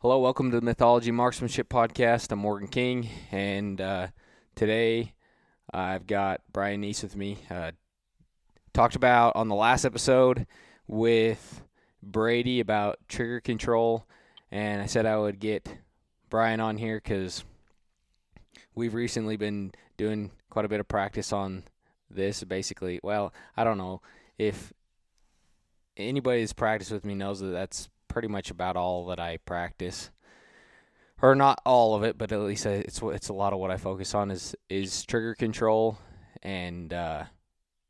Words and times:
Hello, 0.00 0.18
welcome 0.18 0.50
to 0.50 0.60
the 0.60 0.64
Mythology 0.64 1.10
Marksmanship 1.10 1.70
Podcast. 1.70 2.30
I'm 2.30 2.40
Morgan 2.40 2.68
King, 2.68 3.08
and 3.32 3.80
uh, 3.80 4.08
today 4.54 5.14
I've 5.72 6.06
got 6.06 6.42
Brian 6.52 6.82
Neace 6.82 7.02
with 7.02 7.16
me. 7.16 7.38
Uh, 7.50 7.70
talked 8.74 8.94
about 8.94 9.34
on 9.36 9.48
the 9.48 9.54
last 9.54 9.86
episode 9.86 10.46
with 10.86 11.62
Brady 12.02 12.60
about 12.60 12.98
trigger 13.08 13.40
control, 13.40 14.06
and 14.50 14.82
I 14.82 14.86
said 14.86 15.06
I 15.06 15.16
would 15.16 15.40
get 15.40 15.66
Brian 16.28 16.60
on 16.60 16.76
here 16.76 17.00
because 17.02 17.42
we've 18.74 18.94
recently 18.94 19.38
been 19.38 19.72
doing 19.96 20.30
quite 20.50 20.66
a 20.66 20.68
bit 20.68 20.80
of 20.80 20.88
practice 20.88 21.32
on 21.32 21.64
this. 22.10 22.44
Basically, 22.44 23.00
well, 23.02 23.32
I 23.56 23.64
don't 23.64 23.78
know 23.78 24.02
if 24.36 24.74
anybody 25.96 26.42
who's 26.42 26.52
practiced 26.52 26.92
with 26.92 27.06
me 27.06 27.14
knows 27.14 27.40
that 27.40 27.46
that's 27.46 27.88
pretty 28.16 28.28
much 28.28 28.50
about 28.50 28.78
all 28.78 29.04
that 29.04 29.20
I 29.20 29.36
practice, 29.36 30.10
or 31.20 31.34
not 31.34 31.60
all 31.66 31.94
of 31.94 32.02
it, 32.02 32.16
but 32.16 32.32
at 32.32 32.40
least 32.40 32.64
it's 32.64 33.02
it's 33.02 33.28
a 33.28 33.34
lot 33.34 33.52
of 33.52 33.58
what 33.58 33.70
I 33.70 33.76
focus 33.76 34.14
on 34.14 34.30
is 34.30 34.56
is 34.70 35.04
trigger 35.04 35.34
control 35.34 35.98
and 36.42 36.94
uh, 36.94 37.24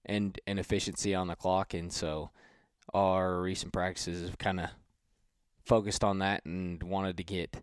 and 0.05 0.37
and 0.45 0.59
efficiency 0.59 1.15
on 1.15 1.29
the 1.29 1.37
clock, 1.37 1.75
and 1.75 1.93
so 1.93 2.31
our 2.93 3.41
recent 3.41 3.73
practices 3.73 4.29
have 4.29 4.37
kind 4.37 4.59
of 4.59 4.71
focused 5.63 6.03
on 6.03 6.19
that 6.19 6.45
and 6.45 6.83
wanted 6.83 7.19
to 7.19 7.23
get 7.23 7.63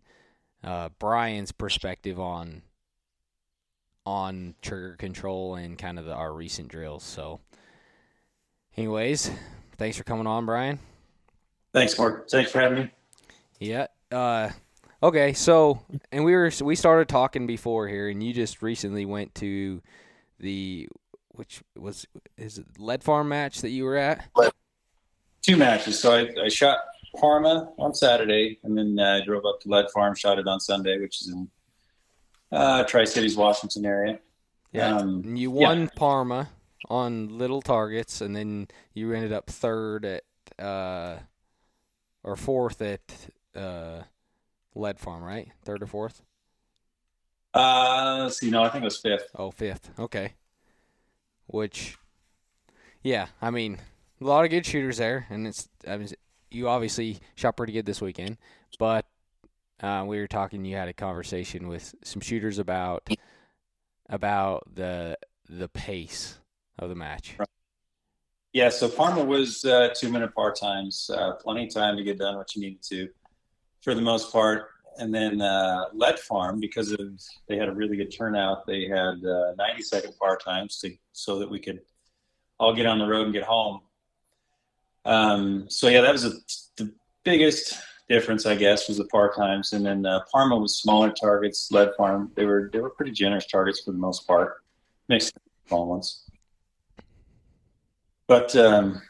uh, 0.62 0.88
Brian's 0.98 1.52
perspective 1.52 2.18
on 2.18 2.62
on 4.06 4.54
trigger 4.62 4.96
control 4.96 5.54
and 5.54 5.76
kind 5.76 5.98
of 5.98 6.06
the, 6.06 6.14
our 6.14 6.32
recent 6.32 6.68
drills. 6.68 7.02
So, 7.02 7.40
anyways, 8.74 9.30
thanks 9.76 9.98
for 9.98 10.04
coming 10.04 10.26
on, 10.26 10.46
Brian. 10.46 10.78
Thanks, 11.74 11.98
Mark. 11.98 12.30
Thanks 12.30 12.52
for 12.52 12.60
having 12.60 12.84
me. 12.84 12.90
Yeah. 13.58 13.88
Uh, 14.10 14.50
okay. 15.02 15.32
So, 15.32 15.82
and 16.12 16.24
we 16.24 16.32
were 16.32 16.50
we 16.62 16.76
started 16.76 17.08
talking 17.08 17.46
before 17.46 17.88
here, 17.88 18.08
and 18.08 18.22
you 18.22 18.32
just 18.32 18.62
recently 18.62 19.04
went 19.04 19.34
to 19.36 19.82
the 20.38 20.88
which 21.32 21.62
was 21.76 22.06
is 22.38 22.58
it 22.58 22.66
lead 22.78 23.02
farm 23.02 23.28
match 23.28 23.60
that 23.62 23.70
you 23.70 23.84
were 23.84 23.96
at? 23.96 24.24
Two 25.42 25.56
matches. 25.56 25.98
So 25.98 26.12
I, 26.12 26.44
I 26.44 26.48
shot 26.48 26.78
Parma 27.16 27.72
on 27.76 27.92
Saturday, 27.92 28.60
and 28.62 28.78
then 28.78 28.96
uh, 28.98 29.20
I 29.20 29.24
drove 29.24 29.44
up 29.44 29.60
to 29.62 29.68
Lead 29.68 29.90
Farm, 29.92 30.14
shot 30.14 30.38
it 30.38 30.46
on 30.46 30.60
Sunday, 30.60 30.98
which 30.98 31.20
is 31.20 31.28
in 31.28 31.50
uh, 32.52 32.84
Tri 32.84 33.04
Cities, 33.04 33.36
Washington 33.36 33.84
area. 33.84 34.20
Yeah. 34.72 34.96
Um, 34.96 35.36
you 35.36 35.50
won 35.50 35.82
yeah. 35.82 35.88
Parma 35.96 36.48
on 36.88 37.36
little 37.36 37.62
targets, 37.62 38.20
and 38.20 38.34
then 38.34 38.68
you 38.94 39.12
ended 39.12 39.32
up 39.32 39.50
third 39.50 40.04
at 40.04 40.22
uh, 40.64 41.18
or 42.24 42.34
fourth 42.36 42.82
at 42.82 43.28
uh, 43.54 44.02
Lead 44.74 44.98
Farm, 44.98 45.22
right? 45.22 45.48
Third 45.64 45.82
or 45.82 45.86
fourth? 45.86 46.22
Uh, 47.52 48.22
let's 48.24 48.38
see. 48.38 48.50
No, 48.50 48.64
I 48.64 48.68
think 48.70 48.82
it 48.82 48.86
was 48.86 48.98
fifth. 48.98 49.28
Oh, 49.36 49.50
fifth. 49.52 49.90
Okay. 49.98 50.32
Which, 51.46 51.96
yeah, 53.02 53.26
I 53.40 53.50
mean, 53.50 53.78
a 54.20 54.24
lot 54.24 54.44
of 54.44 54.50
good 54.50 54.66
shooters 54.66 54.96
there, 54.96 55.26
and 55.30 55.46
it's. 55.46 55.68
I 55.86 55.98
mean, 55.98 56.08
you 56.50 56.68
obviously 56.68 57.18
shot 57.34 57.56
pretty 57.56 57.72
good 57.72 57.86
this 57.86 58.00
weekend, 58.00 58.38
but 58.78 59.06
uh, 59.82 60.04
we 60.06 60.18
were 60.18 60.26
talking. 60.26 60.64
You 60.64 60.76
had 60.76 60.88
a 60.88 60.94
conversation 60.94 61.68
with 61.68 61.94
some 62.02 62.20
shooters 62.20 62.58
about 62.58 63.08
about 64.08 64.62
the 64.74 65.18
the 65.48 65.68
pace 65.68 66.38
of 66.78 66.88
the 66.88 66.94
match. 66.94 67.36
Yeah, 68.54 68.68
so 68.68 68.88
Parma 68.88 69.24
was 69.24 69.64
uh, 69.64 69.88
two 69.96 70.08
minute 70.08 70.32
part 70.32 70.54
times, 70.54 71.10
uh, 71.12 71.32
plenty 71.32 71.66
of 71.66 71.74
time 71.74 71.96
to 71.96 72.04
get 72.04 72.20
done 72.20 72.36
what 72.36 72.54
you 72.54 72.62
needed 72.62 72.82
to, 72.84 73.08
for 73.82 73.96
the 73.96 74.00
most 74.00 74.32
part. 74.32 74.68
And 74.96 75.12
then 75.12 75.40
uh, 75.40 75.86
Lead 75.92 76.20
Farm, 76.20 76.60
because 76.60 76.92
of 76.92 77.00
they 77.48 77.56
had 77.56 77.68
a 77.68 77.72
really 77.72 77.96
good 77.96 78.14
turnout, 78.16 78.64
they 78.64 78.84
had 78.84 79.24
uh, 79.24 79.54
90 79.58 79.82
second 79.82 80.16
part 80.20 80.40
times 80.44 80.78
to 80.78 80.94
so 81.10 81.40
that 81.40 81.50
we 81.50 81.58
could 81.58 81.80
all 82.60 82.72
get 82.72 82.86
on 82.86 83.00
the 83.00 83.06
road 83.06 83.24
and 83.24 83.32
get 83.32 83.42
home. 83.42 83.80
Um, 85.04 85.68
so 85.68 85.88
yeah, 85.88 86.02
that 86.02 86.12
was 86.12 86.24
a, 86.24 86.30
the 86.76 86.94
biggest 87.24 87.76
difference, 88.08 88.46
I 88.46 88.54
guess, 88.54 88.86
was 88.86 88.98
the 88.98 89.06
part 89.06 89.34
times. 89.34 89.72
And 89.72 89.84
then 89.84 90.06
uh, 90.06 90.20
Parma 90.30 90.56
was 90.56 90.76
smaller 90.76 91.10
targets. 91.10 91.72
Lead 91.72 91.90
Farm, 91.98 92.30
they 92.36 92.44
were 92.44 92.70
they 92.72 92.78
were 92.78 92.90
pretty 92.90 93.10
generous 93.10 93.46
targets 93.46 93.80
for 93.80 93.90
the 93.90 93.98
most 93.98 94.28
part, 94.28 94.62
mixed 95.08 95.36
small 95.66 95.88
ones. 95.88 96.24
But 98.26 98.54
um, 98.56 99.02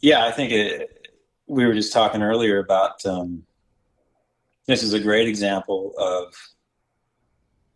yeah, 0.00 0.24
I 0.24 0.32
think 0.32 0.52
it, 0.52 1.08
we 1.46 1.66
were 1.66 1.74
just 1.74 1.92
talking 1.92 2.22
earlier 2.22 2.58
about 2.58 3.04
um, 3.04 3.44
this 4.66 4.82
is 4.82 4.92
a 4.92 5.00
great 5.00 5.28
example 5.28 5.94
of 5.98 6.34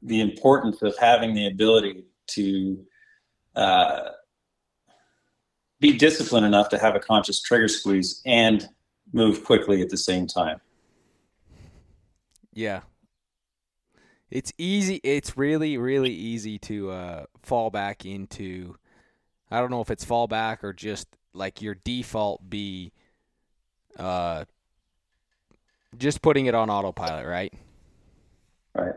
the 0.02 0.20
importance 0.20 0.82
of 0.82 0.96
having 0.98 1.34
the 1.34 1.46
ability 1.46 2.04
to 2.28 2.84
uh, 3.56 4.10
be 5.80 5.96
disciplined 5.96 6.46
enough 6.46 6.68
to 6.70 6.78
have 6.78 6.94
a 6.94 7.00
conscious 7.00 7.40
trigger 7.42 7.68
squeeze 7.68 8.22
and 8.24 8.68
move 9.12 9.44
quickly 9.44 9.82
at 9.82 9.90
the 9.90 9.96
same 9.96 10.26
time. 10.26 10.60
Yeah. 12.52 12.82
It's 14.30 14.52
easy. 14.58 15.00
It's 15.04 15.36
really, 15.36 15.76
really 15.76 16.12
easy 16.12 16.58
to 16.60 16.90
uh, 16.90 17.24
fall 17.42 17.70
back 17.70 18.04
into 18.04 18.76
I 19.54 19.60
don't 19.60 19.70
know 19.70 19.80
if 19.80 19.90
it's 19.90 20.04
fallback 20.04 20.64
or 20.64 20.72
just 20.72 21.06
like 21.32 21.62
your 21.62 21.76
default 21.76 22.48
be 22.48 22.92
uh 23.98 24.44
just 25.96 26.22
putting 26.22 26.46
it 26.46 26.54
on 26.54 26.70
autopilot, 26.70 27.26
right? 27.26 27.52
Right. 28.74 28.94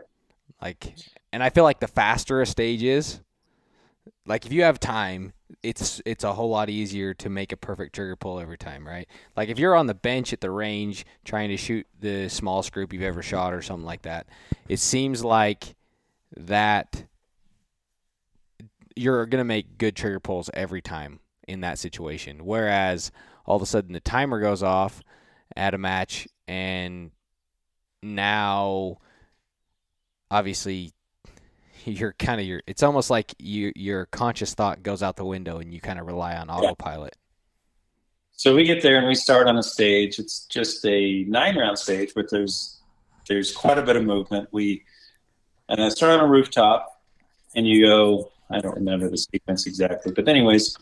Like 0.60 0.96
and 1.32 1.42
I 1.42 1.50
feel 1.50 1.64
like 1.64 1.78
the 1.78 1.88
faster 1.88 2.40
a 2.42 2.46
stage 2.46 2.82
is, 2.82 3.20
like 4.26 4.46
if 4.46 4.52
you 4.52 4.62
have 4.64 4.80
time, 4.80 5.32
it's 5.62 6.02
it's 6.04 6.24
a 6.24 6.32
whole 6.32 6.50
lot 6.50 6.68
easier 6.68 7.14
to 7.14 7.28
make 7.28 7.52
a 7.52 7.56
perfect 7.56 7.94
trigger 7.94 8.16
pull 8.16 8.40
every 8.40 8.58
time, 8.58 8.86
right? 8.86 9.06
Like 9.36 9.48
if 9.48 9.58
you're 9.58 9.76
on 9.76 9.86
the 9.86 9.94
bench 9.94 10.32
at 10.32 10.40
the 10.40 10.50
range 10.50 11.06
trying 11.24 11.50
to 11.50 11.56
shoot 11.56 11.86
the 12.00 12.28
smallest 12.28 12.72
group 12.72 12.92
you've 12.92 13.02
ever 13.02 13.22
shot 13.22 13.54
or 13.54 13.62
something 13.62 13.86
like 13.86 14.02
that, 14.02 14.26
it 14.68 14.80
seems 14.80 15.24
like 15.24 15.76
that 16.36 17.04
you're 18.98 19.26
going 19.26 19.40
to 19.40 19.44
make 19.44 19.78
good 19.78 19.94
trigger 19.94 20.20
pulls 20.20 20.50
every 20.54 20.82
time 20.82 21.20
in 21.46 21.60
that 21.60 21.78
situation. 21.78 22.44
Whereas 22.44 23.10
all 23.46 23.56
of 23.56 23.62
a 23.62 23.66
sudden 23.66 23.92
the 23.92 24.00
timer 24.00 24.40
goes 24.40 24.62
off 24.62 25.02
at 25.56 25.74
a 25.74 25.78
match, 25.78 26.28
and 26.46 27.10
now 28.02 28.98
obviously 30.30 30.92
you're 31.84 32.14
kind 32.18 32.40
of 32.40 32.46
your. 32.46 32.62
It's 32.66 32.82
almost 32.82 33.10
like 33.10 33.34
you 33.38 33.72
your 33.76 34.06
conscious 34.06 34.54
thought 34.54 34.82
goes 34.82 35.02
out 35.02 35.16
the 35.16 35.24
window, 35.24 35.58
and 35.58 35.72
you 35.72 35.80
kind 35.80 35.98
of 35.98 36.06
rely 36.06 36.36
on 36.36 36.50
autopilot. 36.50 37.16
So 38.32 38.54
we 38.54 38.62
get 38.64 38.82
there 38.82 38.98
and 38.98 39.08
we 39.08 39.16
start 39.16 39.48
on 39.48 39.58
a 39.58 39.62
stage. 39.64 40.20
It's 40.20 40.46
just 40.46 40.84
a 40.86 41.24
nine 41.24 41.56
round 41.56 41.78
stage, 41.78 42.12
but 42.14 42.30
there's 42.30 42.78
there's 43.26 43.52
quite 43.52 43.78
a 43.78 43.82
bit 43.82 43.96
of 43.96 44.04
movement. 44.04 44.48
We 44.52 44.84
and 45.68 45.82
I 45.82 45.88
start 45.88 46.18
on 46.18 46.24
a 46.24 46.28
rooftop, 46.28 47.00
and 47.54 47.66
you 47.66 47.86
go 47.86 48.32
I 48.50 48.60
don't 48.60 48.76
remember 48.76 49.08
the 49.10 49.18
sequence 49.18 49.66
exactly, 49.66 50.12
but 50.12 50.28
anyways, 50.28 50.76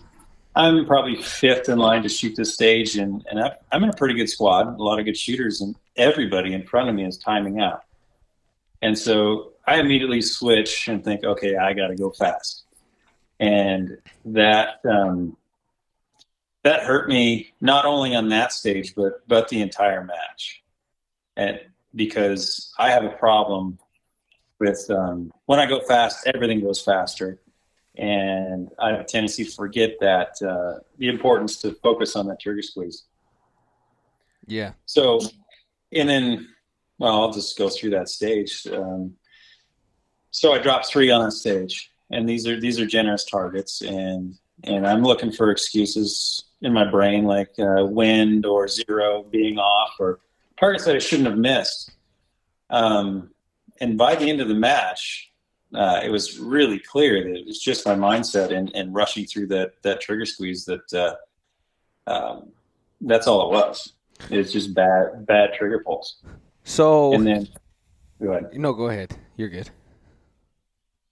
I'm 0.54 0.86
probably 0.86 1.20
fifth 1.20 1.68
in 1.68 1.78
line 1.78 2.02
to 2.02 2.08
shoot 2.08 2.34
this 2.34 2.54
stage, 2.54 2.96
and 2.96 3.24
and 3.30 3.40
I'm 3.72 3.84
in 3.84 3.90
a 3.90 3.92
pretty 3.92 4.14
good 4.14 4.30
squad, 4.30 4.68
a 4.68 4.82
lot 4.82 4.98
of 4.98 5.04
good 5.04 5.16
shooters, 5.16 5.60
and 5.60 5.76
everybody 5.96 6.54
in 6.54 6.64
front 6.66 6.88
of 6.88 6.94
me 6.94 7.04
is 7.04 7.18
timing 7.18 7.60
out, 7.60 7.82
and 8.80 8.98
so 8.98 9.52
I 9.66 9.80
immediately 9.80 10.22
switch 10.22 10.88
and 10.88 11.04
think, 11.04 11.24
okay, 11.24 11.56
I 11.56 11.72
got 11.72 11.88
to 11.88 11.96
go 11.96 12.10
fast, 12.10 12.64
and 13.38 13.98
that 14.24 14.80
um, 14.88 15.36
that 16.62 16.84
hurt 16.84 17.08
me 17.08 17.52
not 17.60 17.84
only 17.84 18.14
on 18.14 18.28
that 18.30 18.52
stage, 18.52 18.94
but 18.94 19.26
but 19.28 19.48
the 19.48 19.60
entire 19.60 20.04
match, 20.04 20.62
and 21.36 21.60
because 21.94 22.72
I 22.78 22.90
have 22.90 23.04
a 23.04 23.10
problem 23.10 23.78
with 24.58 24.88
um, 24.90 25.32
when 25.44 25.58
I 25.58 25.66
go 25.66 25.80
fast, 25.80 26.26
everything 26.26 26.60
goes 26.60 26.80
faster 26.80 27.40
and 27.96 28.68
I 28.78 28.90
have 28.90 29.00
a 29.00 29.04
tendency 29.04 29.44
to 29.44 29.50
forget 29.50 29.96
that 30.00 30.40
uh, 30.42 30.80
the 30.98 31.08
importance 31.08 31.56
to 31.62 31.72
focus 31.82 32.16
on 32.16 32.26
that 32.26 32.40
trigger 32.40 32.62
squeeze. 32.62 33.04
Yeah. 34.46 34.72
So, 34.84 35.20
and 35.92 36.08
then, 36.08 36.48
well, 36.98 37.20
I'll 37.20 37.32
just 37.32 37.58
go 37.58 37.68
through 37.68 37.90
that 37.90 38.08
stage. 38.08 38.66
Um, 38.72 39.14
so 40.30 40.52
I 40.52 40.58
dropped 40.58 40.86
three 40.86 41.10
on 41.10 41.24
that 41.24 41.32
stage, 41.32 41.90
and 42.10 42.28
these 42.28 42.46
are 42.46 42.60
these 42.60 42.78
are 42.78 42.86
generous 42.86 43.24
targets, 43.24 43.80
and 43.80 44.34
and 44.64 44.86
I'm 44.86 45.02
looking 45.02 45.32
for 45.32 45.50
excuses 45.50 46.44
in 46.62 46.72
my 46.72 46.88
brain 46.90 47.24
like 47.24 47.52
uh, 47.58 47.84
wind 47.84 48.46
or 48.46 48.68
zero 48.68 49.22
being 49.22 49.58
off 49.58 49.94
or 49.98 50.20
targets 50.58 50.84
that 50.84 50.96
I 50.96 50.98
shouldn't 50.98 51.28
have 51.28 51.38
missed. 51.38 51.92
Um, 52.70 53.30
and 53.80 53.98
by 53.98 54.14
the 54.14 54.28
end 54.28 54.40
of 54.40 54.48
the 54.48 54.54
match, 54.54 55.30
uh, 55.76 56.00
it 56.02 56.10
was 56.10 56.38
really 56.38 56.78
clear 56.78 57.22
that 57.22 57.36
it 57.36 57.46
was 57.46 57.58
just 57.60 57.86
my 57.86 57.94
mindset 57.94 58.50
and, 58.56 58.74
and 58.74 58.94
rushing 58.94 59.26
through 59.26 59.46
that 59.48 59.72
that 59.82 60.00
trigger 60.00 60.24
squeeze 60.24 60.64
that 60.64 60.92
uh, 60.94 62.10
um, 62.10 62.48
that's 63.00 63.26
all 63.26 63.48
it 63.48 63.52
was. 63.52 63.92
It's 64.30 64.52
just 64.52 64.74
bad 64.74 65.26
bad 65.26 65.50
trigger 65.54 65.82
pulls. 65.84 66.22
So 66.64 67.12
and 67.12 67.26
then 67.26 67.48
go 68.22 68.32
ahead. 68.32 68.54
no, 68.54 68.72
go 68.72 68.88
ahead. 68.88 69.16
You're 69.36 69.50
good. 69.50 69.70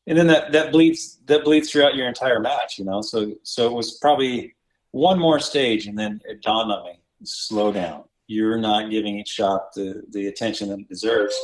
and 0.06 0.16
then 0.18 0.26
that 0.26 0.52
that 0.52 0.72
bleeds 0.72 1.18
that 1.26 1.44
bleeds 1.44 1.70
throughout 1.70 1.94
your 1.94 2.06
entire 2.08 2.40
match 2.40 2.78
you 2.78 2.84
know 2.84 3.00
so 3.00 3.32
so 3.42 3.66
it 3.66 3.72
was 3.72 3.98
probably 3.98 4.54
one 4.90 5.18
more 5.18 5.40
stage 5.40 5.86
and 5.86 5.98
then 5.98 6.20
it 6.26 6.42
dawned 6.42 6.70
on 6.70 6.84
me 6.84 7.00
slow 7.22 7.72
down 7.72 8.04
you're 8.26 8.58
not 8.58 8.90
giving 8.90 9.18
each 9.18 9.28
shot 9.28 9.72
the 9.74 10.02
the 10.10 10.26
attention 10.26 10.68
that 10.68 10.78
it 10.78 10.88
deserves 10.88 11.34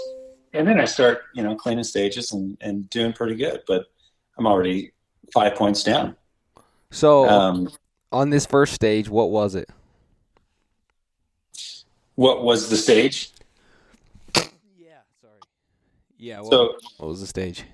and 0.52 0.67
then 0.67 0.81
i 0.81 0.85
start 0.85 1.23
you 1.35 1.43
know 1.43 1.55
cleaning 1.55 1.85
stages 1.85 2.32
and 2.32 2.56
and 2.61 2.88
doing 2.91 3.12
pretty 3.12 3.35
good 3.35 3.62
but 3.67 3.87
i'm 4.38 4.47
already 4.47 4.93
five 5.32 5.55
points 5.55 5.82
down 5.82 6.17
So 6.91 7.29
um 7.29 7.70
on 8.12 8.31
this 8.31 8.44
first 8.44 8.73
stage, 8.75 9.08
what 9.08 9.31
was 9.31 9.55
it? 9.55 9.69
what 12.17 12.43
was 12.43 12.69
the 12.69 12.76
stage 12.76 13.31
Yeah, 14.76 14.99
sorry. 15.20 15.35
Yeah, 16.19 16.41
what, 16.41 16.50
so 16.50 16.75
what 16.99 17.08
was 17.08 17.20
the 17.20 17.26
stage? 17.26 17.64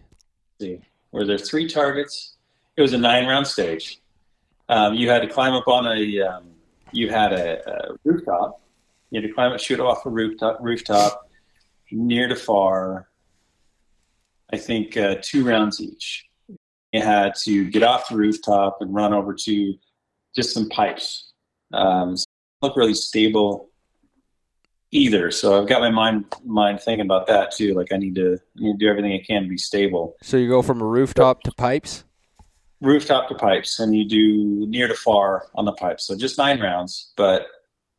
see, 0.60 0.80
were 1.12 1.24
there 1.24 1.38
three 1.38 1.66
targets? 1.68 2.36
It 2.76 2.82
was 2.82 2.92
a 2.92 2.98
nine 2.98 3.26
round 3.26 3.46
stage. 3.46 4.00
Um, 4.68 4.94
you 4.94 5.08
had 5.08 5.22
to 5.22 5.28
climb 5.28 5.54
up 5.54 5.66
on 5.68 5.86
a, 5.86 6.20
um, 6.20 6.44
you 6.92 7.08
had 7.08 7.32
a, 7.32 7.66
a 7.68 7.96
rooftop. 8.04 8.60
You 9.10 9.20
had 9.22 9.28
to 9.28 9.32
climb 9.34 9.52
it, 9.52 9.60
shoot 9.60 9.80
off 9.80 10.04
a 10.04 10.10
rooftop, 10.10 10.58
rooftop 10.60 11.25
near 11.90 12.28
to 12.28 12.36
far. 12.36 13.08
I 14.52 14.56
think 14.56 14.96
uh, 14.96 15.16
two 15.22 15.44
rounds 15.44 15.80
each. 15.80 16.24
You 16.92 17.02
had 17.02 17.34
to 17.42 17.68
get 17.68 17.82
off 17.82 18.08
the 18.08 18.16
rooftop 18.16 18.78
and 18.80 18.94
run 18.94 19.12
over 19.12 19.34
to 19.34 19.74
just 20.34 20.54
some 20.54 20.68
pipes. 20.68 21.32
Um, 21.72 22.16
so 22.16 22.24
look 22.62 22.76
really 22.76 22.94
stable 22.94 23.70
either. 24.92 25.30
So 25.30 25.60
I've 25.60 25.68
got 25.68 25.80
my 25.80 25.90
mind 25.90 26.26
mind 26.44 26.80
thinking 26.80 27.04
about 27.04 27.26
that 27.26 27.50
too. 27.50 27.74
Like 27.74 27.92
I 27.92 27.96
need 27.96 28.14
to, 28.14 28.34
I 28.34 28.60
need 28.60 28.78
to 28.78 28.78
do 28.78 28.88
everything 28.88 29.12
I 29.12 29.22
can 29.26 29.42
to 29.42 29.48
be 29.48 29.58
stable 29.58 30.16
So 30.22 30.36
you 30.36 30.48
go 30.48 30.62
from 30.62 30.80
a 30.80 30.86
rooftop 30.86 31.42
to 31.42 31.52
pipes? 31.52 32.04
rooftop 32.80 33.28
to 33.28 33.34
pipes 33.34 33.80
and 33.80 33.96
you 33.96 34.06
do 34.06 34.66
near 34.68 34.86
to 34.86 34.94
far 34.94 35.48
on 35.54 35.64
the 35.64 35.72
pipes. 35.72 36.06
So 36.06 36.16
just 36.16 36.38
nine 36.38 36.60
rounds, 36.60 37.12
but 37.16 37.46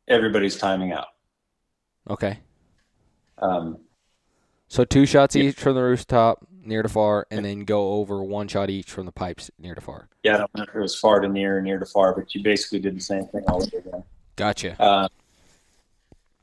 everybody's 0.06 0.56
timing 0.56 0.92
out. 0.92 1.08
Okay. 2.08 2.38
Um, 3.40 3.78
So 4.70 4.84
two 4.84 5.06
shots 5.06 5.34
Yeah. 5.34 5.44
each 5.44 5.58
from 5.58 5.74
the 5.76 5.82
rooftop 5.82 6.46
near 6.62 6.82
to 6.82 6.88
far, 6.90 7.26
and 7.30 7.44
then 7.44 7.60
go 7.64 7.92
over 7.94 8.22
one 8.22 8.46
shot 8.48 8.68
each 8.68 8.90
from 8.90 9.06
the 9.06 9.12
pipes 9.12 9.50
near 9.58 9.74
to 9.74 9.80
far. 9.80 10.08
yeah, 10.22 10.34
I 10.34 10.38
don't 10.38 10.54
know 10.54 10.62
if 10.64 10.74
it 10.74 10.78
was 10.80 10.94
far 10.94 11.20
to 11.20 11.28
near 11.28 11.56
or 11.58 11.62
near 11.62 11.78
to 11.78 11.86
far, 11.86 12.14
but 12.14 12.34
you 12.34 12.42
basically 12.42 12.78
did 12.78 12.94
the 12.94 13.00
same 13.00 13.24
thing 13.28 13.44
all 13.48 13.62
over 13.62 13.78
again. 13.78 14.04
Gotcha. 14.36 14.76
Uh, 14.80 15.08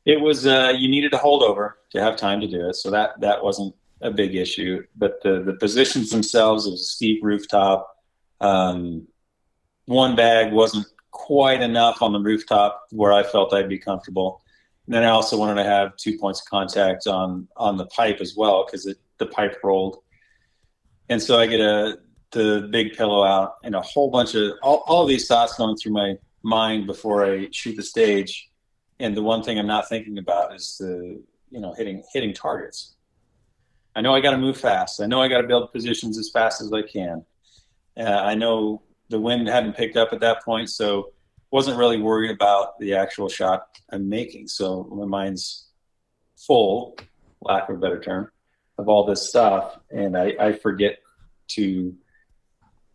it 0.06 0.19
was 0.19 0.47
uh, 0.47 0.74
you 0.75 0.88
needed 0.89 1.13
a 1.13 1.18
holdover 1.18 1.74
to 1.92 2.01
have 2.01 2.15
time 2.18 2.42
to 2.42 2.47
do 2.47 2.68
it, 2.69 2.74
so 2.75 2.89
that 2.89 3.19
that 3.21 3.44
wasn't 3.44 3.75
a 4.01 4.09
big 4.12 4.36
issue. 4.36 4.83
But 4.95 5.21
the 5.21 5.44
the 5.44 5.53
positions 5.53 6.09
themselves, 6.09 6.65
it 6.65 6.71
was 6.71 6.81
a 6.81 6.86
steep 6.86 7.24
rooftop. 7.24 7.95
Um, 8.42 9.07
one 9.86 10.15
bag 10.15 10.51
wasn't 10.51 10.88
quite 11.12 11.62
enough 11.62 12.01
on 12.01 12.12
the 12.13 12.19
rooftop 12.19 12.88
where 12.92 13.13
I 13.13 13.21
felt 13.24 13.53
I'd 13.53 13.69
be 13.69 13.77
comfortable. 13.80 14.42
And 14.86 14.94
then 14.94 15.04
I 15.04 15.10
also 15.10 15.38
wanted 15.38 15.56
to 15.56 15.64
have 15.64 15.96
two 15.98 16.18
points 16.18 16.42
of 16.42 16.48
contact 16.48 17.08
on 17.08 17.48
on 17.58 17.78
the 17.78 17.88
pipe 17.88 18.22
as 18.22 18.36
well 18.36 18.66
because 18.66 18.94
the 19.18 19.26
pipe 19.26 19.58
rolled. 19.64 19.98
And 21.10 21.22
so 21.22 21.40
I 21.40 21.48
get 21.48 21.60
a 21.60 22.00
the 22.32 22.68
big 22.70 22.94
pillow 22.94 23.24
out 23.24 23.56
and 23.64 23.76
a 23.76 23.82
whole 23.82 24.12
bunch 24.12 24.36
of 24.36 24.54
all, 24.62 24.84
all 24.88 25.06
these 25.06 25.28
thoughts 25.28 25.56
going 25.56 25.78
through 25.78 25.94
my 25.94 26.16
mind 26.44 26.86
before 26.86 27.26
I 27.26 27.48
shoot 27.52 27.76
the 27.76 27.84
stage. 27.84 28.50
And 29.00 29.16
the 29.16 29.24
one 29.24 29.42
thing 29.42 29.58
I'm 29.58 29.68
not 29.68 29.88
thinking 29.90 30.18
about 30.18 30.54
is 30.54 30.78
the 30.80 31.22
you 31.50 31.60
know 31.60 31.74
hitting 31.74 32.04
hitting 32.14 32.34
targets. 32.34 32.96
I 33.96 34.02
know 34.02 34.14
I 34.14 34.20
got 34.20 34.31
to 34.31 34.38
move 34.38 34.58
fast. 34.58 35.02
I 35.02 35.06
know 35.06 35.22
I 35.22 35.28
got 35.30 35.42
to 35.42 35.48
build 35.48 35.72
positions 35.72 36.18
as 36.18 36.30
fast 36.30 36.62
as 36.62 36.72
I 36.74 36.81
can. 36.81 37.26
Uh, 37.98 38.04
I 38.04 38.36
know 38.36 38.81
the 39.10 39.20
wind 39.20 39.48
hadn't 39.48 39.78
picked 39.78 39.96
up 39.96 40.12
at 40.12 40.20
that 40.20 40.44
point, 40.44 40.70
so 40.70 41.14
wasn't 41.56 41.78
really 41.78 42.02
worried 42.02 42.31
about 42.31 42.78
the 42.80 42.94
actual 42.96 43.30
shot 43.30 43.69
I'm 43.90 44.10
making. 44.10 44.50
So 44.50 44.84
my 44.92 45.06
mind's 45.06 45.69
full, 46.36 46.98
lack 47.42 47.69
of 47.69 47.78
a 47.78 47.80
better 47.80 48.02
term, 48.02 48.30
of 48.78 48.90
all 48.90 49.06
this 49.06 49.30
stuff, 49.30 49.80
and 49.90 50.18
I, 50.18 50.34
I 50.38 50.52
forget 50.52 50.98
to 51.52 51.96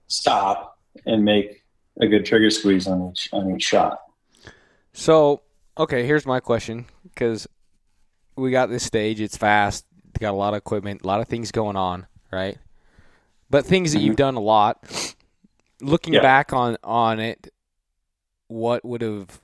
stop 0.08 0.78
and 1.06 1.24
make 1.24 1.64
a 2.02 2.06
good 2.06 2.26
trigger 2.26 2.50
squeeze 2.50 2.86
on 2.86 3.10
each 3.10 3.30
on 3.32 3.50
each 3.56 3.62
shot. 3.62 3.98
So, 4.92 5.40
okay, 5.78 6.04
here's 6.04 6.26
my 6.26 6.40
question 6.40 6.84
because 7.04 7.48
we 8.36 8.50
got 8.50 8.68
this 8.68 8.84
stage. 8.84 9.22
It's 9.22 9.38
fast. 9.38 9.86
Got 10.18 10.32
a 10.32 10.36
lot 10.36 10.52
of 10.52 10.58
equipment, 10.58 11.00
a 11.02 11.06
lot 11.06 11.20
of 11.20 11.28
things 11.28 11.50
going 11.50 11.76
on, 11.76 12.06
right? 12.30 12.58
But 13.48 13.64
things 13.64 13.92
that 13.92 14.00
mm-hmm. 14.00 14.08
you've 14.08 14.16
done 14.16 14.34
a 14.34 14.40
lot. 14.40 15.14
Looking 15.80 16.12
Yeah. 16.12 16.20
back 16.20 16.52
on 16.52 16.76
on 16.84 17.20
it, 17.20 17.50
what 18.50 18.84
would 18.84 19.00
have, 19.00 19.40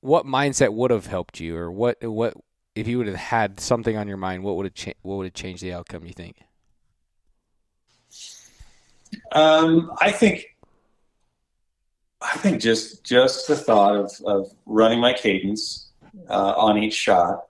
what 0.00 0.24
mindset 0.24 0.72
would 0.72 0.90
have 0.90 1.06
helped 1.06 1.40
you, 1.40 1.56
or 1.56 1.70
what 1.70 2.02
what 2.02 2.34
if 2.74 2.86
you 2.86 2.98
would 2.98 3.08
have 3.08 3.16
had 3.16 3.58
something 3.58 3.96
on 3.96 4.06
your 4.06 4.16
mind? 4.16 4.44
What 4.44 4.56
would 4.56 4.66
have 4.66 4.74
cha- 4.74 4.92
what 5.02 5.16
would 5.16 5.26
have 5.26 5.34
changed 5.34 5.62
the 5.62 5.72
outcome? 5.72 6.06
You 6.06 6.12
think? 6.12 6.36
Um, 9.32 9.90
I 10.00 10.12
think 10.12 10.56
I 12.20 12.36
think 12.38 12.60
just 12.60 13.04
just 13.04 13.48
the 13.48 13.56
thought 13.56 13.96
of, 13.96 14.12
of 14.24 14.52
running 14.66 15.00
my 15.00 15.12
cadence 15.12 15.90
uh, 16.30 16.54
on 16.56 16.78
each 16.78 16.94
shot, 16.94 17.46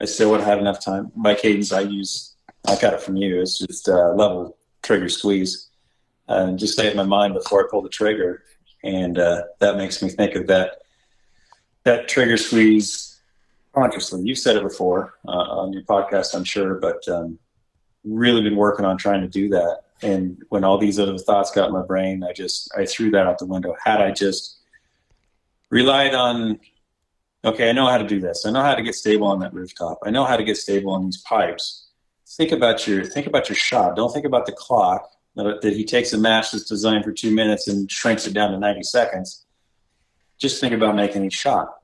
I 0.00 0.04
still 0.04 0.30
would 0.30 0.40
have 0.40 0.48
had 0.48 0.58
enough 0.58 0.84
time. 0.84 1.12
My 1.16 1.34
cadence 1.34 1.72
I 1.72 1.80
use, 1.80 2.34
I 2.66 2.76
got 2.76 2.92
it 2.92 3.00
from 3.00 3.16
you. 3.16 3.40
It's 3.40 3.58
just 3.58 3.88
uh, 3.88 4.12
level 4.12 4.58
trigger 4.82 5.08
squeeze, 5.08 5.70
and 6.28 6.58
just 6.58 6.74
stay 6.74 6.90
in 6.90 6.96
my 6.96 7.04
mind 7.04 7.34
before 7.34 7.64
I 7.64 7.68
pull 7.70 7.82
the 7.82 7.88
trigger, 7.88 8.42
and 8.86 9.18
uh, 9.18 9.42
that 9.58 9.76
makes 9.76 10.02
me 10.02 10.08
think 10.08 10.34
of 10.34 10.46
that 10.46 10.82
that 11.84 12.08
trigger 12.08 12.36
squeeze 12.36 13.20
consciously. 13.74 14.22
You've 14.24 14.38
said 14.38 14.56
it 14.56 14.62
before 14.62 15.14
uh, 15.26 15.30
on 15.30 15.72
your 15.72 15.82
podcast, 15.82 16.34
I'm 16.34 16.44
sure, 16.44 16.74
but 16.74 17.06
um, 17.08 17.38
really 18.04 18.42
been 18.42 18.56
working 18.56 18.84
on 18.84 18.96
trying 18.96 19.20
to 19.22 19.28
do 19.28 19.48
that. 19.50 19.82
And 20.02 20.42
when 20.48 20.64
all 20.64 20.78
these 20.78 20.98
other 20.98 21.18
thoughts 21.18 21.50
got 21.50 21.68
in 21.68 21.72
my 21.72 21.84
brain, 21.84 22.22
I 22.22 22.32
just 22.32 22.70
I 22.76 22.86
threw 22.86 23.10
that 23.12 23.26
out 23.26 23.38
the 23.38 23.46
window. 23.46 23.74
Had 23.82 24.00
I 24.00 24.10
just 24.10 24.58
relied 25.70 26.14
on, 26.14 26.60
okay, 27.44 27.70
I 27.70 27.72
know 27.72 27.86
how 27.86 27.98
to 27.98 28.06
do 28.06 28.20
this. 28.20 28.46
I 28.46 28.50
know 28.50 28.62
how 28.62 28.74
to 28.74 28.82
get 28.82 28.94
stable 28.94 29.26
on 29.26 29.40
that 29.40 29.54
rooftop. 29.54 29.98
I 30.04 30.10
know 30.10 30.24
how 30.24 30.36
to 30.36 30.44
get 30.44 30.56
stable 30.56 30.92
on 30.92 31.04
these 31.04 31.22
pipes. 31.22 31.88
Think 32.28 32.52
about 32.52 32.86
your 32.86 33.04
think 33.04 33.26
about 33.26 33.48
your 33.48 33.56
shot. 33.56 33.96
Don't 33.96 34.12
think 34.12 34.26
about 34.26 34.46
the 34.46 34.52
clock. 34.52 35.10
That 35.36 35.74
he 35.74 35.84
takes 35.84 36.12
a 36.14 36.18
match 36.18 36.52
that's 36.52 36.64
designed 36.64 37.04
for 37.04 37.12
two 37.12 37.30
minutes 37.30 37.68
and 37.68 37.90
shrinks 37.90 38.26
it 38.26 38.32
down 38.32 38.52
to 38.52 38.58
ninety 38.58 38.82
seconds. 38.82 39.44
Just 40.38 40.60
think 40.60 40.72
about 40.72 40.96
making 40.96 41.24
each 41.24 41.34
shot. 41.34 41.76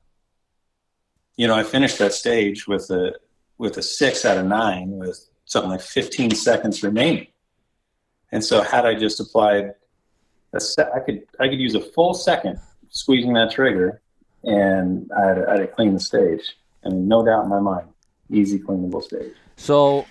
You 1.37 1.47
know, 1.47 1.55
I 1.55 1.63
finished 1.63 1.99
that 1.99 2.13
stage 2.13 2.67
with 2.67 2.91
a 2.91 3.15
with 3.59 3.77
a 3.77 3.83
six 3.83 4.25
out 4.25 4.39
of 4.39 4.47
nine 4.47 4.91
with 4.93 5.29
something 5.45 5.71
like 5.71 5.83
15 5.83 6.33
seconds 6.33 6.83
remaining. 6.83 7.29
And 8.33 8.43
so 8.43 8.63
had 8.63 8.87
I 8.87 8.95
just 8.95 9.21
applied 9.21 9.75
a 10.55 10.61
se- 10.61 10.89
I 10.95 11.01
could 11.01 11.23
I 11.39 11.49
could 11.49 11.61
use 11.61 11.75
a 11.75 11.81
full 11.81 12.15
second 12.15 12.59
squeezing 12.89 13.35
that 13.35 13.53
trigger 13.53 14.01
and 14.45 15.11
I'd, 15.13 15.45
I'd 15.45 15.73
clean 15.73 15.95
the 15.95 16.01
stage. 16.01 16.57
I 16.85 16.89
mean, 16.89 17.07
no 17.09 17.25
doubt 17.25 17.45
in 17.45 17.51
my 17.51 17.61
mind, 17.61 17.89
easy 18.31 18.59
cleanable 18.59 19.03
stage. 19.03 19.35
So, 19.57 20.07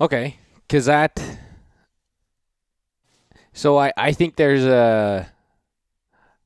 okay, 0.00 0.36
because 0.66 0.86
that. 0.86 1.20
So 3.56 3.78
I 3.78 3.90
I 3.96 4.12
think 4.12 4.36
there's 4.36 4.64
a. 4.64 5.32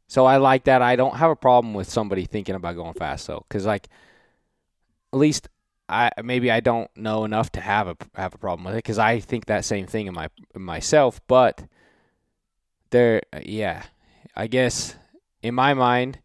So 0.07 0.27
I 0.27 0.37
like 0.37 0.65
that. 0.65 0.81
I 0.81 0.95
don't 0.95 1.17
have 1.17 1.31
a 1.31 1.37
problem 1.37 1.75
with 1.75 1.91
somebody 1.91 2.25
thinking 2.25 2.55
about 2.55 2.77
going 2.77 2.95
fast 2.95 3.27
though, 3.27 3.45
because 3.49 3.67
like, 3.67 3.89
at 5.13 5.19
least 5.19 5.49
I 5.89 6.11
maybe 6.23 6.53
I 6.53 6.61
don't 6.61 6.89
know 6.97 7.25
enough 7.25 7.51
to 7.53 7.61
have 7.61 7.89
a 7.89 7.97
have 8.15 8.33
a 8.35 8.39
problem 8.39 8.65
with 8.65 8.75
it, 8.75 8.79
because 8.79 8.99
I 8.99 9.19
think 9.19 9.47
that 9.47 9.65
same 9.65 9.89
thing 9.89 10.07
in 10.07 10.15
my 10.15 10.29
in 10.55 10.63
myself. 10.63 11.21
But 11.27 11.65
there, 12.91 13.23
yeah, 13.43 13.83
I 14.37 14.47
guess 14.47 14.95
in 15.43 15.57
my 15.57 15.75
mind, 15.75 16.21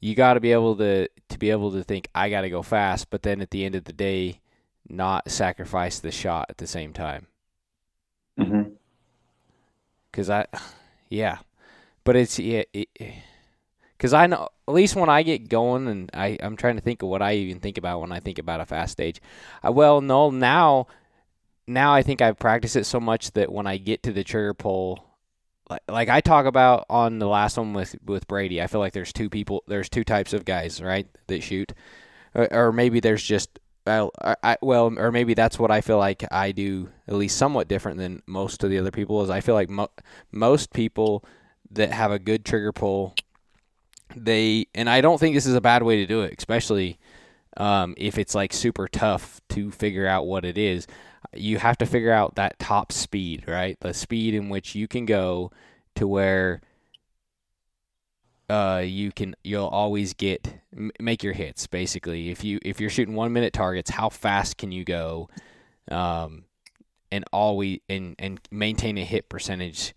you 0.00 0.14
got 0.14 0.34
to 0.34 0.40
be 0.40 0.52
able 0.52 0.74
to 0.76 1.06
to 1.28 1.38
be 1.38 1.50
able 1.50 1.70
to 1.72 1.84
think 1.84 2.08
I 2.14 2.30
got 2.30 2.42
to 2.42 2.50
go 2.50 2.62
fast, 2.62 3.10
but 3.10 3.22
then 3.22 3.42
at 3.42 3.50
the 3.50 3.62
end 3.66 3.74
of 3.74 3.84
the 3.84 3.92
day 3.92 4.40
not 4.88 5.30
sacrifice 5.30 5.98
the 5.98 6.10
shot 6.10 6.46
at 6.48 6.56
the 6.56 6.66
same 6.66 6.94
time. 6.94 7.26
Mm-hmm. 8.40 8.70
Cause 10.12 10.30
I, 10.30 10.46
yeah, 11.08 11.38
but 12.04 12.16
it's 12.16 12.38
yeah, 12.38 12.62
because 13.96 14.12
I 14.14 14.26
know 14.26 14.48
at 14.66 14.74
least 14.74 14.96
when 14.96 15.08
I 15.08 15.22
get 15.22 15.48
going 15.48 15.86
and 15.88 16.10
I 16.14 16.38
I'm 16.40 16.56
trying 16.56 16.76
to 16.76 16.82
think 16.82 17.02
of 17.02 17.08
what 17.08 17.22
I 17.22 17.34
even 17.34 17.60
think 17.60 17.78
about 17.78 18.00
when 18.00 18.12
I 18.12 18.20
think 18.20 18.38
about 18.38 18.60
a 18.60 18.66
fast 18.66 18.92
stage. 18.92 19.20
I, 19.62 19.70
well, 19.70 20.00
no, 20.00 20.30
now, 20.30 20.86
now 21.66 21.92
I 21.92 22.02
think 22.02 22.22
I've 22.22 22.38
practiced 22.38 22.76
it 22.76 22.84
so 22.84 23.00
much 23.00 23.32
that 23.32 23.52
when 23.52 23.66
I 23.66 23.76
get 23.76 24.02
to 24.04 24.12
the 24.12 24.24
trigger 24.24 24.54
pull. 24.54 25.04
Like, 25.70 25.82
like 25.86 26.08
I 26.08 26.22
talk 26.22 26.46
about 26.46 26.86
on 26.88 27.18
the 27.18 27.28
last 27.28 27.58
one 27.58 27.74
with 27.74 27.94
with 28.06 28.26
Brady, 28.26 28.62
I 28.62 28.68
feel 28.68 28.80
like 28.80 28.94
there's 28.94 29.12
two 29.12 29.28
people, 29.28 29.64
there's 29.66 29.90
two 29.90 30.02
types 30.02 30.32
of 30.32 30.46
guys, 30.46 30.80
right, 30.80 31.06
that 31.26 31.42
shoot, 31.42 31.74
or, 32.34 32.50
or 32.50 32.72
maybe 32.72 33.00
there's 33.00 33.22
just 33.22 33.58
I, 33.88 34.36
I, 34.42 34.56
well, 34.60 34.92
or 34.98 35.10
maybe 35.10 35.34
that's 35.34 35.58
what 35.58 35.70
I 35.70 35.80
feel 35.80 35.98
like 35.98 36.24
I 36.30 36.52
do 36.52 36.90
at 37.06 37.14
least 37.14 37.36
somewhat 37.36 37.68
different 37.68 37.98
than 37.98 38.22
most 38.26 38.62
of 38.64 38.70
the 38.70 38.78
other 38.78 38.90
people. 38.90 39.22
Is 39.22 39.30
I 39.30 39.40
feel 39.40 39.54
like 39.54 39.70
mo- 39.70 39.90
most 40.32 40.72
people 40.72 41.24
that 41.70 41.92
have 41.92 42.10
a 42.12 42.18
good 42.18 42.44
trigger 42.44 42.72
pull, 42.72 43.14
they 44.14 44.66
and 44.74 44.88
I 44.88 45.00
don't 45.00 45.18
think 45.18 45.34
this 45.34 45.46
is 45.46 45.54
a 45.54 45.60
bad 45.60 45.82
way 45.82 45.96
to 45.96 46.06
do 46.06 46.22
it, 46.22 46.34
especially 46.38 46.98
um, 47.56 47.94
if 47.96 48.18
it's 48.18 48.34
like 48.34 48.52
super 48.52 48.88
tough 48.88 49.40
to 49.50 49.70
figure 49.70 50.06
out 50.06 50.26
what 50.26 50.44
it 50.44 50.58
is. 50.58 50.86
You 51.34 51.58
have 51.58 51.76
to 51.78 51.86
figure 51.86 52.12
out 52.12 52.36
that 52.36 52.58
top 52.58 52.92
speed, 52.92 53.44
right? 53.46 53.78
The 53.80 53.92
speed 53.92 54.34
in 54.34 54.48
which 54.48 54.74
you 54.74 54.88
can 54.88 55.04
go 55.04 55.50
to 55.96 56.06
where 56.06 56.62
uh, 58.48 58.82
you 58.84 59.12
can 59.12 59.34
you'll 59.44 59.66
always 59.66 60.14
get 60.14 60.60
make 60.98 61.22
your 61.22 61.34
hits 61.34 61.66
basically. 61.66 62.30
If 62.30 62.44
you 62.44 62.58
if 62.62 62.80
you're 62.80 62.90
shooting 62.90 63.14
one 63.14 63.32
minute 63.32 63.52
targets, 63.52 63.90
how 63.90 64.08
fast 64.08 64.56
can 64.56 64.72
you 64.72 64.84
go, 64.84 65.28
um, 65.90 66.44
and 67.12 67.24
always 67.32 67.80
and 67.88 68.14
and 68.18 68.40
maintain 68.50 68.96
a 68.98 69.04
hit 69.04 69.28
percentage 69.28 69.94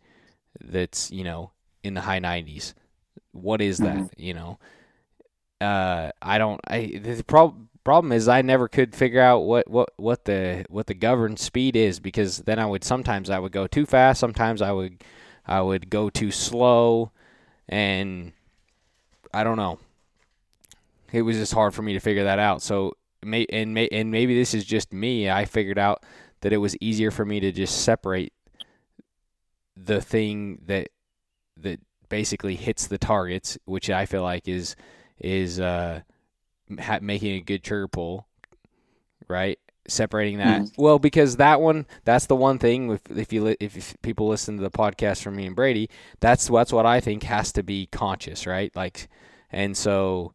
that's 0.59 1.11
you 1.11 1.23
know 1.23 1.51
in 1.83 1.93
the 1.93 2.01
high 2.01 2.19
90s. 2.19 2.73
What 3.31 3.61
is 3.61 3.77
that? 3.77 3.95
Mm-hmm. 3.95 4.21
You 4.21 4.33
know, 4.33 4.59
uh, 5.61 6.11
I 6.21 6.37
don't. 6.37 6.59
I 6.67 6.99
the 7.01 7.23
problem 7.23 7.69
problem 7.83 8.11
is 8.11 8.27
I 8.27 8.41
never 8.41 8.67
could 8.67 8.93
figure 8.95 9.21
out 9.21 9.39
what, 9.39 9.67
what, 9.69 9.89
what 9.97 10.25
the 10.25 10.65
what 10.69 10.87
the 10.87 10.93
governed 10.93 11.39
speed 11.39 11.75
is 11.75 11.99
because 11.99 12.39
then 12.39 12.59
I 12.59 12.65
would 12.65 12.83
sometimes 12.83 13.29
I 13.29 13.39
would 13.39 13.51
go 13.51 13.67
too 13.67 13.85
fast, 13.85 14.19
sometimes 14.19 14.61
I 14.61 14.71
would 14.71 15.03
I 15.47 15.61
would 15.61 15.89
go 15.89 16.09
too 16.09 16.31
slow, 16.31 17.11
and 17.69 18.33
I 19.33 19.43
don't 19.43 19.57
know. 19.57 19.79
It 21.11 21.23
was 21.23 21.37
just 21.37 21.53
hard 21.53 21.73
for 21.73 21.81
me 21.81 21.93
to 21.93 21.99
figure 21.99 22.23
that 22.23 22.39
out. 22.39 22.61
So 22.61 22.95
may 23.23 23.45
and 23.49 23.73
may 23.73 23.87
and 23.91 24.11
maybe 24.11 24.35
this 24.35 24.53
is 24.53 24.65
just 24.65 24.93
me. 24.93 25.29
I 25.29 25.45
figured 25.45 25.77
out 25.77 26.03
that 26.41 26.53
it 26.53 26.57
was 26.57 26.75
easier 26.81 27.11
for 27.11 27.25
me 27.25 27.39
to 27.39 27.51
just 27.51 27.83
separate 27.83 28.33
the 29.75 30.01
thing 30.01 30.59
that 30.65 30.89
that 31.57 31.79
basically 32.09 32.55
hits 32.55 32.87
the 32.87 32.97
targets, 32.97 33.57
which 33.65 33.89
I 33.89 34.05
feel 34.05 34.23
like 34.23 34.47
is 34.47 34.75
is 35.19 35.59
uh, 35.59 36.01
ha- 36.79 36.99
making 37.01 37.35
a 37.35 37.41
good 37.41 37.63
trigger 37.63 37.87
pull, 37.87 38.27
right? 39.27 39.59
Separating 39.87 40.37
that 40.37 40.61
mm-hmm. 40.61 40.81
well 40.81 40.99
because 40.99 41.37
that 41.37 41.59
one 41.59 41.87
that's 42.05 42.27
the 42.27 42.35
one 42.35 42.59
thing 42.59 42.91
if 42.91 43.01
if 43.09 43.33
you 43.33 43.43
li- 43.43 43.57
if 43.59 43.95
people 44.03 44.27
listen 44.27 44.57
to 44.57 44.63
the 44.63 44.69
podcast 44.69 45.23
from 45.23 45.35
me 45.35 45.45
and 45.45 45.55
Brady 45.55 45.89
that's 46.19 46.47
that's 46.47 46.71
what 46.71 46.85
I 46.85 46.99
think 46.99 47.23
has 47.23 47.51
to 47.53 47.63
be 47.63 47.87
conscious 47.87 48.45
right 48.45 48.73
like 48.75 49.09
and 49.51 49.75
so 49.75 50.33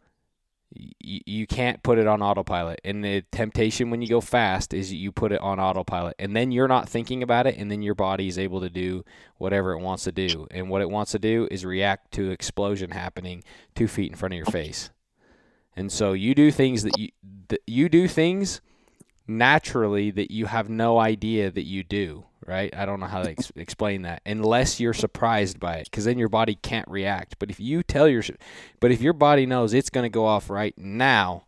y- 0.75 1.23
you 1.27 1.47
can't 1.47 1.83
put 1.83 1.99
it 1.99 2.07
on 2.07 2.23
autopilot. 2.23 2.81
And 2.85 3.05
the 3.05 3.23
temptation 3.33 3.91
when 3.91 4.03
you 4.03 4.09
go 4.09 4.21
fast 4.21 4.75
is 4.75 4.93
you 4.93 5.13
put 5.13 5.33
it 5.33 5.41
on 5.41 5.59
autopilot. 5.59 6.17
And 6.19 6.35
then 6.35 6.53
you're 6.53 6.69
not 6.69 6.89
thinking 6.89 7.23
about 7.23 7.47
it, 7.47 7.57
and 7.57 7.71
then 7.71 7.83
your 7.83 7.95
body 7.95 8.29
is 8.29 8.39
able 8.39 8.61
to 8.61 8.71
do 8.71 9.05
whatever 9.39 9.73
it 9.73 9.81
wants 9.81 10.05
to 10.05 10.13
do. 10.13 10.47
And 10.51 10.69
what 10.69 10.83
it 10.83 10.91
wants 10.91 11.13
to 11.13 11.19
do 11.19 11.49
is 11.51 11.65
react 11.65 12.13
to 12.13 12.31
explosion 12.31 12.91
happening 12.91 13.43
two 13.75 13.89
feet 13.89 14.11
in 14.11 14.17
front 14.17 14.35
of 14.35 14.39
your 14.39 14.47
face. 14.47 14.91
And 15.75 15.93
so 15.93 16.13
you 16.15 16.35
do 16.35 16.51
things 16.51 16.83
that 16.85 16.99
you 16.99 17.11
that 17.49 17.61
you 17.67 17.89
do 17.89 18.09
things 18.09 18.61
naturally 19.29 20.11
that 20.11 20.31
you 20.31 20.47
have 20.47 20.69
no 20.69 20.99
idea 20.99 21.51
that 21.51 21.65
you 21.65 21.83
do, 21.83 22.25
right? 22.45 22.75
I 22.75 22.87
don't 22.87 23.01
know 23.01 23.07
how 23.07 23.23
to 23.23 23.31
ex- 23.31 23.53
explain 23.57 24.03
that 24.03 24.23
unless 24.25 24.81
you're 24.81 24.95
surprised 24.95 25.59
by 25.59 25.77
it 25.77 25.91
cuz 25.91 26.05
then 26.05 26.19
your 26.19 26.29
body 26.29 26.55
can't 26.55 26.89
react. 26.89 27.39
But 27.39 27.51
if 27.51 27.61
you 27.61 27.83
tell 27.83 28.09
your 28.09 28.23
but 28.81 28.91
if 28.91 29.01
your 29.01 29.13
body 29.13 29.47
knows 29.47 29.75
it's 29.75 29.91
going 29.91 30.05
to 30.05 30.11
go 30.11 30.27
off 30.27 30.51
right 30.51 30.77
now, 30.77 31.47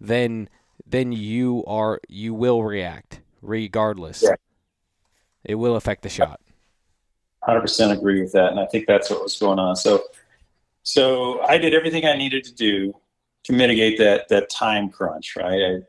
then 0.00 0.48
then 0.86 1.12
you 1.12 1.64
are 1.66 2.00
you 2.08 2.34
will 2.34 2.62
react 2.62 3.20
regardless. 3.40 4.22
Yeah. 4.22 4.36
It 5.44 5.56
will 5.56 5.76
affect 5.76 6.02
the 6.02 6.08
shot. 6.08 6.40
100% 7.46 7.92
agree 7.92 8.22
with 8.22 8.32
that 8.32 8.50
and 8.50 8.60
I 8.60 8.66
think 8.66 8.86
that's 8.86 9.10
what 9.10 9.22
was 9.22 9.38
going 9.38 9.58
on. 9.58 9.76
So 9.76 10.04
so 10.82 11.40
I 11.42 11.56
did 11.56 11.74
everything 11.74 12.04
I 12.04 12.16
needed 12.16 12.44
to 12.44 12.54
do 12.54 12.94
to 13.44 13.52
mitigate 13.52 13.98
that 13.98 14.28
that 14.28 14.50
time 14.50 14.90
crunch, 14.90 15.36
right? 15.36 15.60
I 15.62 15.82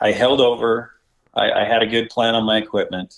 I 0.00 0.12
held 0.12 0.40
over. 0.40 0.92
I, 1.34 1.50
I 1.52 1.64
had 1.64 1.82
a 1.82 1.86
good 1.86 2.10
plan 2.10 2.34
on 2.34 2.44
my 2.44 2.58
equipment. 2.58 3.14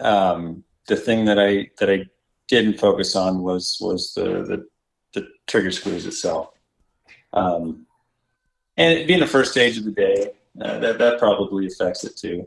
Um, 0.00 0.64
the 0.86 0.96
thing 0.96 1.24
that 1.26 1.38
I 1.38 1.70
that 1.78 1.90
I 1.90 2.06
didn't 2.46 2.78
focus 2.78 3.14
on 3.16 3.42
was 3.42 3.78
was 3.80 4.14
the 4.14 4.22
the, 4.22 4.66
the 5.14 5.28
trigger 5.46 5.70
squeeze 5.70 6.06
itself. 6.06 6.50
Um, 7.32 7.86
and 8.76 9.06
being 9.06 9.20
the 9.20 9.26
first 9.26 9.52
stage 9.52 9.76
of 9.76 9.84
the 9.84 9.90
day, 9.90 10.32
uh, 10.60 10.78
that 10.78 10.98
that 10.98 11.18
probably 11.18 11.66
affects 11.66 12.04
it 12.04 12.16
too. 12.16 12.46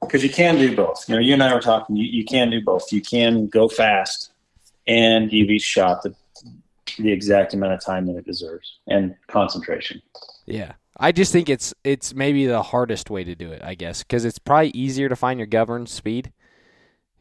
Because 0.00 0.22
you 0.22 0.30
can 0.30 0.56
do 0.56 0.76
both. 0.76 1.08
You 1.08 1.16
know, 1.16 1.20
you 1.20 1.32
and 1.32 1.42
I 1.42 1.54
were 1.54 1.60
talking. 1.60 1.96
You, 1.96 2.04
you 2.04 2.24
can 2.24 2.50
do 2.50 2.60
both. 2.60 2.92
You 2.92 3.00
can 3.00 3.46
go 3.46 3.68
fast, 3.68 4.32
and 4.86 5.32
you've 5.32 5.50
each 5.50 5.62
shot 5.62 6.02
the 6.02 6.14
the 6.98 7.12
exact 7.12 7.54
amount 7.54 7.72
of 7.72 7.84
time 7.84 8.06
that 8.06 8.16
it 8.16 8.26
deserves 8.26 8.78
and 8.86 9.14
concentration. 9.28 10.00
Yeah. 10.46 10.72
I 10.98 11.12
just 11.12 11.32
think 11.32 11.48
it's 11.48 11.74
it's 11.84 12.14
maybe 12.14 12.46
the 12.46 12.62
hardest 12.62 13.10
way 13.10 13.22
to 13.24 13.34
do 13.34 13.52
it, 13.52 13.62
I 13.62 13.74
guess, 13.74 14.02
because 14.02 14.24
it's 14.24 14.38
probably 14.38 14.70
easier 14.70 15.08
to 15.08 15.16
find 15.16 15.38
your 15.38 15.46
governed 15.46 15.88
speed. 15.88 16.32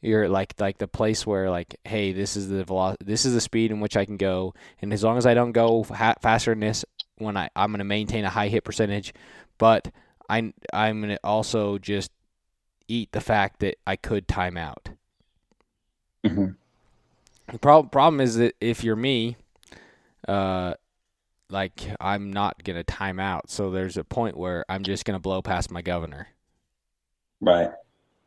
You're 0.02 0.30
like 0.30 0.54
like 0.60 0.78
the 0.78 0.88
place 0.88 1.26
where 1.28 1.50
like, 1.50 1.76
hey, 1.84 2.14
this 2.14 2.38
is 2.38 2.48
the 2.48 2.64
velocity, 2.64 3.04
this 3.06 3.26
is 3.26 3.34
the 3.34 3.42
speed 3.42 3.72
in 3.72 3.82
which 3.82 3.98
I 3.98 4.06
can 4.06 4.18
go, 4.18 4.54
and 4.82 4.94
as 4.94 5.04
long 5.04 5.18
as 5.18 5.26
I 5.26 5.34
don't 5.34 5.52
go 5.52 5.84
ha- 5.84 6.16
faster 6.22 6.52
than 6.52 6.62
this, 6.62 6.86
when 7.18 7.36
I 7.36 7.50
I'm 7.56 7.72
going 7.72 7.80
to 7.80 7.86
maintain 7.86 8.24
a 8.24 8.30
high 8.30 8.48
hit 8.48 8.64
percentage, 8.64 9.14
but 9.58 9.92
I 10.30 10.54
I'm 10.72 11.02
going 11.02 11.16
to 11.16 11.20
also 11.24 11.78
just 11.78 12.12
eat 12.88 13.12
the 13.12 13.22
fact 13.22 13.60
that 13.60 13.78
I 13.86 13.96
could 13.96 14.28
time 14.28 14.58
out. 14.58 14.90
Mm-hmm. 16.24 16.52
The 17.52 17.60
problem 17.60 17.90
problem 17.90 18.22
is 18.22 18.36
that 18.38 18.56
if 18.62 18.84
you're 18.84 18.96
me, 18.96 19.36
uh, 20.28 20.76
like 21.50 21.88
I'm 22.00 22.32
not 22.32 22.64
gonna 22.64 22.84
time 22.84 23.20
out. 23.20 23.50
So 23.50 23.72
there's 23.72 23.98
a 23.98 24.04
point 24.04 24.38
where 24.38 24.66
I'm 24.70 24.84
just 24.84 25.06
gonna 25.06 25.20
blow 25.20 25.42
past 25.42 25.72
my 25.72 25.82
governor. 25.82 26.28
Right. 27.42 27.72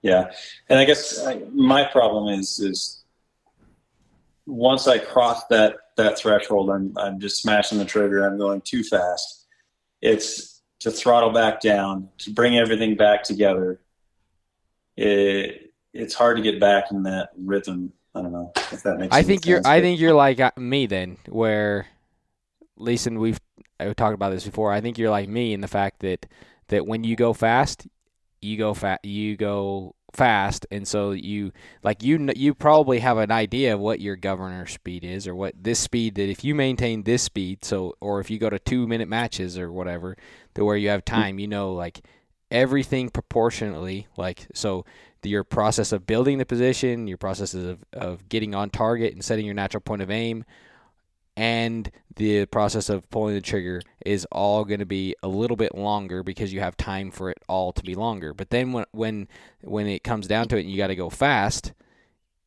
Yeah, 0.02 0.30
and 0.68 0.78
I 0.78 0.84
guess 0.84 1.24
I, 1.24 1.42
my 1.52 1.84
problem 1.84 2.32
is 2.38 2.58
is 2.60 3.04
once 4.46 4.88
I 4.88 4.98
cross 4.98 5.46
that 5.48 5.76
that 5.96 6.18
threshold, 6.18 6.70
I'm 6.70 6.96
I'm 6.96 7.20
just 7.20 7.42
smashing 7.42 7.78
the 7.78 7.84
trigger. 7.84 8.26
I'm 8.26 8.38
going 8.38 8.60
too 8.60 8.82
fast. 8.84 9.46
It's 10.00 10.62
to 10.80 10.90
throttle 10.90 11.30
back 11.30 11.60
down 11.60 12.08
to 12.18 12.30
bring 12.30 12.56
everything 12.56 12.96
back 12.96 13.24
together. 13.24 13.80
It 14.96 15.72
it's 15.92 16.14
hard 16.14 16.36
to 16.36 16.42
get 16.42 16.60
back 16.60 16.90
in 16.90 17.02
that 17.04 17.30
rhythm. 17.36 17.92
I 18.14 18.22
don't 18.22 18.32
know 18.32 18.52
if 18.72 18.82
that 18.82 18.98
makes. 18.98 19.14
I 19.14 19.22
think 19.22 19.42
sense, 19.42 19.46
you're. 19.46 19.60
I 19.64 19.80
think 19.80 20.00
you're 20.00 20.14
like 20.14 20.40
uh, 20.40 20.50
me 20.56 20.86
then, 20.86 21.18
where 21.28 21.86
Leeson, 22.76 23.18
we've 23.18 23.40
talked 23.96 24.14
about 24.14 24.30
this 24.30 24.44
before. 24.44 24.72
I 24.72 24.80
think 24.80 24.98
you're 24.98 25.10
like 25.10 25.28
me 25.28 25.52
in 25.52 25.60
the 25.60 25.68
fact 25.68 26.00
that 26.00 26.26
that 26.68 26.86
when 26.86 27.04
you 27.04 27.16
go 27.16 27.32
fast, 27.32 27.86
you 28.40 28.56
go 28.56 28.74
fast. 28.74 29.04
You 29.04 29.36
go 29.36 29.94
fast, 30.12 30.66
and 30.70 30.88
so 30.88 31.10
you 31.10 31.52
like 31.82 32.02
you 32.02 32.30
you 32.34 32.54
probably 32.54 33.00
have 33.00 33.18
an 33.18 33.30
idea 33.30 33.74
of 33.74 33.80
what 33.80 34.00
your 34.00 34.16
governor 34.16 34.66
speed 34.66 35.04
is, 35.04 35.26
or 35.26 35.34
what 35.34 35.54
this 35.60 35.78
speed 35.78 36.14
that 36.16 36.30
if 36.30 36.44
you 36.44 36.54
maintain 36.54 37.02
this 37.02 37.22
speed, 37.22 37.64
so 37.64 37.94
or 38.00 38.20
if 38.20 38.30
you 38.30 38.38
go 38.38 38.50
to 38.50 38.58
two 38.58 38.86
minute 38.86 39.08
matches 39.08 39.58
or 39.58 39.70
whatever, 39.70 40.16
to 40.54 40.64
where 40.64 40.76
you 40.76 40.88
have 40.88 41.04
time, 41.04 41.38
you 41.38 41.46
know, 41.46 41.72
like 41.72 42.00
everything 42.50 43.10
proportionately, 43.10 44.06
like 44.16 44.46
so 44.54 44.84
your 45.22 45.44
process 45.44 45.92
of 45.92 46.06
building 46.06 46.38
the 46.38 46.46
position, 46.46 47.08
your 47.08 47.18
processes 47.18 47.64
of, 47.64 47.84
of 47.92 48.28
getting 48.28 48.54
on 48.54 48.70
target 48.70 49.12
and 49.14 49.24
setting 49.24 49.46
your 49.46 49.54
natural 49.54 49.80
point 49.80 50.02
of 50.02 50.10
aim 50.10 50.44
and 51.38 51.92
the 52.16 52.46
process 52.46 52.88
of 52.88 53.08
pulling 53.10 53.36
the 53.36 53.40
trigger 53.40 53.80
is 54.04 54.26
all 54.32 54.64
going 54.64 54.80
to 54.80 54.86
be 54.86 55.14
a 55.22 55.28
little 55.28 55.56
bit 55.56 55.72
longer 55.72 56.24
because 56.24 56.52
you 56.52 56.58
have 56.58 56.76
time 56.76 57.12
for 57.12 57.30
it 57.30 57.38
all 57.48 57.72
to 57.72 57.82
be 57.84 57.94
longer. 57.94 58.34
But 58.34 58.50
then 58.50 58.72
when 58.72 58.86
when 58.90 59.28
when 59.62 59.86
it 59.86 60.02
comes 60.02 60.26
down 60.26 60.48
to 60.48 60.56
it 60.56 60.62
and 60.62 60.70
you 60.70 60.76
got 60.76 60.88
to 60.88 60.96
go 60.96 61.10
fast, 61.10 61.72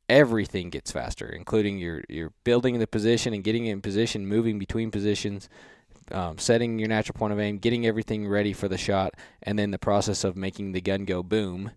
everything 0.10 0.70
gets 0.70 0.92
faster, 0.92 1.26
including 1.26 1.78
your 1.78 2.04
your 2.10 2.34
building 2.44 2.80
the 2.80 2.88
position 2.88 3.34
and 3.34 3.46
getting 3.46 3.66
in 3.66 3.80
position, 3.82 4.28
moving 4.28 4.60
between 4.60 4.92
positions, 4.92 5.48
um, 6.12 6.38
setting 6.38 6.78
your 6.78 6.90
natural 6.90 7.18
point 7.18 7.32
of 7.32 7.40
aim, 7.40 7.60
getting 7.60 7.86
everything 7.86 8.28
ready 8.28 8.52
for 8.52 8.68
the 8.68 8.78
shot, 8.78 9.14
and 9.42 9.58
then 9.58 9.72
the 9.72 9.80
process 9.80 10.26
of 10.26 10.36
making 10.36 10.74
the 10.74 10.82
gun 10.82 11.06
go 11.06 11.24
boom. 11.24 11.72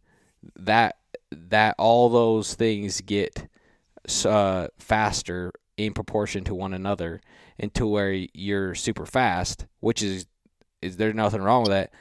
That 0.56 0.96
that 1.30 1.74
all 1.78 2.08
those 2.08 2.54
things 2.54 3.00
get 3.00 3.48
uh, 4.24 4.68
faster 4.78 5.52
in 5.76 5.92
proportion 5.92 6.44
to 6.44 6.54
one 6.54 6.74
another 6.74 7.20
into 7.58 7.86
where 7.86 8.12
you're 8.12 8.74
super 8.74 9.06
fast, 9.06 9.66
which 9.80 10.02
is 10.02 10.26
is 10.82 10.96
there's 10.96 11.14
nothing 11.14 11.42
wrong 11.42 11.62
with 11.62 11.70
that. 11.70 11.92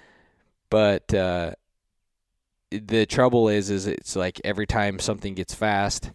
But 0.69 1.13
uh, 1.13 1.53
the 2.71 3.05
trouble 3.05 3.50
is, 3.50 3.69
is 3.69 3.88
it's 3.88 4.15
like 4.15 4.41
every 4.43 4.65
time 4.65 5.00
something 5.00 5.35
gets 5.35 5.53
fast, 5.53 6.12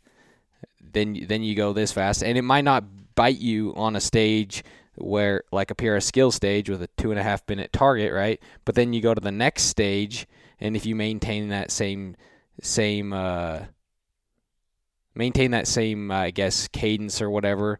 then 0.80 1.24
then 1.28 1.42
you 1.42 1.54
go 1.54 1.72
this 1.72 1.92
fast, 1.92 2.22
and 2.22 2.36
it 2.36 2.42
might 2.42 2.64
not 2.64 2.84
bite 3.14 3.38
you 3.38 3.74
on 3.76 3.96
a 3.96 4.00
stage 4.00 4.62
where 4.96 5.44
like 5.52 5.70
a 5.70 5.74
PRS 5.74 6.02
skill 6.02 6.30
stage 6.32 6.68
with 6.68 6.82
a 6.82 6.88
two 6.96 7.10
and 7.10 7.20
a 7.20 7.22
half 7.22 7.42
minute 7.48 7.72
target, 7.72 8.12
right? 8.12 8.40
But 8.64 8.74
then 8.74 8.92
you 8.92 9.00
go 9.00 9.14
to 9.14 9.20
the 9.20 9.32
next 9.32 9.64
stage, 9.64 10.26
and 10.60 10.76
if 10.76 10.86
you 10.86 10.94
maintain 10.94 11.48
that 11.48 11.70
same 11.70 12.16
same 12.62 13.12
uh, 13.12 13.60
maintain 15.14 15.52
that 15.52 15.66
same 15.66 16.10
uh, 16.10 16.16
I 16.16 16.30
guess 16.30 16.68
cadence 16.68 17.22
or 17.22 17.30
whatever, 17.30 17.78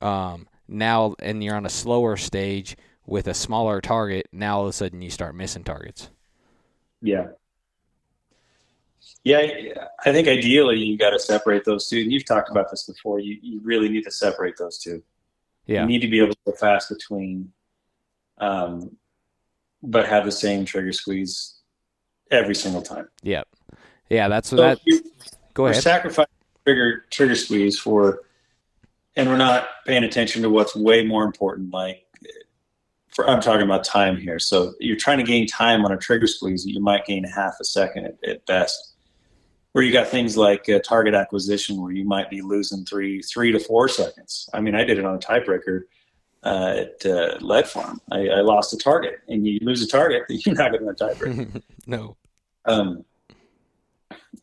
um, 0.00 0.48
now 0.68 1.14
and 1.18 1.42
you're 1.42 1.56
on 1.56 1.66
a 1.66 1.70
slower 1.70 2.16
stage 2.16 2.76
with 3.06 3.26
a 3.26 3.34
smaller 3.34 3.80
target. 3.80 4.28
Now 4.32 4.58
all 4.58 4.62
of 4.64 4.70
a 4.70 4.72
sudden 4.72 5.02
you 5.02 5.10
start 5.10 5.34
missing 5.34 5.64
targets. 5.64 6.10
Yeah. 7.02 7.28
Yeah, 9.22 9.40
I 10.04 10.12
think 10.12 10.28
ideally 10.28 10.78
you 10.78 10.96
got 10.96 11.10
to 11.10 11.18
separate 11.18 11.64
those 11.64 11.88
two. 11.88 11.98
You've 11.98 12.24
talked 12.24 12.50
about 12.50 12.70
this 12.70 12.84
before. 12.84 13.18
You 13.18 13.38
you 13.42 13.60
really 13.62 13.90
need 13.90 14.04
to 14.04 14.10
separate 14.10 14.56
those 14.56 14.78
two. 14.78 15.02
Yeah. 15.66 15.82
You 15.82 15.88
need 15.88 16.00
to 16.00 16.08
be 16.08 16.18
able 16.20 16.32
to 16.32 16.38
go 16.46 16.52
fast 16.52 16.88
between, 16.88 17.52
um, 18.38 18.96
but 19.82 20.06
have 20.06 20.24
the 20.24 20.32
same 20.32 20.64
trigger 20.64 20.92
squeeze 20.92 21.59
every 22.30 22.54
single 22.54 22.82
time. 22.82 23.08
Yep. 23.22 23.48
Yeah, 24.08 24.28
that's 24.28 24.50
what 24.52 24.58
So 24.58 24.62
that. 24.62 24.78
you- 24.86 25.02
Go 25.54 25.64
we're 25.64 25.70
ahead. 25.70 25.82
sacrificing 25.82 26.30
trigger 26.64 27.04
trigger 27.10 27.34
squeeze 27.34 27.78
for, 27.78 28.20
and 29.16 29.28
we're 29.28 29.36
not 29.36 29.68
paying 29.86 30.04
attention 30.04 30.42
to 30.42 30.50
what's 30.50 30.76
way 30.76 31.04
more 31.04 31.24
important. 31.24 31.72
Like, 31.72 32.04
for 33.08 33.28
I'm 33.28 33.40
talking 33.40 33.62
about 33.62 33.82
time 33.84 34.16
here. 34.16 34.38
So 34.38 34.74
you're 34.78 34.96
trying 34.96 35.18
to 35.18 35.24
gain 35.24 35.46
time 35.48 35.84
on 35.84 35.90
a 35.92 35.96
trigger 35.96 36.28
squeeze. 36.28 36.64
You 36.64 36.80
might 36.80 37.04
gain 37.04 37.24
half 37.24 37.54
a 37.60 37.64
second 37.64 38.06
at, 38.06 38.16
at 38.28 38.46
best. 38.46 38.94
Where 39.72 39.82
you 39.84 39.92
got 39.92 40.06
things 40.08 40.36
like 40.36 40.68
uh, 40.68 40.78
target 40.80 41.14
acquisition, 41.14 41.80
where 41.82 41.92
you 41.92 42.04
might 42.04 42.30
be 42.30 42.40
losing 42.42 42.84
three 42.84 43.20
three 43.22 43.50
to 43.52 43.58
four 43.58 43.88
seconds. 43.88 44.48
I 44.54 44.60
mean, 44.60 44.74
I 44.76 44.84
did 44.84 44.98
it 44.98 45.04
on 45.04 45.16
a 45.16 45.18
tiebreaker 45.18 45.82
uh, 46.44 46.74
at 46.78 47.06
uh, 47.06 47.38
Lead 47.40 47.68
Farm. 47.68 48.00
I, 48.10 48.28
I 48.28 48.40
lost 48.40 48.72
a 48.72 48.76
target, 48.78 49.18
and 49.28 49.46
you 49.46 49.58
lose 49.62 49.82
a 49.82 49.86
target, 49.88 50.24
you're 50.28 50.54
not 50.54 50.70
going 50.72 50.86
to 50.86 51.04
tiebreaker. 51.04 51.62
no. 51.86 52.16
Um, 52.70 53.04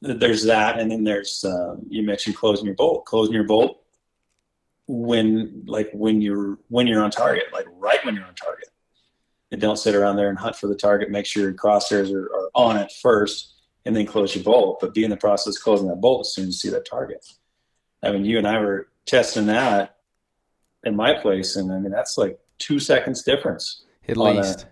there's 0.02 0.44
that, 0.44 0.80
and 0.80 0.92
then 0.92 1.04
there's 1.04 1.44
um, 1.44 1.86
you 1.90 2.04
mentioned 2.04 2.36
closing 2.36 2.66
your 2.66 2.76
bolt. 2.76 3.06
Closing 3.06 3.34
your 3.34 3.46
bolt 3.46 3.84
when 4.88 5.64
like 5.68 5.90
when 5.94 6.22
you're 6.22 6.60
when 6.70 6.88
you're 6.88 7.04
on 7.04 7.12
target, 7.12 7.46
like 7.52 7.66
right 7.72 8.04
when 8.06 8.16
you're 8.16 8.26
on 8.26 8.36
target, 8.36 8.70
and 9.52 9.60
don't 9.60 9.78
sit 9.78 9.96
around 9.96 10.16
there 10.16 10.30
and 10.30 10.38
hunt 10.38 10.56
for 10.56 10.68
the 10.68 10.76
target. 10.76 11.10
Make 11.10 11.26
sure 11.26 11.44
your 11.44 11.54
crosshairs 11.54 12.14
are, 12.14 12.26
are 12.26 12.50
on 12.56 12.78
it 12.78 12.92
first, 13.02 13.56
and 13.86 13.96
then 13.96 14.06
close 14.06 14.36
your 14.36 14.44
bolt. 14.44 14.80
But 14.80 14.94
be 14.94 15.04
in 15.04 15.10
the 15.10 15.18
process 15.18 15.58
of 15.58 15.64
closing 15.64 15.88
that 15.88 16.02
bolt 16.02 16.28
as 16.28 16.34
soon 16.34 16.48
as 16.48 16.64
you 16.64 16.70
see 16.70 16.76
that 16.76 16.88
target. 16.90 17.26
I 18.04 18.12
mean, 18.12 18.26
you 18.26 18.38
and 18.38 18.48
I 18.48 18.60
were 18.60 18.90
testing 19.06 19.48
that 19.48 19.98
in 20.84 20.96
my 20.96 21.14
place, 21.14 21.56
and 21.56 21.72
I 21.72 21.80
mean 21.80 21.92
that's 21.92 22.18
like 22.18 22.40
two 22.58 22.80
seconds 22.80 23.24
difference. 23.24 23.84
At 24.08 24.18
least. 24.18 24.68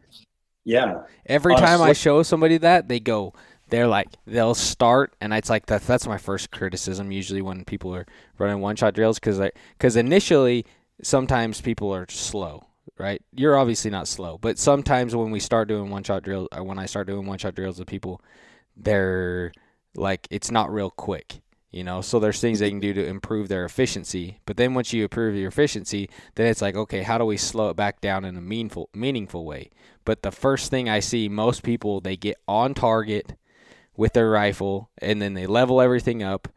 Yeah, 0.65 1.03
Every 1.27 1.55
time 1.55 1.81
I 1.81 1.93
show 1.93 2.23
somebody 2.23 2.57
that, 2.57 2.87
they 2.87 2.99
go, 2.99 3.33
they're 3.69 3.87
like, 3.87 4.07
they'll 4.25 4.55
start, 4.55 5.15
and 5.21 5.33
it's 5.33 5.49
like 5.49 5.67
that's 5.67 5.85
that's 5.85 6.07
my 6.07 6.17
first 6.17 6.51
criticism 6.51 7.11
usually 7.11 7.41
when 7.41 7.65
people 7.65 7.93
are 7.95 8.05
running 8.37 8.61
one 8.61 8.75
shot 8.75 8.93
drills 8.95 9.19
because 9.19 9.39
because 9.77 9.95
initially 9.95 10.65
sometimes 11.01 11.61
people 11.61 11.93
are 11.93 12.05
slow, 12.09 12.65
right? 12.97 13.21
You're 13.33 13.57
obviously 13.57 13.91
not 13.91 14.07
slow, 14.07 14.37
but 14.39 14.57
sometimes 14.59 15.15
when 15.15 15.31
we 15.31 15.39
start 15.39 15.67
doing 15.67 15.89
one 15.89 16.03
shot 16.03 16.23
drills, 16.23 16.47
or 16.51 16.59
uh, 16.59 16.63
when 16.63 16.79
I 16.79 16.85
start 16.85 17.07
doing 17.07 17.25
one 17.25 17.37
shot 17.37 17.55
drills 17.55 17.79
with 17.79 17.87
people, 17.87 18.21
they're 18.75 19.51
like 19.95 20.27
it's 20.29 20.51
not 20.51 20.73
real 20.73 20.89
quick. 20.89 21.41
You 21.71 21.83
know, 21.83 21.99
so 21.99 22.19
there's 22.21 22.39
things 22.39 22.59
they 22.59 22.69
can 22.69 22.79
do 22.79 22.93
to 22.93 23.05
improve 23.05 23.49
their 23.49 23.65
efficiency. 23.65 24.39
But 24.45 24.55
then 24.55 24.75
once 24.75 24.93
you 24.93 25.03
improve 25.03 25.35
your 25.35 25.49
efficiency, 25.49 26.09
then 26.35 26.47
it's 26.47 26.61
like, 26.61 26.77
okay, 26.77 27.01
how 27.01 27.17
do 27.17 27.25
we 27.25 27.35
slow 27.35 27.69
it 27.69 27.75
back 27.75 27.99
down 27.99 28.23
in 28.23 28.37
a 28.37 28.41
meaningful, 28.41 28.89
meaningful 28.93 29.43
way? 29.43 29.71
But 30.05 30.21
the 30.21 30.31
first 30.31 30.69
thing 30.69 30.87
I 30.87 30.99
see, 30.99 31.27
most 31.27 31.63
people 31.63 31.99
they 31.99 32.15
get 32.15 32.37
on 32.47 32.73
target 32.73 33.35
with 33.97 34.13
their 34.13 34.29
rifle, 34.29 34.89
and 34.99 35.21
then 35.21 35.33
they 35.33 35.47
level 35.47 35.81
everything 35.81 36.23
up, 36.23 36.47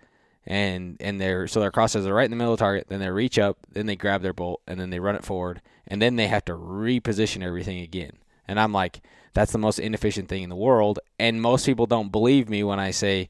and 0.46 0.96
and 1.00 1.20
their 1.20 1.48
so 1.48 1.60
their 1.60 1.72
crosshairs 1.72 2.06
are 2.06 2.14
right 2.14 2.24
in 2.24 2.30
the 2.30 2.36
middle 2.36 2.52
of 2.52 2.58
the 2.58 2.64
target. 2.64 2.86
Then 2.88 3.00
they 3.00 3.10
reach 3.10 3.38
up, 3.38 3.58
then 3.72 3.86
they 3.86 3.96
grab 3.96 4.22
their 4.22 4.32
bolt, 4.32 4.60
and 4.66 4.78
then 4.78 4.90
they 4.90 5.00
run 5.00 5.16
it 5.16 5.24
forward, 5.24 5.62
and 5.86 6.00
then 6.00 6.16
they 6.16 6.28
have 6.28 6.44
to 6.44 6.52
reposition 6.52 7.42
everything 7.42 7.80
again. 7.80 8.12
And 8.46 8.60
I'm 8.60 8.72
like, 8.72 9.00
that's 9.34 9.52
the 9.52 9.58
most 9.58 9.78
inefficient 9.78 10.28
thing 10.28 10.42
in 10.42 10.48
the 10.48 10.56
world. 10.56 10.98
And 11.18 11.42
most 11.42 11.66
people 11.66 11.86
don't 11.86 12.10
believe 12.10 12.48
me 12.48 12.64
when 12.64 12.80
I 12.80 12.90
say 12.90 13.28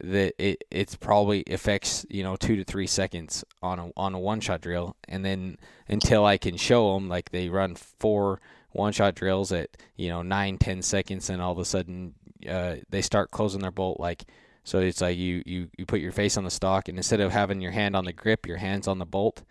that 0.00 0.34
it 0.38 0.64
it's 0.70 0.94
probably 0.94 1.44
affects 1.50 2.06
you 2.08 2.22
know 2.22 2.36
two 2.36 2.56
to 2.56 2.64
three 2.64 2.86
seconds 2.86 3.44
on 3.62 3.78
a 3.78 3.90
on 3.96 4.14
a 4.14 4.18
one 4.18 4.40
shot 4.40 4.60
drill, 4.60 4.96
and 5.08 5.24
then 5.24 5.58
until 5.88 6.24
I 6.24 6.38
can 6.38 6.56
show 6.56 6.94
them 6.94 7.08
like 7.08 7.30
they 7.30 7.48
run 7.48 7.76
four 7.76 8.40
one 8.72 8.92
shot 8.92 9.14
drills 9.14 9.52
at 9.52 9.70
you 9.96 10.08
know 10.08 10.22
nine 10.22 10.58
ten 10.58 10.82
seconds, 10.82 11.30
and 11.30 11.40
all 11.42 11.52
of 11.52 11.58
a 11.58 11.64
sudden 11.64 12.14
uh, 12.48 12.76
they 12.90 13.02
start 13.02 13.30
closing 13.30 13.60
their 13.60 13.70
bolt 13.70 14.00
like. 14.00 14.24
So 14.64 14.80
it's 14.80 15.00
like 15.00 15.16
you, 15.16 15.42
you, 15.46 15.70
you 15.78 15.86
put 15.86 16.00
your 16.00 16.12
face 16.12 16.36
on 16.36 16.44
the 16.44 16.50
stock, 16.50 16.88
and 16.88 16.98
instead 16.98 17.20
of 17.20 17.32
having 17.32 17.62
your 17.62 17.72
hand 17.72 17.96
on 17.96 18.04
the 18.04 18.12
grip, 18.12 18.46
your 18.46 18.58
hand's 18.58 18.86
on 18.86 18.98
the 18.98 19.06
bolt. 19.06 19.42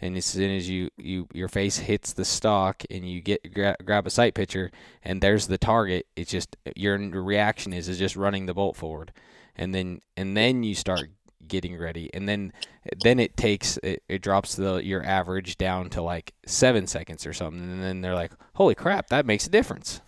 And 0.00 0.16
as 0.16 0.24
soon 0.24 0.50
as 0.50 0.66
you, 0.66 0.88
you 0.96 1.28
your 1.34 1.48
face 1.48 1.76
hits 1.76 2.14
the 2.14 2.24
stock 2.24 2.82
and 2.90 3.06
you 3.08 3.20
get 3.20 3.52
gra- 3.52 3.76
grab 3.84 4.06
a 4.06 4.10
sight 4.10 4.34
picture, 4.34 4.70
and 5.04 5.20
there's 5.20 5.46
the 5.46 5.58
target, 5.58 6.06
it's 6.16 6.30
just 6.30 6.56
your 6.74 6.96
reaction 6.98 7.74
is 7.74 7.88
is 7.88 7.98
just 7.98 8.16
running 8.16 8.46
the 8.46 8.54
bolt 8.54 8.76
forward 8.76 9.12
and 9.56 9.74
then 9.74 10.00
and 10.16 10.36
then 10.36 10.62
you 10.62 10.74
start 10.74 11.10
getting 11.52 11.76
ready 11.78 12.08
and 12.14 12.26
then 12.26 12.50
then 13.04 13.20
it 13.20 13.36
takes 13.36 13.76
it, 13.82 14.02
it 14.08 14.22
drops 14.22 14.56
the 14.56 14.76
your 14.76 15.04
average 15.04 15.58
down 15.58 15.90
to 15.90 16.00
like 16.00 16.32
seven 16.46 16.86
seconds 16.86 17.26
or 17.26 17.34
something 17.34 17.60
and 17.62 17.82
then 17.82 18.00
they're 18.00 18.14
like 18.14 18.32
holy 18.54 18.74
crap 18.74 19.08
that 19.10 19.26
makes 19.26 19.46
a 19.46 19.50
difference 19.50 20.00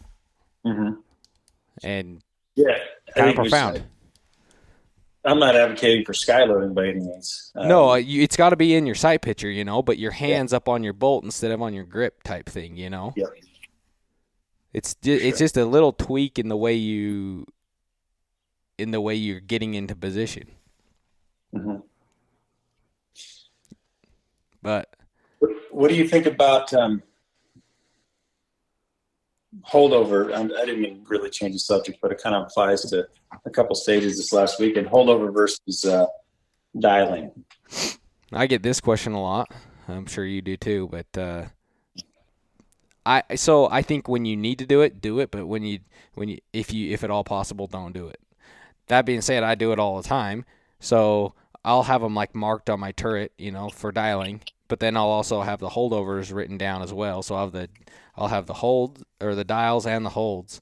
Mm-hmm. 0.66 0.92
and 1.86 2.22
yeah, 2.56 2.78
kind 3.14 3.28
of 3.28 3.34
profound. 3.36 3.76
Should. 3.76 3.84
I'm 5.26 5.38
not 5.38 5.54
advocating 5.56 6.04
for 6.06 6.14
skyloading 6.14 6.72
by 6.74 6.86
any 6.88 7.00
means. 7.00 7.52
Um, 7.54 7.68
no 7.68 7.94
you, 7.96 8.22
it's 8.22 8.36
got 8.36 8.50
to 8.50 8.56
be 8.56 8.74
in 8.74 8.86
your 8.86 8.94
sight 8.94 9.20
picture 9.20 9.50
you 9.50 9.64
know 9.64 9.82
but 9.82 9.98
your 9.98 10.10
hands 10.12 10.54
up 10.54 10.66
on 10.68 10.82
your 10.82 10.94
bolt 10.94 11.22
instead 11.24 11.50
of 11.50 11.60
on 11.60 11.74
your 11.74 11.84
grip 11.84 12.22
type 12.22 12.48
thing 12.48 12.76
you 12.76 12.88
know 12.88 13.12
yeah. 13.16 13.26
it's 14.72 14.94
ju- 14.94 15.18
it's 15.20 15.38
just 15.38 15.58
a 15.58 15.66
little 15.66 15.92
tweak 15.92 16.38
in 16.38 16.48
the 16.48 16.56
way 16.56 16.72
you 16.74 17.44
in 18.78 18.90
the 18.90 19.00
way 19.00 19.14
you're 19.14 19.40
getting 19.40 19.74
into 19.74 19.94
position 19.94 20.48
Mhm. 21.54 21.82
but 24.62 24.88
What, 25.38 25.50
what 25.70 25.88
do 25.88 25.94
you 25.94 26.08
think 26.08 26.26
about 26.26 26.72
um, 26.74 27.02
holdover? 29.62 30.34
Um, 30.34 30.52
I 30.56 30.64
didn't 30.64 30.80
mean 30.80 31.04
really 31.08 31.30
change 31.30 31.54
the 31.54 31.58
subject, 31.60 31.98
but 32.02 32.10
it 32.10 32.20
kind 32.20 32.34
of 32.34 32.44
applies 32.44 32.82
to 32.90 33.06
a 33.44 33.50
couple 33.50 33.76
stages 33.76 34.16
this 34.16 34.32
last 34.32 34.58
weekend. 34.58 34.88
Holdover 34.88 35.32
versus 35.32 35.84
uh, 35.84 36.06
dialing. 36.78 37.30
I 38.32 38.46
get 38.46 38.62
this 38.62 38.80
question 38.80 39.12
a 39.12 39.22
lot. 39.22 39.52
I'm 39.86 40.06
sure 40.06 40.24
you 40.24 40.42
do 40.42 40.56
too, 40.56 40.88
but 40.90 41.18
uh, 41.18 41.44
I 43.06 43.22
so 43.36 43.68
I 43.70 43.82
think 43.82 44.08
when 44.08 44.24
you 44.24 44.36
need 44.36 44.58
to 44.58 44.66
do 44.66 44.80
it, 44.80 45.00
do 45.00 45.20
it. 45.20 45.30
But 45.30 45.46
when 45.46 45.62
you 45.62 45.80
when 46.14 46.28
you 46.28 46.38
if 46.52 46.72
you 46.72 46.90
if 46.90 47.04
at 47.04 47.10
all 47.10 47.22
possible, 47.22 47.66
don't 47.66 47.92
do 47.92 48.08
it. 48.08 48.18
That 48.88 49.06
being 49.06 49.20
said, 49.20 49.42
I 49.42 49.54
do 49.54 49.72
it 49.72 49.78
all 49.78 50.00
the 50.00 50.08
time. 50.08 50.44
So 50.80 51.34
I'll 51.64 51.84
have 51.84 52.00
them 52.02 52.14
like 52.14 52.34
marked 52.34 52.70
on 52.70 52.80
my 52.80 52.92
turret, 52.92 53.32
you 53.38 53.50
know, 53.52 53.70
for 53.70 53.92
dialing. 53.92 54.42
But 54.68 54.80
then 54.80 54.96
I'll 54.96 55.08
also 55.08 55.42
have 55.42 55.60
the 55.60 55.70
holdovers 55.70 56.32
written 56.34 56.58
down 56.58 56.82
as 56.82 56.92
well. 56.92 57.22
So 57.22 57.34
I'll 57.34 57.44
have 57.46 57.52
the 57.52 57.68
I'll 58.16 58.28
have 58.28 58.46
the 58.46 58.54
hold 58.54 59.04
or 59.20 59.34
the 59.34 59.44
dials 59.44 59.86
and 59.86 60.04
the 60.04 60.10
holds. 60.10 60.60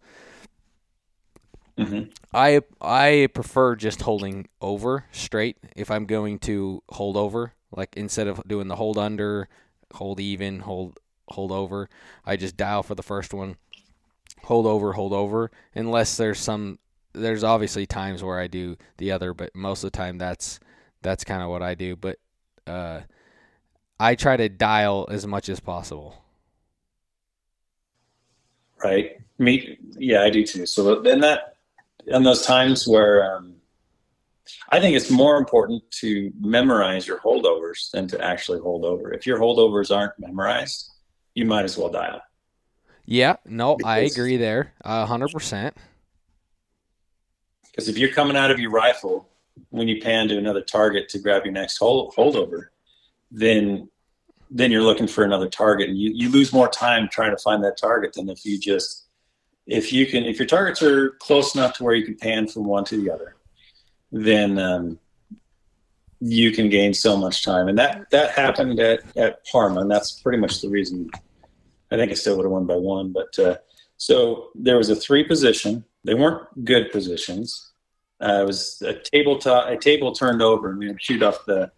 hmm 1.78 2.02
I 2.32 2.60
I 2.80 3.28
prefer 3.34 3.76
just 3.76 4.02
holding 4.02 4.48
over 4.60 5.06
straight 5.12 5.58
if 5.76 5.90
I'm 5.90 6.06
going 6.06 6.38
to 6.40 6.82
hold 6.90 7.16
over. 7.16 7.52
Like 7.74 7.96
instead 7.96 8.26
of 8.26 8.46
doing 8.46 8.68
the 8.68 8.76
hold 8.76 8.98
under, 8.98 9.48
hold 9.94 10.20
even, 10.20 10.60
hold 10.60 10.98
hold 11.28 11.52
over, 11.52 11.88
I 12.26 12.36
just 12.36 12.56
dial 12.56 12.82
for 12.82 12.94
the 12.94 13.02
first 13.02 13.32
one, 13.32 13.56
hold 14.44 14.66
over, 14.66 14.92
hold 14.94 15.12
over. 15.12 15.50
Unless 15.74 16.16
there's 16.16 16.40
some 16.40 16.78
there's 17.14 17.44
obviously 17.44 17.86
times 17.86 18.22
where 18.24 18.40
I 18.40 18.46
do 18.48 18.76
the 18.98 19.12
other, 19.12 19.34
but 19.34 19.54
most 19.56 19.84
of 19.84 19.92
the 19.92 19.98
time 19.98 20.18
that's 20.18 20.60
that's 21.02 21.24
kind 21.24 21.42
of 21.42 21.50
what 21.50 21.62
I 21.62 21.74
do. 21.74 21.96
But 21.96 22.18
uh, 22.66 23.00
I 23.98 24.14
try 24.14 24.36
to 24.36 24.48
dial 24.48 25.08
as 25.10 25.26
much 25.26 25.48
as 25.48 25.60
possible. 25.60 26.16
Right. 28.82 29.18
Me. 29.38 29.78
Yeah, 29.98 30.22
I 30.22 30.30
do 30.30 30.44
too. 30.44 30.66
So 30.66 31.00
then 31.00 31.20
that, 31.20 31.56
in 32.06 32.22
those 32.22 32.44
times 32.44 32.86
where 32.86 33.36
um, 33.36 33.54
I 34.70 34.80
think 34.80 34.96
it's 34.96 35.10
more 35.10 35.36
important 35.36 35.82
to 36.00 36.32
memorize 36.40 37.06
your 37.06 37.18
holdovers 37.18 37.90
than 37.90 38.08
to 38.08 38.20
actually 38.22 38.60
hold 38.60 38.84
over. 38.84 39.12
If 39.12 39.26
your 39.26 39.38
holdovers 39.38 39.94
aren't 39.94 40.18
memorized, 40.18 40.90
you 41.34 41.44
might 41.44 41.64
as 41.64 41.78
well 41.78 41.90
dial. 41.90 42.20
Yeah, 43.04 43.36
no, 43.44 43.76
I 43.84 44.00
agree 44.00 44.36
there, 44.36 44.74
a 44.82 45.06
hundred 45.06 45.32
percent. 45.32 45.76
Because 47.70 47.88
if 47.88 47.98
you're 47.98 48.12
coming 48.12 48.36
out 48.36 48.50
of 48.50 48.60
your 48.60 48.70
rifle 48.70 49.28
when 49.70 49.88
you 49.88 50.00
pan 50.00 50.28
to 50.28 50.38
another 50.38 50.62
target 50.62 51.08
to 51.10 51.18
grab 51.18 51.44
your 51.44 51.52
next 51.52 51.78
hold, 51.78 52.14
holdover, 52.14 52.66
then 53.30 53.88
then 54.54 54.70
you're 54.70 54.82
looking 54.82 55.06
for 55.06 55.24
another 55.24 55.48
target, 55.48 55.88
and 55.88 55.98
you, 55.98 56.12
you 56.14 56.28
lose 56.28 56.52
more 56.52 56.68
time 56.68 57.08
trying 57.10 57.34
to 57.34 57.42
find 57.42 57.64
that 57.64 57.78
target 57.78 58.12
than 58.12 58.28
if 58.28 58.44
you 58.44 58.58
just 58.58 59.06
if 59.66 59.92
you 59.92 60.06
can 60.06 60.24
if 60.24 60.38
your 60.38 60.46
targets 60.46 60.82
are 60.82 61.10
close 61.20 61.54
enough 61.54 61.74
to 61.74 61.84
where 61.84 61.94
you 61.94 62.04
can 62.04 62.16
pan 62.16 62.46
from 62.46 62.64
one 62.64 62.84
to 62.84 62.96
the 62.96 63.10
other, 63.10 63.36
then 64.10 64.58
um, 64.58 64.98
you 66.20 66.52
can 66.52 66.68
gain 66.68 66.92
so 66.92 67.16
much 67.16 67.44
time. 67.44 67.68
And 67.68 67.78
that 67.78 68.10
that 68.10 68.32
happened 68.32 68.78
at 68.80 69.00
at 69.16 69.44
Parma, 69.46 69.80
and 69.80 69.90
that's 69.90 70.20
pretty 70.20 70.38
much 70.38 70.60
the 70.60 70.68
reason. 70.68 71.10
I 71.90 71.96
think 71.96 72.10
I 72.10 72.14
still 72.14 72.36
would 72.36 72.44
have 72.44 72.52
won 72.52 72.66
by 72.66 72.76
one, 72.76 73.12
but 73.12 73.38
uh, 73.38 73.56
so 73.96 74.48
there 74.54 74.78
was 74.78 74.88
a 74.88 74.96
three 74.96 75.24
position. 75.24 75.84
They 76.04 76.14
weren't 76.14 76.64
good 76.64 76.90
positions. 76.90 77.71
Uh, 78.22 78.42
it 78.42 78.46
was 78.46 78.80
a 78.82 78.94
table 78.94 79.40
a 79.46 79.76
table 79.76 80.12
turned 80.12 80.42
over, 80.42 80.70
and 80.70 80.78
we 80.78 80.86
would 80.86 81.02
shoot 81.02 81.22
off 81.22 81.44
the 81.46 81.70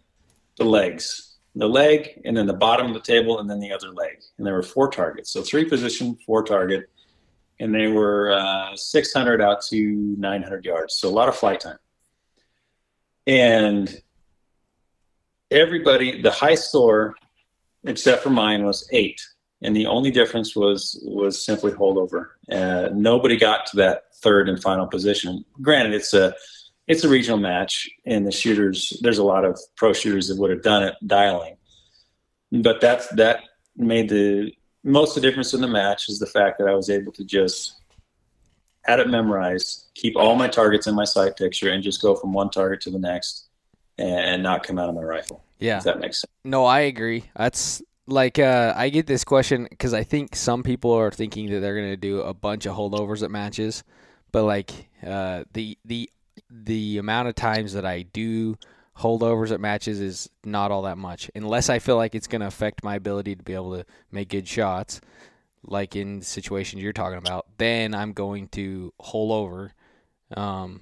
the 0.57 0.65
legs, 0.65 1.37
the 1.55 1.69
leg, 1.69 2.21
and 2.25 2.37
then 2.37 2.47
the 2.47 2.53
bottom 2.53 2.87
of 2.89 2.95
the 2.95 3.01
table, 3.01 3.41
and 3.41 3.49
then 3.49 3.61
the 3.61 3.73
other 3.73 3.91
leg. 3.91 4.21
And 4.37 4.47
there 4.47 4.55
were 4.55 4.63
four 4.63 4.91
targets. 4.91 5.31
So 5.31 5.43
three 5.43 5.65
position, 5.65 6.17
four 6.27 6.45
target, 6.45 6.91
and 7.61 7.75
they 7.75 7.89
were 7.89 8.33
uh, 8.33 8.77
600 8.77 9.41
out 9.41 9.63
to 9.71 10.17
900 10.19 10.65
yards. 10.65 10.95
So 10.95 11.09
a 11.09 11.11
lot 11.11 11.29
of 11.29 11.37
flight 11.37 11.61
time. 11.61 11.79
And 13.27 14.03
everybody, 15.51 16.21
the 16.21 16.31
high 16.31 16.57
score, 16.57 17.15
except 17.85 18.23
for 18.23 18.31
mine, 18.31 18.65
was 18.65 18.89
eight, 18.93 19.21
and 19.63 19.75
the 19.75 19.87
only 19.87 20.11
difference 20.11 20.55
was 20.55 21.01
was 21.05 21.45
simply 21.45 21.73
holdover. 21.73 22.31
Uh, 22.51 22.91
nobody 22.93 23.37
got 23.37 23.67
to 23.67 23.77
that 23.79 24.14
third 24.25 24.49
and 24.49 24.61
final 24.61 24.87
position. 24.87 25.45
Granted, 25.63 25.95
it's 25.95 26.15
a 26.15 26.35
it's 26.89 27.05
a 27.05 27.09
regional 27.09 27.39
match, 27.39 27.89
and 28.07 28.27
the 28.27 28.33
shooters 28.33 28.99
there's 29.03 29.19
a 29.19 29.25
lot 29.25 29.45
of 29.45 29.59
pro 29.77 29.93
shooters 29.93 30.27
that 30.29 30.39
would 30.39 30.51
have 30.51 30.63
done 30.63 30.83
it 30.83 30.95
dialing, 31.07 31.57
but 32.51 32.81
that's 32.81 33.07
that 33.11 33.45
made 33.77 34.09
the 34.09 34.53
most 34.83 35.17
of 35.17 35.23
the 35.23 35.29
difference 35.29 35.55
in 35.55 35.61
the 35.61 35.69
match 35.69 36.09
is 36.09 36.19
the 36.19 36.27
fact 36.27 36.59
that 36.59 36.69
I 36.69 36.75
was 36.75 36.91
able 36.91 37.13
to 37.13 37.25
just 37.25 37.81
had 38.85 39.01
it 39.01 39.09
memorized, 39.09 39.91
keep 39.95 40.15
all 40.15 40.37
my 40.37 40.49
targets 40.49 40.87
in 40.87 40.95
my 40.95 41.05
sight 41.05 41.37
picture, 41.37 41.71
and 41.71 41.83
just 41.83 42.03
go 42.03 42.15
from 42.15 42.33
one 42.33 42.51
target 42.51 42.81
to 42.83 42.91
the 42.91 42.99
next, 42.99 43.49
and 43.99 44.43
not 44.43 44.63
come 44.63 44.79
out 44.79 44.89
of 44.89 44.95
my 44.95 45.03
rifle. 45.03 45.43
Yeah, 45.59 45.79
if 45.79 45.85
that 45.85 46.01
makes 46.01 46.21
sense. 46.21 46.33
No, 46.45 46.65
I 46.65 46.81
agree. 46.81 47.25
That's 47.37 47.83
like 48.07 48.39
uh, 48.39 48.75
I 48.77 48.91
get 48.91 49.07
this 49.07 49.25
question 49.25 49.67
because 49.71 49.95
I 49.95 50.05
think 50.05 50.37
some 50.37 50.63
people 50.63 50.93
are 50.93 51.11
thinking 51.11 51.51
that 51.51 51.61
they're 51.61 51.77
gonna 51.77 51.97
do 51.97 52.21
a 52.21 52.35
bunch 52.35 52.67
of 52.67 52.77
holdovers 52.77 53.23
at 53.23 53.31
matches, 53.31 53.85
but 54.35 54.43
like 54.43 54.89
uh, 55.07 55.45
the 55.53 55.79
the 55.85 56.11
the 56.51 56.99
amount 56.99 57.29
of 57.29 57.37
times 57.37 57.75
that 57.75 57.87
I 57.87 58.03
do 58.03 58.57
holdovers 58.99 59.53
at 59.53 59.61
matches 59.61 60.01
is 60.01 60.29
not 60.45 60.73
all 60.73 60.83
that 60.83 60.99
much, 60.99 61.31
unless 61.37 61.71
I 61.71 61.79
feel 61.79 61.95
like 61.95 62.17
it's 62.17 62.27
gonna 62.27 62.49
affect 62.49 62.83
my 62.83 62.97
ability 62.97 63.37
to 63.37 63.45
be 63.45 63.55
able 63.55 63.77
to 63.77 63.87
make 64.11 64.31
good 64.31 64.49
shots, 64.49 65.01
like 65.63 65.95
in 65.95 66.21
situations 66.21 66.83
you're 66.83 66.93
talking 66.93 67.19
about. 67.19 67.47
Then 67.59 67.95
I'm 67.95 68.13
going 68.13 68.49
to 68.49 68.93
hold 68.99 69.31
over. 69.31 69.73
Um, 70.37 70.81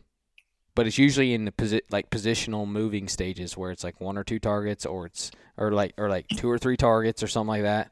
but 0.75 0.87
it's 0.87 0.97
usually 0.97 1.35
in 1.35 1.45
the 1.45 1.53
posi- 1.53 1.83
like 1.91 2.09
positional 2.09 2.67
moving 2.67 3.07
stages 3.07 3.55
where 3.55 3.71
it's 3.71 3.85
like 3.85 4.01
one 4.01 4.17
or 4.17 4.25
two 4.25 4.39
targets 4.39 4.87
or 4.87 5.05
it's 5.05 5.31
or 5.59 5.73
like 5.73 5.93
or 5.99 6.09
like 6.09 6.27
two 6.29 6.49
or 6.49 6.57
three 6.57 6.79
targets 6.79 7.23
or 7.23 7.27
something 7.27 7.49
like 7.49 7.63
that 7.65 7.91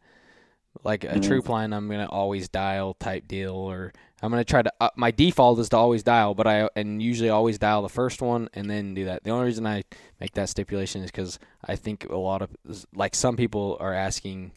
like 0.84 1.04
a 1.04 1.08
mm-hmm. 1.08 1.20
troop 1.20 1.48
line 1.48 1.72
i'm 1.72 1.88
gonna 1.88 2.08
always 2.08 2.48
dial 2.48 2.94
type 2.94 3.26
deal 3.26 3.54
or 3.54 3.92
i'm 4.22 4.30
gonna 4.30 4.44
try 4.44 4.62
to 4.62 4.72
uh, 4.80 4.90
my 4.96 5.10
default 5.10 5.58
is 5.58 5.68
to 5.68 5.76
always 5.76 6.02
dial 6.02 6.34
but 6.34 6.46
i 6.46 6.68
and 6.76 7.02
usually 7.02 7.28
always 7.28 7.58
dial 7.58 7.82
the 7.82 7.88
first 7.88 8.22
one 8.22 8.48
and 8.54 8.70
then 8.70 8.94
do 8.94 9.04
that. 9.04 9.24
The 9.24 9.30
only 9.30 9.46
reason 9.46 9.66
i 9.66 9.82
make 10.20 10.32
that 10.34 10.48
stipulation 10.48 11.02
is 11.02 11.10
because 11.10 11.38
i 11.64 11.76
think 11.76 12.08
a 12.08 12.16
lot 12.16 12.42
of 12.42 12.50
like 12.94 13.14
some 13.14 13.36
people 13.36 13.76
are 13.80 13.94
asking 13.94 14.52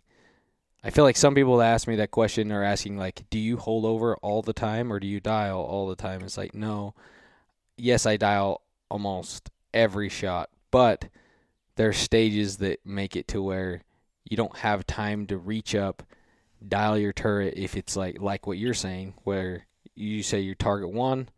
i 0.83 0.89
feel 0.89 1.03
like 1.03 1.17
some 1.17 1.35
people 1.35 1.57
that 1.57 1.73
ask 1.73 1.87
me 1.87 1.95
that 1.95 2.11
question 2.11 2.51
are 2.51 2.63
asking 2.63 2.97
like 2.97 3.23
do 3.29 3.39
you 3.39 3.57
hold 3.57 3.85
over 3.85 4.15
all 4.17 4.41
the 4.41 4.53
time 4.53 4.91
or 4.93 4.99
do 4.99 5.07
you 5.07 5.19
dial 5.19 5.59
all 5.59 5.87
the 5.87 5.95
time? 5.95 6.21
It's 6.21 6.37
like 6.37 6.53
no. 6.53 6.93
Yes, 7.75 8.05
I 8.05 8.17
dial 8.17 8.61
almost 8.89 9.49
every 9.73 10.07
shot, 10.07 10.49
but 10.69 11.09
there's 11.75 11.97
stages 11.97 12.57
that 12.57 12.85
make 12.85 13.15
it 13.15 13.27
to 13.29 13.41
where 13.41 13.81
you 14.33 14.37
don't 14.37 14.57
have 14.57 14.87
time 14.87 15.27
to 15.27 15.37
reach 15.37 15.75
up, 15.75 16.01
dial 16.67 16.97
your 16.97 17.13
turret 17.13 17.53
if 17.55 17.77
it's 17.77 17.95
like 17.95 18.19
like 18.19 18.47
what 18.47 18.57
you're 18.57 18.73
saying, 18.73 19.13
where 19.25 19.67
you 19.93 20.23
say 20.23 20.39
your 20.39 20.55
target 20.55 20.91
one 20.91 21.29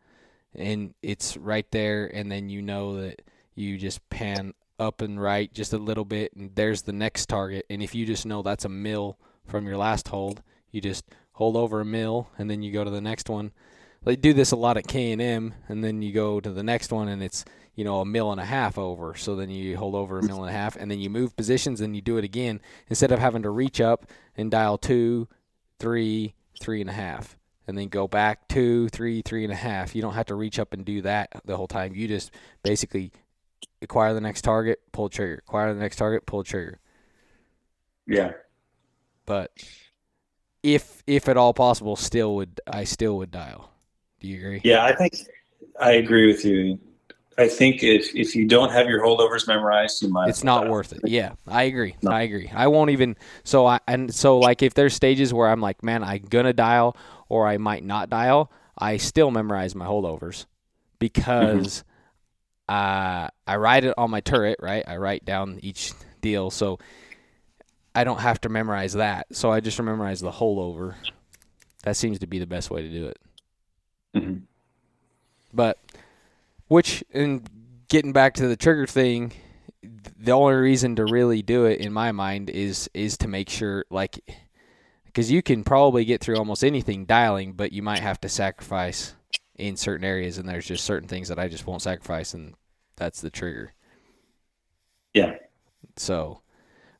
and 0.55 0.93
it's 1.01 1.35
right 1.35 1.69
there 1.71 2.05
and 2.05 2.31
then 2.31 2.47
you 2.47 2.61
know 2.61 3.01
that 3.01 3.21
you 3.53 3.77
just 3.77 4.09
pan 4.09 4.53
up 4.79 5.01
and 5.01 5.21
right 5.21 5.53
just 5.53 5.73
a 5.73 5.77
little 5.77 6.05
bit 6.05 6.33
and 6.37 6.55
there's 6.55 6.83
the 6.83 6.93
next 6.93 7.25
target. 7.27 7.65
And 7.69 7.83
if 7.83 7.93
you 7.93 8.05
just 8.05 8.25
know 8.25 8.41
that's 8.41 8.63
a 8.63 8.69
mill 8.69 9.17
from 9.45 9.67
your 9.67 9.75
last 9.75 10.07
hold, 10.07 10.41
you 10.71 10.79
just 10.79 11.03
hold 11.33 11.57
over 11.57 11.81
a 11.81 11.85
mill 11.85 12.29
and 12.37 12.49
then 12.49 12.61
you 12.61 12.71
go 12.71 12.85
to 12.85 12.89
the 12.89 13.01
next 13.01 13.29
one. 13.29 13.51
They 14.05 14.15
do 14.15 14.31
this 14.31 14.53
a 14.53 14.55
lot 14.55 14.77
at 14.77 14.87
K 14.87 15.11
and 15.11 15.21
M, 15.21 15.53
and 15.67 15.83
then 15.83 16.01
you 16.01 16.13
go 16.13 16.39
to 16.39 16.51
the 16.51 16.61
next 16.61 16.91
one, 16.91 17.07
and 17.07 17.23
it's 17.23 17.43
you 17.75 17.83
know 17.83 18.01
a 18.01 18.05
mill 18.05 18.31
and 18.31 18.41
a 18.41 18.45
half 18.45 18.77
over. 18.77 19.15
So 19.15 19.35
then 19.35 19.49
you 19.49 19.77
hold 19.77 19.95
over 19.95 20.19
a 20.19 20.23
mill 20.23 20.43
and 20.43 20.49
a 20.49 20.57
half, 20.57 20.75
and 20.75 20.89
then 20.89 20.99
you 20.99 21.09
move 21.09 21.35
positions, 21.35 21.81
and 21.81 21.95
you 21.95 22.01
do 22.01 22.17
it 22.17 22.23
again 22.23 22.61
instead 22.89 23.11
of 23.11 23.19
having 23.19 23.43
to 23.43 23.49
reach 23.49 23.79
up 23.79 24.07
and 24.35 24.49
dial 24.49 24.77
two, 24.77 25.27
three, 25.79 26.33
three 26.59 26.81
and 26.81 26.89
a 26.89 26.93
half, 26.93 27.37
and 27.67 27.77
then 27.77 27.87
go 27.89 28.07
back 28.07 28.47
two, 28.47 28.89
three, 28.89 29.21
three 29.21 29.43
and 29.43 29.53
a 29.53 29.57
half. 29.57 29.95
You 29.95 30.01
don't 30.01 30.13
have 30.13 30.27
to 30.27 30.35
reach 30.35 30.59
up 30.59 30.73
and 30.73 30.85
do 30.85 31.01
that 31.01 31.29
the 31.45 31.57
whole 31.57 31.67
time. 31.67 31.95
You 31.95 32.07
just 32.07 32.31
basically 32.63 33.11
acquire 33.81 34.13
the 34.13 34.21
next 34.21 34.41
target, 34.41 34.79
pull 34.91 35.09
trigger. 35.09 35.41
Acquire 35.47 35.73
the 35.73 35.79
next 35.79 35.97
target, 35.97 36.25
pull 36.25 36.43
trigger. 36.43 36.79
Yeah. 38.07 38.31
But 39.25 39.51
if 40.63 41.03
if 41.07 41.27
at 41.29 41.37
all 41.37 41.53
possible, 41.53 41.95
still 41.95 42.35
would 42.35 42.59
I 42.67 42.83
still 42.83 43.17
would 43.17 43.31
dial. 43.31 43.71
Do 44.19 44.27
you 44.27 44.37
agree? 44.37 44.61
Yeah, 44.63 44.83
I 44.83 44.95
think 44.95 45.13
I 45.79 45.93
agree 45.93 46.27
with 46.27 46.45
you. 46.45 46.79
I 47.37 47.47
think 47.49 47.83
if 47.83 48.15
if 48.15 48.35
you 48.35 48.45
don't 48.45 48.71
have 48.71 48.87
your 48.87 49.01
holdovers 49.01 49.47
memorized, 49.47 50.01
you 50.01 50.09
might. 50.09 50.29
It's 50.29 50.43
not 50.43 50.69
worth 50.69 50.93
it. 50.93 51.01
Yeah, 51.03 51.33
I 51.47 51.63
agree. 51.63 51.95
No. 52.01 52.11
I 52.11 52.21
agree. 52.21 52.49
I 52.53 52.67
won't 52.67 52.91
even. 52.91 53.17
So 53.43 53.65
I 53.65 53.79
and 53.87 54.13
so 54.13 54.39
like 54.39 54.63
if 54.63 54.73
there's 54.73 54.93
stages 54.93 55.33
where 55.33 55.49
I'm 55.49 55.59
like, 55.59 55.83
man, 55.83 56.03
I'm 56.03 56.23
gonna 56.29 56.53
dial 56.53 56.95
or 57.27 57.45
I 57.47 57.57
might 57.57 57.83
not 57.83 58.09
dial, 58.09 58.51
I 58.77 58.97
still 58.97 59.31
memorize 59.31 59.75
my 59.75 59.85
holdovers 59.85 60.45
because 60.97 61.83
mm-hmm. 62.69 63.25
uh, 63.25 63.27
I 63.45 63.55
write 63.57 63.83
it 63.83 63.95
on 63.97 64.11
my 64.11 64.21
turret. 64.21 64.59
Right, 64.61 64.85
I 64.87 64.95
write 64.95 65.25
down 65.25 65.59
each 65.61 65.91
deal, 66.21 66.49
so 66.51 66.79
I 67.93 68.05
don't 68.05 68.19
have 68.21 68.39
to 68.41 68.49
memorize 68.49 68.93
that. 68.93 69.27
So 69.35 69.51
I 69.51 69.59
just 69.59 69.81
memorize 69.81 70.21
the 70.21 70.31
holdover. 70.31 70.95
That 71.83 71.97
seems 71.97 72.19
to 72.19 72.27
be 72.27 72.39
the 72.39 72.47
best 72.47 72.71
way 72.71 72.81
to 72.81 72.89
do 72.89 73.07
it. 73.07 73.19
Mm-hmm. 74.15 74.37
But 75.53 75.77
which 76.67 77.03
in 77.11 77.43
getting 77.87 78.13
back 78.13 78.33
to 78.35 78.47
the 78.47 78.55
trigger 78.55 78.87
thing, 78.87 79.31
the 80.17 80.31
only 80.31 80.55
reason 80.55 80.95
to 80.95 81.05
really 81.05 81.41
do 81.41 81.65
it 81.65 81.79
in 81.79 81.93
my 81.93 82.11
mind 82.11 82.49
is 82.49 82.89
is 82.93 83.17
to 83.17 83.27
make 83.27 83.49
sure 83.49 83.85
like 83.89 84.19
because 85.05 85.31
you 85.31 85.41
can 85.41 85.63
probably 85.63 86.03
get 86.03 86.21
through 86.21 86.37
almost 86.37 86.63
anything 86.63 87.05
dialing, 87.05 87.53
but 87.53 87.71
you 87.71 87.81
might 87.81 87.99
have 87.99 88.19
to 88.21 88.29
sacrifice 88.29 89.15
in 89.55 89.77
certain 89.77 90.05
areas, 90.05 90.37
and 90.37 90.47
there's 90.49 90.65
just 90.65 90.83
certain 90.83 91.07
things 91.07 91.29
that 91.29 91.39
I 91.39 91.47
just 91.47 91.65
won't 91.65 91.81
sacrifice, 91.81 92.33
and 92.33 92.55
that's 92.97 93.21
the 93.21 93.29
trigger. 93.29 93.73
Yeah. 95.13 95.35
So, 95.95 96.41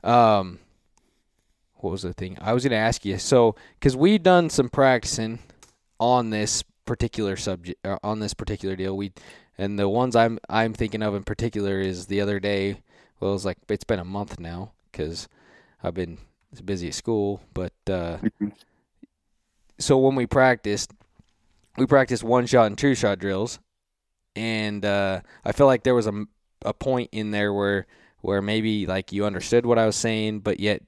um, 0.02 0.60
what 1.76 1.92
was 1.92 2.04
the 2.04 2.14
thing 2.14 2.38
I 2.40 2.54
was 2.54 2.64
going 2.64 2.72
to 2.72 2.78
ask 2.78 3.04
you? 3.04 3.18
So, 3.18 3.56
because 3.80 3.98
we've 3.98 4.24
done 4.24 4.50
some 4.50 4.70
practicing 4.70 5.40
on 6.00 6.30
this 6.30 6.64
particular 6.86 7.36
subject 7.36 7.86
uh, 7.86 7.98
on 8.04 8.20
this 8.20 8.34
particular 8.34 8.76
deal. 8.76 8.96
We 8.96 9.12
and 9.58 9.80
the 9.80 9.90
ones 9.90 10.16
I'm 10.16 10.40
I'm 10.50 10.74
thinking 10.74 11.02
of 11.02 11.16
in 11.16 11.24
particular 11.24 11.80
is 11.80 12.08
the 12.08 12.22
other 12.22 12.40
day. 12.40 12.82
Well, 13.20 13.32
it 13.32 13.34
was 13.34 13.46
like 13.46 13.58
it's 13.70 13.84
been 13.84 14.00
a 14.00 14.06
month 14.06 14.40
now 14.40 14.72
because 14.92 15.28
I've 15.84 15.94
been 15.94 16.18
busy 16.64 16.88
at 16.90 16.94
school. 16.94 17.42
But 17.54 17.74
uh, 17.88 18.18
mm-hmm. 18.18 18.50
so 19.80 19.98
when 19.98 20.16
we 20.16 20.26
practiced, 20.26 20.92
we 21.78 21.86
practiced 21.86 22.24
one 22.24 22.46
shot 22.46 22.68
and 22.68 22.78
two 22.78 22.96
shot 22.96 23.20
drills, 23.20 23.60
and 24.36 24.84
uh, 24.86 25.22
I 25.44 25.52
feel 25.52 25.68
like 25.68 25.84
there 25.84 25.96
was 25.96 26.08
a 26.08 26.26
a 26.64 26.74
point 26.74 27.10
in 27.12 27.32
there 27.32 27.54
where 27.54 27.88
where 28.22 28.42
maybe 28.42 28.86
like 28.86 29.12
you 29.12 29.26
understood 29.26 29.66
what 29.66 29.80
I 29.80 29.86
was 29.86 29.96
saying, 29.96 30.40
but 30.40 30.60
yet 30.60 30.82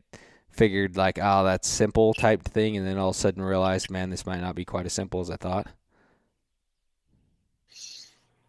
figured 0.49 0.97
like, 0.97 1.19
oh, 1.21 1.43
that's 1.43 1.67
simple 1.67 2.13
type 2.13 2.43
thing, 2.43 2.75
and 2.75 2.85
then 2.85 2.97
all 2.97 3.09
of 3.09 3.15
a 3.15 3.19
sudden 3.19 3.43
realized, 3.43 3.91
man, 3.91 4.09
this 4.09 4.25
might 4.25 4.41
not 4.41 4.55
be 4.55 4.65
quite 4.65 4.85
as 4.85 4.93
simple 4.93 5.21
as 5.21 5.29
I 5.29 5.37
thought. 5.37 5.67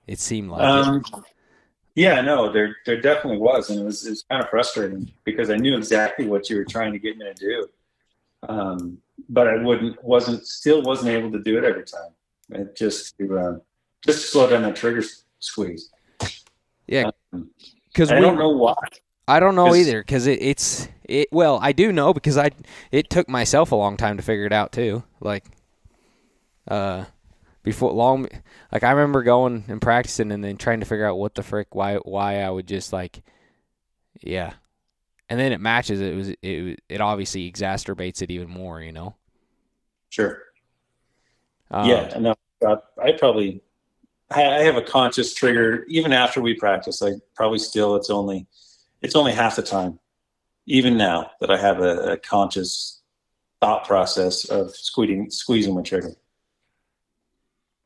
It 0.08 0.18
seemed 0.18 0.50
like. 0.50 0.62
Um, 0.62 0.96
it. 0.96 1.24
Yeah, 1.94 2.20
no, 2.20 2.52
there 2.52 2.76
there 2.86 3.00
definitely 3.00 3.38
was, 3.38 3.70
and 3.70 3.80
it 3.80 3.84
was 3.84 4.06
it 4.06 4.10
was 4.10 4.22
kind 4.22 4.42
of 4.42 4.48
frustrating 4.48 5.10
because 5.24 5.50
I 5.50 5.56
knew 5.56 5.76
exactly 5.76 6.26
what 6.26 6.48
you 6.48 6.56
were 6.56 6.64
trying 6.64 6.92
to 6.92 6.98
get 6.98 7.18
me 7.18 7.24
to 7.24 7.34
do, 7.34 7.68
um, 8.48 8.98
but 9.28 9.48
I 9.48 9.56
wouldn't 9.56 10.02
wasn't 10.02 10.46
still 10.46 10.82
wasn't 10.82 11.10
able 11.10 11.32
to 11.32 11.40
do 11.40 11.58
it 11.58 11.64
every 11.64 11.84
time. 11.84 12.10
It 12.50 12.76
just 12.76 13.18
to 13.18 13.38
uh, 13.38 13.58
just 14.06 14.20
to 14.22 14.26
slow 14.28 14.48
down 14.48 14.62
that 14.62 14.76
trigger 14.76 15.02
squeeze. 15.40 15.90
Yeah, 16.86 17.10
because 17.92 18.10
um, 18.10 18.16
I 18.16 18.20
don't 18.20 18.38
know 18.38 18.50
why. 18.50 18.74
I 19.26 19.40
don't 19.40 19.56
know 19.56 19.74
either 19.74 20.00
because 20.00 20.26
it, 20.26 20.40
it's 20.40 20.88
it. 21.04 21.28
Well, 21.32 21.58
I 21.60 21.72
do 21.72 21.92
know 21.92 22.14
because 22.14 22.38
I 22.38 22.50
it 22.92 23.10
took 23.10 23.28
myself 23.28 23.72
a 23.72 23.76
long 23.76 23.96
time 23.96 24.16
to 24.16 24.22
figure 24.22 24.46
it 24.46 24.52
out 24.52 24.70
too. 24.70 25.02
Like, 25.20 25.44
uh, 26.68 27.06
before 27.68 27.92
long, 27.92 28.26
like 28.72 28.82
I 28.82 28.92
remember 28.92 29.22
going 29.22 29.64
and 29.68 29.78
practicing 29.78 30.32
and 30.32 30.42
then 30.42 30.56
trying 30.56 30.80
to 30.80 30.86
figure 30.86 31.04
out 31.04 31.18
what 31.18 31.34
the 31.34 31.42
frick 31.42 31.74
why 31.74 31.96
why 31.96 32.40
I 32.40 32.48
would 32.48 32.66
just 32.66 32.94
like, 32.94 33.20
yeah, 34.22 34.54
and 35.28 35.38
then 35.38 35.52
it 35.52 35.60
matches. 35.60 36.00
It 36.00 36.16
was 36.16 36.28
it 36.40 36.80
it 36.88 37.00
obviously 37.02 37.50
exacerbates 37.52 38.22
it 38.22 38.30
even 38.30 38.48
more. 38.48 38.80
You 38.80 38.92
know. 38.92 39.16
Sure. 40.08 40.44
Um, 41.70 41.90
yeah, 41.90 42.18
no, 42.18 42.34
I, 42.66 42.76
I 43.02 43.12
probably 43.12 43.60
I, 44.30 44.46
I 44.46 44.62
have 44.62 44.76
a 44.76 44.82
conscious 44.82 45.34
trigger 45.34 45.84
even 45.88 46.14
after 46.14 46.40
we 46.40 46.54
practice. 46.54 47.02
I 47.02 47.12
probably 47.34 47.58
still 47.58 47.96
it's 47.96 48.08
only 48.08 48.46
it's 49.02 49.14
only 49.14 49.32
half 49.32 49.56
the 49.56 49.62
time, 49.62 49.98
even 50.64 50.96
now 50.96 51.32
that 51.40 51.50
I 51.50 51.58
have 51.58 51.80
a, 51.80 52.12
a 52.12 52.16
conscious 52.16 53.02
thought 53.60 53.86
process 53.86 54.46
of 54.46 54.74
squeezing 54.74 55.30
squeezing 55.30 55.74
my 55.74 55.82
trigger. 55.82 56.14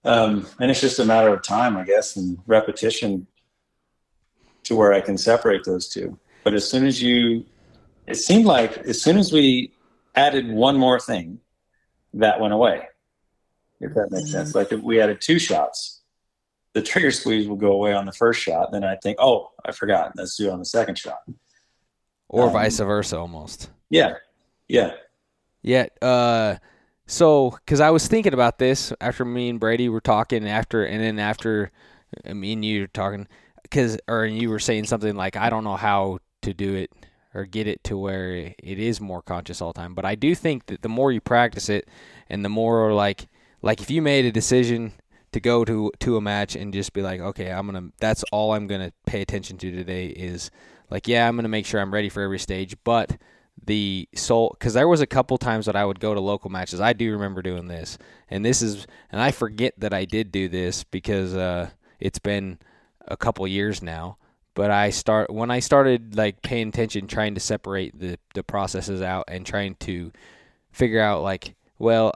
Um, 0.05 0.47
and 0.61 0.71
it's 0.71 0.81
just 0.81 0.99
a 0.99 1.05
matter 1.05 1.33
of 1.33 1.43
time, 1.43 1.77
I 1.77 1.85
guess, 1.85 2.17
and 2.17 2.39
repetition 2.47 3.27
to 4.65 4.77
where 4.77 4.93
I 4.93 5.01
can 5.01 5.17
separate 5.17 5.65
those 5.65 5.89
two. 5.89 6.19
But 6.45 6.55
as 6.55 6.69
soon 6.69 6.87
as 6.87 7.01
you, 7.01 7.45
it 8.07 8.17
seemed 8.17 8.47
like 8.47 8.79
as 8.79 9.01
soon 9.01 9.17
as 9.17 9.33
we 9.33 9.73
added 10.15 10.51
one 10.51 10.77
more 10.77 10.99
thing, 10.99 11.39
that 12.15 12.41
went 12.41 12.53
away 12.53 12.89
if 13.83 13.95
that 13.95 14.11
makes 14.11 14.31
sense. 14.31 14.55
Like 14.55 14.73
if 14.73 14.81
we 14.81 15.01
added 15.01 15.21
two 15.21 15.39
shots, 15.39 16.03
the 16.73 16.81
trigger 16.81 17.11
squeeze 17.11 17.49
will 17.49 17.57
go 17.57 17.73
away 17.73 17.93
on 17.93 18.07
the 18.07 18.13
first 18.13 18.41
shot. 18.41 18.73
Then 18.73 18.85
I 18.85 18.97
think, 18.97 19.19
oh, 19.21 19.51
I 19.65 19.73
forgot. 19.73 20.13
Let's 20.17 20.37
do 20.37 20.49
it 20.49 20.53
on 20.53 20.61
the 20.61 20.65
second 20.65 20.97
shot. 20.97 21.19
or 22.29 22.47
um, 22.47 22.53
vice 22.53 22.79
versa 22.79 23.19
almost. 23.19 23.71
Yeah, 23.91 24.15
yeah, 24.69 24.93
Yeah. 25.63 25.87
Uh, 26.01 26.57
so, 27.07 27.51
because 27.51 27.81
I 27.81 27.91
was 27.91 28.07
thinking 28.07 28.35
about 28.35 28.59
this 28.59 28.93
after 29.01 29.25
me 29.25 29.49
and 29.49 29.61
Brady 29.61 29.89
were 29.89 30.01
talking 30.01 30.49
after, 30.49 30.85
and 30.85 31.03
then 31.03 31.19
after 31.19 31.71
uh, 32.25 32.35
me 32.35 32.53
and 32.53 32.65
you 32.65 32.83
were 32.83 32.87
talking, 32.87 33.27
because 33.63 33.99
or 34.09 34.25
you 34.25 34.51
were 34.51 34.59
saying 34.59 34.85
something 34.85 35.17
like, 35.17 35.37
I 35.37 35.51
don't 35.51 35.65
know 35.65 35.77
how 35.77 36.19
to 36.43 36.55
do 36.55 36.75
it 36.75 36.91
or 37.35 37.45
get 37.45 37.67
it 37.67 37.83
to 37.85 37.97
where 37.97 38.35
it 38.35 38.79
is 38.79 39.01
more 39.01 39.23
conscious 39.23 39.61
all 39.61 39.73
the 39.73 39.81
time. 39.81 39.95
But 39.95 40.05
I 40.05 40.15
do 40.15 40.35
think 40.35 40.67
that 40.67 40.83
the 40.83 40.89
more 40.89 41.11
you 41.13 41.21
practice 41.21 41.69
it, 41.69 41.89
and 42.29 42.45
the 42.45 42.49
more 42.49 42.93
like, 42.93 43.29
like 43.63 43.81
if 43.81 43.91
you 43.91 44.03
made 44.03 44.25
a 44.25 44.33
decision 44.33 44.93
to 45.33 45.41
go 45.41 45.65
to 45.65 45.91
to 46.01 46.17
a 46.17 46.21
match 46.21 46.55
and 46.55 46.73
just 46.73 46.93
be 46.93 47.03
like, 47.03 47.21
okay, 47.21 47.51
I'm 47.51 47.67
gonna, 47.67 47.89
that's 47.99 48.23
all 48.33 48.53
I'm 48.53 48.67
gonna 48.67 48.93
pay 49.07 49.23
attention 49.23 49.59
to 49.59 49.71
today 49.71 50.07
is 50.07 50.51
like, 50.91 51.09
yeah, 51.09 51.27
I'm 51.27 51.37
gonna 51.37 51.49
make 51.49 51.67
sure 51.67 51.81
I'm 51.81 51.93
ready 51.93 52.11
for 52.11 52.23
every 52.23 52.39
stage, 52.39 52.77
but 52.85 53.17
the 53.65 54.09
soul 54.15 54.55
because 54.59 54.75
there 54.75 54.89
was 54.89 55.01
a 55.01 55.07
couple 55.07 55.39
times 55.39 55.67
that 55.67 55.77
I 55.77 55.85
would 55.85 56.01
go 56.01 56.15
to 56.15 56.21
local 56.21 56.51
matches. 56.51 56.81
I 56.81 56.93
do 56.93 57.13
remember 57.13 57.43
doing 57.43 57.69
this, 57.69 57.99
and 58.29 58.45
this 58.45 58.63
is 58.63 58.87
and 59.11 59.21
I 59.21 59.31
forget 59.31 59.75
that 59.79 59.93
I 59.93 60.05
did 60.05 60.33
do 60.33 60.49
this 60.49 60.85
because 60.85 61.35
uh, 61.35 61.71
it's 62.01 62.19
been 62.19 62.59
a 63.07 63.17
couple 63.17 63.47
years 63.47 63.83
now. 63.83 64.17
But 64.55 64.71
I 64.71 64.91
start 64.91 65.31
when 65.31 65.51
I 65.51 65.61
started 65.61 66.17
like 66.17 66.43
paying 66.43 66.69
attention, 66.69 67.07
trying 67.07 67.35
to 67.35 67.41
separate 67.41 67.99
the 67.99 68.19
the 68.35 68.43
processes 68.43 69.01
out 69.01 69.25
and 69.29 69.47
trying 69.47 69.77
to 69.77 70.13
figure 70.73 71.01
out 71.01 71.23
like, 71.23 71.55
well, 71.79 72.13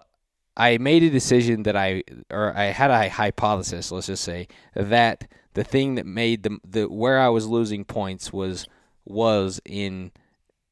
I 0.56 0.78
made 0.78 1.02
a 1.02 1.10
decision 1.10 1.62
that 1.62 1.76
I 1.76 2.02
or 2.30 2.56
I 2.56 2.66
had 2.66 2.90
a 2.90 3.08
hypothesis, 3.08 3.92
let's 3.92 4.08
just 4.08 4.24
say, 4.24 4.48
that 4.74 5.28
the 5.54 5.64
thing 5.64 5.94
that 5.94 6.06
made 6.06 6.42
the 6.42 6.58
the 6.66 6.84
where 6.86 7.18
I 7.18 7.28
was 7.28 7.46
losing 7.46 7.84
points 7.84 8.32
was 8.32 8.66
was 9.04 9.60
in 9.64 10.12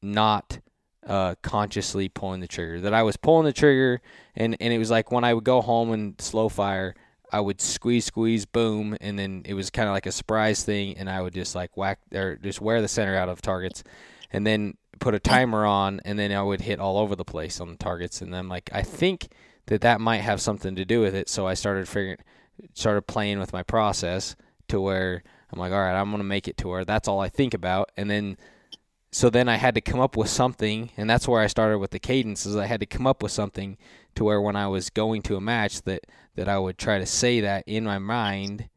not 0.01 0.59
uh, 1.05 1.35
consciously 1.41 2.09
pulling 2.09 2.41
the 2.41 2.47
trigger. 2.47 2.81
That 2.81 2.93
I 2.93 3.03
was 3.03 3.17
pulling 3.17 3.45
the 3.45 3.53
trigger, 3.53 4.01
and 4.35 4.57
and 4.59 4.73
it 4.73 4.77
was 4.77 4.91
like 4.91 5.11
when 5.11 5.23
I 5.23 5.33
would 5.33 5.43
go 5.43 5.61
home 5.61 5.91
and 5.91 6.19
slow 6.19 6.49
fire, 6.49 6.95
I 7.31 7.39
would 7.39 7.61
squeeze, 7.61 8.05
squeeze, 8.05 8.45
boom, 8.45 8.97
and 9.01 9.17
then 9.17 9.43
it 9.45 9.53
was 9.53 9.69
kind 9.69 9.87
of 9.87 9.93
like 9.93 10.05
a 10.05 10.11
surprise 10.11 10.63
thing, 10.63 10.97
and 10.97 11.09
I 11.09 11.21
would 11.21 11.33
just 11.33 11.55
like 11.55 11.75
whack 11.77 11.99
or 12.13 12.37
just 12.37 12.61
wear 12.61 12.81
the 12.81 12.87
center 12.87 13.15
out 13.15 13.29
of 13.29 13.41
targets, 13.41 13.83
and 14.31 14.45
then 14.45 14.77
put 14.99 15.15
a 15.15 15.19
timer 15.19 15.65
on, 15.65 15.99
and 16.05 16.17
then 16.17 16.31
I 16.31 16.41
would 16.41 16.61
hit 16.61 16.79
all 16.79 16.97
over 16.97 17.15
the 17.15 17.25
place 17.25 17.59
on 17.59 17.69
the 17.69 17.77
targets, 17.77 18.21
and 18.21 18.35
I'm 18.35 18.49
like, 18.49 18.69
I 18.73 18.81
think 18.81 19.27
that 19.67 19.81
that 19.81 19.99
might 19.99 20.21
have 20.21 20.41
something 20.41 20.75
to 20.75 20.85
do 20.85 21.01
with 21.01 21.15
it. 21.15 21.27
So 21.27 21.47
I 21.47 21.55
started 21.55 21.87
figuring, 21.87 22.17
started 22.73 23.03
playing 23.03 23.39
with 23.39 23.51
my 23.51 23.63
process 23.63 24.35
to 24.69 24.79
where 24.79 25.23
I'm 25.51 25.59
like, 25.59 25.71
all 25.71 25.79
right, 25.79 25.99
I'm 25.99 26.11
gonna 26.11 26.23
make 26.23 26.47
it 26.47 26.57
to 26.57 26.67
where 26.67 26.85
that's 26.85 27.07
all 27.07 27.19
I 27.19 27.29
think 27.29 27.53
about, 27.53 27.91
and 27.97 28.09
then 28.09 28.37
so 29.15 29.29
then 29.29 29.47
I 29.47 29.55
had 29.55 29.75
to 29.75 29.81
come 29.81 30.01
up 30.01 30.17
with 30.17 30.27
something, 30.27 30.91
and 30.97 31.09
that's 31.09 31.25
where 31.25 31.41
I 31.41 31.47
started 31.47 31.79
with 31.79 31.91
the 31.91 31.99
cadences. 31.99 32.57
I 32.57 32.65
had 32.65 32.81
to 32.81 32.85
come 32.85 33.07
up 33.07 33.23
with 33.23 33.31
something 33.31 33.77
to 34.15 34.25
where 34.25 34.41
when 34.41 34.57
I 34.57 34.67
was 34.67 34.89
going 34.89 35.21
to 35.21 35.37
a 35.37 35.41
match 35.41 35.83
that 35.83 36.05
that 36.35 36.49
I 36.49 36.59
would 36.59 36.77
try 36.77 36.99
to 36.99 37.05
say 37.05 37.39
that 37.39 37.63
in 37.65 37.85
my 37.85 37.97
mind 37.97 38.67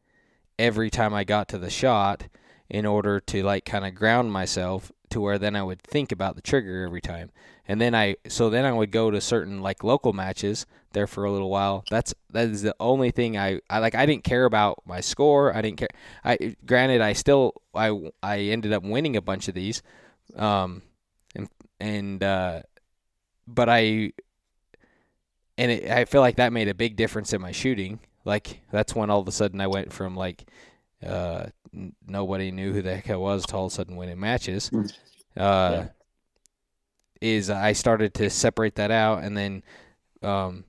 every 0.57 0.89
time 0.89 1.13
I 1.13 1.25
got 1.25 1.49
to 1.49 1.57
the 1.57 1.69
shot 1.69 2.29
in 2.69 2.85
order 2.85 3.19
to 3.19 3.43
like 3.43 3.65
kind 3.65 3.85
of 3.85 3.95
ground 3.95 4.31
myself 4.31 4.93
to 5.09 5.19
where 5.19 5.37
then 5.37 5.57
I 5.57 5.63
would 5.63 5.81
think 5.81 6.09
about 6.09 6.37
the 6.37 6.41
trigger 6.41 6.85
every 6.85 7.01
time. 7.01 7.31
And 7.67 7.81
then 7.81 7.93
I 7.93 8.15
so 8.29 8.49
then 8.49 8.63
I 8.63 8.71
would 8.71 8.91
go 8.91 9.11
to 9.11 9.19
certain 9.19 9.61
like 9.61 9.83
local 9.83 10.13
matches 10.13 10.65
there 10.93 11.05
for 11.05 11.25
a 11.25 11.31
little 11.33 11.49
while. 11.49 11.83
That's 11.89 12.13
that 12.29 12.47
is 12.47 12.61
the 12.61 12.77
only 12.79 13.11
thing 13.11 13.37
I, 13.37 13.59
I 13.69 13.79
like 13.79 13.93
I 13.93 14.05
didn't 14.05 14.23
care 14.23 14.45
about 14.45 14.83
my 14.85 15.01
score. 15.01 15.53
I 15.53 15.61
didn't 15.61 15.79
care 15.79 15.89
I 16.23 16.55
granted 16.65 17.01
I 17.01 17.11
still 17.11 17.55
I 17.75 18.09
I 18.23 18.39
ended 18.39 18.71
up 18.71 18.83
winning 18.83 19.17
a 19.17 19.21
bunch 19.21 19.49
of 19.49 19.53
these 19.53 19.83
um, 20.35 20.81
and 21.35 21.49
and 21.79 22.23
uh, 22.23 22.61
but 23.47 23.69
I 23.69 24.13
and 25.57 25.71
it, 25.71 25.89
I 25.89 26.05
feel 26.05 26.21
like 26.21 26.37
that 26.37 26.53
made 26.53 26.67
a 26.67 26.73
big 26.73 26.95
difference 26.95 27.33
in 27.33 27.41
my 27.41 27.51
shooting. 27.51 27.99
Like 28.25 28.61
that's 28.71 28.95
when 28.95 29.09
all 29.09 29.19
of 29.19 29.27
a 29.27 29.31
sudden 29.31 29.61
I 29.61 29.67
went 29.67 29.91
from 29.93 30.15
like 30.15 30.45
uh, 31.05 31.47
n- 31.73 31.93
nobody 32.07 32.51
knew 32.51 32.73
who 32.73 32.81
the 32.81 32.95
heck 32.95 33.09
I 33.09 33.15
was 33.15 33.45
to 33.47 33.55
all 33.55 33.65
of 33.67 33.71
a 33.71 33.75
sudden 33.75 33.95
winning 33.95 34.19
matches. 34.19 34.69
Mm. 34.69 34.91
Uh, 35.37 35.71
Yeah. 35.71 35.87
Is 37.21 37.49
I 37.49 37.73
started 37.73 38.13
to 38.15 38.29
separate 38.29 38.75
that 38.75 38.91
out, 38.91 39.23
and 39.23 39.35
then 39.35 39.61
um, 40.21 40.63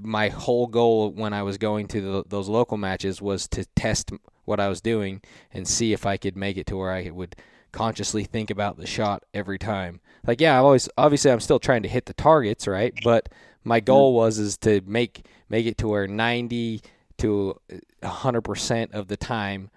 my 0.00 0.28
whole 0.28 0.68
goal 0.68 1.10
when 1.10 1.32
I 1.32 1.42
was 1.42 1.58
going 1.58 1.88
to 1.88 2.00
the, 2.00 2.24
those 2.28 2.48
local 2.48 2.76
matches 2.76 3.20
was 3.20 3.48
to 3.48 3.64
test 3.74 4.12
what 4.44 4.60
I 4.60 4.68
was 4.68 4.80
doing 4.80 5.20
and 5.52 5.66
see 5.66 5.92
if 5.92 6.06
I 6.06 6.18
could 6.18 6.36
make 6.36 6.56
it 6.56 6.66
to 6.68 6.76
where 6.76 6.92
I 6.92 7.10
would 7.10 7.34
consciously 7.72 8.24
think 8.24 8.50
about 8.50 8.76
the 8.76 8.86
shot 8.86 9.24
every 9.34 9.58
time. 9.58 10.00
Like, 10.26 10.40
yeah, 10.40 10.54
I 10.54 10.58
always 10.58 10.88
obviously 10.98 11.30
I'm 11.30 11.40
still 11.40 11.58
trying 11.58 11.82
to 11.82 11.88
hit 11.88 12.06
the 12.06 12.14
targets, 12.14 12.66
right? 12.66 12.94
But 13.04 13.28
my 13.64 13.80
goal 13.80 14.14
was 14.14 14.38
is 14.38 14.56
to 14.58 14.80
make 14.86 15.26
make 15.48 15.66
it 15.66 15.78
to 15.78 15.88
where 15.88 16.06
90 16.06 16.82
to 17.18 17.60
100% 18.02 18.92
of 18.94 19.08
the 19.08 19.16
time 19.16 19.70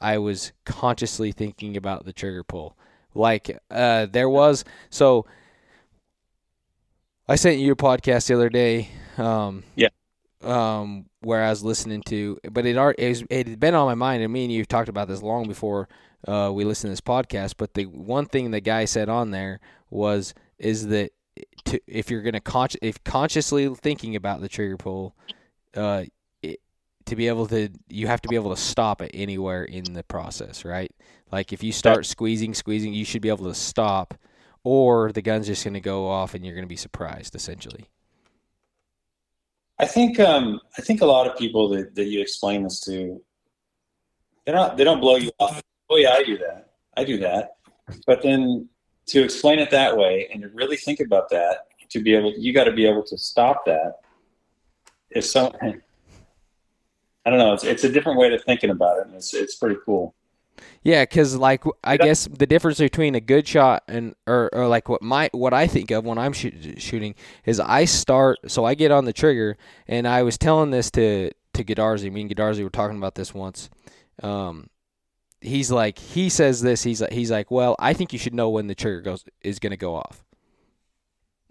I 0.00 0.18
was 0.18 0.52
consciously 0.64 1.32
thinking 1.32 1.76
about 1.76 2.04
the 2.04 2.12
trigger 2.12 2.44
pull. 2.44 2.76
Like 3.14 3.58
uh 3.70 4.06
there 4.06 4.28
was 4.28 4.64
so 4.90 5.26
I 7.28 7.36
sent 7.36 7.58
you 7.58 7.72
a 7.72 7.76
podcast 7.76 8.26
the 8.28 8.34
other 8.34 8.48
day 8.48 8.88
um 9.16 9.64
Yeah. 9.76 9.88
um 10.42 11.06
where 11.20 11.42
I 11.42 11.50
was 11.50 11.62
listening 11.64 12.02
to 12.04 12.38
but 12.50 12.64
it 12.64 12.76
it, 12.76 13.08
was, 13.08 13.24
it 13.28 13.48
had 13.48 13.60
been 13.60 13.74
on 13.74 13.86
my 13.86 13.94
mind 13.94 14.22
and 14.22 14.32
me 14.32 14.44
and 14.44 14.52
you've 14.52 14.68
talked 14.68 14.88
about 14.88 15.08
this 15.08 15.22
long 15.22 15.48
before 15.48 15.88
uh, 16.26 16.50
we 16.52 16.64
listen 16.64 16.88
to 16.88 16.92
this 16.92 17.00
podcast. 17.00 17.54
But 17.56 17.74
the 17.74 17.86
one 17.86 18.26
thing 18.26 18.50
the 18.50 18.60
guy 18.60 18.84
said 18.84 19.08
on 19.08 19.30
there 19.30 19.60
was 19.90 20.34
is 20.58 20.88
that 20.88 21.12
to, 21.66 21.80
if 21.86 22.10
you're 22.10 22.22
gonna 22.22 22.40
con- 22.40 22.68
if 22.82 23.02
consciously 23.04 23.72
thinking 23.74 24.16
about 24.16 24.40
the 24.40 24.48
trigger 24.48 24.76
pull, 24.76 25.14
uh, 25.76 26.04
it, 26.42 26.60
to 27.06 27.16
be 27.16 27.28
able 27.28 27.46
to 27.46 27.68
you 27.88 28.06
have 28.06 28.20
to 28.22 28.28
be 28.28 28.34
able 28.34 28.54
to 28.54 28.60
stop 28.60 29.02
it 29.02 29.10
anywhere 29.14 29.64
in 29.64 29.84
the 29.84 30.02
process, 30.02 30.64
right? 30.64 30.92
Like 31.30 31.52
if 31.52 31.62
you 31.62 31.72
start 31.72 32.06
squeezing, 32.06 32.54
squeezing, 32.54 32.92
you 32.92 33.04
should 33.04 33.22
be 33.22 33.28
able 33.28 33.46
to 33.46 33.54
stop, 33.54 34.14
or 34.64 35.12
the 35.12 35.22
gun's 35.22 35.46
just 35.46 35.64
gonna 35.64 35.80
go 35.80 36.08
off 36.08 36.34
and 36.34 36.44
you're 36.44 36.54
gonna 36.54 36.66
be 36.66 36.76
surprised, 36.76 37.34
essentially. 37.34 37.88
I 39.78 39.86
think 39.86 40.18
um, 40.18 40.60
I 40.76 40.82
think 40.82 41.02
a 41.02 41.06
lot 41.06 41.26
of 41.26 41.38
people 41.38 41.68
that, 41.70 41.94
that 41.94 42.06
you 42.06 42.20
explain 42.20 42.64
this 42.64 42.80
to, 42.80 43.20
they 44.44 44.52
don't 44.52 44.76
they 44.76 44.84
don't 44.84 45.00
blow 45.00 45.16
you 45.16 45.30
off. 45.38 45.62
Oh 45.90 45.96
yeah, 45.96 46.12
I 46.12 46.22
do 46.22 46.38
that. 46.38 46.70
I 46.96 47.04
do 47.04 47.18
that. 47.18 47.56
But 48.06 48.22
then 48.22 48.68
to 49.06 49.22
explain 49.22 49.58
it 49.58 49.70
that 49.70 49.96
way 49.96 50.28
and 50.32 50.42
to 50.42 50.48
really 50.48 50.76
think 50.76 51.00
about 51.00 51.30
that, 51.30 51.66
to 51.90 52.02
be 52.02 52.14
able, 52.14 52.34
you 52.36 52.52
got 52.52 52.64
to 52.64 52.72
be 52.72 52.86
able 52.86 53.02
to 53.04 53.16
stop 53.16 53.64
that. 53.64 53.94
If 55.10 55.24
so, 55.24 55.52
I 55.62 57.30
don't 57.30 57.38
know. 57.38 57.54
It's 57.54 57.64
it's 57.64 57.84
a 57.84 57.92
different 57.92 58.18
way 58.18 58.32
of 58.32 58.42
thinking 58.44 58.70
about 58.70 58.98
it, 58.98 59.06
and 59.06 59.14
it's 59.14 59.32
it's 59.34 59.56
pretty 59.56 59.76
cool. 59.84 60.14
Yeah, 60.82 61.02
because 61.02 61.36
like 61.36 61.64
I 61.84 61.96
guess 61.96 62.26
the 62.26 62.46
difference 62.46 62.78
between 62.78 63.14
a 63.14 63.20
good 63.20 63.46
shot 63.46 63.84
and 63.88 64.14
or, 64.26 64.50
or 64.52 64.66
like 64.66 64.88
what 64.88 65.02
my 65.02 65.30
what 65.32 65.54
I 65.54 65.66
think 65.66 65.90
of 65.90 66.04
when 66.04 66.18
I'm 66.18 66.32
shoot, 66.32 66.80
shooting 66.80 67.14
is 67.44 67.60
I 67.60 67.84
start 67.84 68.38
so 68.46 68.64
I 68.64 68.74
get 68.74 68.90
on 68.90 69.04
the 69.04 69.12
trigger 69.12 69.56
and 69.86 70.06
I 70.06 70.22
was 70.22 70.38
telling 70.38 70.70
this 70.70 70.90
to 70.92 71.30
to 71.54 71.64
Godarzi. 71.64 72.12
Me 72.12 72.22
and 72.22 72.30
Godarzi 72.30 72.62
were 72.62 72.70
talking 72.70 72.96
about 72.96 73.14
this 73.14 73.34
once. 73.34 73.70
Um, 74.22 74.68
he's 75.40 75.70
like 75.70 75.98
he 75.98 76.28
says 76.28 76.60
this. 76.60 76.82
He's 76.82 77.00
like 77.00 77.12
he's 77.12 77.30
like, 77.30 77.50
well, 77.50 77.76
I 77.78 77.92
think 77.92 78.12
you 78.12 78.18
should 78.18 78.34
know 78.34 78.50
when 78.50 78.66
the 78.66 78.74
trigger 78.74 79.00
goes 79.00 79.24
is 79.42 79.58
going 79.58 79.70
to 79.70 79.76
go 79.76 79.94
off. 79.94 80.24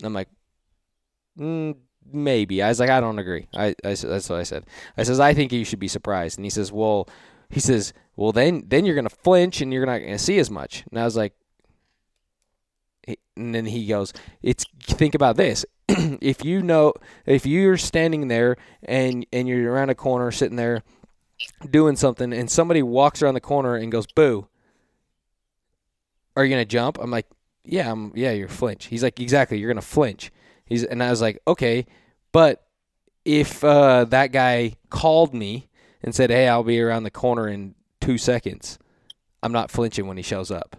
I'm 0.04 0.14
like, 0.14 0.30
mm, 1.40 1.76
maybe. 2.12 2.62
I 2.62 2.70
was 2.70 2.80
like, 2.80 2.90
I 2.90 3.00
don't 3.00 3.20
agree. 3.20 3.48
I, 3.56 3.76
I 3.84 3.94
that's 3.96 4.04
what 4.04 4.40
I 4.40 4.44
said. 4.44 4.66
I 4.98 5.04
says 5.04 5.20
I 5.20 5.34
think 5.34 5.52
you 5.52 5.66
should 5.66 5.80
be 5.80 5.88
surprised, 5.88 6.38
and 6.38 6.46
he 6.46 6.50
says, 6.50 6.72
well, 6.72 7.08
he 7.50 7.60
says, 7.60 7.94
well, 8.16 8.32
then 8.32 8.64
then 8.68 8.86
you're 8.86 8.96
gonna 8.96 9.10
flinch 9.10 9.62
and 9.62 9.74
you're 9.74 9.86
not 9.86 10.00
gonna 10.00 10.18
see 10.18 10.40
as 10.40 10.52
much. 10.52 10.84
And 10.90 11.00
I 11.00 11.04
was 11.04 11.16
like, 11.16 11.34
and 13.38 13.56
then 13.56 13.66
he 13.66 13.86
goes, 13.86 14.12
it's 14.42 14.66
think 14.82 15.16
about 15.16 15.38
this. 15.38 15.66
if 15.88 16.44
you 16.44 16.62
know, 16.62 16.94
if 17.26 17.46
you're 17.46 17.78
standing 17.78 18.28
there 18.28 18.58
and 18.84 19.26
and 19.32 19.48
you're 19.48 19.72
around 19.72 19.90
a 19.90 19.96
corner 19.96 20.32
sitting 20.32 20.58
there 20.58 20.84
doing 21.70 21.96
something, 21.96 22.34
and 22.34 22.50
somebody 22.50 22.82
walks 22.82 23.22
around 23.22 23.36
the 23.36 23.42
corner 23.42 23.76
and 23.76 23.92
goes, 23.92 24.08
boo. 24.08 24.48
Are 26.36 26.46
you 26.46 26.52
gonna 26.52 26.66
jump? 26.66 27.00
I'm 27.02 27.10
like, 27.10 27.26
yeah, 27.64 27.92
I'm, 27.92 28.12
yeah, 28.16 28.32
you're 28.32 28.48
flinch. 28.48 28.86
He's 28.86 29.04
like, 29.04 29.20
exactly, 29.20 29.58
you're 29.58 29.72
gonna 29.72 29.82
flinch. 29.82 30.32
He's 30.66 30.84
and 30.84 31.02
I 31.02 31.10
was 31.10 31.22
like, 31.22 31.40
okay, 31.48 31.86
but 32.32 32.68
if 33.26 33.64
uh, 33.64 34.06
that 34.06 34.32
guy 34.32 34.74
called 34.90 35.34
me 35.34 35.70
and 36.04 36.14
said, 36.14 36.30
hey, 36.30 36.48
I'll 36.48 36.64
be 36.64 36.80
around 36.80 37.04
the 37.04 37.12
corner 37.12 37.48
in 37.48 37.76
two 38.00 38.18
seconds, 38.18 38.78
I'm 39.42 39.52
not 39.52 39.72
flinching 39.72 40.08
when 40.08 40.18
he 40.18 40.24
shows 40.24 40.52
up. 40.52 40.78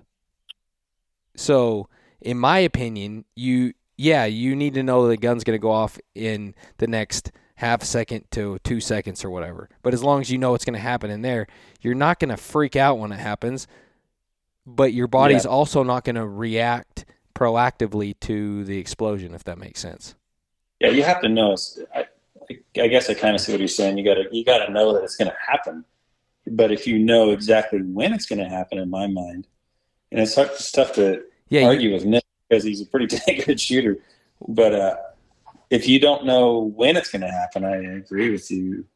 So, 1.37 1.88
in 2.21 2.38
my 2.38 2.59
opinion, 2.59 3.25
you 3.35 3.75
yeah, 3.97 4.25
you 4.27 4.55
need 4.55 4.75
to 4.75 4.83
know 4.83 5.09
the 5.09 5.16
gun's 5.16 5.44
gonna 5.44 5.59
go 5.59 5.73
off 5.73 5.99
in 6.14 6.55
the 6.79 6.87
next 6.87 7.33
half 7.59 7.83
second 7.83 8.25
to 8.31 8.59
two 8.64 8.81
seconds 8.81 9.25
or 9.25 9.31
whatever. 9.31 9.68
But 9.83 9.92
as 9.92 10.03
long 10.03 10.21
as 10.21 10.31
you 10.31 10.38
know 10.38 10.55
it's 10.55 10.64
gonna 10.64 10.79
happen 10.79 11.11
in 11.11 11.23
there, 11.23 11.47
you're 11.81 11.94
not 11.94 12.21
gonna 12.21 12.37
freak 12.37 12.77
out 12.77 12.99
when 12.99 13.12
it 13.12 13.18
happens. 13.18 13.66
But 14.64 14.92
your 14.92 15.09
body's 15.09 15.44
yeah. 15.44 15.51
also 15.51 15.83
not 15.83 16.05
gonna 16.05 16.27
react 16.27 17.05
proactively 17.35 18.18
to 18.21 18.64
the 18.64 18.79
explosion, 18.79 19.35
if 19.35 19.44
that 19.44 19.59
makes 19.59 19.81
sense. 19.81 20.14
Yeah, 20.81 20.90
you 20.90 21.03
have 21.03 21.21
to 21.23 21.29
know. 21.29 21.57
I, 21.94 22.07
I 22.81 22.87
guess 22.88 23.11
I 23.11 23.14
kind 23.14 23.35
of 23.35 23.40
see 23.40 23.53
what 23.53 23.61
you're 23.61 23.68
saying. 23.68 23.99
You 23.99 24.05
got 24.05 24.14
to 24.14 24.25
you 24.31 24.44
got 24.44 24.64
to 24.66 24.73
know 24.73 24.92
that 24.94 25.03
it's 25.03 25.16
going 25.16 25.31
to 25.31 25.37
happen. 25.47 25.85
But 26.47 26.73
if 26.73 26.87
you 26.87 26.99
know 26.99 27.31
exactly 27.31 27.83
when 27.83 28.12
it's 28.12 28.27
going 28.27 28.38
to 28.38 28.49
happen, 28.49 28.79
in 28.79 28.88
my 28.88 29.07
mind, 29.07 29.47
and 30.11 30.21
it's, 30.21 30.35
hard, 30.35 30.49
it's 30.49 30.73
tough 30.73 30.94
to 30.94 31.25
yeah, 31.49 31.66
argue 31.66 31.90
you, 31.90 31.94
with 31.94 32.07
Nick 32.07 32.25
because 32.49 32.64
he's 32.64 32.81
a 32.81 32.87
pretty 32.87 33.07
dang 33.27 33.42
good 33.44 33.61
shooter. 33.61 33.99
But 34.47 34.75
uh, 34.75 34.97
if 35.71 35.89
you 35.89 36.01
don't 36.01 36.25
know 36.25 36.59
when 36.59 36.97
it's 36.97 37.11
going 37.11 37.23
to 37.23 37.31
happen, 37.31 37.65
I 37.65 37.77
agree 37.97 38.31
with 38.31 38.51
you. 38.51 38.87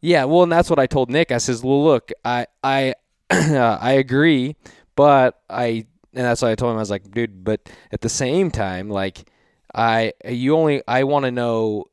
Yeah, 0.00 0.24
well, 0.24 0.44
and 0.44 0.52
that's 0.52 0.70
what 0.70 0.78
I 0.78 0.86
told 0.86 1.10
Nick. 1.10 1.30
I 1.30 1.38
says, 1.38 1.62
"Well, 1.62 1.84
look, 1.84 2.10
I 2.24 2.46
I 2.62 2.94
I 3.30 3.92
agree, 3.92 4.56
but 4.96 5.40
I 5.50 5.86
and 6.14 6.24
that's 6.24 6.42
why 6.42 6.50
I 6.50 6.54
told 6.54 6.70
him 6.70 6.76
I 6.76 6.80
was 6.80 6.90
like, 6.90 7.10
dude, 7.10 7.44
but 7.44 7.68
at 7.92 8.00
the 8.00 8.08
same 8.08 8.50
time, 8.50 8.88
like 8.88 9.30
I 9.74 10.12
you 10.26 10.56
only 10.56 10.82
I 10.88 11.04
want 11.04 11.26
to 11.26 11.30
know 11.30 11.90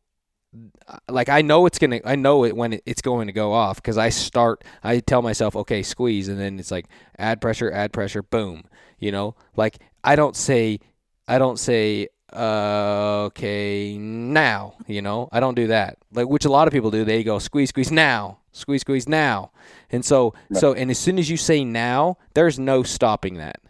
like 1.10 1.30
I 1.30 1.42
know 1.42 1.66
it's 1.66 1.78
gonna 1.78 2.00
I 2.06 2.16
know 2.16 2.46
it 2.46 2.56
when 2.56 2.80
it's 2.86 3.02
going 3.02 3.28
to 3.28 3.34
go 3.34 3.54
off 3.54 3.76
because 3.76 3.98
I 3.98 4.10
start 4.10 4.64
I 4.84 5.00
tell 5.00 5.22
myself 5.22 5.56
okay 5.56 5.84
squeeze 5.84 6.30
and 6.30 6.40
then 6.40 6.60
it's 6.60 6.72
like 6.72 6.88
add 7.20 7.42
pressure 7.42 7.72
add 7.72 7.92
pressure 7.94 8.24
boom 8.24 8.64
you 8.98 9.12
know 9.12 9.36
like 9.56 9.80
I 10.04 10.16
don't 10.16 10.36
say 10.36 10.80
I 11.28 11.38
don't 11.38 11.60
say 11.60 12.08
uh, 12.34 13.24
okay 13.28 13.98
now 13.98 14.76
you 14.88 15.02
know 15.02 15.30
I 15.32 15.40
don't 15.40 15.56
do 15.56 15.68
that 15.68 15.98
like 16.12 16.28
which 16.28 16.46
a 16.46 16.50
lot 16.50 16.68
of 16.68 16.74
people 16.74 16.92
do 16.92 17.06
they 17.06 17.24
go 17.24 17.40
squeeze 17.40 17.70
squeeze 17.70 17.92
now 17.92 18.40
squeeze 18.52 18.82
squeeze 18.82 19.08
now 19.08 19.52
and 19.90 20.04
so 20.04 20.34
right. 20.50 20.60
so 20.60 20.74
and 20.74 20.92
as 20.92 21.00
soon 21.00 21.20
as 21.20 21.30
you 21.30 21.38
say 21.38 21.64
now 21.64 22.18
there's 22.34 22.60
no 22.60 22.84
stopping 22.84 23.36
that 23.36 23.62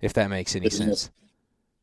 if 0.00 0.12
that 0.14 0.30
makes 0.30 0.54
any 0.54 0.64
there's 0.64 0.78
sense. 0.78 1.10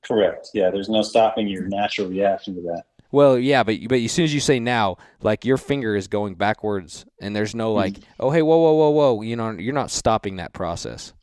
No, 0.09 0.15
correct. 0.15 0.51
Yeah, 0.53 0.69
there's 0.69 0.89
no 0.89 1.01
stopping 1.01 1.47
your 1.47 1.67
natural 1.67 2.07
reaction 2.07 2.55
to 2.55 2.61
that. 2.61 2.83
Well, 3.11 3.37
yeah, 3.37 3.63
but 3.63 3.77
but 3.87 3.99
as 3.99 4.11
soon 4.11 4.25
as 4.25 4.33
you 4.33 4.39
say 4.39 4.59
now, 4.59 4.97
like 5.21 5.45
your 5.45 5.57
finger 5.57 5.95
is 5.95 6.07
going 6.07 6.35
backwards, 6.35 7.05
and 7.21 7.35
there's 7.35 7.55
no 7.55 7.73
like, 7.73 7.93
mm-hmm. 7.93 8.03
oh 8.19 8.31
hey, 8.31 8.41
whoa, 8.41 8.57
whoa, 8.57 8.73
whoa, 8.73 8.89
whoa, 8.89 9.21
you 9.21 9.35
know, 9.35 9.51
you're 9.51 9.73
not 9.73 9.91
stopping 9.91 10.37
that 10.37 10.53
process. 10.53 11.13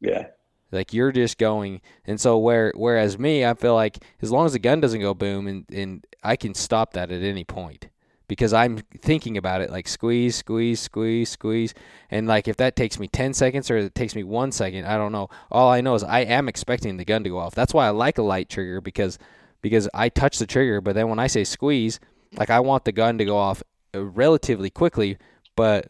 Yeah. 0.00 0.26
Like 0.72 0.92
you're 0.92 1.12
just 1.12 1.38
going, 1.38 1.80
and 2.06 2.20
so 2.20 2.38
where 2.38 2.72
whereas 2.74 3.18
me, 3.18 3.44
I 3.44 3.54
feel 3.54 3.74
like 3.74 4.02
as 4.22 4.32
long 4.32 4.46
as 4.46 4.54
the 4.54 4.58
gun 4.58 4.80
doesn't 4.80 5.00
go 5.00 5.14
boom, 5.14 5.46
and 5.46 5.66
and 5.70 6.06
I 6.22 6.36
can 6.36 6.54
stop 6.54 6.94
that 6.94 7.10
at 7.10 7.22
any 7.22 7.44
point 7.44 7.88
because 8.32 8.54
I'm 8.54 8.78
thinking 8.98 9.36
about 9.36 9.60
it 9.60 9.70
like 9.70 9.86
squeeze, 9.86 10.36
squeeze, 10.36 10.80
squeeze, 10.80 11.28
squeeze. 11.28 11.74
And 12.10 12.26
like 12.26 12.48
if 12.48 12.56
that 12.56 12.76
takes 12.76 12.98
me 12.98 13.06
10 13.06 13.34
seconds 13.34 13.70
or 13.70 13.76
it 13.76 13.94
takes 13.94 14.14
me 14.14 14.24
one 14.24 14.52
second, 14.52 14.86
I 14.86 14.96
don't 14.96 15.12
know. 15.12 15.28
All 15.50 15.70
I 15.70 15.82
know 15.82 15.94
is 15.94 16.02
I 16.02 16.20
am 16.20 16.48
expecting 16.48 16.96
the 16.96 17.04
gun 17.04 17.24
to 17.24 17.28
go 17.28 17.36
off. 17.36 17.54
That's 17.54 17.74
why 17.74 17.86
I 17.86 17.90
like 17.90 18.16
a 18.16 18.22
light 18.22 18.48
trigger 18.48 18.80
because 18.80 19.18
because 19.60 19.86
I 19.92 20.08
touch 20.08 20.38
the 20.38 20.46
trigger, 20.46 20.80
but 20.80 20.94
then 20.94 21.10
when 21.10 21.18
I 21.18 21.26
say 21.26 21.44
squeeze, 21.44 22.00
like 22.34 22.48
I 22.48 22.60
want 22.60 22.86
the 22.86 22.92
gun 22.92 23.18
to 23.18 23.24
go 23.26 23.36
off 23.36 23.62
uh, 23.94 24.02
relatively 24.02 24.70
quickly, 24.70 25.18
but 25.54 25.88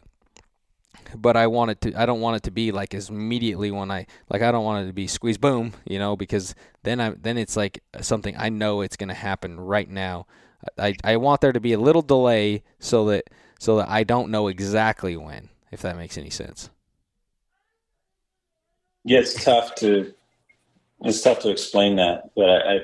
but 1.14 1.36
I 1.36 1.46
want 1.46 1.72
it 1.72 1.80
to 1.82 2.00
I 2.00 2.06
don't 2.06 2.20
want 2.20 2.36
it 2.36 2.42
to 2.44 2.50
be 2.50 2.72
like 2.72 2.94
as 2.94 3.08
immediately 3.08 3.70
when 3.70 3.90
I 3.90 4.06
like 4.30 4.42
I 4.42 4.52
don't 4.52 4.64
want 4.64 4.84
it 4.84 4.86
to 4.88 4.92
be 4.92 5.06
squeeze 5.06 5.38
boom, 5.38 5.72
you 5.86 5.98
know, 5.98 6.16
because 6.16 6.54
then 6.82 7.00
I 7.00 7.10
then 7.10 7.38
it's 7.38 7.56
like 7.56 7.82
something 8.00 8.34
I 8.38 8.48
know 8.48 8.80
it's 8.80 8.96
going 8.96 9.08
to 9.08 9.14
happen 9.14 9.60
right 9.60 9.88
now 9.88 10.26
I, 10.78 10.94
I 11.04 11.16
want 11.16 11.40
there 11.40 11.52
to 11.52 11.60
be 11.60 11.72
a 11.72 11.78
little 11.78 12.02
delay 12.02 12.62
so 12.78 13.06
that 13.06 13.28
so 13.58 13.76
that 13.76 13.88
I 13.88 14.04
don't 14.04 14.30
know 14.30 14.48
exactly 14.48 15.16
when, 15.16 15.48
if 15.70 15.82
that 15.82 15.96
makes 15.96 16.18
any 16.18 16.30
sense. 16.30 16.70
Yeah, 19.04 19.20
it's 19.20 19.44
tough 19.44 19.74
to 19.76 20.12
it's 21.02 21.22
tough 21.22 21.40
to 21.40 21.50
explain 21.50 21.96
that, 21.96 22.30
but 22.36 22.48
I, 22.48 22.74
I 22.74 22.80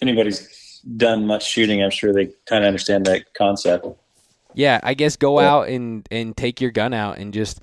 anybody's 0.00 0.80
done 0.96 1.26
much 1.26 1.46
shooting, 1.46 1.82
I'm 1.82 1.90
sure 1.90 2.12
they 2.12 2.30
kind 2.46 2.64
of 2.64 2.68
understand 2.68 3.06
that 3.06 3.34
concept. 3.34 3.86
Yeah, 4.54 4.80
I 4.82 4.94
guess 4.94 5.16
go 5.16 5.38
out 5.38 5.68
and 5.68 6.06
and 6.10 6.36
take 6.36 6.60
your 6.60 6.70
gun 6.70 6.92
out 6.92 7.18
and 7.18 7.32
just 7.32 7.60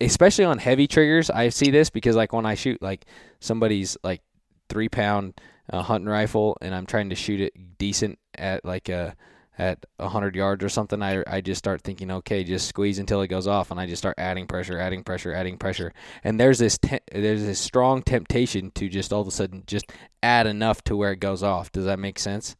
especially 0.00 0.44
on 0.44 0.58
heavy 0.58 0.86
triggers. 0.86 1.30
I 1.30 1.48
see 1.48 1.70
this 1.70 1.90
because 1.90 2.16
like 2.16 2.32
when 2.32 2.46
I 2.46 2.54
shoot 2.54 2.80
like 2.80 3.04
somebody's 3.40 3.96
like 4.04 4.22
three 4.68 4.88
pound 4.88 5.40
uh, 5.72 5.82
hunting 5.82 6.08
rifle 6.08 6.56
and 6.60 6.74
I'm 6.74 6.86
trying 6.86 7.10
to 7.10 7.16
shoot 7.16 7.40
it 7.40 7.78
decent 7.78 8.18
at 8.36 8.64
like 8.64 8.88
a 8.88 9.16
at 9.58 9.84
100 9.98 10.34
yards 10.36 10.64
or 10.64 10.70
something, 10.70 11.02
I, 11.02 11.22
I 11.26 11.42
just 11.42 11.58
start 11.58 11.82
thinking, 11.82 12.10
okay, 12.10 12.44
just 12.44 12.66
squeeze 12.66 12.98
until 12.98 13.20
it 13.20 13.28
goes 13.28 13.46
off, 13.46 13.70
and 13.70 13.78
I 13.78 13.84
just 13.86 14.00
start 14.00 14.14
adding 14.16 14.46
pressure, 14.46 14.78
adding 14.78 15.04
pressure, 15.04 15.34
adding 15.34 15.58
pressure, 15.58 15.92
and 16.24 16.40
there's 16.40 16.58
this 16.58 16.78
te- 16.78 17.00
there's 17.12 17.42
this 17.42 17.58
strong 17.58 18.02
temptation 18.02 18.70
to 18.76 18.88
just 18.88 19.12
all 19.12 19.20
of 19.20 19.28
a 19.28 19.30
sudden 19.30 19.64
just 19.66 19.92
add 20.22 20.46
enough 20.46 20.82
to 20.84 20.96
where 20.96 21.12
it 21.12 21.20
goes 21.20 21.42
off. 21.42 21.70
Does 21.72 21.84
that 21.84 21.98
make 21.98 22.18
sense? 22.18 22.56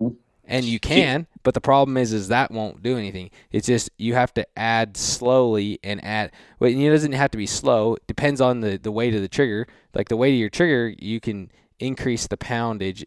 Mm-hmm. 0.00 0.16
And 0.44 0.64
you 0.64 0.80
can, 0.80 1.28
but 1.44 1.54
the 1.54 1.60
problem 1.60 1.96
is, 1.96 2.12
is 2.12 2.28
that 2.28 2.50
won't 2.50 2.82
do 2.82 2.98
anything. 2.98 3.30
It's 3.52 3.66
just 3.66 3.90
you 3.96 4.14
have 4.14 4.34
to 4.34 4.46
add 4.58 4.96
slowly 4.96 5.78
and 5.84 6.04
add. 6.04 6.32
Well, 6.58 6.70
it 6.70 6.90
doesn't 6.90 7.12
have 7.12 7.30
to 7.30 7.38
be 7.38 7.46
slow. 7.46 7.94
It 7.94 8.06
depends 8.08 8.40
on 8.40 8.60
the 8.60 8.76
the 8.76 8.90
weight 8.90 9.14
of 9.14 9.22
the 9.22 9.28
trigger. 9.28 9.68
Like 9.94 10.08
the 10.08 10.16
weight 10.16 10.32
of 10.34 10.40
your 10.40 10.50
trigger, 10.50 10.94
you 10.98 11.20
can 11.20 11.50
increase 11.78 12.26
the 12.26 12.36
poundage 12.36 13.04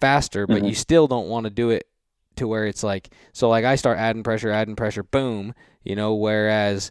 faster, 0.00 0.46
but 0.46 0.58
mm-hmm. 0.58 0.66
you 0.66 0.74
still 0.74 1.06
don't 1.06 1.28
want 1.28 1.44
to 1.44 1.50
do 1.50 1.70
it 1.70 1.88
to 2.36 2.46
where 2.46 2.66
it's 2.66 2.82
like 2.82 3.10
so 3.32 3.48
like 3.48 3.64
I 3.64 3.76
start 3.76 3.98
adding 3.98 4.22
pressure, 4.22 4.50
adding 4.50 4.76
pressure, 4.76 5.02
boom, 5.02 5.54
you 5.84 5.94
know, 5.94 6.14
whereas 6.14 6.90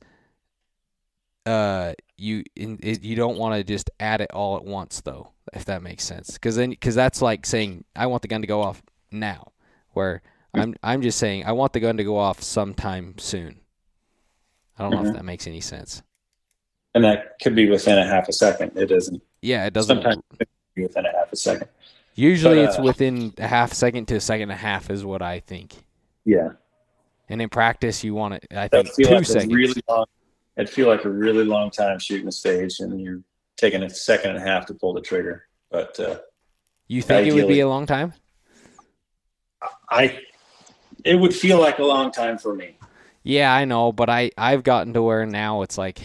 uh 1.45 1.93
you 2.17 2.43
in, 2.55 2.79
it, 2.81 3.03
you 3.03 3.15
don't 3.15 3.37
want 3.37 3.55
to 3.55 3.63
just 3.63 3.89
add 3.99 4.21
it 4.21 4.31
all 4.31 4.57
at 4.57 4.63
once 4.63 5.01
though, 5.01 5.29
if 5.53 5.65
that 5.65 5.81
makes 5.81 6.03
sense. 6.03 6.37
Cuz 6.37 6.55
then 6.55 6.75
cuz 6.75 6.95
that's 6.95 7.21
like 7.21 7.45
saying 7.45 7.83
I 7.95 8.07
want 8.07 8.21
the 8.21 8.27
gun 8.27 8.41
to 8.41 8.47
go 8.47 8.61
off 8.61 8.83
now 9.11 9.51
where. 9.95 10.21
I'm 10.57 10.73
I'm 10.81 11.01
just 11.01 11.17
saying 11.17 11.45
I 11.45 11.51
want 11.51 11.73
the 11.73 11.81
gun 11.81 11.97
to 11.97 12.03
go 12.05 12.17
off 12.17 12.41
sometime 12.41 13.15
soon. 13.17 13.59
I 14.77 14.83
don't 14.83 14.91
mm-hmm. 14.91 14.95
know 14.95 15.01
if 15.01 15.07
mm-hmm. 15.07 15.17
that 15.17 15.25
makes 15.25 15.47
any 15.47 15.61
sense. 15.61 16.01
And 16.93 17.03
that 17.03 17.35
could 17.41 17.55
be 17.55 17.69
within 17.69 17.97
a 17.97 18.05
half 18.05 18.29
a 18.29 18.33
second. 18.33 18.71
It 18.75 18.85
doesn't. 18.85 19.21
Yeah, 19.41 19.65
it 19.65 19.73
doesn't. 19.73 20.01
Sometimes 20.01 20.23
within 20.77 21.05
a 21.05 21.11
half 21.11 21.31
a 21.31 21.35
second. 21.35 21.67
Usually, 22.15 22.55
but, 22.55 22.65
uh, 22.65 22.69
it's 22.69 22.79
within 22.79 23.33
a 23.37 23.47
half 23.47 23.73
second 23.73 24.05
to 24.07 24.15
a 24.15 24.21
second 24.21 24.43
and 24.43 24.53
a 24.53 24.55
half 24.55 24.89
is 24.89 25.03
what 25.03 25.21
I 25.21 25.41
think. 25.41 25.73
Yeah. 26.23 26.51
And 27.27 27.41
in 27.41 27.49
practice, 27.49 28.03
you 28.03 28.13
want 28.13 28.35
it. 28.35 28.47
I 28.51 28.69
think 28.69 28.93
two 28.95 29.03
like 29.03 29.25
seconds. 29.25 29.53
Really 29.53 29.81
long, 29.89 30.05
it'd 30.55 30.69
feel 30.69 30.87
like 30.87 31.03
a 31.03 31.09
really 31.09 31.43
long 31.43 31.71
time 31.71 31.99
shooting 31.99 32.27
a 32.27 32.31
stage, 32.31 32.79
and 32.79 33.01
you're 33.01 33.21
taking 33.57 33.83
a 33.83 33.89
second 33.89 34.31
and 34.31 34.39
a 34.39 34.41
half 34.41 34.65
to 34.67 34.73
pull 34.73 34.93
the 34.93 35.01
trigger. 35.01 35.47
But 35.69 35.99
uh, 35.99 36.19
you 36.87 37.01
think 37.01 37.23
ideally, 37.23 37.39
it 37.39 37.43
would 37.43 37.49
be 37.49 37.59
a 37.59 37.67
long 37.67 37.85
time? 37.85 38.13
I. 39.89 40.19
It 41.03 41.15
would 41.15 41.35
feel 41.35 41.59
like 41.59 41.79
a 41.79 41.83
long 41.83 42.11
time 42.11 42.37
for 42.37 42.55
me. 42.55 42.77
Yeah, 43.23 43.53
I 43.53 43.65
know, 43.65 43.91
but 43.91 44.09
I 44.09 44.31
I've 44.37 44.63
gotten 44.63 44.93
to 44.93 45.01
where 45.01 45.25
now 45.25 45.61
it's 45.63 45.77
like 45.77 46.01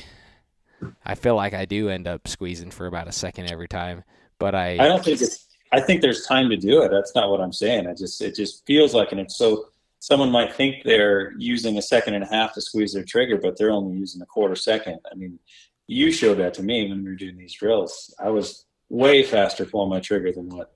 I 1.05 1.15
feel 1.15 1.37
like 1.37 1.55
I 1.55 1.65
do 1.65 1.89
end 1.89 2.09
up 2.09 2.27
squeezing 2.27 2.71
for 2.71 2.87
about 2.87 3.09
a 3.09 3.13
second 3.13 3.51
every 3.51 3.69
time. 3.69 4.05
But 4.39 4.55
I 4.55 4.73
I 4.73 4.89
don't 4.89 5.05
think 5.05 5.21
it's 5.21 5.47
I 5.73 5.81
think 5.81 6.01
there's 6.01 6.27
time 6.27 6.49
to 6.51 6.57
do 6.57 6.83
it. 6.83 6.91
That's 6.91 7.15
not 7.15 7.31
what 7.31 7.41
I'm 7.41 7.53
saying. 7.53 7.87
I 7.87 7.95
just 7.95 8.21
it 8.21 8.35
just 8.35 8.67
feels 8.67 8.95
like 8.95 9.13
and 9.13 9.21
it's 9.21 9.37
so 9.37 9.67
someone 10.01 10.31
might 10.31 10.55
think 10.55 10.83
they're 10.83 11.33
using 11.39 11.77
a 11.77 11.83
second 11.83 12.15
and 12.15 12.25
a 12.25 12.27
half 12.27 12.55
to 12.55 12.61
squeeze 12.61 12.95
their 12.95 13.05
trigger, 13.05 13.37
but 13.37 13.57
they're 13.57 13.71
only 13.71 13.99
using 13.99 14.23
a 14.23 14.27
quarter 14.27 14.57
second. 14.57 14.99
I 15.11 15.15
mean, 15.15 15.39
you 15.87 16.11
showed 16.11 16.39
that 16.39 16.55
to 16.55 16.63
me 16.63 16.89
when 16.89 17.05
we 17.05 17.11
were 17.11 17.17
doing 17.17 17.37
these 17.37 17.53
drills. 17.53 18.15
I 18.19 18.31
was 18.31 18.65
way 18.89 19.23
faster 19.23 19.67
pulling 19.67 19.91
my 19.91 20.01
trigger 20.01 20.33
than 20.33 20.49
what. 20.49 20.73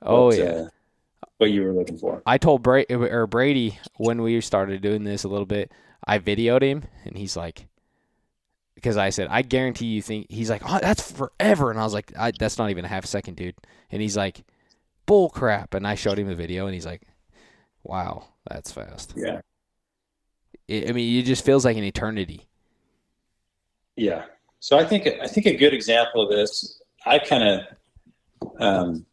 Oh 0.00 0.26
what, 0.26 0.38
yeah. 0.38 0.44
Uh, 0.44 0.68
what 1.38 1.50
you 1.50 1.62
were 1.62 1.72
looking 1.72 1.98
for. 1.98 2.22
I 2.26 2.38
told 2.38 2.62
Brady 2.62 2.94
or 2.94 3.26
Brady 3.26 3.78
when 3.96 4.22
we 4.22 4.40
started 4.40 4.80
doing 4.80 5.04
this 5.04 5.24
a 5.24 5.28
little 5.28 5.46
bit. 5.46 5.70
I 6.06 6.18
videoed 6.18 6.62
him, 6.62 6.84
and 7.04 7.16
he's 7.16 7.36
like, 7.36 7.66
because 8.74 8.96
I 8.96 9.10
said, 9.10 9.28
I 9.30 9.42
guarantee 9.42 9.86
you 9.86 10.02
think 10.02 10.26
he's 10.30 10.50
like, 10.50 10.62
oh, 10.64 10.78
that's 10.80 11.10
forever, 11.10 11.70
and 11.70 11.80
I 11.80 11.84
was 11.84 11.94
like, 11.94 12.12
I, 12.16 12.32
that's 12.38 12.58
not 12.58 12.70
even 12.70 12.84
a 12.84 12.88
half 12.88 13.04
a 13.04 13.08
second, 13.08 13.36
dude. 13.36 13.56
And 13.90 14.00
he's 14.00 14.16
like, 14.16 14.44
bull 15.06 15.30
crap, 15.30 15.74
and 15.74 15.86
I 15.86 15.94
showed 15.94 16.18
him 16.18 16.28
the 16.28 16.34
video, 16.34 16.66
and 16.66 16.74
he's 16.74 16.86
like, 16.86 17.02
wow, 17.82 18.26
that's 18.48 18.70
fast. 18.70 19.14
Yeah. 19.16 19.40
It, 20.68 20.88
I 20.88 20.92
mean, 20.92 21.18
it 21.18 21.22
just 21.22 21.44
feels 21.44 21.64
like 21.64 21.76
an 21.76 21.84
eternity. 21.84 22.46
Yeah. 23.96 24.24
So 24.60 24.78
I 24.78 24.84
think 24.84 25.06
I 25.06 25.26
think 25.26 25.46
a 25.46 25.56
good 25.56 25.72
example 25.72 26.22
of 26.22 26.30
this, 26.30 26.80
I 27.04 27.18
kind 27.18 27.42
of 27.44 27.60
um, 28.58 29.06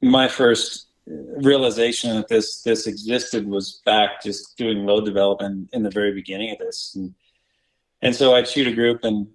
my 0.00 0.28
first 0.28 0.86
realization 1.06 2.16
that 2.16 2.28
this 2.28 2.62
this 2.62 2.86
existed 2.86 3.46
was 3.46 3.80
back 3.84 4.22
just 4.22 4.56
doing 4.56 4.84
load 4.84 5.04
development 5.04 5.68
in 5.72 5.82
the 5.82 5.90
very 5.90 6.12
beginning 6.12 6.50
of 6.52 6.58
this, 6.58 6.94
and, 6.96 7.14
and 8.02 8.14
so 8.14 8.34
I'd 8.34 8.48
shoot 8.48 8.66
a 8.66 8.74
group 8.74 9.04
and 9.04 9.26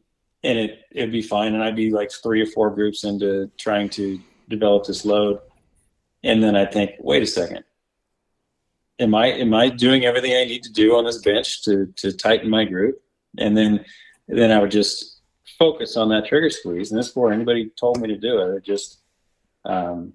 and 0.43 0.59
it 0.59 0.81
it'd 0.91 1.11
be 1.11 1.21
fine, 1.21 1.53
and 1.53 1.63
I'd 1.63 1.75
be 1.75 1.91
like 1.91 2.11
three 2.11 2.41
or 2.41 2.45
four 2.45 2.69
groups 2.69 3.03
into 3.03 3.49
trying 3.57 3.89
to 3.89 4.19
develop 4.49 4.85
this 4.85 5.05
load, 5.05 5.39
and 6.23 6.43
then 6.43 6.55
I'd 6.55 6.71
think, 6.71 6.91
wait 6.99 7.23
a 7.23 7.27
second, 7.27 7.63
am 8.99 9.15
I 9.15 9.27
am 9.27 9.53
I 9.53 9.69
doing 9.69 10.05
everything 10.05 10.33
I 10.33 10.45
need 10.45 10.63
to 10.63 10.71
do 10.71 10.95
on 10.95 11.05
this 11.05 11.21
bench 11.21 11.63
to 11.63 11.87
to 11.97 12.11
tighten 12.11 12.49
my 12.49 12.65
group? 12.65 13.01
And 13.37 13.57
then 13.57 13.85
then 14.27 14.51
I 14.51 14.59
would 14.59 14.71
just 14.71 15.21
focus 15.57 15.97
on 15.97 16.09
that 16.09 16.25
trigger 16.25 16.49
squeeze. 16.49 16.91
And 16.91 16.99
this 16.99 17.07
before 17.07 17.31
anybody 17.31 17.71
told 17.79 17.99
me 17.99 18.07
to 18.07 18.17
do 18.17 18.39
it. 18.39 18.55
I 18.55 18.59
just 18.59 18.99
um, 19.65 20.13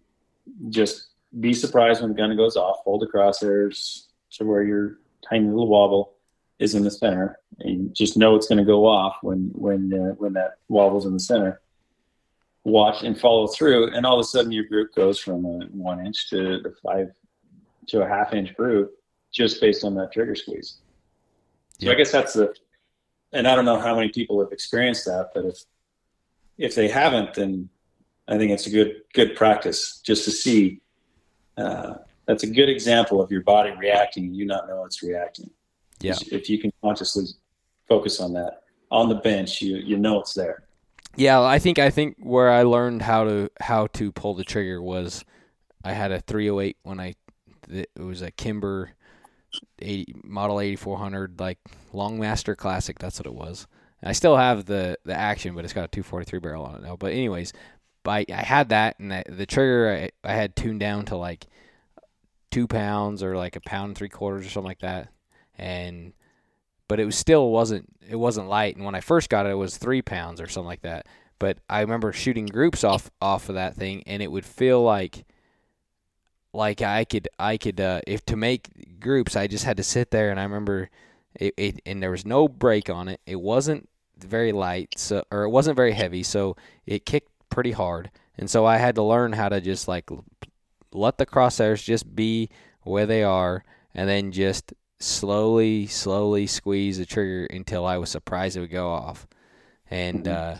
just 0.70 1.08
be 1.40 1.52
surprised 1.52 2.00
when 2.00 2.10
the 2.10 2.16
gun 2.16 2.36
goes 2.36 2.56
off. 2.56 2.78
Hold 2.84 3.02
the 3.02 3.06
crosshairs 3.06 4.06
to 4.32 4.44
where 4.44 4.62
your 4.62 4.98
tiny 5.28 5.46
little 5.46 5.68
wobble 5.68 6.14
is 6.58 6.74
in 6.74 6.82
the 6.82 6.90
center, 6.90 7.38
and 7.60 7.94
just 7.94 8.16
know 8.16 8.34
it's 8.34 8.48
going 8.48 8.58
to 8.58 8.64
go 8.64 8.86
off 8.86 9.18
when 9.22 9.50
when 9.54 9.92
uh, 9.92 10.14
when 10.14 10.32
that 10.32 10.54
wobble's 10.68 11.06
in 11.06 11.12
the 11.12 11.20
center. 11.20 11.60
Watch 12.64 13.02
and 13.02 13.18
follow 13.18 13.46
through, 13.46 13.94
and 13.94 14.04
all 14.04 14.18
of 14.18 14.20
a 14.20 14.24
sudden 14.24 14.52
your 14.52 14.64
group 14.64 14.94
goes 14.94 15.18
from 15.18 15.44
a 15.44 15.66
one 15.70 16.04
inch 16.04 16.28
to 16.30 16.60
the 16.60 16.74
five 16.82 17.08
to 17.88 18.02
a 18.02 18.08
half 18.08 18.32
inch 18.34 18.54
group 18.54 18.92
just 19.32 19.60
based 19.60 19.84
on 19.84 19.94
that 19.94 20.12
trigger 20.12 20.34
squeeze. 20.34 20.78
So 21.78 21.86
Yeah. 21.86 21.92
I 21.92 21.94
guess 21.94 22.10
that's 22.10 22.32
the, 22.34 22.52
and 23.32 23.46
I 23.46 23.54
don't 23.54 23.64
know 23.64 23.78
how 23.78 23.94
many 23.94 24.08
people 24.08 24.40
have 24.40 24.52
experienced 24.52 25.04
that, 25.06 25.30
but 25.34 25.44
if 25.44 25.64
if 26.58 26.74
they 26.74 26.88
haven't, 26.88 27.34
then 27.34 27.68
I 28.28 28.36
think 28.36 28.52
it's 28.52 28.66
a 28.66 28.70
good 28.70 29.02
good 29.14 29.34
practice 29.34 30.00
just 30.04 30.24
to 30.24 30.30
see. 30.30 30.80
Uh, 31.56 31.94
that's 32.26 32.42
a 32.42 32.46
good 32.46 32.68
example 32.68 33.22
of 33.22 33.32
your 33.32 33.40
body 33.42 33.72
reacting 33.78 34.34
you 34.34 34.44
not 34.44 34.68
know 34.68 34.84
it's 34.84 35.02
reacting. 35.02 35.50
Yeah. 36.00 36.14
If 36.30 36.48
you 36.48 36.58
can 36.58 36.72
consciously 36.82 37.24
focus 37.88 38.20
on 38.20 38.32
that 38.34 38.62
on 38.90 39.08
the 39.08 39.16
bench, 39.16 39.62
you 39.62 39.76
you 39.76 39.96
know 39.96 40.20
it's 40.20 40.34
there. 40.34 40.64
Yeah, 41.16 41.40
I 41.40 41.58
think 41.58 41.78
I 41.78 41.90
think 41.90 42.16
where 42.20 42.50
I 42.50 42.62
learned 42.62 43.02
how 43.02 43.24
to 43.24 43.50
how 43.60 43.88
to 43.88 44.12
pull 44.12 44.34
the 44.34 44.44
trigger 44.44 44.80
was 44.80 45.24
I 45.82 45.92
had 45.92 46.12
a 46.12 46.20
308 46.20 46.76
when 46.82 47.00
I 47.00 47.14
it 47.68 47.90
was 47.96 48.22
a 48.22 48.30
Kimber 48.30 48.92
80 49.80 50.14
model 50.24 50.60
8400 50.60 51.40
like 51.40 51.58
Longmaster 51.92 52.54
Classic. 52.54 52.98
That's 52.98 53.18
what 53.18 53.26
it 53.26 53.34
was. 53.34 53.66
I 54.02 54.12
still 54.12 54.36
have 54.36 54.66
the 54.66 54.98
the 55.04 55.14
action, 55.14 55.54
but 55.54 55.64
it's 55.64 55.72
got 55.72 55.84
a 55.84 55.88
243 55.88 56.38
barrel 56.38 56.64
on 56.64 56.76
it 56.76 56.82
now. 56.82 56.96
But 56.96 57.12
anyways, 57.12 57.52
I, 58.08 58.24
I 58.32 58.42
had 58.42 58.70
that 58.70 58.98
and 58.98 59.10
the 59.28 59.46
trigger 59.46 60.10
I, 60.24 60.28
I 60.28 60.34
had 60.34 60.56
tuned 60.56 60.80
down 60.80 61.06
to 61.06 61.16
like 61.16 61.46
two 62.50 62.66
pounds 62.66 63.22
or 63.22 63.36
like 63.36 63.56
a 63.56 63.60
pound 63.60 63.90
and 63.90 63.98
three 63.98 64.08
quarters 64.08 64.46
or 64.46 64.50
something 64.50 64.68
like 64.68 64.80
that, 64.80 65.08
and 65.56 66.12
but 66.88 67.00
it 67.00 67.04
was 67.04 67.16
still 67.16 67.50
wasn't 67.50 67.86
it 68.08 68.16
wasn't 68.16 68.48
light. 68.48 68.76
And 68.76 68.84
when 68.84 68.94
I 68.94 69.00
first 69.00 69.28
got 69.28 69.46
it, 69.46 69.50
it 69.50 69.54
was 69.54 69.76
three 69.76 70.02
pounds 70.02 70.40
or 70.40 70.48
something 70.48 70.66
like 70.66 70.82
that. 70.82 71.06
But 71.38 71.58
I 71.68 71.80
remember 71.80 72.12
shooting 72.12 72.46
groups 72.46 72.82
off 72.84 73.10
off 73.20 73.48
of 73.48 73.54
that 73.54 73.74
thing, 73.74 74.02
and 74.06 74.22
it 74.22 74.30
would 74.32 74.46
feel 74.46 74.82
like 74.82 75.24
like 76.52 76.82
I 76.82 77.04
could 77.04 77.28
I 77.38 77.56
could 77.56 77.80
uh, 77.80 78.00
if 78.06 78.24
to 78.26 78.36
make 78.36 79.00
groups, 79.00 79.36
I 79.36 79.46
just 79.46 79.64
had 79.64 79.76
to 79.76 79.82
sit 79.82 80.10
there, 80.10 80.30
and 80.30 80.40
I 80.40 80.44
remember 80.44 80.90
it, 81.34 81.54
it 81.56 81.80
and 81.86 82.02
there 82.02 82.10
was 82.10 82.26
no 82.26 82.48
break 82.48 82.90
on 82.90 83.08
it. 83.08 83.20
It 83.26 83.40
wasn't 83.40 83.88
very 84.18 84.52
light, 84.52 84.94
so 84.96 85.22
or 85.30 85.44
it 85.44 85.50
wasn't 85.50 85.76
very 85.76 85.92
heavy, 85.92 86.22
so 86.22 86.56
it 86.86 87.06
kicked 87.06 87.30
pretty 87.50 87.72
hard, 87.72 88.10
and 88.36 88.48
so 88.50 88.64
I 88.66 88.76
had 88.78 88.94
to 88.96 89.02
learn 89.02 89.32
how 89.32 89.48
to 89.48 89.60
just 89.60 89.88
like 89.88 90.08
let 90.92 91.18
the 91.18 91.26
crosshairs 91.26 91.84
just 91.84 92.14
be 92.14 92.48
where 92.82 93.06
they 93.06 93.22
are, 93.22 93.64
and 93.94 94.08
then 94.08 94.32
just 94.32 94.72
slowly, 94.98 95.86
slowly 95.86 96.46
squeeze 96.46 96.98
the 96.98 97.06
trigger 97.06 97.46
until 97.46 97.84
I 97.86 97.98
was 97.98 98.10
surprised 98.10 98.56
it 98.56 98.60
would 98.60 98.70
go 98.70 98.88
off. 98.90 99.26
And 99.90 100.24
Mhm. 100.24 100.32
uh, 100.32 100.56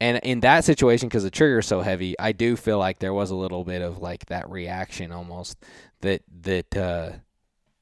and 0.00 0.18
in 0.24 0.40
that 0.40 0.64
situation, 0.64 1.08
because 1.08 1.22
the 1.22 1.30
trigger 1.30 1.60
is 1.60 1.66
so 1.66 1.80
heavy, 1.80 2.18
I 2.18 2.32
do 2.32 2.56
feel 2.56 2.78
like 2.78 2.98
there 2.98 3.14
was 3.14 3.30
a 3.30 3.36
little 3.36 3.62
bit 3.64 3.82
of 3.82 3.98
like 3.98 4.26
that 4.26 4.50
reaction 4.50 5.12
almost 5.12 5.56
that 6.00 6.22
that 6.42 6.76
uh, 6.76 7.12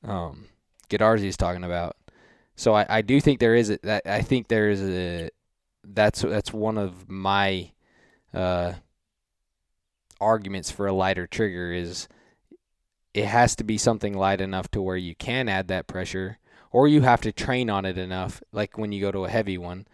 um, 0.05 0.47
Godarzi 0.91 1.25
is 1.25 1.37
talking 1.39 1.65
about. 1.65 1.97
So 2.57 2.75
I, 2.75 2.85
I 2.89 3.03
do 3.03 3.21
think 3.23 3.41
there 3.41 3.55
is 3.55 3.71
a, 3.71 3.79
that 3.85 4.03
I 4.07 4.21
think 4.21 4.49
there 4.49 4.69
is 4.69 4.83
a 4.83 5.31
that's 5.83 6.21
that's 6.21 6.53
one 6.53 6.77
of 6.77 7.09
my 7.09 7.71
uh, 8.35 8.75
arguments 10.21 10.71
for 10.71 10.87
a 10.87 10.93
lighter 10.93 11.27
trigger 11.27 11.73
is 11.73 12.09
it 13.15 13.27
has 13.27 13.57
to 13.57 13.65
be 13.65 13.79
something 13.79 14.15
light 14.17 14.41
enough 14.41 14.71
to 14.71 14.83
where 14.83 14.97
you 14.97 15.15
can 15.15 15.49
add 15.49 15.69
that 15.69 15.87
pressure, 15.87 16.39
or 16.71 16.87
you 16.87 17.01
have 17.01 17.21
to 17.23 17.33
train 17.33 17.69
on 17.69 17.85
it 17.85 17.99
enough, 17.99 18.43
like 18.53 18.79
when 18.79 18.93
you 18.93 19.01
go 19.01 19.11
to 19.11 19.25
a 19.25 19.31
heavy 19.31 19.59
one, 19.59 19.87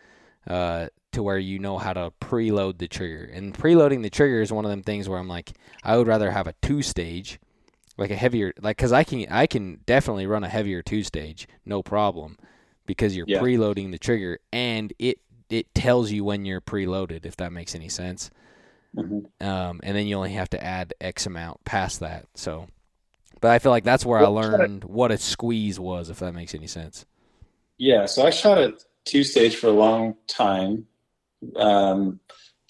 uh, 0.47 0.89
to 1.13 1.23
where 1.23 1.39
you 1.39 1.59
know 1.59 1.79
how 1.79 1.95
to 1.95 2.13
preload 2.21 2.77
the 2.79 2.89
trigger. 2.89 3.25
And 3.33 3.55
preloading 3.55 4.03
the 4.03 4.11
trigger 4.11 4.43
is 4.43 4.53
one 4.53 4.67
of 4.67 4.71
them 4.71 4.83
things 4.83 5.09
where 5.09 5.19
I'm 5.19 5.29
like, 5.29 5.55
I 5.83 5.97
would 5.97 6.07
rather 6.07 6.31
have 6.31 6.47
a 6.47 6.55
two 6.61 6.83
stage, 6.83 7.41
like 7.97 8.11
a 8.11 8.17
heavier, 8.17 8.53
like 8.61 8.77
because 8.77 8.93
I 8.93 9.03
can 9.05 9.27
I 9.31 9.47
can 9.47 9.81
definitely 9.87 10.27
run 10.27 10.45
a 10.45 10.49
heavier 10.51 10.83
two 10.83 11.03
stage, 11.03 11.49
no 11.65 11.83
problem, 11.83 12.37
because 12.85 13.17
you're 13.17 13.27
Yeah. 13.27 13.41
preloading 13.41 13.93
the 13.93 13.99
trigger 13.99 14.41
and 14.53 14.93
it 14.99 15.21
it 15.51 15.73
tells 15.75 16.11
you 16.11 16.25
when 16.25 16.45
you're 16.45 16.61
preloaded, 16.61 17.25
if 17.27 17.37
that 17.37 17.53
makes 17.53 17.75
any 17.75 17.89
sense 17.89 18.31
Mhm. 18.97 19.27
um, 19.43 19.81
and 19.83 19.95
then 19.97 20.07
you 20.07 20.17
only 20.17 20.33
have 20.33 20.49
to 20.51 20.63
add 20.65 20.95
X 21.01 21.27
amount 21.27 21.63
past 21.65 22.01
that. 22.01 22.25
So, 22.35 22.67
but 23.43 23.51
I 23.51 23.59
feel 23.59 23.71
like 23.71 23.85
that's 23.85 24.07
where 24.07 24.19
I 24.19 24.23
Well, 24.23 24.41
to- 24.43 24.49
learned 24.49 24.85
what 24.85 25.13
a 25.13 25.19
squeeze 25.19 25.79
was, 25.79 26.09
if 26.09 26.19
that 26.21 26.33
makes 26.33 26.55
any 26.55 26.67
sense. 26.67 27.05
Yeah, 27.77 28.07
so 28.07 28.27
I 28.27 28.31
shot 28.31 28.57
a 28.59 28.75
two 29.05 29.23
stage 29.23 29.57
for 29.57 29.67
a 29.67 29.73
long 29.73 30.17
time, 30.27 30.87
um, 31.57 32.19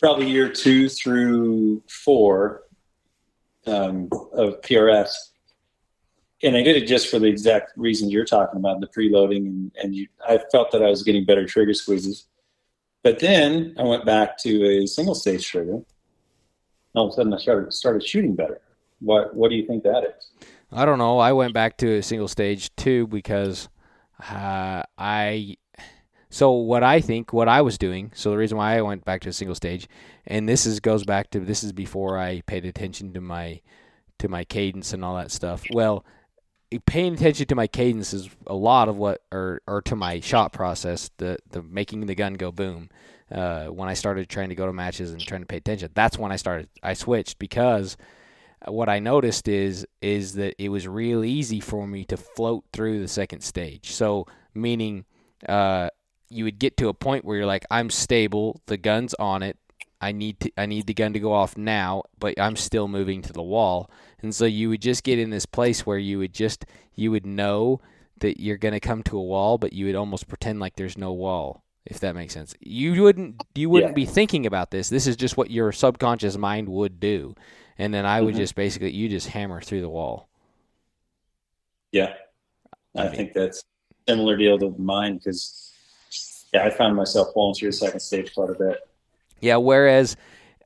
probably 0.01 0.29
year 0.29 0.49
two 0.53 0.89
through 0.89 1.83
four 1.89 2.65
um, 3.69 4.09
of 4.33 4.61
PRS. 4.63 5.31
And 6.43 6.57
I 6.57 6.63
did 6.63 6.77
it 6.77 6.87
just 6.87 7.09
for 7.09 7.19
the 7.21 7.27
exact 7.29 7.73
reasons 7.77 8.13
you're 8.13 8.25
talking 8.25 8.59
about, 8.59 8.81
the 8.81 8.89
preloading, 8.89 9.47
and, 9.47 9.73
and 9.83 9.95
you, 9.95 10.09
I 10.29 10.39
felt 10.53 10.71
that 10.73 10.83
I 10.83 10.91
was 10.91 11.03
getting 11.05 11.25
better 11.25 11.47
trigger 11.47 11.73
squeezes. 11.73 12.27
But 13.03 13.19
then 13.19 13.75
I 13.79 13.83
went 13.83 14.05
back 14.05 14.37
to 14.39 14.83
a 14.83 14.87
single 14.87 15.15
stage 15.15 15.47
trigger. 15.47 15.81
All 16.95 17.07
of 17.07 17.13
a 17.13 17.15
sudden, 17.15 17.33
I 17.33 17.39
started 17.39 17.73
started 17.73 18.05
shooting 18.05 18.35
better. 18.35 18.61
What 19.01 19.35
What 19.35 19.51
do 19.51 19.57
you 19.57 19.67
think 19.67 19.85
that 19.85 20.05
is? 20.05 20.47
I 20.73 20.85
don't 20.85 20.99
know. 20.99 21.19
I 21.19 21.33
went 21.33 21.55
back 21.55 21.77
to 21.79 21.97
a 21.97 22.03
single 22.03 22.29
stage 22.29 22.75
too 22.77 23.07
because 23.07 23.69
uh, 24.29 24.83
I. 24.99 25.57
So 26.29 26.53
what 26.53 26.83
I 26.83 27.01
think, 27.01 27.33
what 27.33 27.49
I 27.49 27.63
was 27.63 27.79
doing, 27.79 28.11
so 28.15 28.31
the 28.31 28.37
reason 28.37 28.59
why 28.59 28.77
I 28.77 28.83
went 28.83 29.05
back 29.05 29.23
to 29.23 29.29
a 29.29 29.33
single 29.33 29.55
stage, 29.55 29.89
and 30.27 30.49
this 30.49 30.67
is 30.67 30.81
goes 30.81 31.05
back 31.05 31.31
to 31.31 31.41
this 31.41 31.63
is 31.63 31.73
before 31.73 32.19
I 32.19 32.43
paid 32.43 32.67
attention 32.67 33.13
to 33.15 33.21
my 33.21 33.61
to 34.19 34.29
my 34.29 34.45
cadence 34.45 34.93
and 34.93 35.05
all 35.05 35.17
that 35.17 35.31
stuff. 35.31 35.63
Well, 35.73 36.05
paying 36.87 37.15
attention 37.15 37.47
to 37.47 37.55
my 37.55 37.67
cadence 37.67 38.13
is 38.13 38.29
a 38.47 38.55
lot 38.55 38.89
of 38.89 38.97
what, 38.97 39.23
or 39.33 39.63
or 39.67 39.83
to 39.83 39.97
my 39.97 40.21
shot 40.21 40.53
process, 40.53 41.11
the 41.19 41.39
the 41.51 41.63
making 41.63 42.07
the 42.07 42.15
gun 42.15 42.35
go 42.35 42.53
boom. 42.53 42.91
Uh, 43.31 43.67
when 43.67 43.89
I 43.89 43.95
started 43.95 44.29
trying 44.29 44.51
to 44.51 44.55
go 44.55 44.67
to 44.67 44.73
matches 44.73 45.11
and 45.11 45.21
trying 45.21 45.41
to 45.41 45.47
pay 45.47 45.57
attention, 45.57 45.91
that's 45.95 46.19
when 46.19 46.33
I 46.33 46.37
started. 46.37 46.69
I 46.83 46.95
switched 46.95 47.39
because 47.39 47.97
what 48.67 48.89
I 48.89 48.99
noticed 48.99 49.49
is 49.49 49.87
is 50.01 50.35
that 50.35 50.55
it 50.63 50.69
was 50.69 50.87
real 50.87 51.25
easy 51.25 51.61
for 51.61 51.87
me 51.87 52.05
to 52.07 52.17
float 52.17 52.65
through 52.73 53.01
the 53.01 53.09
second 53.09 53.43
stage. 53.43 53.93
So 53.93 54.27
meaning, 54.55 55.05
uh, 55.49 55.91
you 56.29 56.45
would 56.45 56.59
get 56.59 56.77
to 56.79 56.89
a 56.89 56.95
point 56.95 57.25
where 57.25 57.37
you're 57.37 57.47
like, 57.47 57.67
I'm 57.71 57.91
stable, 57.91 58.61
the 58.67 58.77
gun's 58.77 59.15
on 59.15 59.43
it. 59.43 59.57
I 60.01 60.13
need 60.13 60.41
to 60.41 60.53
I 60.57 60.67
need 60.67 60.87
the 60.87 60.95
gun 60.95 61.13
to 61.15 61.21
go 61.21 61.33
off 61.33 61.57
now, 61.57 62.03
but 62.19 62.39
I'm 62.39 62.57
still 62.57 62.89
moving 62.89 63.23
to 63.23 63.33
the 63.33 63.43
wall. 63.43 63.91
And 64.23 64.35
so 64.35 64.45
you 64.45 64.69
would 64.69 64.83
just 64.83 65.05
get 65.05 65.19
in 65.19 65.31
this 65.31 65.47
place 65.47 65.87
where 65.87 65.99
you 65.99 66.19
would 66.19 66.33
just 66.35 66.67
you 66.95 67.11
would 67.11 67.27
know 67.27 67.81
that 68.19 68.41
you're 68.41 68.57
going 68.57 68.73
to 68.75 68.81
come 68.81 69.03
to 69.05 69.19
a 69.19 69.23
wall, 69.23 69.59
but 69.59 69.73
you 69.73 69.87
would 69.87 69.95
almost 69.95 70.27
pretend 70.29 70.59
like 70.59 70.77
there's 70.77 70.97
no 70.97 71.13
wall, 71.13 71.63
if 71.85 72.01
that 72.01 72.15
makes 72.15 72.33
sense. 72.35 72.55
You 72.61 73.03
wouldn't 73.03 73.43
you 73.55 73.71
wouldn't 73.71 73.93
Yeah. 73.93 73.95
be 73.95 74.07
thinking 74.07 74.45
about 74.47 74.71
this. 74.71 74.89
This 74.89 75.07
is 75.07 75.17
just 75.17 75.37
what 75.37 75.51
your 75.51 75.73
subconscious 75.73 76.37
mind 76.37 76.69
would 76.69 77.01
do. 77.01 77.35
And 77.79 77.93
then 77.93 78.07
I 78.07 78.21
would 78.23 78.35
Mhm. 78.35 78.39
just 78.39 78.55
basically 78.55 78.91
you 78.93 79.09
just 79.09 79.29
hammer 79.29 79.61
through 79.61 79.81
the 79.83 79.89
wall. 79.91 80.29
Yeah, 81.93 82.15
I, 82.95 83.03
I 83.03 83.05
mean- 83.09 83.15
think 83.17 83.33
that's 83.35 83.65
similar 84.09 84.37
deal 84.37 84.59
to 84.59 84.71
mine 84.79 85.17
because 85.19 85.73
yeah, 86.53 86.65
I 86.65 86.71
found 86.71 86.97
myself 86.97 87.29
falling 87.35 87.55
through 87.55 87.69
the 87.71 87.77
second 87.77 88.01
stage 88.01 88.35
quite 88.35 88.51
a 88.51 88.55
bit. 88.55 88.86
Yeah, 89.41 89.57
whereas, 89.57 90.17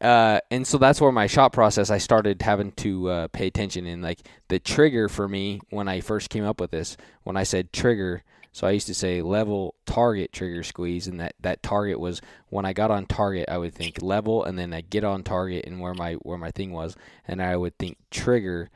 uh, 0.00 0.40
and 0.50 0.66
so 0.66 0.78
that's 0.78 1.00
where 1.00 1.12
my 1.12 1.26
shot 1.26 1.52
process 1.52 1.90
I 1.90 1.98
started 1.98 2.40
having 2.42 2.72
to 2.72 3.08
uh, 3.10 3.28
pay 3.28 3.46
attention 3.46 3.86
in. 3.86 4.00
Like 4.02 4.20
the 4.48 4.58
trigger 4.58 5.08
for 5.08 5.28
me 5.28 5.60
when 5.70 5.88
I 5.88 6.00
first 6.00 6.30
came 6.30 6.44
up 6.44 6.60
with 6.60 6.70
this, 6.70 6.96
when 7.24 7.36
I 7.36 7.42
said 7.42 7.72
trigger, 7.72 8.22
so 8.52 8.66
I 8.66 8.70
used 8.72 8.86
to 8.88 8.94
say 8.94 9.22
level 9.22 9.74
target 9.86 10.32
trigger 10.32 10.62
squeeze, 10.62 11.06
and 11.06 11.20
that, 11.20 11.34
that 11.40 11.62
target 11.62 12.00
was 12.00 12.20
when 12.48 12.64
I 12.64 12.72
got 12.72 12.90
on 12.90 13.06
target, 13.06 13.48
I 13.48 13.58
would 13.58 13.74
think 13.74 14.02
level, 14.02 14.44
and 14.44 14.58
then 14.58 14.72
I 14.72 14.80
get 14.80 15.04
on 15.04 15.22
target 15.22 15.66
and 15.66 15.80
where 15.80 15.94
my 15.94 16.14
where 16.14 16.38
my 16.38 16.50
thing 16.50 16.72
was, 16.72 16.96
and 17.28 17.40
I 17.42 17.56
would 17.56 17.76
think 17.78 17.96
trigger, 18.10 18.70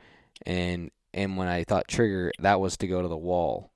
and 0.45 0.91
and 1.13 1.37
when 1.37 1.47
I 1.47 1.63
thought 1.63 1.87
trigger, 1.87 2.31
that 2.39 2.59
was 2.59 2.77
to 2.77 2.87
go 2.87 3.01
to 3.01 3.07
the 3.07 3.17
wall. 3.17 3.71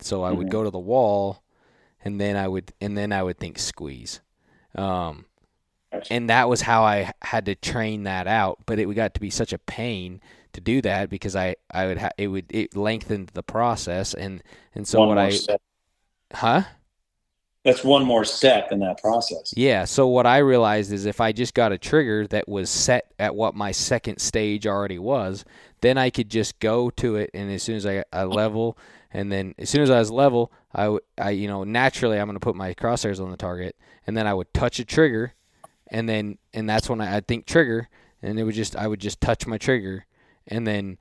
So 0.00 0.22
I 0.22 0.32
would 0.32 0.48
Mhm. 0.48 0.50
go 0.50 0.64
to 0.64 0.70
the 0.70 0.78
wall, 0.78 1.42
and 2.04 2.20
then 2.20 2.36
I 2.36 2.48
would 2.48 2.72
and 2.80 2.96
then 2.96 3.12
I 3.12 3.22
would 3.22 3.38
think 3.38 3.58
squeeze. 3.58 4.20
Um, 4.74 5.26
Gotcha. 5.92 6.12
and 6.12 6.30
that 6.30 6.48
was 6.48 6.62
how 6.62 6.84
I 6.84 7.12
had 7.22 7.44
to 7.46 7.54
train 7.54 8.04
that 8.04 8.26
out. 8.26 8.60
But 8.66 8.78
it 8.78 8.86
got 8.94 9.14
to 9.14 9.20
be 9.20 9.30
such 9.30 9.52
a 9.52 9.58
pain 9.58 10.20
to 10.52 10.60
do 10.60 10.82
that 10.82 11.10
because 11.10 11.36
I 11.36 11.56
I 11.70 11.86
would 11.86 11.98
ha- 11.98 12.10
it 12.18 12.28
would 12.28 12.46
it 12.50 12.76
lengthened 12.76 13.30
the 13.34 13.42
process 13.42 14.14
and 14.14 14.42
and 14.74 14.86
so 14.86 15.00
one 15.00 15.08
what 15.08 15.18
I 15.18 15.30
step. 15.30 15.60
huh 16.32 16.62
That's 17.64 17.84
one 17.84 18.04
more 18.04 18.24
step 18.24 18.72
in 18.72 18.80
that 18.80 19.00
process. 19.00 19.54
yeah 19.56 19.84
so 19.84 20.06
what 20.08 20.26
I 20.26 20.38
realized 20.38 20.92
is 20.92 21.06
if 21.06 21.20
I 21.20 21.32
just 21.32 21.54
got 21.54 21.72
a 21.72 21.78
trigger 21.78 22.26
that 22.28 22.48
was 22.48 22.68
set 22.70 23.12
at 23.18 23.34
what 23.34 23.54
my 23.54 23.72
second 23.72 24.18
stage 24.18 24.66
already 24.66 24.98
was, 24.98 25.44
then 25.80 25.96
I 25.98 26.10
could 26.10 26.28
just 26.28 26.58
go 26.60 26.90
to 26.90 27.16
it 27.16 27.30
and 27.34 27.50
as 27.50 27.62
soon 27.62 27.76
as 27.76 27.86
I, 27.86 28.04
I 28.12 28.24
level 28.24 28.76
and 29.12 29.30
then 29.30 29.54
as 29.58 29.68
soon 29.70 29.82
as 29.82 29.90
I 29.90 29.98
was 29.98 30.10
level, 30.10 30.52
I 30.74 30.98
I 31.18 31.30
you 31.30 31.48
know 31.48 31.64
naturally 31.64 32.18
I'm 32.18 32.26
going 32.26 32.36
to 32.38 32.40
put 32.44 32.56
my 32.56 32.74
crosshairs 32.74 33.22
on 33.22 33.30
the 33.30 33.36
target 33.36 33.76
and 34.06 34.16
then 34.16 34.26
I 34.26 34.34
would 34.34 34.52
touch 34.52 34.78
a 34.78 34.84
trigger 34.84 35.32
and 35.92 36.08
then 36.08 36.38
and 36.52 36.68
that's 36.68 36.88
when 36.88 37.00
I, 37.00 37.16
I'd 37.16 37.28
think 37.28 37.46
trigger 37.46 37.88
and 38.22 38.40
it 38.40 38.42
would 38.42 38.54
just 38.54 38.74
I 38.74 38.88
would 38.88 39.00
just 39.00 39.20
touch 39.20 39.46
my 39.46 39.58
trigger 39.58 40.06
and 40.48 40.66
then 40.66 40.98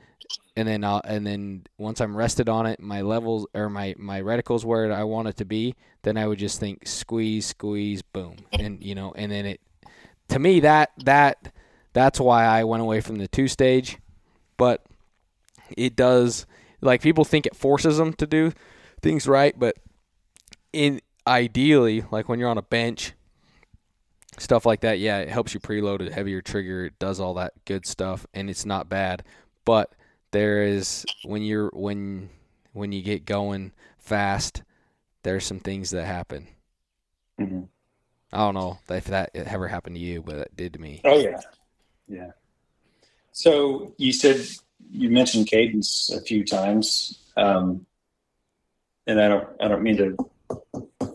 and 0.55 0.67
then 0.67 0.83
I'll, 0.83 1.01
and 1.03 1.25
then 1.25 1.65
once 1.77 2.01
I'm 2.01 2.15
rested 2.15 2.47
on 2.49 2.65
it, 2.65 2.79
my 2.79 3.01
levels 3.01 3.47
or 3.53 3.69
my 3.69 3.95
my 3.97 4.21
reticles 4.21 4.63
where 4.63 4.91
I 4.91 5.03
want 5.03 5.29
it 5.29 5.37
to 5.37 5.45
be, 5.45 5.75
then 6.03 6.17
I 6.17 6.27
would 6.27 6.39
just 6.39 6.59
think 6.59 6.87
squeeze, 6.87 7.47
squeeze, 7.47 8.01
boom, 8.01 8.35
and 8.51 8.83
you 8.83 8.93
know, 8.93 9.13
and 9.15 9.31
then 9.31 9.45
it 9.45 9.61
to 10.29 10.39
me 10.39 10.59
that 10.59 10.91
that 11.05 11.53
that's 11.93 12.19
why 12.19 12.45
I 12.45 12.65
went 12.65 12.81
away 12.81 13.01
from 13.01 13.15
the 13.15 13.27
two 13.27 13.47
stage, 13.47 13.97
but 14.57 14.85
it 15.75 15.95
does 15.95 16.45
like 16.81 17.01
people 17.01 17.23
think 17.23 17.45
it 17.45 17.55
forces 17.55 17.97
them 17.97 18.13
to 18.13 18.27
do 18.27 18.51
things 19.01 19.27
right, 19.27 19.57
but 19.57 19.77
in 20.73 21.01
ideally 21.27 22.03
like 22.11 22.27
when 22.27 22.39
you're 22.39 22.49
on 22.49 22.57
a 22.57 22.63
bench 22.63 23.13
stuff 24.41 24.65
like 24.65 24.81
that 24.81 24.99
yeah 24.99 25.19
it 25.19 25.29
helps 25.29 25.53
you 25.53 25.59
preload 25.59 26.05
a 26.05 26.11
heavier 26.11 26.41
trigger 26.41 26.85
it 26.85 26.97
does 26.99 27.19
all 27.19 27.35
that 27.35 27.53
good 27.65 27.85
stuff 27.85 28.25
and 28.33 28.49
it's 28.49 28.65
not 28.65 28.89
bad 28.89 29.23
but 29.65 29.93
there 30.31 30.63
is 30.63 31.05
when 31.23 31.43
you're 31.43 31.69
when 31.73 32.29
when 32.73 32.91
you 32.91 33.01
get 33.03 33.23
going 33.25 33.71
fast 33.99 34.63
there's 35.23 35.45
some 35.45 35.59
things 35.59 35.91
that 35.91 36.05
happen 36.05 36.47
Mhm. 37.39 37.67
i 38.33 38.37
don't 38.37 38.55
know 38.55 38.79
if 38.89 39.05
that 39.05 39.29
ever 39.35 39.67
happened 39.67 39.95
to 39.95 40.01
you 40.01 40.21
but 40.23 40.35
it 40.37 40.55
did 40.55 40.73
to 40.73 40.79
me 40.79 41.01
Oh 41.03 41.19
yeah, 41.19 41.39
yeah. 42.07 42.31
So 43.31 43.93
you 43.97 44.11
said 44.11 44.41
you 44.91 45.09
mentioned 45.09 45.47
cadence 45.47 46.09
a 46.09 46.19
few 46.21 46.43
times, 46.43 47.19
um, 47.37 47.85
and 49.07 49.21
I 49.21 49.27
don't 49.29 49.47
I 49.61 49.67
don't 49.69 49.83
mean 49.83 49.97
to 49.97 51.10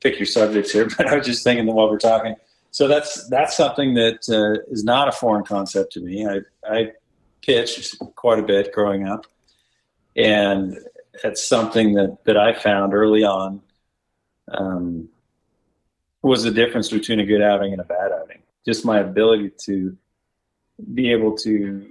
pick 0.00 0.18
your 0.18 0.26
subjects 0.26 0.72
here, 0.72 0.88
but 0.96 1.06
I 1.06 1.16
was 1.16 1.26
just 1.26 1.44
thinking 1.44 1.66
that 1.66 1.72
while 1.72 1.90
we're 1.90 1.98
talking. 1.98 2.34
So 2.70 2.86
that's 2.86 3.28
that's 3.28 3.56
something 3.56 3.94
that 3.94 4.28
uh, 4.28 4.62
is 4.70 4.84
not 4.84 5.08
a 5.08 5.12
foreign 5.12 5.44
concept 5.44 5.92
to 5.92 6.00
me. 6.00 6.26
I 6.26 6.40
I 6.68 6.92
pitched 7.42 7.98
quite 8.14 8.38
a 8.38 8.42
bit 8.42 8.72
growing 8.72 9.08
up, 9.08 9.26
and 10.16 10.78
it's 11.24 11.46
something 11.46 11.94
that 11.94 12.18
that 12.24 12.36
I 12.36 12.52
found 12.52 12.94
early 12.94 13.24
on. 13.24 13.62
Um, 14.48 15.08
was 16.22 16.42
the 16.42 16.50
difference 16.50 16.90
between 16.90 17.20
a 17.20 17.26
good 17.26 17.42
outing 17.42 17.72
and 17.72 17.80
a 17.80 17.84
bad 17.84 18.12
outing. 18.12 18.42
Just 18.66 18.84
my 18.84 18.98
ability 18.98 19.52
to 19.64 19.96
be 20.94 21.12
able 21.12 21.36
to 21.38 21.90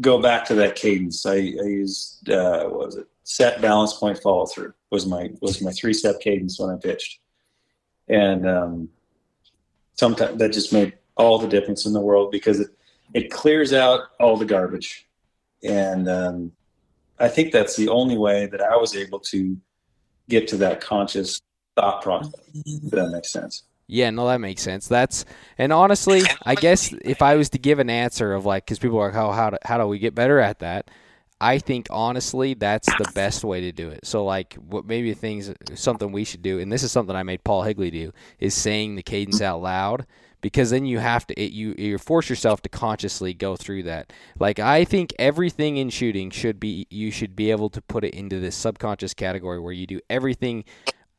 go 0.00 0.20
back 0.20 0.44
to 0.46 0.54
that 0.54 0.76
cadence. 0.76 1.24
I, 1.24 1.34
I 1.34 1.36
used 1.36 2.28
uh, 2.30 2.64
what 2.64 2.86
was 2.86 2.96
it? 2.96 3.06
Set 3.24 3.60
balance 3.60 3.94
point 3.94 4.18
follow 4.18 4.46
through 4.46 4.74
was 4.90 5.06
my 5.06 5.30
was 5.40 5.60
my 5.62 5.72
three 5.72 5.92
step 5.92 6.20
cadence 6.20 6.58
when 6.58 6.70
I 6.70 6.76
pitched, 6.76 7.20
and 8.08 8.48
um, 8.48 8.88
sometimes 9.94 10.38
that 10.38 10.52
just 10.52 10.72
made 10.72 10.94
all 11.16 11.38
the 11.38 11.48
difference 11.48 11.86
in 11.86 11.92
the 11.92 12.00
world 12.00 12.30
because 12.30 12.60
it 12.60 12.70
it 13.14 13.30
clears 13.30 13.72
out 13.72 14.00
all 14.20 14.36
the 14.36 14.44
garbage, 14.44 15.06
and 15.62 16.08
um, 16.08 16.52
I 17.18 17.28
think 17.28 17.52
that's 17.52 17.76
the 17.76 17.88
only 17.88 18.16
way 18.16 18.46
that 18.46 18.60
I 18.60 18.76
was 18.76 18.94
able 18.96 19.20
to 19.20 19.56
get 20.28 20.48
to 20.48 20.56
that 20.58 20.80
conscious 20.80 21.40
thought 21.76 22.02
process. 22.02 22.34
If 22.54 22.90
that 22.90 23.10
makes 23.10 23.30
sense. 23.30 23.64
Yeah, 23.90 24.10
no, 24.10 24.26
that 24.26 24.38
makes 24.38 24.62
sense. 24.62 24.86
That's 24.86 25.24
and 25.56 25.72
honestly, 25.72 26.22
I 26.44 26.54
guess 26.54 26.92
if 27.02 27.22
I 27.22 27.36
was 27.36 27.50
to 27.50 27.58
give 27.58 27.78
an 27.78 27.88
answer 27.88 28.34
of 28.34 28.44
like, 28.44 28.66
because 28.66 28.78
people 28.78 28.98
are 28.98 29.06
like, 29.06 29.14
how 29.14 29.32
how 29.32 29.50
do, 29.50 29.56
how 29.64 29.78
do 29.78 29.86
we 29.86 29.98
get 29.98 30.14
better 30.14 30.38
at 30.38 30.58
that? 30.58 30.90
I 31.40 31.58
think 31.58 31.86
honestly, 31.90 32.54
that's 32.54 32.86
the 32.98 33.10
best 33.14 33.44
way 33.44 33.60
to 33.60 33.72
do 33.72 33.88
it. 33.90 34.04
So 34.04 34.24
like, 34.24 34.54
what 34.54 34.86
maybe 34.86 35.14
things 35.14 35.52
something 35.74 36.10
we 36.10 36.24
should 36.24 36.42
do, 36.42 36.58
and 36.58 36.72
this 36.72 36.82
is 36.82 36.90
something 36.90 37.14
I 37.14 37.22
made 37.22 37.44
Paul 37.44 37.62
Higley 37.62 37.90
do, 37.90 38.12
is 38.40 38.54
saying 38.54 38.96
the 38.96 39.02
cadence 39.02 39.40
out 39.40 39.62
loud 39.62 40.06
because 40.40 40.70
then 40.70 40.86
you 40.86 40.98
have 40.98 41.26
to 41.26 41.40
it, 41.40 41.52
you 41.52 41.74
you 41.78 41.98
force 41.98 42.28
yourself 42.28 42.62
to 42.62 42.68
consciously 42.68 43.34
go 43.34 43.56
through 43.56 43.84
that. 43.84 44.12
Like 44.38 44.58
I 44.58 44.84
think 44.84 45.14
everything 45.18 45.76
in 45.76 45.90
shooting 45.90 46.30
should 46.30 46.60
be 46.60 46.86
you 46.90 47.10
should 47.10 47.34
be 47.34 47.50
able 47.50 47.70
to 47.70 47.80
put 47.82 48.04
it 48.04 48.14
into 48.14 48.40
this 48.40 48.56
subconscious 48.56 49.14
category 49.14 49.58
where 49.58 49.72
you 49.72 49.86
do 49.86 50.00
everything 50.08 50.64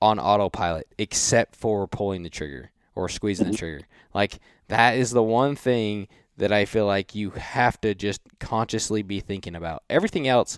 on 0.01 0.20
autopilot 0.20 0.88
except 0.97 1.55
for 1.55 1.88
pulling 1.88 2.24
the 2.24 2.30
trigger 2.30 2.72
or 2.95 3.09
squeezing 3.09 3.47
the 3.47 3.51
mm-hmm. 3.51 3.57
trigger. 3.57 3.88
Like 4.13 4.39
that 4.67 4.97
is 4.97 5.11
the 5.11 5.24
one 5.24 5.55
thing 5.55 6.07
that 6.40 6.52
I 6.52 6.66
feel 6.66 6.86
like 6.86 7.16
you 7.16 7.32
have 7.32 7.80
to 7.82 7.94
just 7.94 8.22
consciously 8.40 9.04
be 9.04 9.20
thinking 9.20 9.56
about. 9.56 9.84
Everything 9.90 10.28
else 10.28 10.58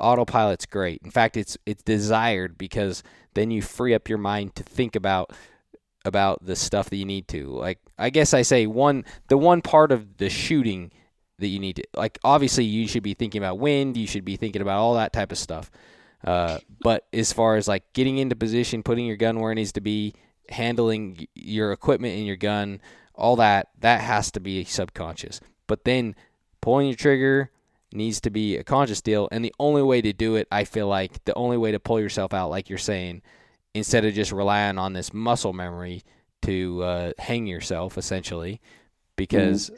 autopilot's 0.00 0.66
great. 0.66 1.00
In 1.04 1.10
fact, 1.10 1.36
it's 1.36 1.56
it's 1.66 1.82
desired 1.82 2.58
because 2.58 3.02
then 3.34 3.50
you 3.50 3.62
free 3.62 3.94
up 3.94 4.08
your 4.08 4.18
mind 4.18 4.54
to 4.56 4.62
think 4.62 4.96
about 4.96 5.32
about 6.04 6.44
the 6.44 6.56
stuff 6.56 6.90
that 6.90 6.96
you 6.96 7.04
need 7.04 7.28
to. 7.28 7.46
Like 7.48 7.78
I 7.98 8.10
guess 8.10 8.34
I 8.34 8.42
say 8.42 8.66
one 8.66 9.04
the 9.28 9.38
one 9.38 9.62
part 9.62 9.92
of 9.92 10.16
the 10.18 10.30
shooting 10.30 10.90
that 11.38 11.48
you 11.48 11.60
need 11.60 11.76
to 11.76 11.84
like 11.94 12.18
obviously 12.24 12.64
you 12.64 12.88
should 12.88 13.02
be 13.02 13.14
thinking 13.14 13.40
about 13.40 13.58
wind, 13.58 13.96
you 13.96 14.06
should 14.06 14.24
be 14.24 14.36
thinking 14.36 14.62
about 14.62 14.78
all 14.78 14.94
that 14.94 15.12
type 15.12 15.32
of 15.32 15.38
stuff. 15.38 15.70
Uh, 16.24 16.58
but 16.80 17.06
as 17.12 17.32
far 17.32 17.56
as 17.56 17.68
like 17.68 17.92
getting 17.92 18.18
into 18.18 18.34
position, 18.34 18.82
putting 18.82 19.06
your 19.06 19.16
gun 19.16 19.38
where 19.38 19.52
it 19.52 19.56
needs 19.56 19.72
to 19.72 19.80
be, 19.80 20.14
handling 20.48 21.28
your 21.34 21.70
equipment 21.70 22.16
and 22.16 22.26
your 22.26 22.36
gun, 22.36 22.80
all 23.18 23.36
that, 23.36 23.68
that 23.80 24.00
has 24.00 24.30
to 24.32 24.40
be 24.40 24.64
subconscious. 24.64 25.40
But 25.66 25.84
then 25.84 26.14
pulling 26.60 26.86
your 26.86 26.96
trigger 26.96 27.50
needs 27.92 28.20
to 28.22 28.30
be 28.30 28.56
a 28.56 28.64
conscious 28.64 29.00
deal. 29.00 29.28
And 29.30 29.44
the 29.44 29.54
only 29.58 29.82
way 29.82 30.00
to 30.00 30.12
do 30.12 30.36
it, 30.36 30.46
I 30.50 30.64
feel 30.64 30.86
like 30.86 31.24
the 31.24 31.34
only 31.34 31.56
way 31.56 31.72
to 31.72 31.80
pull 31.80 32.00
yourself 32.00 32.32
out, 32.32 32.50
like 32.50 32.68
you're 32.68 32.78
saying, 32.78 33.22
instead 33.74 34.04
of 34.04 34.14
just 34.14 34.32
relying 34.32 34.78
on 34.78 34.92
this 34.92 35.12
muscle 35.12 35.52
memory 35.52 36.04
to 36.42 36.82
uh, 36.82 37.12
hang 37.18 37.46
yourself 37.46 37.98
essentially, 37.98 38.60
because 39.16 39.70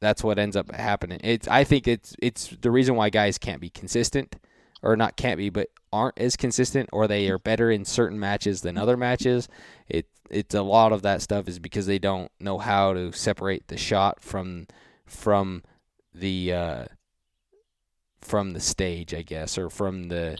that's 0.00 0.22
what 0.22 0.38
ends 0.38 0.56
up 0.56 0.70
happening. 0.72 1.20
It's 1.24 1.48
I 1.48 1.64
think 1.64 1.88
it's 1.88 2.14
it's 2.20 2.48
the 2.60 2.70
reason 2.70 2.96
why 2.96 3.10
guys 3.10 3.38
can't 3.38 3.60
be 3.60 3.70
consistent 3.70 4.36
or 4.82 4.96
not 4.96 5.16
can't 5.16 5.38
be, 5.38 5.50
but 5.50 5.68
aren't 5.92 6.18
as 6.18 6.36
consistent, 6.36 6.88
or 6.92 7.06
they 7.06 7.28
are 7.28 7.38
better 7.38 7.70
in 7.70 7.84
certain 7.84 8.18
matches 8.18 8.60
than 8.60 8.76
other 8.76 8.96
matches. 8.96 9.48
It 9.88 10.06
it's 10.30 10.54
a 10.54 10.62
lot 10.62 10.92
of 10.92 11.02
that 11.02 11.22
stuff 11.22 11.48
is 11.48 11.58
because 11.58 11.86
they 11.86 11.98
don't 11.98 12.30
know 12.40 12.58
how 12.58 12.92
to 12.92 13.12
separate 13.12 13.68
the 13.68 13.76
shot 13.76 14.20
from 14.20 14.66
from 15.06 15.62
the 16.14 16.52
uh, 16.52 16.84
from 18.20 18.52
the 18.52 18.60
stage, 18.60 19.14
I 19.14 19.22
guess, 19.22 19.56
or 19.56 19.70
from 19.70 20.08
the 20.08 20.38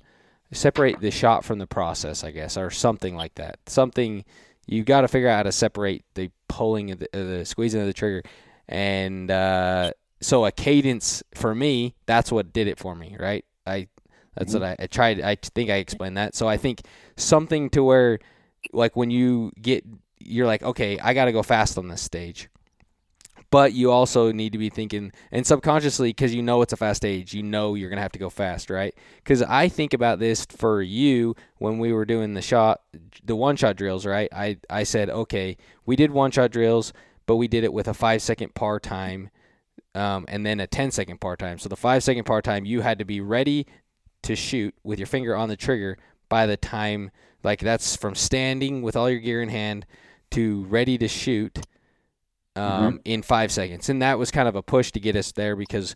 separate 0.53 1.01
the 1.01 1.11
shot 1.11 1.45
from 1.45 1.59
the 1.59 1.67
process, 1.67 2.25
I 2.25 2.31
guess, 2.31 2.57
or 2.57 2.71
something 2.71 3.17
like 3.17 3.35
that. 3.37 3.59
Something 3.67 4.25
you 4.67 4.83
got 4.83 5.03
to 5.03 5.09
figure 5.09 5.29
out 5.29 5.37
how 5.37 5.43
to 5.45 5.53
separate 5.53 6.05
the 6.15 6.31
pulling 6.49 6.91
of 6.91 6.99
the, 6.99 7.09
the 7.13 7.45
squeezing 7.45 7.81
of 7.81 7.87
the 7.87 7.93
trigger, 7.93 8.23
and 8.69 9.31
uh, 9.31 9.93
so 10.21 10.45
a 10.45 10.53
cadence 10.53 11.23
for 11.35 11.55
me, 11.55 11.95
that's 12.07 12.33
what 12.33 12.53
did 12.53 12.67
it 12.67 12.79
for 12.79 12.95
me, 12.95 13.17
right? 13.19 13.45
I 13.67 13.89
that's 14.37 14.53
Mhm. 14.53 14.61
what 14.61 14.63
I, 14.63 14.77
I 14.81 14.87
tried. 14.87 15.21
I 15.21 15.37
think 15.37 15.71
I 15.71 15.77
explained 15.77 16.17
that. 16.17 16.35
So 16.35 16.49
I 16.49 16.57
think 16.57 16.83
something 17.17 17.71
to 17.71 17.83
where, 17.83 18.19
like 18.73 18.97
when 18.97 19.11
you 19.11 19.53
get, 19.61 19.85
you're 20.19 20.47
like, 20.47 20.63
okay, 20.63 20.99
I 20.99 21.15
got 21.15 21.27
to 21.27 21.33
go 21.33 21.43
fast 21.43 21.79
on 21.79 21.89
this 21.89 22.03
stage. 22.03 22.49
But 23.51 23.73
you 23.75 23.93
also 23.93 24.33
need 24.33 24.53
to 24.53 24.59
be 24.59 24.71
thinking, 24.71 25.13
and 25.31 25.47
subconsciously, 25.47 26.11
because 26.11 26.35
you 26.35 26.43
know 26.43 26.63
it's 26.63 26.73
a 26.73 26.77
fast 26.77 26.97
stage, 26.99 27.33
you 27.33 27.45
know 27.45 27.75
you're 27.77 27.89
gonna 27.89 28.03
have 28.03 28.13
to 28.13 28.19
go 28.19 28.29
fast, 28.29 28.71
right? 28.71 28.93
Because 29.19 29.41
I 29.41 29.69
think 29.69 29.95
about 29.95 30.19
this 30.19 30.45
for 30.47 30.83
you 30.83 31.37
when 31.59 31.79
we 31.79 31.93
were 31.93 32.05
doing 32.05 32.35
the 32.35 32.43
shot, 32.43 32.81
the 33.25 33.37
one 33.37 33.55
shot 33.55 33.77
drills, 33.77 34.05
right? 34.05 34.29
I 34.33 34.59
I 34.69 34.83
said, 34.83 35.09
okay, 35.11 35.57
we 35.87 35.95
did 35.95 36.11
one 36.11 36.33
shot 36.33 36.51
drills, 36.51 36.93
but 37.27 37.37
we 37.37 37.47
did 37.47 37.63
it 37.63 37.73
with 37.73 37.87
a 37.87 37.95
five 37.95 38.21
second 38.21 38.53
par 38.55 38.81
time, 38.81 39.31
um, 39.95 40.25
and 40.27 40.45
then 40.45 40.59
a 40.59 40.67
10 40.67 40.91
second 40.91 41.21
par 41.21 41.37
time. 41.37 41.59
So 41.61 41.69
the 41.69 41.77
five 41.77 42.03
second 42.03 42.25
par 42.25 42.43
time, 42.43 42.65
you 42.65 42.81
had 42.81 42.99
to 42.99 43.05
be 43.05 43.21
ready 43.21 43.67
to 44.27 44.37
shoot 44.37 44.75
with 44.85 44.99
your 44.99 45.07
finger 45.07 45.35
on 45.35 45.49
the 45.49 45.57
trigger 45.57 45.99
by 46.29 46.47
the 46.47 46.57
time, 46.57 47.11
like 47.43 47.61
that's 47.61 47.97
from 47.97 48.15
standing 48.15 48.83
with 48.83 48.97
all 48.97 49.09
your 49.11 49.21
gear 49.21 49.43
in 49.43 49.49
hand 49.49 49.87
to 50.33 50.65
ready 50.65 50.99
to 50.99 51.09
shoot 51.09 51.59
um, 52.55 53.01
in 53.05 53.23
five 53.23 53.53
seconds. 53.53 53.89
And 53.89 54.03
that 54.03 54.19
was 54.19 54.31
kind 54.31 54.49
of 54.49 54.57
a 54.57 54.63
push 54.63 54.91
to 54.93 55.01
get 55.01 55.17
us 55.17 55.33
there 55.33 55.57
because 55.57 55.95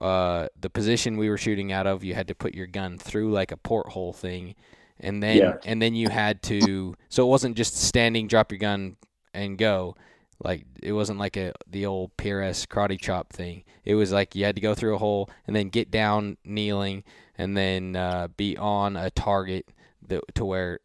uh, 0.00 0.48
the 0.58 0.70
position 0.70 1.16
we 1.16 1.28
were 1.28 1.38
shooting 1.38 1.72
out 1.72 1.86
of, 1.86 2.02
you 2.04 2.14
had 2.14 2.28
to 2.28 2.34
put 2.34 2.54
your 2.54 2.66
gun 2.66 2.98
through 2.98 3.30
like 3.32 3.52
a 3.52 3.56
porthole 3.56 4.12
thing. 4.12 4.54
And 5.00 5.22
then, 5.22 5.36
Yeah. 5.36 5.52
and 5.64 5.80
then 5.80 5.94
you 5.94 6.08
had 6.08 6.42
to, 6.44 6.94
so 7.08 7.24
it 7.26 7.30
wasn't 7.30 7.56
just 7.56 7.76
standing, 7.76 8.26
drop 8.26 8.50
your 8.50 8.58
gun, 8.58 8.96
and 9.34 9.56
go. 9.56 9.94
Like 10.42 10.66
it 10.82 10.92
wasn't 10.92 11.18
like 11.18 11.36
a 11.36 11.52
the 11.68 11.86
old 11.86 12.16
PRS 12.16 12.66
karate 12.66 12.98
chop 13.00 13.32
thing. 13.32 13.64
It 13.84 13.96
was 13.96 14.12
like 14.12 14.36
you 14.36 14.44
had 14.44 14.54
to 14.54 14.60
go 14.62 14.72
through 14.72 14.94
a 14.94 14.98
hole 14.98 15.28
and 15.48 15.54
then 15.54 15.68
get 15.68 15.90
down 15.90 16.36
kneeling 16.44 17.02
and 17.38 17.56
then 17.56 17.96
uh, 17.96 18.28
be 18.36 18.56
on 18.56 18.96
a 18.96 19.10
target 19.10 19.66
that, 20.08 20.22
to 20.34 20.44
where 20.44 20.80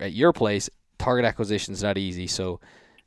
at 0.00 0.12
your 0.12 0.32
place 0.32 0.70
target 0.98 1.24
acquisition 1.24 1.74
is 1.74 1.82
not 1.82 1.98
easy. 1.98 2.26
So 2.26 2.60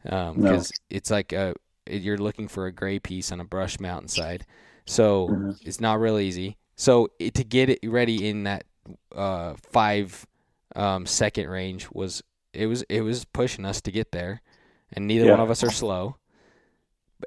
because 0.03 0.35
No. 0.37 0.77
it's 0.89 1.09
like 1.09 1.31
a 1.33 1.55
you're 1.89 2.17
looking 2.17 2.47
for 2.47 2.67
a 2.67 2.71
gray 2.71 2.99
piece 2.99 3.31
on 3.31 3.39
a 3.39 3.43
brush 3.45 3.79
mountainside, 3.79 4.45
so 4.85 5.27
Mhm. 5.29 5.57
it's 5.65 5.79
not 5.81 5.99
real 5.99 6.19
easy. 6.19 6.57
So 6.75 7.09
it, 7.19 7.33
to 7.35 7.43
get 7.43 7.69
it 7.69 7.79
ready 7.83 8.27
in 8.29 8.43
that 8.43 8.65
uh, 9.15 9.55
five 9.71 10.25
um, 10.75 11.05
second 11.05 11.49
range 11.49 11.89
was 11.91 12.23
it 12.53 12.65
was 12.67 12.81
it 12.83 13.01
was 13.01 13.25
pushing 13.25 13.65
us 13.65 13.81
to 13.81 13.91
get 13.91 14.11
there, 14.11 14.41
and 14.93 15.05
neither 15.07 15.25
Yeah. 15.25 15.31
one 15.31 15.39
of 15.39 15.49
us 15.51 15.63
are 15.63 15.69
slow. 15.71 16.15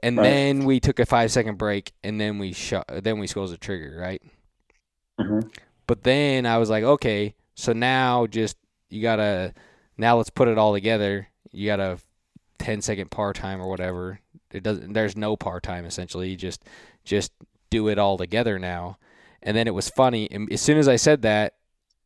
And 0.02 0.18
Right. 0.18 0.24
then 0.24 0.64
we 0.64 0.80
took 0.80 0.98
a 0.98 1.06
five 1.06 1.30
second 1.30 1.56
break, 1.58 1.92
and 2.02 2.20
then 2.20 2.38
we 2.38 2.52
shot. 2.52 2.86
Then 2.88 3.18
we 3.18 3.26
squeezed 3.26 3.52
the 3.52 3.58
trigger, 3.58 3.96
right? 4.00 4.20
Mhm. 5.18 5.50
But 5.86 6.02
then 6.02 6.46
I 6.46 6.58
was 6.58 6.70
like, 6.70 6.84
okay, 6.84 7.34
so 7.54 7.72
now 7.72 8.26
just 8.26 8.56
you 8.88 9.02
gotta 9.02 9.54
now 9.96 10.16
let's 10.16 10.30
put 10.30 10.48
it 10.48 10.58
all 10.58 10.72
together. 10.72 11.28
You 11.52 11.66
got 11.66 11.80
a 11.80 11.98
10 12.58 12.80
second 12.82 13.10
par 13.10 13.32
time 13.32 13.60
or 13.60 13.68
whatever. 13.68 14.20
It 14.52 14.62
doesn't. 14.62 14.92
There's 14.92 15.16
no 15.16 15.36
par 15.36 15.60
time 15.60 15.84
essentially. 15.84 16.30
You 16.30 16.36
just 16.36 16.64
just 17.04 17.32
do 17.70 17.88
it 17.88 17.98
all 17.98 18.16
together 18.16 18.58
now. 18.58 18.98
And 19.42 19.56
then 19.56 19.66
it 19.66 19.74
was 19.74 19.88
funny. 19.90 20.28
and 20.30 20.50
As 20.52 20.62
soon 20.62 20.78
as 20.78 20.88
I 20.88 20.96
said 20.96 21.22
that, 21.22 21.54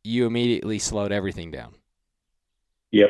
you 0.03 0.25
immediately 0.25 0.79
slowed 0.79 1.11
everything 1.11 1.51
down. 1.51 1.73
Yep. 2.91 3.09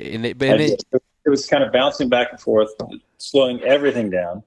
And 0.00 0.26
it, 0.26 0.38
but 0.38 0.60
it, 0.60 0.82
it 0.92 1.30
was 1.30 1.46
kind 1.46 1.62
of 1.62 1.72
bouncing 1.72 2.08
back 2.08 2.28
and 2.32 2.40
forth, 2.40 2.70
slowing 3.18 3.62
everything 3.62 4.10
down, 4.10 4.42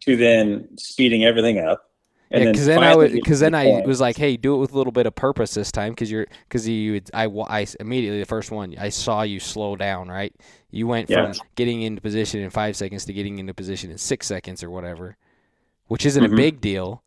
to 0.00 0.16
then 0.16 0.68
speeding 0.76 1.24
everything 1.24 1.58
up. 1.58 1.90
And 2.34 2.40
yeah, 2.40 2.44
then 2.46 2.52
because 2.52 2.66
then 2.66 2.82
I 2.82 2.96
would, 2.96 3.12
because 3.12 3.38
then 3.38 3.54
I 3.54 3.82
was 3.86 4.00
like, 4.00 4.16
hey, 4.16 4.36
do 4.36 4.56
it 4.56 4.58
with 4.58 4.72
a 4.72 4.76
little 4.76 4.92
bit 4.92 5.06
of 5.06 5.14
purpose 5.14 5.54
this 5.54 5.70
time, 5.70 5.92
because 5.92 6.10
you're, 6.10 6.26
because 6.48 6.66
you, 6.66 7.00
I, 7.14 7.26
I 7.26 7.66
immediately 7.78 8.18
the 8.18 8.26
first 8.26 8.50
one, 8.50 8.74
I 8.76 8.88
saw 8.88 9.22
you 9.22 9.38
slow 9.38 9.76
down, 9.76 10.08
right? 10.08 10.34
You 10.72 10.88
went 10.88 11.08
Yeah. 11.08 11.32
from 11.32 11.40
getting 11.54 11.82
into 11.82 12.00
position 12.02 12.40
in 12.40 12.50
five 12.50 12.74
seconds 12.74 13.04
to 13.04 13.12
getting 13.12 13.38
into 13.38 13.54
position 13.54 13.92
in 13.92 13.98
six 13.98 14.26
seconds 14.26 14.64
or 14.64 14.70
whatever, 14.70 15.16
which 15.86 16.04
isn't 16.04 16.24
Mhm. 16.24 16.32
a 16.32 16.36
big 16.36 16.60
deal. 16.60 17.04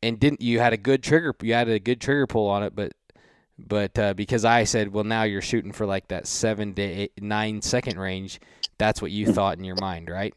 And 0.00 0.20
didn't 0.20 0.40
you 0.42 0.60
had 0.60 0.72
a 0.72 0.76
good 0.76 1.02
trigger, 1.02 1.34
you 1.42 1.54
had 1.54 1.68
a 1.68 1.80
good 1.80 2.00
trigger 2.00 2.28
pull 2.28 2.48
on 2.48 2.62
it, 2.62 2.76
but, 2.76 2.92
but 3.58 3.98
uh, 3.98 4.14
because 4.14 4.44
I 4.44 4.62
said, 4.62 4.92
well, 4.92 5.02
now 5.02 5.24
you're 5.24 5.42
shooting 5.42 5.72
for 5.72 5.86
like 5.86 6.06
that 6.08 6.28
seven 6.28 6.72
to 6.74 6.82
eight, 6.82 7.20
nine 7.20 7.62
second 7.62 7.98
range, 7.98 8.38
that's 8.78 9.02
what 9.02 9.10
you 9.10 9.26
Mhm. 9.26 9.34
thought 9.34 9.58
in 9.58 9.64
your 9.64 9.76
mind, 9.80 10.08
right? 10.08 10.34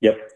Yep. 0.00 0.32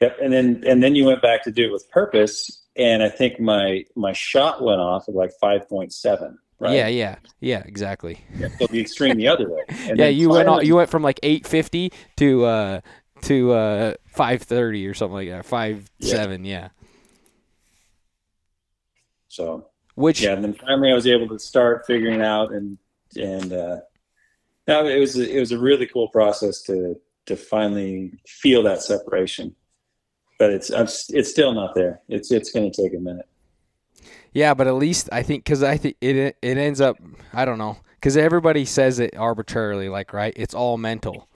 Yep. 0.00 0.18
And 0.22 0.32
then 0.32 0.64
and 0.66 0.82
then 0.82 0.94
you 0.94 1.04
went 1.04 1.22
back 1.22 1.42
to 1.44 1.50
do 1.50 1.64
it 1.64 1.72
with 1.72 1.90
purpose, 1.90 2.64
and 2.76 3.02
I 3.02 3.08
think 3.08 3.40
my 3.40 3.84
my 3.94 4.12
shot 4.12 4.62
went 4.62 4.80
off 4.80 5.08
at 5.08 5.14
like 5.14 5.32
five 5.40 5.68
point 5.68 5.92
seven. 5.92 6.38
Right. 6.58 6.74
Yeah, 6.74 6.88
yeah, 6.88 7.16
yeah, 7.40 7.62
exactly. 7.66 8.18
So 8.58 8.66
the 8.66 8.80
extreme 8.80 9.16
the 9.18 9.28
other 9.28 9.50
way. 9.50 9.60
And 9.68 9.98
yeah, 9.98 10.08
you 10.08 10.30
went 10.30 10.48
all, 10.48 10.62
you 10.62 10.74
went 10.74 10.88
from 10.88 11.02
like 11.02 11.20
850 11.22 11.92
to 12.16 12.44
uh 12.46 12.80
to 13.22 13.52
uh 13.52 13.94
530 14.06 14.86
or 14.86 14.94
something 14.94 15.14
like 15.14 15.28
that. 15.28 15.44
5 15.44 15.90
Yeah. 15.98 16.10
7, 16.10 16.44
yeah. 16.46 16.68
So 19.28 19.68
Which 19.96 20.22
yeah, 20.22 20.32
and 20.32 20.42
then 20.42 20.54
finally 20.54 20.90
I 20.90 20.94
was 20.94 21.06
able 21.06 21.28
to 21.28 21.38
start 21.38 21.84
figuring 21.86 22.22
out 22.22 22.52
and 22.52 22.78
and 23.16 23.52
uh, 23.52 23.76
no, 24.66 24.86
it 24.86 24.98
was 24.98 25.18
a, 25.18 25.36
it 25.36 25.38
was 25.38 25.52
a 25.52 25.58
really 25.58 25.86
cool 25.86 26.08
process 26.08 26.62
to 26.62 26.98
to 27.26 27.36
finally 27.36 28.12
feel 28.26 28.62
that 28.62 28.82
separation. 28.82 29.54
But 30.38 30.50
it's 30.50 30.70
I'm, 30.70 30.86
it's 30.86 31.30
still 31.30 31.52
not 31.54 31.74
there. 31.74 32.00
It's 32.08 32.30
it's 32.30 32.50
going 32.50 32.70
to 32.70 32.82
take 32.82 32.94
a 32.94 33.00
minute. 33.00 33.26
yeah, 34.32 34.54
but 34.54 34.66
at 34.66 34.74
least 34.74 35.08
I 35.12 35.22
think 35.22 35.44
cuz 35.44 35.62
I 35.62 35.76
think 35.76 35.96
it 36.00 36.36
it 36.42 36.58
ends 36.58 36.80
up 36.80 36.98
I 37.32 37.44
don't 37.44 37.58
know 37.58 37.78
cuz 38.00 38.16
everybody 38.16 38.64
says 38.64 38.98
it 38.98 39.16
arbitrarily 39.16 39.88
like 39.88 40.12
right? 40.12 40.32
It's 40.36 40.54
all 40.54 40.76
mental. 40.78 41.28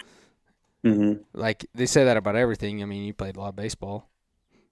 Mm-hmm. 0.85 1.23
Like 1.35 1.67
they 1.75 1.87
say 1.87 2.05
that 2.05 2.17
about 2.17 2.37
everything. 2.37 2.83
I 2.83 2.87
mean, 2.87 3.05
you 3.05 3.13
played 3.15 3.37
a 3.37 3.41
lot 3.41 3.51
of 3.51 3.57
baseball. 3.57 4.09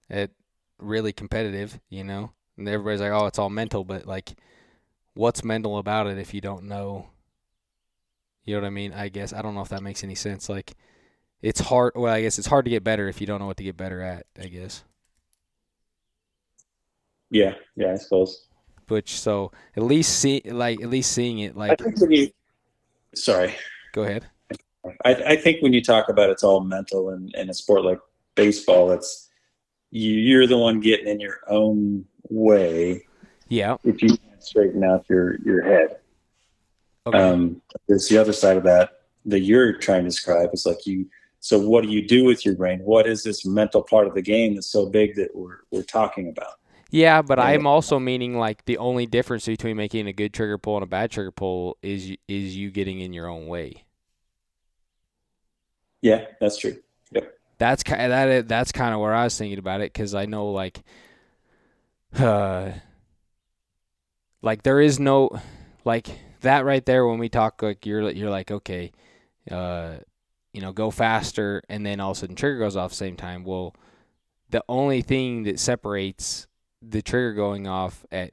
It 0.09 0.31
really 0.79 1.13
competitive, 1.13 1.79
you 1.89 2.03
know. 2.03 2.31
And 2.57 2.67
everybody's 2.67 3.01
like, 3.01 3.11
"Oh, 3.11 3.27
it's 3.27 3.39
all 3.39 3.49
mental," 3.49 3.83
but 3.85 4.05
like 4.07 4.35
what's 5.13 5.43
mental 5.43 5.77
about 5.77 6.07
it 6.07 6.17
if 6.17 6.33
you 6.33 6.41
don't 6.41 6.65
know 6.65 7.09
You 8.45 8.55
know 8.55 8.61
what 8.61 8.67
I 8.67 8.71
mean? 8.71 8.93
I 8.93 9.09
guess 9.09 9.33
I 9.33 9.41
don't 9.41 9.53
know 9.55 9.61
if 9.61 9.69
that 9.69 9.83
makes 9.83 10.03
any 10.03 10.15
sense. 10.15 10.49
Like, 10.49 10.73
it's 11.41 11.59
hard. 11.59 11.93
Well, 11.95 12.13
I 12.13 12.21
guess 12.21 12.37
it's 12.37 12.47
hard 12.47 12.65
to 12.65 12.71
get 12.71 12.83
better 12.83 13.07
if 13.07 13.21
you 13.21 13.27
don't 13.27 13.39
know 13.39 13.45
what 13.47 13.57
to 13.57 13.63
get 13.63 13.77
better 13.77 14.01
at. 14.01 14.25
I 14.41 14.47
guess. 14.47 14.83
Yeah, 17.31 17.53
yeah, 17.75 17.93
I 17.93 17.95
suppose. 17.95 18.45
Which 18.87 19.19
so 19.19 19.51
at 19.77 19.83
least 19.83 20.19
see 20.19 20.41
like 20.45 20.81
at 20.81 20.89
least 20.89 21.11
seeing 21.11 21.39
it 21.39 21.53
I 21.55 21.59
like. 21.59 21.79
think 21.79 22.01
when 22.01 22.11
you, 22.11 22.29
sorry, 23.13 23.53
Go 23.93 24.03
ahead. 24.03 24.25
I, 25.05 25.13
I 25.13 25.35
think 25.35 25.61
when 25.61 25.73
you 25.73 25.83
talk 25.83 26.09
about 26.09 26.29
it's 26.31 26.43
all 26.43 26.61
mental 26.61 27.09
and 27.09 27.33
in 27.35 27.49
a 27.49 27.53
sport 27.53 27.83
like 27.85 27.99
baseball, 28.33 28.91
it's 28.91 29.29
you, 29.91 30.13
you're 30.13 30.47
the 30.47 30.57
one 30.57 30.79
getting 30.79 31.07
in 31.07 31.19
your 31.19 31.39
own 31.47 32.05
way 32.29 33.05
Yeah. 33.49 33.77
if 33.83 34.01
you 34.01 34.09
can't 34.17 34.43
straighten 34.43 34.83
out 34.83 35.05
your 35.09 35.37
your 35.43 35.63
head. 35.63 35.97
Okay. 37.05 37.17
Um, 37.17 37.61
there's 37.87 38.07
the 38.07 38.17
other 38.17 38.33
side 38.33 38.57
of 38.57 38.63
that 38.63 39.01
that 39.25 39.41
you're 39.41 39.77
trying 39.77 40.03
to 40.03 40.09
describe. 40.09 40.49
It's 40.53 40.65
like 40.65 40.87
you. 40.87 41.05
So 41.39 41.57
what 41.59 41.83
do 41.83 41.89
you 41.89 42.05
do 42.05 42.25
with 42.25 42.45
your 42.45 42.55
brain? 42.55 42.79
What 42.79 43.07
is 43.07 43.23
this 43.23 43.45
mental 43.45 43.81
part 43.81 44.07
of 44.07 44.13
the 44.13 44.21
game 44.21 44.55
that's 44.55 44.67
so 44.67 44.89
big 44.89 45.15
that 45.15 45.33
we're 45.33 45.59
we're 45.71 45.83
talking 45.83 46.29
about? 46.29 46.53
Yeah, 46.91 47.21
but 47.21 47.39
I'm 47.39 47.67
also 47.67 47.99
meaning 47.99 48.37
like 48.37 48.65
the 48.65 48.77
only 48.77 49.05
difference 49.05 49.45
between 49.45 49.77
making 49.77 50.07
a 50.07 50.13
good 50.13 50.33
trigger 50.33 50.57
pull 50.57 50.75
and 50.77 50.83
a 50.83 50.87
bad 50.87 51.11
trigger 51.11 51.31
pull 51.31 51.77
is 51.81 52.11
is 52.27 52.55
you 52.55 52.71
getting 52.71 52.99
in 52.99 53.13
your 53.13 53.27
own 53.27 53.47
way. 53.47 53.83
Yeah, 56.01 56.25
that's 56.39 56.57
true. 56.57 56.77
That's 57.59 57.83
kind 57.83 58.11
that 58.11 58.47
that's 58.47 58.71
kind 58.71 58.93
of 58.93 59.01
where 59.01 59.13
I 59.13 59.25
was 59.25 59.37
thinking 59.37 59.59
about 59.59 59.81
it 59.81 59.91
because 59.91 60.15
I 60.15 60.25
know 60.25 60.47
like, 60.47 60.81
uh, 62.17 62.71
like 64.41 64.63
there 64.63 64.79
is 64.79 64.97
no 64.99 65.29
like 65.83 66.07
that 66.41 66.63
right 66.63 66.85
there 66.85 67.05
when 67.05 67.19
we 67.19 67.27
talk 67.27 67.61
like 67.61 67.85
you're 67.85 68.09
you're 68.11 68.29
like 68.29 68.49
okay, 68.49 68.93
uh, 69.51 69.97
you 70.53 70.61
know 70.61 70.71
go 70.71 70.91
faster 70.91 71.61
and 71.69 71.85
then 71.85 71.99
all 71.99 72.11
of 72.11 72.17
a 72.17 72.19
sudden 72.21 72.35
trigger 72.35 72.59
goes 72.59 72.75
off 72.75 72.93
same 72.93 73.15
time. 73.15 73.43
Well, 73.43 73.75
the 74.49 74.63
only 74.67 75.01
thing 75.01 75.43
that 75.43 75.59
separates 75.59 76.47
the 76.81 77.01
trigger 77.01 77.33
going 77.33 77.67
off 77.67 78.05
at 78.11 78.31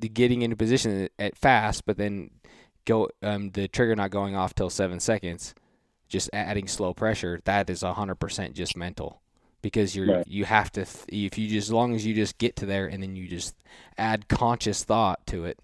the 0.00 0.08
getting 0.08 0.42
into 0.42 0.56
position 0.56 1.08
at 1.18 1.36
fast, 1.36 1.86
but 1.86 1.96
then 1.96 2.30
go 2.84 3.08
um 3.22 3.50
the 3.50 3.68
trigger 3.68 3.96
not 3.96 4.10
going 4.10 4.36
off 4.36 4.54
till 4.54 4.68
seven 4.70 5.00
seconds 5.00 5.54
just 6.08 6.28
adding 6.34 6.68
slow 6.68 6.92
pressure, 6.92 7.40
that 7.44 7.70
is 7.70 7.82
hundred 7.82 8.16
percent 8.16 8.54
just 8.54 8.76
mental, 8.76 9.22
because 9.62 9.96
you're 9.96 10.18
Right. 10.18 10.26
you 10.28 10.44
have 10.44 10.70
to 10.72 10.84
th- 10.84 11.04
if 11.08 11.38
you 11.38 11.48
just 11.48 11.68
as 11.68 11.72
long 11.72 11.94
as 11.94 12.04
you 12.04 12.14
just 12.14 12.36
get 12.38 12.56
to 12.56 12.66
there 12.66 12.86
and 12.86 13.02
then 13.02 13.16
you 13.16 13.26
just 13.26 13.54
add 13.96 14.28
conscious 14.28 14.84
thought 14.84 15.26
to 15.28 15.46
it 15.46 15.58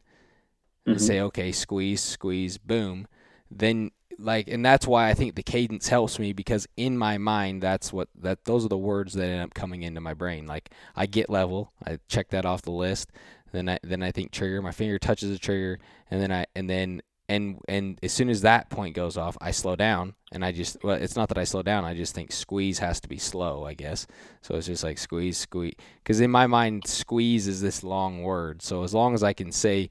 and 0.86 0.96
Mhm. 0.96 1.00
say 1.00 1.20
okay 1.20 1.52
squeeze 1.52 2.00
squeeze 2.00 2.56
boom, 2.56 3.06
then 3.50 3.90
like 4.20 4.48
and 4.48 4.64
that's 4.64 4.86
why 4.86 5.08
I 5.08 5.14
think 5.14 5.34
the 5.34 5.42
cadence 5.42 5.88
helps 5.88 6.18
me 6.18 6.32
because 6.32 6.66
in 6.76 6.96
my 6.96 7.18
mind 7.18 7.62
that's 7.62 7.92
what 7.92 8.08
that 8.20 8.44
those 8.44 8.64
are 8.64 8.68
the 8.68 8.78
words 8.78 9.14
that 9.14 9.24
end 9.24 9.42
up 9.42 9.54
coming 9.54 9.82
into 9.82 10.00
my 10.00 10.14
brain. 10.14 10.46
Like 10.46 10.70
I 10.94 11.06
get 11.06 11.30
level, 11.30 11.72
I 11.86 11.98
check 12.08 12.30
that 12.30 12.44
off 12.44 12.62
the 12.62 12.70
list. 12.72 13.10
Then 13.52 13.68
I 13.68 13.78
then 13.82 14.02
I 14.02 14.12
think 14.12 14.30
trigger, 14.30 14.62
my 14.62 14.72
finger 14.72 14.98
touches 14.98 15.30
the 15.30 15.38
trigger, 15.38 15.78
and 16.10 16.22
then 16.22 16.32
I 16.32 16.46
and 16.54 16.68
then 16.68 17.02
and 17.30 17.60
and 17.68 17.98
as 18.02 18.12
soon 18.12 18.28
as 18.28 18.42
that 18.42 18.70
point 18.70 18.94
goes 18.94 19.16
off, 19.16 19.36
I 19.40 19.52
slow 19.52 19.76
down, 19.76 20.14
and 20.32 20.44
I 20.44 20.50
just 20.50 20.82
well, 20.82 20.96
it's 20.96 21.16
not 21.16 21.28
that 21.28 21.38
I 21.38 21.44
slow 21.44 21.62
down. 21.62 21.84
I 21.84 21.94
just 21.94 22.14
think 22.14 22.32
squeeze 22.32 22.80
has 22.80 23.00
to 23.00 23.08
be 23.08 23.18
slow, 23.18 23.64
I 23.64 23.74
guess. 23.74 24.06
So 24.42 24.56
it's 24.56 24.66
just 24.66 24.82
like 24.82 24.98
squeeze, 24.98 25.38
squeeze, 25.38 25.74
because 26.02 26.20
in 26.20 26.30
my 26.30 26.48
mind, 26.48 26.86
squeeze 26.86 27.46
is 27.46 27.60
this 27.60 27.84
long 27.84 28.22
word. 28.22 28.62
So 28.62 28.82
as 28.82 28.92
long 28.92 29.14
as 29.14 29.22
I 29.22 29.32
can 29.32 29.52
say, 29.52 29.88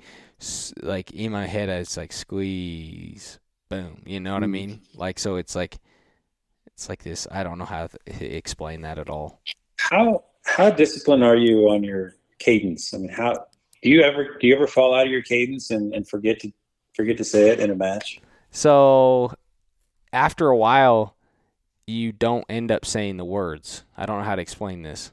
like 0.82 1.12
in 1.12 1.32
my 1.32 1.48
head, 1.48 1.70
it's 1.70 1.96
like 1.96 2.12
squeeze, 2.12 3.40
boom. 3.70 4.02
You 4.06 4.20
know 4.20 4.34
what 4.34 4.44
I 4.44 4.48
mm. 4.48 4.52
mean? 4.52 4.82
Like 4.96 5.20
so, 5.20 5.36
it's 5.36 5.56
like 5.56 5.78
it's 6.68 6.90
like 6.90 7.04
this. 7.04 7.28
I 7.32 7.44
don't 7.44 7.58
know 7.58 7.66
how 7.66 7.88
to 7.88 8.26
explain 8.26 8.82
that 8.82 8.98
at 8.98 9.10
all. 9.10 9.42
How 9.78 10.24
how 10.46 10.70
disciplined 10.70 11.24
are 11.24 11.36
you 11.36 11.70
on 11.70 11.84
your 11.84 12.16
cadence? 12.40 12.94
I 12.94 12.98
mean, 12.98 13.10
how 13.10 13.46
do 13.82 13.90
you 13.90 14.02
ever 14.02 14.38
do 14.40 14.48
you 14.48 14.56
ever 14.56 14.68
fall 14.68 14.94
out 14.94 15.06
of 15.06 15.12
your 15.12 15.22
cadence 15.22 15.72
and, 15.72 15.94
and 15.94 16.08
forget 16.08 16.40
to 16.42 16.52
forget 16.96 17.18
to 17.18 17.24
say 17.24 17.50
it 17.50 17.60
in 17.60 17.70
a 17.70 17.76
match? 17.76 18.20
So 18.52 19.34
after 20.12 20.48
a 20.48 20.58
while, 20.58 21.16
you 21.86 22.12
don't 22.12 22.46
end 22.50 22.72
up 22.72 22.86
saying 22.86 23.18
the 23.18 23.26
words. 23.26 23.84
I 23.96 24.06
don't 24.06 24.20
know 24.20 24.26
how 24.26 24.36
to 24.36 24.42
explain 24.42 24.82
this. 24.82 25.12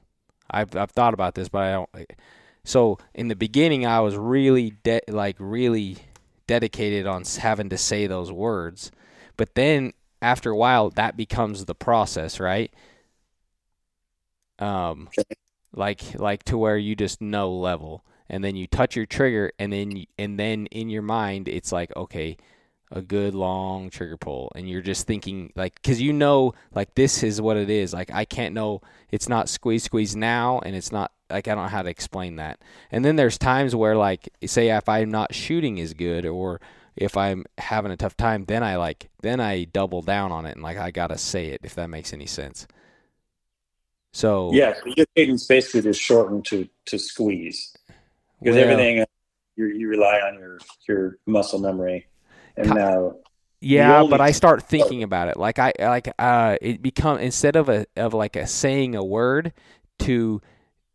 I've 0.50 0.74
I've 0.76 0.90
thought 0.90 1.14
about 1.14 1.34
this, 1.34 1.48
but 1.48 1.62
I 1.62 1.72
don't. 1.72 2.12
So 2.64 2.98
in 3.14 3.28
the 3.28 3.36
beginning, 3.36 3.86
I 3.86 4.00
was 4.00 4.16
really 4.16 4.70
de- 4.82 5.02
like 5.08 5.36
really 5.38 5.98
dedicated 6.46 7.06
on 7.06 7.24
having 7.38 7.68
to 7.70 7.78
say 7.78 8.06
those 8.06 8.32
words, 8.32 8.90
but 9.36 9.54
then 9.54 9.92
after 10.22 10.50
a 10.50 10.56
while, 10.56 10.90
that 10.90 11.16
becomes 11.16 11.64
the 11.66 11.74
process, 11.74 12.40
right? 12.40 12.72
Um, 14.58 15.08
like 15.74 16.02
like 16.18 16.44
to 16.44 16.58
where 16.58 16.78
you 16.78 16.96
just 16.96 17.20
know 17.20 17.52
level. 17.52 18.04
And 18.28 18.42
then 18.42 18.56
you 18.56 18.66
touch 18.66 18.96
your 18.96 19.06
trigger 19.06 19.52
and 19.58 19.72
then 19.72 20.04
and 20.18 20.38
then 20.38 20.66
in 20.66 20.88
your 20.90 21.02
mind 21.02 21.48
it's 21.48 21.70
like 21.72 21.94
okay 21.96 22.36
a 22.92 23.02
good 23.02 23.34
long 23.34 23.90
trigger 23.90 24.16
pull. 24.16 24.52
And 24.56 24.68
you're 24.68 24.82
just 24.82 25.06
thinking 25.06 25.52
like 25.56 25.76
because 25.76 26.00
you 26.00 26.12
know 26.12 26.54
like 26.74 26.94
this 26.94 27.22
is 27.22 27.40
what 27.40 27.56
it 27.56 27.70
is. 27.70 27.92
Like 27.94 28.10
i 28.12 28.24
can't 28.24 28.54
know 28.54 28.82
it's 29.10 29.28
not 29.28 29.48
squeeze 29.48 29.84
squeeze 29.84 30.16
now 30.16 30.60
and 30.60 30.74
it's 30.76 30.92
not 30.92 31.12
like 31.30 31.48
i 31.48 31.54
don't 31.54 31.64
know 31.64 31.70
how 31.70 31.82
to 31.82 31.90
explain 31.90 32.36
that. 32.36 32.60
And 32.90 33.04
then 33.04 33.16
there's 33.16 33.38
times 33.38 33.74
where 33.74 33.96
like 33.96 34.28
say 34.44 34.70
if 34.70 34.88
i'm 34.88 35.10
not 35.10 35.34
shooting 35.34 35.80
as 35.80 35.94
good 35.94 36.26
or 36.26 36.60
if 36.96 37.16
i'm 37.16 37.44
having 37.58 37.92
a 37.92 37.96
tough 37.96 38.16
time 38.16 38.44
then 38.46 38.62
i 38.62 38.76
like 38.76 39.08
then 39.22 39.40
i 39.40 39.64
double 39.64 40.02
down 40.02 40.32
on 40.32 40.46
it 40.46 40.54
and 40.54 40.62
like 40.62 40.78
i 40.78 40.90
gotta 40.90 41.18
say 41.18 41.46
it 41.48 41.60
if 41.64 41.74
that 41.74 41.88
makes 41.88 42.12
any 42.12 42.26
sense. 42.26 42.66
So 44.12 44.50
yeah, 44.54 44.72
your 44.96 45.04
cadence 45.14 45.46
basically 45.46 45.82
just 45.82 46.00
shortened 46.00 46.46
to 46.46 46.66
to 46.86 46.98
squeeze. 46.98 47.76
Because 48.40 48.56
well, 48.56 48.64
everything 48.64 49.04
you 49.56 49.66
you 49.66 49.88
rely 49.88 50.20
on 50.20 50.38
your 50.38 50.58
your 50.88 51.18
muscle 51.26 51.58
memory, 51.58 52.06
and 52.56 52.70
now 52.70 53.16
yeah, 53.60 54.04
but 54.08 54.20
I 54.20 54.30
start 54.30 54.62
thinking 54.62 55.02
about 55.02 55.28
it. 55.28 55.36
Like 55.36 55.58
I 55.58 55.72
like 55.78 56.08
uh 56.18 56.56
it 56.62 56.80
become 56.80 57.18
instead 57.18 57.56
of 57.56 57.68
a 57.68 57.84
of 57.94 58.14
like 58.14 58.36
a 58.36 58.46
saying 58.46 58.94
a 58.94 59.04
word 59.04 59.52
to 60.00 60.40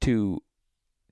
to 0.02 0.42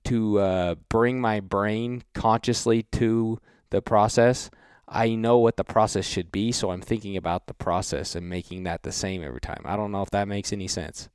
to 0.04 0.38
uh, 0.38 0.74
bring 0.88 1.20
my 1.20 1.40
brain 1.40 2.02
consciously 2.14 2.84
to 2.84 3.38
the 3.70 3.82
process. 3.82 4.50
I 4.88 5.14
know 5.14 5.38
what 5.38 5.56
the 5.56 5.64
process 5.64 6.04
should 6.04 6.32
be, 6.32 6.50
so 6.50 6.70
I'm 6.70 6.80
thinking 6.80 7.16
about 7.16 7.46
the 7.46 7.54
process 7.54 8.16
and 8.16 8.28
making 8.28 8.64
that 8.64 8.82
the 8.82 8.92
same 8.92 9.22
every 9.22 9.40
time. 9.40 9.62
I 9.64 9.76
don't 9.76 9.92
know 9.92 10.02
if 10.02 10.10
that 10.10 10.26
makes 10.26 10.52
any 10.52 10.66
sense. 10.66 11.08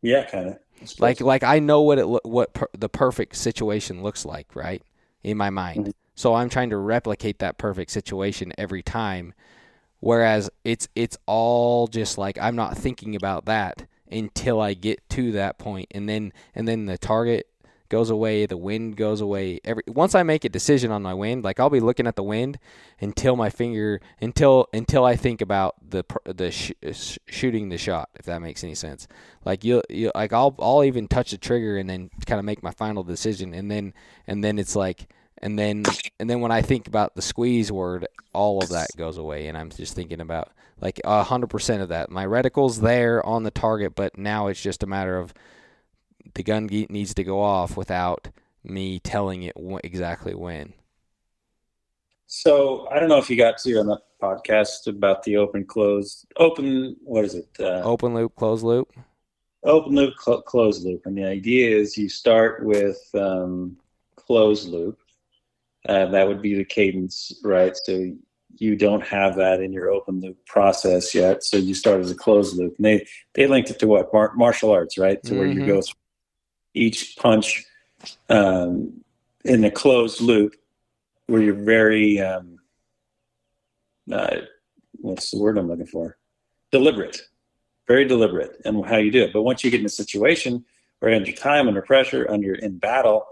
Yeah, 0.00 0.24
kind 0.24 0.48
of. 0.50 0.58
Like 0.98 1.20
like 1.20 1.44
I 1.44 1.60
know 1.60 1.80
what 1.82 1.98
it 1.98 2.06
lo- 2.06 2.20
what 2.24 2.54
per- 2.54 2.68
the 2.76 2.88
perfect 2.88 3.36
situation 3.36 4.02
looks 4.02 4.24
like, 4.24 4.54
right? 4.54 4.82
In 5.22 5.36
my 5.36 5.50
mind. 5.50 5.80
Mm-hmm. 5.80 5.90
So 6.14 6.34
I'm 6.34 6.48
trying 6.48 6.70
to 6.70 6.76
replicate 6.76 7.38
that 7.38 7.58
perfect 7.58 7.90
situation 7.90 8.52
every 8.58 8.82
time. 8.82 9.32
Whereas 10.00 10.50
it's 10.64 10.88
it's 10.96 11.16
all 11.26 11.86
just 11.86 12.18
like 12.18 12.36
I'm 12.38 12.56
not 12.56 12.76
thinking 12.76 13.14
about 13.14 13.44
that 13.46 13.86
until 14.12 14.60
I 14.60 14.74
get 14.74 15.08
to 15.10 15.32
that 15.32 15.58
point 15.58 15.88
and 15.92 16.08
then 16.08 16.32
and 16.54 16.68
then 16.68 16.86
the 16.86 16.98
target 16.98 17.48
goes 17.92 18.08
away, 18.08 18.46
the 18.46 18.56
wind 18.56 18.96
goes 18.96 19.20
away. 19.20 19.60
Every 19.64 19.82
once 19.86 20.14
I 20.14 20.22
make 20.22 20.46
a 20.46 20.48
decision 20.48 20.90
on 20.90 21.02
my 21.02 21.12
wind, 21.12 21.44
like 21.44 21.60
I'll 21.60 21.68
be 21.68 21.78
looking 21.78 22.06
at 22.06 22.16
the 22.16 22.22
wind 22.22 22.58
until 23.02 23.36
my 23.36 23.50
finger 23.50 24.00
until 24.18 24.66
until 24.72 25.04
I 25.04 25.14
think 25.14 25.42
about 25.42 25.74
the 25.90 26.02
the 26.24 26.50
sh- 26.50 26.72
sh- 26.90 27.18
shooting 27.26 27.68
the 27.68 27.76
shot. 27.76 28.08
If 28.14 28.24
that 28.24 28.40
makes 28.40 28.64
any 28.64 28.74
sense, 28.74 29.06
like 29.44 29.62
you 29.62 29.82
you 29.90 30.10
like 30.14 30.32
I'll 30.32 30.56
I'll 30.58 30.84
even 30.84 31.06
touch 31.06 31.32
the 31.32 31.38
trigger 31.38 31.76
and 31.76 31.88
then 31.88 32.08
kind 32.24 32.38
of 32.38 32.46
make 32.46 32.62
my 32.62 32.70
final 32.70 33.02
decision, 33.02 33.52
and 33.52 33.70
then 33.70 33.92
and 34.26 34.42
then 34.42 34.58
it's 34.58 34.74
like 34.74 35.08
and 35.42 35.58
then 35.58 35.84
and 36.18 36.28
then 36.30 36.40
when 36.40 36.52
I 36.52 36.62
think 36.62 36.86
about 36.86 37.14
the 37.14 37.22
squeeze 37.22 37.70
word, 37.72 38.06
all 38.32 38.62
of 38.62 38.70
that 38.70 38.88
goes 38.96 39.18
away, 39.18 39.48
and 39.48 39.58
I'm 39.58 39.70
just 39.70 39.94
thinking 39.94 40.20
about 40.20 40.52
like 40.80 41.00
hundred 41.04 41.48
percent 41.48 41.82
of 41.82 41.88
that. 41.88 42.10
My 42.10 42.24
reticle's 42.24 42.80
there 42.80 43.24
on 43.24 43.42
the 43.42 43.50
target, 43.50 43.94
but 43.94 44.16
now 44.16 44.48
it's 44.48 44.60
just 44.60 44.82
a 44.82 44.86
matter 44.86 45.18
of 45.18 45.34
the 46.34 46.42
gun 46.42 46.66
needs 46.66 47.14
to 47.14 47.24
go 47.24 47.40
off 47.40 47.76
without 47.76 48.28
me 48.64 48.98
telling 48.98 49.42
it 49.42 49.56
exactly 49.84 50.34
when. 50.34 50.72
So 52.26 52.88
I 52.90 52.98
don't 52.98 53.08
know 53.08 53.18
if 53.18 53.28
you 53.28 53.36
got 53.36 53.58
to 53.58 53.78
on 53.78 53.86
the 53.86 53.98
podcast 54.22 54.86
about 54.86 55.22
the 55.24 55.36
open 55.36 55.66
close 55.66 56.24
open 56.36 56.96
what 57.02 57.24
is 57.24 57.34
it? 57.34 57.48
Uh, 57.58 57.82
open 57.82 58.14
loop, 58.14 58.34
close 58.36 58.62
loop. 58.62 58.92
Open 59.64 59.94
loop, 59.94 60.14
cl- 60.18 60.42
closed 60.42 60.84
loop, 60.84 61.06
and 61.06 61.16
the 61.16 61.24
idea 61.24 61.76
is 61.76 61.96
you 61.96 62.08
start 62.08 62.64
with 62.64 62.98
um, 63.14 63.76
closed 64.16 64.68
loop. 64.68 64.98
Uh, 65.88 66.06
that 66.06 66.28
would 66.28 66.40
be 66.40 66.54
the 66.54 66.64
cadence, 66.64 67.32
right? 67.42 67.76
So 67.84 68.12
you 68.56 68.76
don't 68.76 69.04
have 69.06 69.36
that 69.36 69.60
in 69.60 69.72
your 69.72 69.90
open 69.90 70.20
loop 70.20 70.44
process 70.46 71.14
yet. 71.14 71.42
So 71.42 71.56
you 71.56 71.74
start 71.74 72.00
as 72.00 72.10
a 72.10 72.14
closed 72.14 72.56
loop, 72.56 72.76
and 72.76 72.84
they 72.84 73.06
they 73.34 73.46
linked 73.46 73.70
it 73.70 73.78
to 73.80 73.86
what 73.86 74.12
Mar- 74.12 74.34
martial 74.34 74.70
arts, 74.70 74.98
right? 74.98 75.22
To 75.22 75.30
mm-hmm. 75.30 75.38
where 75.38 75.48
you 75.48 75.66
go 75.66 75.82
each 76.74 77.16
punch 77.16 77.64
um, 78.28 79.02
in 79.44 79.64
a 79.64 79.70
closed 79.70 80.20
loop 80.20 80.54
where 81.26 81.42
you're 81.42 81.54
very 81.54 82.20
um, 82.20 82.58
uh, 84.10 84.36
what's 84.92 85.30
the 85.30 85.38
word 85.38 85.58
I'm 85.58 85.68
looking 85.68 85.86
for? 85.86 86.16
Deliberate, 86.70 87.20
very 87.86 88.04
deliberate, 88.06 88.60
and 88.64 88.84
how 88.86 88.96
you 88.96 89.10
do 89.10 89.22
it. 89.22 89.32
But 89.32 89.42
once 89.42 89.62
you 89.62 89.70
get 89.70 89.80
in 89.80 89.86
a 89.86 89.90
situation 89.90 90.64
where 90.98 91.10
you're 91.10 91.20
under 91.20 91.32
time, 91.32 91.68
under 91.68 91.82
pressure, 91.82 92.26
under 92.30 92.54
in 92.54 92.78
battle, 92.78 93.26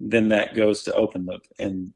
then 0.00 0.28
that 0.28 0.54
goes 0.54 0.82
to 0.84 0.94
open 0.94 1.26
loop. 1.26 1.42
And 1.58 1.92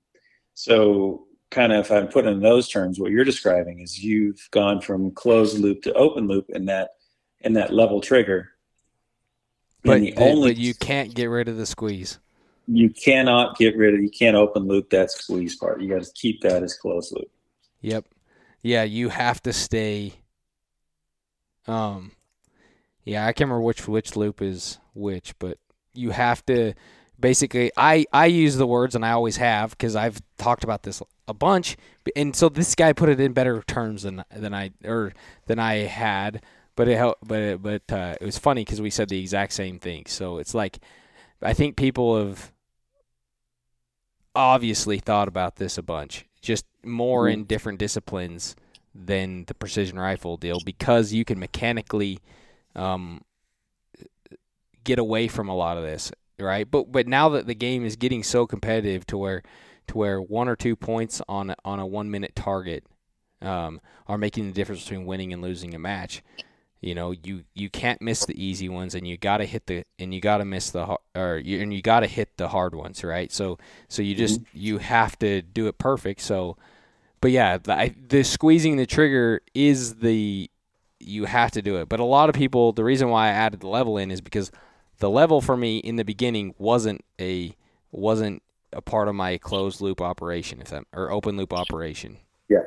so, 0.55 1.27
kind 1.51 1.73
of, 1.73 1.87
if 1.87 1.91
I'm 1.91 2.09
putting 2.09 2.33
in 2.33 2.41
those 2.41 2.69
terms, 2.69 2.99
what 2.99 3.11
you're 3.11 3.25
describing 3.25 3.81
is 3.81 4.03
you've 4.03 4.49
gone 4.51 4.81
from 4.81 5.11
closed 5.13 5.59
loop 5.59 5.83
to 5.83 5.93
open 5.95 6.29
loop 6.29 6.47
in 6.51 6.67
that 6.67 6.91
in 7.41 7.55
that 7.55 7.73
level 7.73 8.01
trigger 8.01 8.51
but, 9.83 10.01
the 10.01 10.15
only, 10.17 10.51
but 10.51 10.57
you 10.59 10.75
can't 10.75 11.15
get 11.15 11.27
rid 11.27 11.49
of 11.49 11.57
the 11.57 11.67
squeeze. 11.67 12.19
You 12.67 12.91
cannot 12.91 13.57
get 13.57 13.77
rid 13.77 13.95
of. 13.95 14.01
You 14.01 14.11
can't 14.11 14.37
open 14.37 14.69
loop 14.69 14.91
that 14.91 15.11
squeeze 15.11 15.57
part. 15.57 15.81
You 15.81 15.89
got 15.89 16.03
to 16.03 16.13
keep 16.15 16.43
that 16.43 16.63
as 16.63 16.75
closed 16.75 17.13
loop. 17.13 17.31
Yep. 17.81 18.07
Yeah, 18.63 18.83
you 18.83 19.09
have 19.09 19.43
to 19.43 19.53
stay. 19.53 20.15
Um, 21.67 22.13
yeah, 23.05 23.27
I 23.27 23.33
can't 23.33 23.49
remember 23.49 23.63
which 23.63 23.89
which 23.89 24.17
loop 24.17 24.43
is 24.43 24.79
which, 24.95 25.35
but 25.39 25.59
you 25.95 26.11
have 26.11 26.45
to 26.47 26.75
basically. 27.21 27.71
I 27.77 28.07
I 28.13 28.27
use 28.27 28.57
the 28.57 28.67
words, 28.67 28.95
and 28.95 29.05
I 29.05 29.13
always 29.13 29.37
have 29.37 29.71
because 29.71 29.97
I've 29.97 30.21
talked 30.39 30.65
about 30.65 30.83
this 30.83 31.03
a 31.29 31.35
bunch, 31.35 31.77
and 32.17 32.35
so 32.35 32.49
this 32.49 32.75
guy 32.75 32.93
put 32.93 33.09
it 33.09 33.21
in 33.21 33.33
better 33.33 33.63
terms 33.67 34.03
than 34.03 34.25
than 34.35 34.55
I 34.55 34.73
or 34.85 35.13
than 35.47 35.59
I 35.59 35.75
had 35.75 36.43
but 36.81 36.89
it 36.89 36.97
helped. 36.97 37.29
But 37.29 37.39
it, 37.41 37.63
but 37.63 37.83
uh, 37.93 38.15
it 38.19 38.25
was 38.25 38.39
funny 38.39 38.65
because 38.65 38.81
we 38.81 38.89
said 38.89 39.11
the 39.11 39.21
exact 39.21 39.53
same 39.53 39.79
thing. 39.79 40.05
So 40.07 40.39
it's 40.39 40.55
like 40.55 40.79
I 41.43 41.53
think 41.53 41.77
people 41.77 42.19
have 42.19 42.53
obviously 44.35 44.99
thought 44.99 45.29
about 45.29 45.57
this 45.57 45.77
a 45.77 45.83
bunch, 45.83 46.25
just 46.41 46.65
more 46.83 47.25
mm-hmm. 47.25 47.41
in 47.41 47.45
different 47.45 47.79
disciplines 47.79 48.57
than 48.95 49.45
the 49.45 49.53
precision 49.53 49.99
rifle 49.99 50.39
deal 50.39 50.59
because 50.65 51.13
you 51.13 51.25
can 51.25 51.39
mechanically 51.39 52.19
um, 52.75 53.21
get 54.83 54.99
away 54.99 55.29
from 55.29 55.51
a 55.51 55.55
lot 55.55 55.77
of 55.77 55.83
this, 55.83 56.11
right? 56.41 56.71
But 56.71 56.91
but 56.93 57.07
now 57.07 57.29
that 57.31 57.47
the 57.47 57.55
game 57.55 57.85
is 57.85 57.97
getting 57.97 58.23
so 58.23 58.47
competitive 58.47 59.07
to 59.07 59.19
where 59.19 59.43
to 59.89 59.99
where 59.99 60.21
one 60.21 60.49
or 60.49 60.57
two 60.57 60.77
points 60.77 61.21
on 61.29 61.55
on 61.65 61.79
a 61.79 61.87
one 61.87 62.11
minute 62.11 62.35
target 62.35 62.85
um, 63.43 63.81
are 64.07 64.19
making 64.19 64.47
the 64.47 64.53
difference 64.53 64.83
between 64.83 65.07
winning 65.07 65.33
and 65.33 65.43
losing 65.43 65.75
a 65.75 65.79
match. 65.79 66.23
You 66.81 66.95
know, 66.95 67.11
you 67.11 67.45
you 67.55 67.69
can't 67.69 68.01
miss 68.01 68.25
the 68.25 68.43
easy 68.43 68.69
ones, 68.69 68.95
and 68.95 69.07
you 69.07 69.19
got 69.19 69.39
to 69.39 69.45
hit 69.45 69.67
the 69.67 69.85
and 69.99 70.15
you 70.15 70.21
got 70.21 70.39
to 70.39 70.47
miss 70.47 70.71
the 70.71 70.97
or 71.15 71.37
you, 71.37 71.61
and 71.61 71.75
you 71.75 71.83
got 71.83 72.01
to 72.01 72.07
hit 72.07 72.39
the 72.39 72.49
hard 72.49 72.75
ones, 72.75 73.05
right? 73.05 73.31
So 73.31 73.59
so 73.89 74.01
you 74.01 74.15
just 74.15 74.41
mm-hmm. 74.41 74.59
you 74.59 74.79
have 74.79 75.19
to 75.19 75.43
do 75.43 75.67
it 75.67 75.77
perfect. 75.77 76.23
So, 76.23 76.57
but 77.21 77.33
yeah, 77.33 77.59
the, 77.59 77.75
I, 77.75 77.95
the 78.09 78.25
squeezing 78.25 78.77
the 78.77 78.87
trigger 78.87 79.43
is 79.53 79.97
the 79.97 80.51
you 81.01 81.27
have 81.27 81.51
to 81.51 81.63
do 81.63 81.77
it. 81.77 81.89
But 81.89 82.01
a 82.01 82.05
lot 82.05 82.31
of 82.31 82.35
people, 82.35 82.73
the 82.73 82.85
reason 82.85 83.11
why 83.11 83.29
I 83.29 83.33
added 83.33 83.61
the 83.61 83.69
level 83.69 83.99
in 83.99 84.11
is 84.11 84.23
because 84.23 84.51
the 85.01 85.11
level 85.11 85.41
for 85.41 85.57
me 85.57 85.79
in 85.79 85.97
the 85.97 86.05
beginning 86.05 86.55
wasn't 86.59 87.05
a 87.21 87.55
wasn't 87.91 88.43
a 88.73 88.81
part 88.81 89.09
of 89.09 89.15
my 89.15 89.39
closed 89.39 89.81
loop 89.81 90.01
operation, 90.01 90.61
if 90.61 90.69
that 90.69 90.85
or 90.95 91.11
open 91.11 91.37
loop 91.37 91.53
operation. 91.53 92.19
Yeah. 92.49 92.59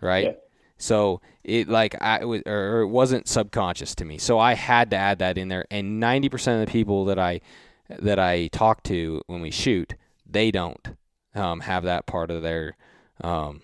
Right. 0.00 0.24
Yeah. 0.24 0.32
So 0.78 1.20
it 1.44 1.68
like 1.68 2.00
I 2.00 2.24
was 2.24 2.42
or 2.46 2.80
it 2.82 2.88
wasn't 2.88 3.28
subconscious 3.28 3.94
to 3.96 4.04
me. 4.04 4.16
So 4.18 4.38
I 4.38 4.54
had 4.54 4.90
to 4.90 4.96
add 4.96 5.18
that 5.18 5.36
in 5.36 5.48
there. 5.48 5.66
And 5.70 6.00
ninety 6.00 6.28
percent 6.28 6.60
of 6.60 6.66
the 6.66 6.72
people 6.72 7.04
that 7.06 7.18
I 7.18 7.40
that 7.88 8.18
I 8.18 8.46
talk 8.48 8.82
to 8.84 9.22
when 9.26 9.40
we 9.40 9.50
shoot, 9.50 9.94
they 10.24 10.50
don't 10.50 10.96
um, 11.34 11.60
have 11.60 11.82
that 11.84 12.06
part 12.06 12.30
of 12.30 12.42
their 12.42 12.76
um, 13.22 13.62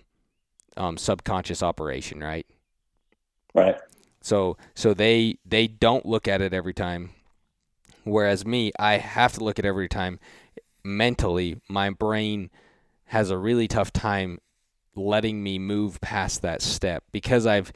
um, 0.75 0.97
subconscious 0.97 1.63
operation, 1.63 2.19
right? 2.19 2.45
Right. 3.53 3.77
So 4.21 4.57
so 4.75 4.93
they 4.93 5.37
they 5.45 5.67
don't 5.67 6.05
look 6.05 6.27
at 6.27 6.41
it 6.41 6.53
every 6.53 6.73
time. 6.73 7.11
Whereas 8.03 8.45
me, 8.45 8.71
I 8.79 8.97
have 8.97 9.33
to 9.33 9.43
look 9.43 9.59
at 9.59 9.65
every 9.65 9.87
time 9.87 10.19
mentally. 10.83 11.61
My 11.69 11.89
brain 11.89 12.49
has 13.05 13.29
a 13.29 13.37
really 13.37 13.67
tough 13.67 13.91
time 13.93 14.39
letting 14.95 15.41
me 15.41 15.57
move 15.59 15.99
past 16.01 16.41
that 16.41 16.61
step 16.61 17.03
because 17.11 17.45
I've 17.45 17.71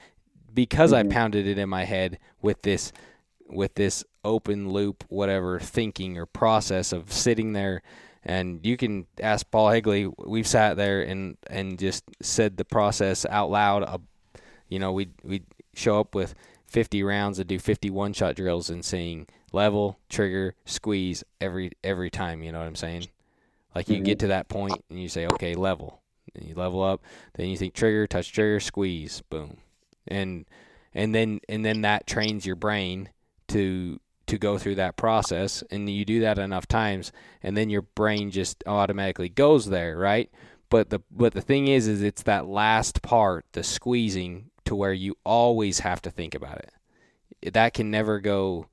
because 0.54 0.92
Mhm. 0.92 0.96
I 0.98 1.04
pounded 1.04 1.48
it 1.48 1.58
in 1.58 1.70
my 1.70 1.84
head 1.86 2.20
with 2.42 2.62
this 2.62 2.92
with 3.48 3.76
this 3.76 4.04
open 4.24 4.70
loop 4.70 5.04
whatever 5.10 5.60
thinking 5.60 6.18
or 6.18 6.26
process 6.26 6.92
of 6.92 7.12
sitting 7.12 7.54
there 7.54 7.82
and 8.24 8.60
you 8.64 8.76
can 8.78 9.08
ask 9.22 9.50
Paul 9.50 9.70
Higley 9.70 10.12
we've 10.18 10.46
sat 10.48 10.76
there 10.78 11.02
and 11.02 11.38
and 11.50 11.80
just 11.80 12.04
said 12.22 12.58
the 12.58 12.66
process 12.66 13.26
out 13.30 13.50
loud 13.50 13.84
uh, 13.84 13.98
you 14.68 14.80
know 14.80 14.92
we 14.92 15.08
we 15.24 15.44
show 15.74 16.00
up 16.00 16.14
with 16.14 16.36
50 16.68 17.02
rounds 17.04 17.40
and 17.40 17.48
do 17.48 17.60
51 17.60 18.14
shot 18.14 18.36
drills 18.36 18.70
and 18.70 18.84
seeing 18.84 19.28
level 19.54 19.98
trigger 20.10 20.54
squeeze 20.66 21.24
every 21.40 21.72
every 21.84 22.10
time 22.10 22.44
you 22.44 22.52
know 22.52 22.60
what 22.60 22.68
I'm 22.68 22.76
saying? 22.76 23.08
Like 23.74 23.90
you 23.90 23.98
Mhm. 24.02 24.06
get 24.06 24.20
to 24.20 24.28
that 24.28 24.50
point 24.50 24.84
and 24.90 25.00
you 25.02 25.10
say 25.10 25.26
okay 25.28 25.56
level. 25.56 26.02
And 26.36 26.46
you 26.46 26.56
level 26.56 26.84
up 26.84 27.02
then 27.36 27.48
you 27.48 27.58
think 27.58 27.74
trigger 27.74 28.06
touch 28.08 28.32
trigger 28.32 28.60
squeeze 28.60 29.22
boom. 29.30 29.58
And 30.08 30.46
and 30.94 31.16
then 31.16 31.40
and 31.48 31.66
then 31.66 31.82
that 31.82 32.06
trains 32.06 32.46
your 32.46 32.56
brain 32.58 33.10
to 33.50 34.00
to 34.26 34.38
go 34.38 34.58
through 34.58 34.76
that 34.76 34.98
process 34.98 35.64
and 35.72 35.90
you 35.90 36.04
do 36.04 36.20
that 36.20 36.38
enough 36.38 36.68
times 36.68 37.14
and 37.42 37.56
then 37.56 37.70
your 37.70 37.84
brain 37.84 38.30
just 38.30 38.62
automatically 38.68 39.30
goes 39.30 39.68
there 39.68 39.98
right? 39.98 40.30
But 40.70 40.90
the 40.90 41.00
but 41.10 41.34
the 41.34 41.40
thing 41.42 41.70
is 41.70 41.88
is 41.88 42.02
it's 42.02 42.24
that 42.24 42.46
last 42.46 43.02
part 43.02 43.46
the 43.54 43.64
squeezing 43.64 44.50
to 44.68 44.76
where 44.76 44.94
you 44.94 45.16
always 45.24 45.80
have 45.80 46.02
to 46.02 46.12
think 46.12 46.36
about 46.36 46.60
it 47.42 47.54
that 47.54 47.74
can 47.74 47.90
never 47.92 48.20
go 48.20 48.68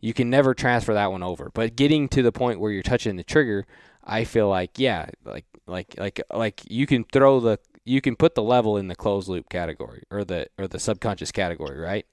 you 0.00 0.14
can 0.14 0.30
never 0.30 0.54
transfer 0.54 0.94
that 0.94 1.10
one 1.10 1.22
over 1.22 1.50
but 1.54 1.76
getting 1.76 2.08
to 2.08 2.22
the 2.22 2.32
point 2.32 2.60
where 2.60 2.70
you're 2.70 2.82
touching 2.82 3.16
the 3.16 3.24
trigger 3.24 3.66
i 4.04 4.24
feel 4.24 4.48
like 4.48 4.78
yeah 4.78 5.08
like 5.24 5.44
like 5.66 5.94
like 5.98 6.20
like 6.32 6.62
you 6.68 6.86
can 6.86 7.04
throw 7.04 7.40
the 7.40 7.58
you 7.84 8.00
can 8.00 8.14
put 8.16 8.34
the 8.34 8.42
level 8.42 8.76
in 8.76 8.88
the 8.88 8.96
closed 8.96 9.28
loop 9.28 9.48
category 9.48 10.02
or 10.10 10.24
the 10.24 10.46
or 10.58 10.68
the 10.68 10.78
subconscious 10.78 11.32
category 11.32 11.78
right 11.78 12.06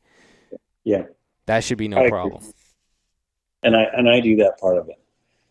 Yeah. 0.83 1.03
that 1.45 1.63
should 1.63 1.77
be 1.77 1.87
no 1.87 1.97
I 1.97 2.01
agree. 2.01 2.09
problem 2.11 2.43
and 3.63 3.75
I 3.75 3.83
and 3.97 4.07
I 4.09 4.19
do 4.19 4.35
that 4.37 4.59
part 4.59 4.77
of 4.77 4.89
it. 4.89 4.99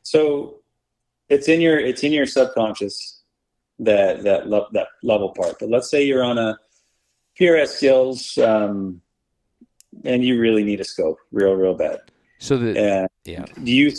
So 0.02 0.60
it's 1.28 1.48
in 1.48 1.60
your 1.60 1.80
it's 1.80 2.04
in 2.04 2.12
your 2.12 2.26
subconscious 2.26 3.22
that 3.80 4.22
that 4.22 4.48
le- 4.48 4.68
that 4.72 4.86
level 5.02 5.30
part. 5.30 5.56
But 5.58 5.68
let's 5.68 5.90
say 5.90 6.04
you're 6.04 6.22
on 6.22 6.38
a 6.38 6.56
PRS 7.38 7.68
skills 7.68 8.38
um, 8.38 9.00
and 10.04 10.24
you 10.24 10.40
really 10.40 10.64
need 10.64 10.80
a 10.80 10.84
scope 10.84 11.18
real 11.32 11.54
real 11.54 11.74
bad. 11.74 12.00
so 12.38 12.56
the 12.56 12.78
And 12.78 13.08
yeah 13.24 13.44
do 13.62 13.72
you 13.72 13.92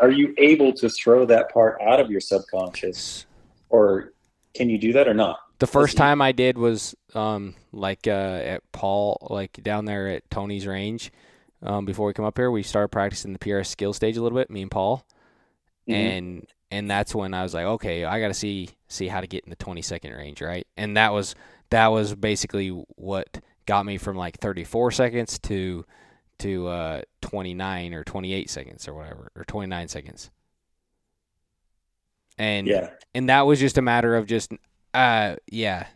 are 0.00 0.10
you 0.10 0.34
able 0.38 0.72
to 0.74 0.88
throw 0.88 1.24
that 1.26 1.52
part 1.52 1.80
out 1.80 2.00
of 2.00 2.10
your 2.10 2.20
subconscious, 2.20 3.26
or 3.70 4.12
can 4.54 4.68
you 4.68 4.78
do 4.78 4.92
that 4.94 5.08
or 5.08 5.14
not? 5.14 5.38
The 5.58 5.66
first 5.66 5.96
time 5.96 6.20
I 6.20 6.32
did 6.32 6.58
was 6.58 6.94
um 7.14 7.54
like 7.72 8.06
uh 8.06 8.10
at 8.10 8.62
Paul 8.72 9.18
like 9.30 9.52
down 9.62 9.84
there 9.84 10.08
at 10.08 10.28
Tony's 10.30 10.66
range. 10.66 11.12
Um, 11.62 11.84
before 11.84 12.08
we 12.08 12.12
come 12.12 12.24
up 12.24 12.36
here, 12.36 12.50
we 12.50 12.64
started 12.64 12.88
practicing 12.88 13.32
the 13.32 13.38
PRS 13.38 13.66
skill 13.66 13.92
stage 13.92 14.16
a 14.16 14.22
little 14.22 14.36
bit, 14.36 14.50
me 14.50 14.62
and 14.62 14.70
Paul, 14.70 15.06
Mhm. 15.88 15.94
and 15.94 16.46
and 16.72 16.90
that's 16.90 17.14
when 17.14 17.34
I 17.34 17.42
was 17.44 17.54
like, 17.54 17.66
okay, 17.66 18.04
I 18.04 18.18
got 18.18 18.28
to 18.28 18.34
see 18.34 18.70
see 18.88 19.06
how 19.06 19.20
to 19.20 19.26
get 19.28 19.44
in 19.44 19.50
the 19.50 19.56
20 19.56 19.80
second 19.82 20.12
range, 20.12 20.42
right? 20.42 20.66
And 20.76 20.96
that 20.96 21.12
was 21.12 21.34
that 21.72 21.88
was 21.88 22.14
basically 22.14 22.68
what 22.68 23.40
got 23.64 23.86
me 23.86 23.96
from 23.96 24.16
like 24.16 24.38
34 24.38 24.92
seconds 24.92 25.38
to 25.40 25.84
to 26.38 26.68
uh 26.68 27.02
29 27.22 27.94
or 27.94 28.04
28 28.04 28.50
seconds 28.50 28.86
or 28.86 28.94
whatever 28.94 29.30
or 29.34 29.44
29 29.44 29.88
seconds. 29.88 30.30
And 32.38 32.66
yeah, 32.66 32.90
and 33.14 33.28
that 33.28 33.42
was 33.42 33.58
just 33.58 33.78
a 33.78 33.82
matter 33.82 34.16
of 34.16 34.26
just 34.26 34.52
uh 34.94 35.36
yeah 35.50 35.86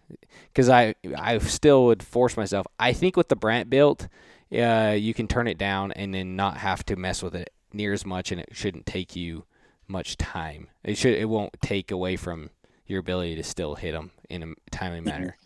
because 0.49 0.71
i 0.71 0.95
i 1.19 1.37
still 1.39 1.87
would 1.87 2.03
force 2.03 2.37
myself. 2.37 2.67
I 2.81 2.95
think 2.95 3.17
with 3.17 3.29
the 3.29 3.37
brant 3.37 3.69
built 3.69 4.09
uh 4.53 4.95
you 4.97 5.13
can 5.13 5.29
turn 5.29 5.47
it 5.47 5.59
down 5.59 5.93
and 5.93 6.15
then 6.15 6.37
not 6.37 6.57
have 6.59 6.87
to 6.87 6.97
mess 6.97 7.23
with 7.23 7.35
it 7.35 7.51
near 7.73 7.93
as 7.93 8.07
much 8.07 8.33
and 8.33 8.41
it 8.41 8.49
shouldn't 8.53 8.87
take 8.87 9.15
you 9.15 9.45
much 9.89 10.17
time. 10.17 10.69
It 10.83 10.97
should 10.97 11.15
it 11.15 11.29
won't 11.29 11.55
take 11.61 11.91
away 11.91 12.17
from 12.17 12.49
your 12.87 13.01
ability 13.01 13.35
to 13.37 13.43
still 13.43 13.75
hit 13.75 13.93
them 13.93 14.13
in 14.31 14.43
a 14.43 14.71
timely 14.71 15.01
manner 15.01 15.37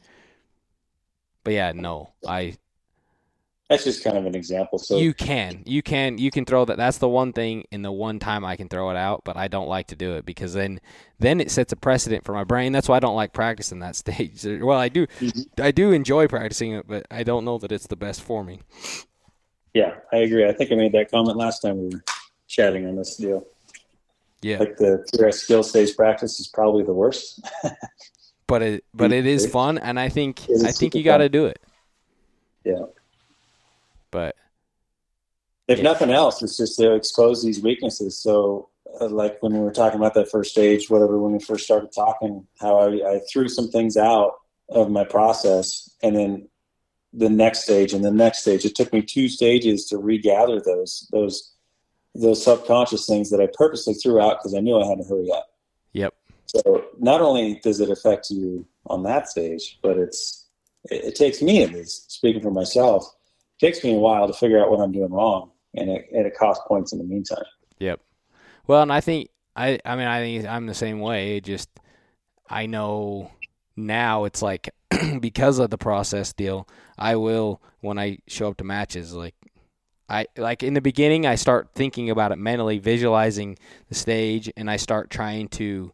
but 1.45 1.53
yeah 1.53 1.73
no 1.73 2.11
i 2.27 2.57
that's 3.69 3.85
just 3.85 4.03
kind 4.03 4.19
of 4.19 4.27
an 4.27 4.35
example. 4.35 4.81
So 4.81 4.97
you 4.99 5.15
can 5.15 5.63
you 5.65 5.81
can 5.81 6.19
you 6.19 6.33
can 6.33 6.45
throw 6.45 6.65
that 6.65 6.77
that's 6.77 6.99
the 6.99 7.09
one 7.09 7.33
thing 7.33 7.65
in 7.71 7.83
the 7.83 7.93
one 7.93 8.19
time 8.19 8.45
i 8.45 8.57
can 8.57 8.69
throw 8.69 8.91
it 8.91 8.97
out 8.97 9.23
but 9.25 9.37
i 9.37 9.47
don't 9.47 9.69
like 9.69 9.87
to 9.89 9.95
do 9.97 10.15
it 10.15 10.27
because 10.27 10.55
then 10.55 10.81
then 11.21 11.41
it 11.41 11.53
sets 11.53 11.73
a 11.73 11.77
precedent 11.77 12.25
for 12.25 12.33
my 12.33 12.43
brain 12.43 12.73
that's 12.73 12.89
why 12.89 12.97
i 12.97 13.01
don't 13.01 13.15
like 13.15 13.33
practicing 13.33 13.79
that 13.79 13.95
stage 14.05 14.45
well 14.45 14.79
i 14.79 14.89
do 14.89 15.07
Mhm. 15.21 15.47
i 15.61 15.71
do 15.71 15.93
enjoy 15.93 16.27
practicing 16.27 16.73
it 16.73 16.89
but 16.89 17.07
i 17.13 17.23
don't 17.23 17.45
know 17.45 17.59
that 17.59 17.71
it's 17.71 17.87
the 17.87 17.95
best 17.97 18.23
for 18.23 18.43
me 18.43 18.61
yeah, 19.73 19.99
I 20.13 20.17
agree. 20.17 20.49
I 20.49 20.53
think 20.53 20.73
I 20.73 20.75
made 20.75 20.91
that 20.95 21.13
comment 21.13 21.37
last 21.37 21.61
time 21.61 21.79
we 21.79 21.95
were 21.95 22.03
chatting 22.49 22.89
on 22.89 22.97
this 22.97 23.15
deal. 23.17 23.47
yeah 24.43 24.59
Like 24.59 24.77
the 24.79 25.05
skill 25.31 25.63
stage 25.63 25.95
practice 25.95 26.41
is 26.41 26.49
probably 26.49 26.83
the 26.83 26.93
worst. 26.93 27.41
but 28.51 28.63
it 28.63 28.85
but 28.93 29.13
it 29.13 29.27
is 29.27 29.47
fun 29.47 29.79
and 29.79 29.99
i 29.99 30.09
think 30.09 30.41
i 30.65 30.73
think 30.73 30.95
you 30.95 31.03
got 31.03 31.19
to 31.19 31.29
do 31.29 31.47
it 31.47 31.61
Yeah. 32.65 32.85
but 34.11 34.37
if 35.69 35.79
Yeah. 35.79 35.85
nothing 35.85 36.11
else, 36.11 36.43
it's 36.43 36.57
just 36.57 36.77
to 36.81 36.95
expose 36.95 37.45
these 37.45 37.63
weaknesses. 37.63 38.21
So, 38.21 38.71
uh, 39.01 39.09
like 39.09 39.41
when 39.41 39.53
we 39.53 39.61
were 39.61 39.71
talking 39.71 40.01
about 40.01 40.15
that 40.15 40.29
first 40.29 40.51
stage, 40.51 40.91
whatever, 40.91 41.17
when 41.17 41.33
we 41.33 41.39
first 41.39 41.65
started 41.65 41.93
talking, 41.93 42.45
how 42.59 42.79
I, 42.79 42.89
I 43.09 43.21
threw 43.33 43.49
some 43.49 43.71
things 43.71 43.97
out 43.97 44.33
of 44.69 44.91
my 44.91 45.05
process, 45.05 45.89
and 46.03 46.17
then 46.17 46.49
the 47.13 47.29
next 47.29 47.63
stage 47.63 47.93
and 47.93 48.05
the 48.05 48.11
next 48.11 48.39
stage. 48.39 48.65
It 48.65 48.75
took 48.75 48.93
me 48.93 49.01
two 49.01 49.29
stages 49.29 49.87
to 49.87 49.99
regather 49.99 50.61
those 50.61 51.09
those 51.13 51.53
those 52.17 52.43
subconscious 52.43 53.07
things 53.07 53.31
that 53.31 53.41
I 53.41 53.47
purposely 53.53 53.95
threw 53.95 54.21
out 54.21 54.39
because 54.39 54.55
I 54.57 54.61
knew 54.61 54.81
I 54.81 54.87
had 54.89 54.99
to 54.99 55.05
hurry 55.05 55.31
up. 55.31 55.50
So 56.51 56.85
not 56.99 57.21
only 57.21 57.61
does 57.63 57.81
it 57.81 57.91
affect 57.91 58.31
you 58.31 58.67
on 58.87 59.03
that 59.05 59.29
stage, 59.29 59.79
but 59.83 59.97
it's 59.97 60.49
it, 60.91 61.05
it 61.05 61.15
takes 61.15 61.41
me 61.41 61.63
at 61.63 61.73
least 61.73 62.11
speaking 62.11 62.43
for 62.43 62.51
myself, 62.51 63.05
it 63.61 63.65
takes 63.65 63.85
me 63.85 63.95
a 63.95 63.99
while 63.99 64.27
to 64.27 64.33
figure 64.33 64.61
out 64.61 64.71
what 64.71 64.81
I'm 64.81 64.91
doing 64.91 65.13
wrong, 65.13 65.53
and 65.75 65.91
it 65.91 66.09
and 66.13 66.27
it 66.27 66.37
costs 66.37 66.65
points 66.67 66.93
in 66.93 66.99
the 66.99 67.05
meantime. 67.05 67.45
Yep. 67.79 68.01
Well, 68.67 68.83
and 68.83 68.93
I 68.93 69.01
think 69.01 69.31
I 69.55 69.79
I 69.85 69.95
mean 69.95 70.09
I 70.09 70.21
think 70.21 70.47
I'm 70.47 70.67
the 70.67 70.75
same 70.75 70.99
way. 70.99 71.37
It 71.37 71.45
just 71.45 71.69
I 72.49 72.67
know 72.67 73.31
now 73.77 74.25
it's 74.25 74.43
like 74.43 74.71
because 75.21 75.61
of 75.61 75.71
the 75.71 75.79
process 75.79 76.33
deal, 76.33 76.69
I 76.99 77.15
will 77.15 77.63
when 77.81 77.99
I 77.99 78.19
show 78.27 78.49
up 78.49 78.57
to 78.57 78.65
matches 78.65 79.15
like 79.15 79.37
I 80.09 80.27
like 80.37 80.65
in 80.65 80.75
the 80.75 80.81
beginning 80.81 81.27
I 81.27 81.37
start 81.37 81.71
thinking 81.77 82.11
about 82.11 82.33
it 82.33 82.39
mentally, 82.39 82.81
visualizing 82.81 83.57
the 83.89 83.95
stage 83.95 84.51
and 84.57 84.69
I 84.69 84.77
start 84.77 85.11
trying 85.11 85.47
to 85.51 85.93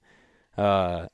uh 0.57 1.07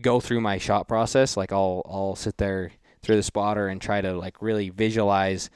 go 0.00 0.20
through 0.20 0.40
my 0.40 0.58
shot 0.58 0.88
process. 0.88 1.36
Like 1.36 1.52
I'll 1.52 1.82
I'll 1.86 2.16
sit 2.16 2.38
there 2.38 2.72
through 3.02 3.16
the 3.16 3.22
spotter 3.22 3.68
and 3.68 3.80
try 3.80 4.00
to 4.00 4.14
like 4.14 4.40
really 4.40 4.70
visualize 4.70 5.50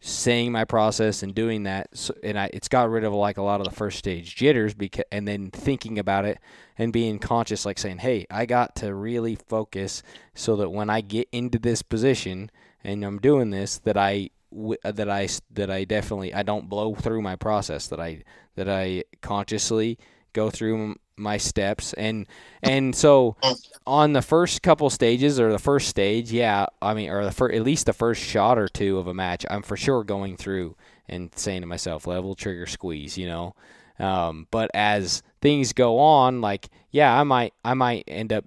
saying 0.00 0.50
my 0.50 0.64
process 0.64 1.22
and 1.22 1.34
doing 1.34 1.64
that 1.64 1.88
so, 1.92 2.14
and 2.22 2.38
I, 2.38 2.48
it's 2.54 2.68
got 2.68 2.88
rid 2.88 3.04
of 3.04 3.12
like 3.12 3.36
a 3.36 3.42
lot 3.42 3.60
of 3.60 3.66
the 3.66 3.74
first 3.74 3.98
stage 3.98 4.34
jitters 4.34 4.72
because 4.72 5.04
and 5.12 5.28
then 5.28 5.50
thinking 5.50 5.98
about 5.98 6.24
it 6.24 6.38
and 6.78 6.90
being 6.90 7.18
conscious 7.18 7.66
like 7.66 7.78
saying 7.78 7.98
hey 7.98 8.26
i 8.30 8.46
got 8.46 8.74
to 8.76 8.94
really 8.94 9.34
focus 9.34 10.02
so 10.34 10.56
that 10.56 10.70
when 10.70 10.88
i 10.88 11.02
get 11.02 11.28
into 11.32 11.58
this 11.58 11.82
position 11.82 12.50
and 12.82 13.04
i'm 13.04 13.18
doing 13.18 13.50
this 13.50 13.76
that 13.78 13.98
i 13.98 14.30
that 14.50 15.10
i 15.10 15.28
that 15.52 15.70
i 15.70 15.84
definitely 15.84 16.32
i 16.32 16.42
don't 16.42 16.70
blow 16.70 16.94
through 16.94 17.20
my 17.20 17.36
process 17.36 17.86
that 17.86 18.00
i 18.00 18.22
that 18.54 18.70
i 18.70 19.04
consciously 19.20 19.98
go 20.32 20.50
through 20.50 20.96
my 21.16 21.36
steps. 21.36 21.92
And 21.94 22.26
and 22.62 22.94
so 22.94 23.36
on 23.86 24.12
the 24.12 24.22
first 24.22 24.62
couple 24.62 24.90
stages 24.90 25.40
or 25.40 25.50
the 25.50 25.58
first 25.58 25.88
stage 25.88 26.30
yeah 26.30 26.66
i 26.82 26.94
mean 26.94 27.10
or 27.10 27.24
the 27.24 27.32
first, 27.32 27.54
at 27.54 27.62
least 27.62 27.86
the 27.86 27.92
first 27.92 28.22
shot 28.22 28.58
or 28.58 28.68
two 28.68 28.98
of 28.98 29.06
a 29.06 29.14
match 29.14 29.44
i'm 29.50 29.62
for 29.62 29.76
sure 29.76 30.04
going 30.04 30.36
through 30.36 30.76
and 31.08 31.30
saying 31.34 31.62
to 31.62 31.66
myself 31.66 32.06
level 32.06 32.34
trigger 32.34 32.66
squeeze 32.66 33.16
you 33.18 33.26
know? 33.26 33.54
Um, 33.98 34.46
but 34.50 34.70
as 34.72 35.22
things 35.42 35.72
go 35.72 35.98
on 35.98 36.40
like 36.40 36.68
yeah 36.90 37.18
i 37.18 37.22
might 37.22 37.52
i 37.64 37.74
might 37.74 38.04
end 38.06 38.32
up 38.32 38.44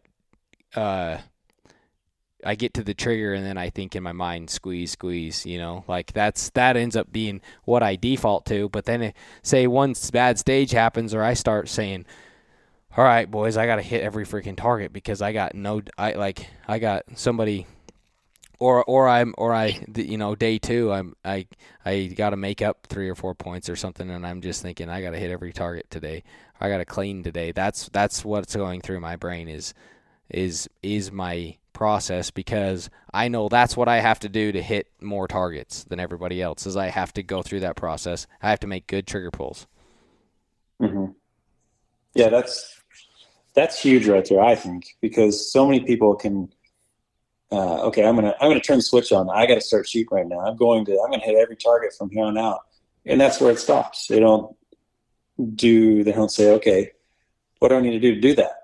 uh, 0.75 1.17
I 2.45 2.55
get 2.55 2.73
to 2.75 2.83
the 2.83 2.93
trigger 2.93 3.33
and 3.33 3.45
then 3.45 3.57
I 3.57 3.69
think 3.69 3.95
in 3.95 4.03
my 4.03 4.11
mind 4.11 4.49
squeeze 4.49 4.91
squeeze 4.91 5.45
you 5.45 5.57
know? 5.57 5.83
Like 5.87 6.13
that's 6.13 6.49
that 6.51 6.77
ends 6.77 6.95
up 6.95 7.11
being 7.11 7.41
what 7.65 7.83
I 7.83 7.95
default 7.95 8.45
to 8.47 8.69
but 8.69 8.85
then 8.85 9.13
say 9.41 9.67
one 9.67 9.95
bad 10.11 10.39
stage 10.39 10.71
happens 10.71 11.13
or 11.13 11.23
I 11.23 11.33
start 11.33 11.69
saying 11.69 12.05
all 12.95 13.03
right 13.03 13.29
boys 13.29 13.57
I 13.57 13.65
got 13.65 13.77
to 13.77 13.81
hit 13.81 14.03
every 14.03 14.25
freaking 14.25 14.57
target 14.57 14.93
because 14.93 15.21
I 15.21 15.33
got 15.33 15.55
no 15.55 15.81
I 15.97 16.13
like 16.13 16.47
I 16.67 16.79
got 16.79 17.03
somebody 17.15 17.67
or 18.59 18.83
or 18.85 19.09
I'm 19.09 19.33
or 19.37 19.53
I 19.53 19.83
you 19.95 20.17
know 20.17 20.35
day 20.35 20.57
2 20.57 20.91
I'm 20.91 21.15
I 21.25 21.47
I 21.83 22.05
got 22.15 22.29
to 22.29 22.37
make 22.37 22.61
up 22.61 22.87
3 22.87 23.09
or 23.09 23.15
4 23.15 23.35
points 23.35 23.67
or 23.69 23.75
something 23.75 24.09
and 24.09 24.25
I'm 24.25 24.41
just 24.41 24.61
thinking 24.61 24.89
I 24.89 25.01
got 25.01 25.11
to 25.11 25.19
hit 25.19 25.31
every 25.31 25.51
target 25.51 25.89
today. 25.89 26.23
I 26.61 26.69
got 26.69 26.77
to 26.77 26.85
clean 26.85 27.23
today. 27.23 27.51
That's 27.51 27.89
that's 27.89 28.23
what's 28.23 28.55
going 28.55 28.79
through 28.79 29.01
my 29.01 29.17
brain 29.17 29.49
is 29.49 29.73
is 30.29 30.69
is 30.81 31.11
my 31.11 31.57
process 31.73 32.31
because 32.31 32.89
I 33.13 33.27
know 33.27 33.49
that's 33.49 33.75
what 33.75 33.87
I 33.87 33.99
have 33.99 34.19
to 34.19 34.29
do 34.29 34.51
to 34.51 34.61
hit 34.61 34.89
more 35.01 35.27
targets 35.27 35.83
than 35.83 35.99
everybody 35.99 36.41
else. 36.41 36.65
Is 36.65 36.77
I 36.77 36.87
have 36.87 37.13
to 37.13 37.23
go 37.23 37.41
through 37.41 37.61
that 37.61 37.75
process. 37.75 38.27
I 38.41 38.49
have 38.49 38.59
to 38.61 38.67
make 38.67 38.87
good 38.87 39.07
trigger 39.07 39.31
pulls. 39.31 39.67
Mm-hmm. 40.81 41.11
Yeah, 42.13 42.29
that's 42.29 42.81
that's 43.53 43.81
huge 43.81 44.07
right 44.07 44.25
there. 44.27 44.41
I 44.41 44.55
think 44.55 44.95
because 45.01 45.51
so 45.51 45.67
many 45.67 45.81
people 45.81 46.15
can. 46.15 46.51
Uh, 47.51 47.83
okay, 47.83 48.03
I'm 48.03 48.15
gonna 48.15 48.33
I'm 48.41 48.49
gonna 48.49 48.59
turn 48.59 48.77
the 48.77 48.83
switch 48.83 49.11
on. 49.11 49.29
I 49.29 49.45
got 49.45 49.55
to 49.55 49.61
start 49.61 49.87
shooting 49.87 50.07
right 50.11 50.27
now. 50.27 50.39
I'm 50.39 50.57
going 50.57 50.85
to 50.85 50.99
I'm 50.99 51.11
gonna 51.11 51.23
hit 51.23 51.35
every 51.35 51.55
target 51.55 51.93
from 51.97 52.09
here 52.09 52.23
on 52.23 52.37
out, 52.37 52.61
and 53.05 53.21
that's 53.21 53.39
where 53.39 53.51
it 53.51 53.59
stops. 53.59 54.07
They 54.07 54.19
don't 54.19 54.55
do. 55.55 56.03
They 56.03 56.11
don't 56.11 56.31
say, 56.31 56.51
okay, 56.53 56.91
what 57.59 57.69
do 57.69 57.75
I 57.75 57.81
need 57.81 57.91
to 57.91 57.99
do 57.99 58.15
to 58.15 58.21
do 58.21 58.35
that? 58.35 58.62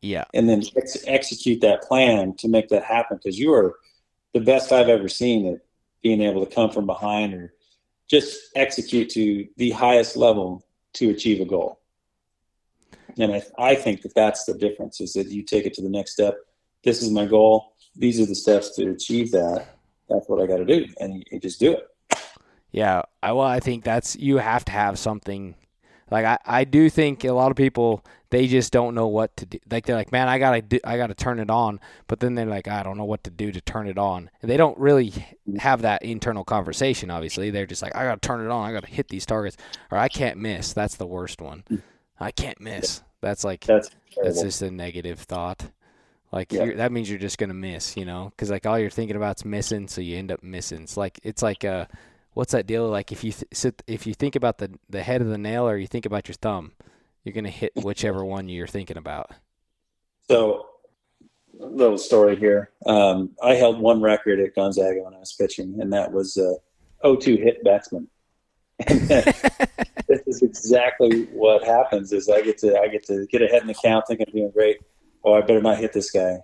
Yeah. 0.00 0.24
And 0.34 0.48
then 0.48 0.62
ex- 0.76 1.04
execute 1.06 1.60
that 1.62 1.82
plan 1.82 2.34
to 2.36 2.48
make 2.48 2.68
that 2.68 2.84
happen 2.84 3.16
because 3.16 3.38
you 3.38 3.52
are 3.52 3.76
the 4.32 4.40
best 4.40 4.72
I've 4.72 4.88
ever 4.88 5.08
seen 5.08 5.46
at 5.54 5.60
being 6.02 6.20
able 6.22 6.44
to 6.44 6.54
come 6.54 6.70
from 6.70 6.86
behind 6.86 7.34
or 7.34 7.54
just 8.08 8.38
execute 8.54 9.10
to 9.10 9.46
the 9.56 9.70
highest 9.70 10.16
level 10.16 10.64
to 10.94 11.10
achieve 11.10 11.40
a 11.40 11.44
goal. 11.44 11.80
And 13.18 13.32
I, 13.32 13.42
I 13.58 13.74
think 13.74 14.02
that 14.02 14.14
that's 14.14 14.44
the 14.44 14.54
difference 14.54 15.00
is 15.00 15.12
that 15.14 15.28
you 15.28 15.42
take 15.42 15.66
it 15.66 15.74
to 15.74 15.82
the 15.82 15.88
next 15.88 16.12
step. 16.12 16.36
This 16.84 17.02
is 17.02 17.10
my 17.10 17.26
goal. 17.26 17.74
These 17.96 18.20
are 18.20 18.26
the 18.26 18.34
steps 18.34 18.76
to 18.76 18.90
achieve 18.90 19.32
that. 19.32 19.66
That's 20.08 20.28
what 20.28 20.40
I 20.40 20.46
got 20.46 20.58
to 20.58 20.64
do. 20.64 20.86
And 21.00 21.16
you, 21.16 21.22
you 21.32 21.40
just 21.40 21.58
do 21.58 21.72
it. 21.72 21.88
Yeah. 22.70 23.02
I, 23.22 23.32
well, 23.32 23.46
I 23.46 23.58
think 23.58 23.82
that's, 23.82 24.14
you 24.14 24.36
have 24.36 24.64
to 24.66 24.72
have 24.72 24.98
something 24.98 25.56
like 26.10 26.24
I, 26.24 26.38
I 26.46 26.64
do 26.64 26.88
think 26.88 27.24
a 27.24 27.32
lot 27.32 27.50
of 27.50 27.56
people 27.56 28.04
they 28.30 28.46
just 28.46 28.72
don't 28.72 28.94
know 28.94 29.06
what 29.06 29.36
to 29.38 29.46
do. 29.46 29.58
Like 29.70 29.86
they're 29.86 29.96
like, 29.96 30.12
man, 30.12 30.28
I 30.28 30.38
gotta 30.38 30.62
do, 30.62 30.78
I 30.84 30.96
gotta 30.96 31.14
turn 31.14 31.38
it 31.38 31.50
on, 31.50 31.80
but 32.06 32.20
then 32.20 32.34
they're 32.34 32.46
like, 32.46 32.68
I 32.68 32.82
don't 32.82 32.98
know 32.98 33.04
what 33.04 33.24
to 33.24 33.30
do 33.30 33.50
to 33.52 33.60
turn 33.60 33.88
it 33.88 33.98
on, 33.98 34.30
and 34.42 34.50
they 34.50 34.56
don't 34.56 34.78
really 34.78 35.12
have 35.58 35.82
that 35.82 36.02
internal 36.02 36.44
conversation. 36.44 37.10
Obviously, 37.10 37.50
they're 37.50 37.66
just 37.66 37.82
like, 37.82 37.96
I 37.96 38.04
gotta 38.04 38.20
turn 38.20 38.44
it 38.44 38.50
on, 38.50 38.68
I 38.68 38.72
gotta 38.72 38.86
hit 38.88 39.08
these 39.08 39.26
targets, 39.26 39.56
or 39.90 39.98
I 39.98 40.08
can't 40.08 40.38
miss. 40.38 40.72
That's 40.72 40.96
the 40.96 41.06
worst 41.06 41.40
one. 41.40 41.64
Mm. 41.70 41.82
I 42.20 42.30
can't 42.30 42.60
miss. 42.60 43.02
That's 43.20 43.44
like 43.44 43.64
that's, 43.64 43.90
that's 44.22 44.42
just 44.42 44.62
a 44.62 44.70
negative 44.70 45.20
thought. 45.20 45.70
Like 46.30 46.52
yeah. 46.52 46.74
that 46.74 46.92
means 46.92 47.08
you're 47.08 47.18
just 47.18 47.38
gonna 47.38 47.54
miss, 47.54 47.96
you 47.96 48.04
know, 48.04 48.30
because 48.30 48.50
like 48.50 48.66
all 48.66 48.78
you're 48.78 48.90
thinking 48.90 49.16
about 49.16 49.38
is 49.38 49.44
missing, 49.44 49.88
so 49.88 50.00
you 50.00 50.16
end 50.16 50.30
up 50.30 50.42
missing. 50.42 50.82
It's 50.82 50.96
like 50.96 51.18
it's 51.22 51.42
like 51.42 51.64
a 51.64 51.88
what's 52.34 52.52
that 52.52 52.66
deal? 52.66 52.88
Like 52.88 53.10
if 53.10 53.24
you 53.24 53.32
th- 53.32 53.48
sit, 53.52 53.82
if 53.86 54.06
you 54.06 54.12
think 54.12 54.36
about 54.36 54.58
the 54.58 54.70
the 54.90 55.02
head 55.02 55.22
of 55.22 55.28
the 55.28 55.38
nail, 55.38 55.66
or 55.66 55.78
you 55.78 55.86
think 55.86 56.04
about 56.04 56.28
your 56.28 56.34
thumb, 56.34 56.72
you're 57.28 57.34
gonna 57.34 57.50
hit 57.50 57.72
whichever 57.76 58.24
one 58.24 58.48
you're 58.48 58.66
thinking 58.66 58.96
about. 58.96 59.30
So, 60.30 60.66
little 61.58 61.98
story 61.98 62.36
here. 62.36 62.70
Um, 62.86 63.30
I 63.42 63.54
held 63.54 63.78
one 63.80 64.00
record 64.00 64.40
at 64.40 64.54
Gonzaga 64.54 65.02
when 65.02 65.14
I 65.14 65.18
was 65.18 65.34
pitching, 65.34 65.78
and 65.80 65.92
that 65.92 66.10
was 66.10 66.38
uh, 66.38 66.54
0-2 67.06 67.42
hit 67.42 67.62
batsman. 67.64 68.08
this 68.86 70.22
is 70.26 70.42
exactly 70.42 71.24
what 71.32 71.64
happens. 71.64 72.12
Is 72.12 72.28
I 72.28 72.40
get 72.40 72.58
to 72.58 72.78
I 72.80 72.88
get 72.88 73.04
to 73.06 73.26
get 73.26 73.42
ahead 73.42 73.62
in 73.62 73.68
the 73.68 73.74
count, 73.74 74.06
thinking 74.06 74.26
I'm 74.28 74.34
doing 74.34 74.50
great. 74.50 74.78
Oh, 75.24 75.34
I 75.34 75.40
better 75.42 75.60
not 75.60 75.78
hit 75.78 75.92
this 75.92 76.10
guy. 76.10 76.38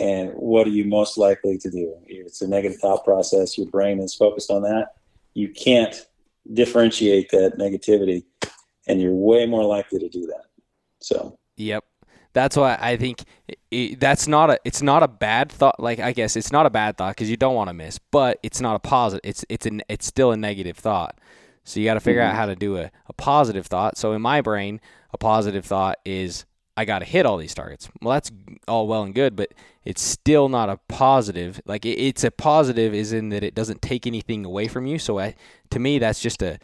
And 0.00 0.30
what 0.34 0.66
are 0.66 0.70
you 0.70 0.84
most 0.84 1.16
likely 1.16 1.56
to 1.58 1.70
do? 1.70 1.94
It's 2.06 2.42
a 2.42 2.48
negative 2.48 2.78
thought 2.78 3.04
process. 3.04 3.56
Your 3.56 3.68
brain 3.68 4.00
is 4.00 4.14
focused 4.14 4.50
on 4.50 4.62
that 4.62 4.94
you 5.34 5.48
can't 5.48 6.06
differentiate 6.52 7.30
that 7.30 7.58
negativity 7.58 8.24
and 8.90 9.00
you're 9.00 9.14
way 9.14 9.46
more 9.46 9.64
likely 9.64 9.98
to 9.98 10.08
do 10.08 10.26
that 10.26 10.44
so 11.00 11.38
yep 11.56 11.84
that's 12.32 12.56
why 12.56 12.76
i 12.80 12.96
think 12.96 13.22
it, 13.70 13.98
that's 14.00 14.26
not 14.26 14.50
a 14.50 14.58
it's 14.64 14.82
not 14.82 15.02
a 15.02 15.08
bad 15.08 15.50
thought 15.50 15.78
like 15.78 16.00
i 16.00 16.12
guess 16.12 16.36
it's 16.36 16.52
not 16.52 16.66
a 16.66 16.70
bad 16.70 16.96
thought 16.96 17.14
because 17.14 17.30
you 17.30 17.36
don't 17.36 17.54
want 17.54 17.68
to 17.68 17.74
miss 17.74 17.98
but 18.10 18.38
it's 18.42 18.60
not 18.60 18.74
a 18.74 18.80
positive 18.80 19.20
it's 19.24 19.44
it's 19.48 19.66
an 19.66 19.82
it's 19.88 20.06
still 20.06 20.32
a 20.32 20.36
negative 20.36 20.76
thought 20.76 21.18
so 21.64 21.78
you 21.78 21.86
got 21.86 21.94
to 21.94 22.00
figure 22.00 22.20
mm-hmm. 22.20 22.30
out 22.30 22.36
how 22.36 22.46
to 22.46 22.56
do 22.56 22.76
a, 22.76 22.90
a 23.06 23.12
positive 23.12 23.66
thought 23.66 23.96
so 23.96 24.12
in 24.12 24.20
my 24.20 24.40
brain 24.40 24.80
a 25.12 25.18
positive 25.18 25.64
thought 25.64 25.98
is 26.04 26.44
I 26.76 26.86
got 26.86 27.00
to 27.00 27.04
hit 27.04 27.26
all 27.26 27.36
these 27.36 27.52
targets. 27.52 27.90
Well, 28.00 28.14
that's 28.14 28.30
all 28.66 28.86
well 28.86 29.02
and 29.02 29.14
good, 29.14 29.36
but 29.36 29.52
it's 29.84 30.00
still 30.00 30.48
not 30.48 30.70
a 30.70 30.78
positive. 30.88 31.60
Like 31.66 31.84
it, 31.84 31.98
it's 31.98 32.24
a 32.24 32.30
positive 32.30 32.94
is 32.94 33.12
in 33.12 33.28
that 33.30 33.44
it 33.44 33.54
doesn't 33.54 33.82
take 33.82 34.06
anything 34.06 34.46
away 34.46 34.66
from 34.66 34.86
you. 34.86 34.98
So 34.98 35.18
I, 35.18 35.34
to 35.70 35.78
me, 35.78 35.98
that's 35.98 36.20
just 36.20 36.40
a 36.42 36.58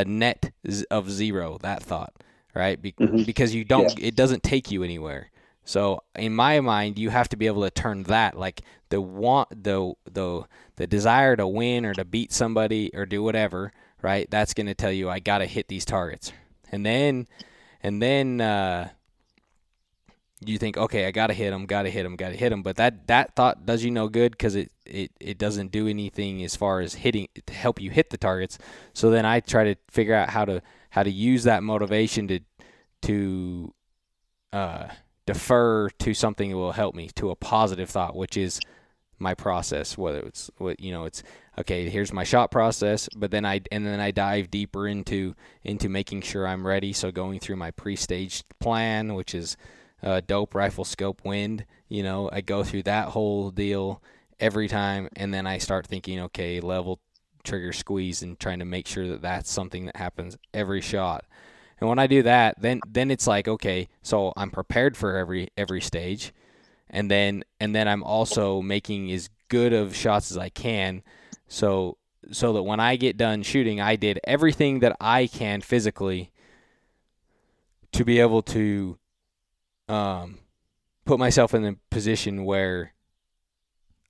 a 0.00 0.04
net 0.04 0.52
of 0.90 1.10
zero. 1.10 1.58
That 1.62 1.82
thought, 1.82 2.12
right? 2.54 2.80
Be- 2.80 2.92
mm-hmm. 2.92 3.22
Because 3.24 3.54
you 3.54 3.64
don't, 3.64 3.98
yeah. 3.98 4.08
it 4.08 4.16
doesn't 4.16 4.42
take 4.42 4.70
you 4.70 4.82
anywhere. 4.82 5.30
So 5.64 6.02
in 6.14 6.34
my 6.34 6.60
mind, 6.60 6.98
you 6.98 7.10
have 7.10 7.28
to 7.30 7.36
be 7.36 7.46
able 7.46 7.62
to 7.62 7.70
turn 7.70 8.04
that 8.04 8.38
like 8.38 8.62
the 8.88 9.00
want 9.00 9.48
the 9.50 9.94
the 10.10 10.44
the 10.76 10.86
desire 10.86 11.36
to 11.36 11.46
win 11.46 11.84
or 11.84 11.94
to 11.94 12.04
beat 12.04 12.32
somebody 12.32 12.90
or 12.94 13.06
do 13.06 13.22
whatever, 13.22 13.72
right? 14.02 14.30
That's 14.30 14.54
going 14.54 14.68
to 14.68 14.74
tell 14.74 14.92
you 14.92 15.10
I 15.10 15.18
got 15.18 15.38
to 15.38 15.46
hit 15.46 15.68
these 15.68 15.84
targets, 15.84 16.32
and 16.72 16.84
then 16.86 17.26
and 17.82 18.00
then. 18.00 18.40
uh 18.40 18.88
you 20.44 20.58
think, 20.58 20.76
okay, 20.76 21.06
I 21.06 21.10
gotta 21.12 21.32
hit 21.32 21.52
him, 21.52 21.66
gotta 21.66 21.88
hit 21.88 22.04
him, 22.04 22.16
gotta 22.16 22.36
hit 22.36 22.52
him. 22.52 22.62
But 22.62 22.76
that 22.76 23.06
that 23.06 23.34
thought 23.36 23.64
does 23.64 23.82
you 23.82 23.90
no 23.90 24.08
good 24.08 24.32
because 24.32 24.54
it, 24.54 24.70
it 24.84 25.10
it 25.18 25.38
doesn't 25.38 25.72
do 25.72 25.88
anything 25.88 26.44
as 26.44 26.54
far 26.56 26.80
as 26.80 26.94
hitting 26.94 27.28
to 27.46 27.52
help 27.52 27.80
you 27.80 27.90
hit 27.90 28.10
the 28.10 28.18
targets. 28.18 28.58
So 28.92 29.10
then 29.10 29.24
I 29.24 29.40
try 29.40 29.64
to 29.64 29.76
figure 29.90 30.14
out 30.14 30.30
how 30.30 30.44
to 30.44 30.62
how 30.90 31.02
to 31.02 31.10
use 31.10 31.44
that 31.44 31.62
motivation 31.62 32.28
to 32.28 32.40
to 33.02 33.74
uh, 34.52 34.88
defer 35.26 35.88
to 35.90 36.14
something 36.14 36.50
that 36.50 36.56
will 36.56 36.72
help 36.72 36.94
me 36.94 37.08
to 37.16 37.30
a 37.30 37.36
positive 37.36 37.88
thought, 37.88 38.14
which 38.14 38.36
is 38.36 38.60
my 39.18 39.34
process. 39.34 39.96
Whether 39.96 40.20
it's 40.20 40.50
what 40.58 40.80
you 40.80 40.92
know, 40.92 41.06
it's 41.06 41.22
okay. 41.58 41.88
Here's 41.88 42.12
my 42.12 42.24
shot 42.24 42.50
process, 42.50 43.08
but 43.16 43.30
then 43.30 43.46
I 43.46 43.62
and 43.72 43.86
then 43.86 44.00
I 44.00 44.10
dive 44.10 44.50
deeper 44.50 44.86
into 44.86 45.34
into 45.64 45.88
making 45.88 46.22
sure 46.22 46.46
I'm 46.46 46.66
ready. 46.66 46.92
So 46.92 47.10
going 47.10 47.40
through 47.40 47.56
my 47.56 47.70
pre-staged 47.70 48.44
plan, 48.60 49.14
which 49.14 49.34
is 49.34 49.56
uh, 50.02 50.20
dope 50.26 50.54
rifle 50.54 50.84
scope 50.84 51.24
wind. 51.24 51.64
You 51.88 52.02
know, 52.02 52.28
I 52.32 52.40
go 52.40 52.64
through 52.64 52.84
that 52.84 53.08
whole 53.08 53.50
deal 53.50 54.02
every 54.38 54.68
time, 54.68 55.08
and 55.16 55.32
then 55.32 55.46
I 55.46 55.58
start 55.58 55.86
thinking, 55.86 56.20
okay, 56.20 56.60
level 56.60 57.00
trigger 57.44 57.72
squeeze, 57.72 58.22
and 58.22 58.38
trying 58.38 58.58
to 58.58 58.64
make 58.64 58.86
sure 58.86 59.06
that 59.08 59.22
that's 59.22 59.50
something 59.50 59.86
that 59.86 59.96
happens 59.96 60.36
every 60.52 60.80
shot. 60.80 61.24
And 61.80 61.88
when 61.88 61.98
I 61.98 62.06
do 62.06 62.22
that, 62.22 62.60
then 62.60 62.80
then 62.88 63.10
it's 63.10 63.26
like, 63.26 63.48
okay, 63.48 63.88
so 64.02 64.32
I'm 64.36 64.50
prepared 64.50 64.96
for 64.96 65.16
every 65.16 65.48
every 65.56 65.80
stage, 65.80 66.32
and 66.90 67.10
then 67.10 67.44
and 67.60 67.74
then 67.74 67.86
I'm 67.88 68.02
also 68.02 68.62
making 68.62 69.10
as 69.12 69.30
good 69.48 69.72
of 69.72 69.94
shots 69.94 70.30
as 70.30 70.38
I 70.38 70.48
can, 70.48 71.02
so 71.48 71.98
so 72.32 72.52
that 72.54 72.62
when 72.62 72.80
I 72.80 72.96
get 72.96 73.16
done 73.16 73.42
shooting, 73.42 73.80
I 73.80 73.96
did 73.96 74.20
everything 74.24 74.80
that 74.80 74.96
I 75.00 75.26
can 75.26 75.60
physically 75.60 76.32
to 77.92 78.04
be 78.04 78.20
able 78.20 78.42
to 78.42 78.98
um, 79.88 80.38
put 81.04 81.18
myself 81.18 81.54
in 81.54 81.64
a 81.64 81.76
position 81.90 82.44
where 82.44 82.92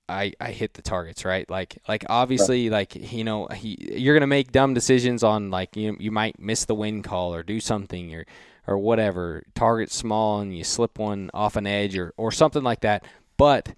I 0.09 0.33
I 0.39 0.51
hit 0.51 0.73
the 0.73 0.81
targets 0.81 1.25
right. 1.25 1.49
Like 1.49 1.77
like 1.87 2.05
obviously 2.09 2.69
like 2.69 2.95
you 2.95 3.23
know 3.23 3.47
he, 3.47 3.77
you're 3.97 4.15
gonna 4.15 4.27
make 4.27 4.51
dumb 4.51 4.73
decisions 4.73 5.23
on 5.23 5.51
like 5.51 5.75
you 5.75 5.97
you 5.99 6.11
might 6.11 6.39
miss 6.39 6.65
the 6.65 6.75
wind 6.75 7.03
call 7.03 7.33
or 7.33 7.43
do 7.43 7.59
something 7.59 8.13
or 8.13 8.25
or 8.67 8.77
whatever 8.77 9.43
target 9.55 9.91
small 9.91 10.39
and 10.39 10.55
you 10.55 10.63
slip 10.63 10.99
one 10.99 11.29
off 11.33 11.55
an 11.55 11.67
edge 11.67 11.97
or 11.97 12.13
or 12.17 12.31
something 12.31 12.63
like 12.63 12.81
that. 12.81 13.03
But 13.37 13.73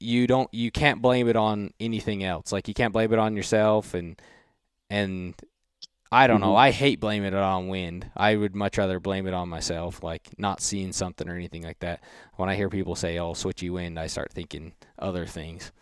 you 0.00 0.26
don't 0.26 0.52
you 0.52 0.70
can't 0.70 1.00
blame 1.00 1.28
it 1.28 1.36
on 1.36 1.72
anything 1.80 2.24
else. 2.24 2.52
Like 2.52 2.68
you 2.68 2.74
can't 2.74 2.92
blame 2.92 3.12
it 3.12 3.18
on 3.18 3.36
yourself 3.36 3.94
and 3.94 4.20
and 4.90 5.34
I 6.12 6.26
don't 6.26 6.40
know. 6.40 6.54
Mhm. 6.54 6.58
I 6.58 6.70
hate 6.70 7.00
blaming 7.00 7.28
it 7.28 7.34
on 7.34 7.68
wind. 7.68 8.10
I 8.16 8.36
would 8.36 8.54
much 8.54 8.78
rather 8.78 9.00
blame 9.00 9.26
it 9.26 9.34
on 9.34 9.48
myself, 9.48 10.02
like 10.02 10.28
not 10.38 10.60
seeing 10.60 10.92
something 10.92 11.28
or 11.28 11.34
anything 11.34 11.62
like 11.62 11.80
that. 11.80 12.00
When 12.36 12.48
I 12.48 12.54
hear 12.54 12.70
people 12.70 12.94
say, 12.94 13.18
"Oh, 13.18 13.32
switchy 13.32 13.70
wind," 13.70 13.98
I 13.98 14.06
start 14.06 14.32
thinking 14.32 14.74
other 14.98 15.26
things. 15.26 15.72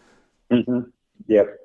hmm 0.50 0.80
Yep. 1.26 1.58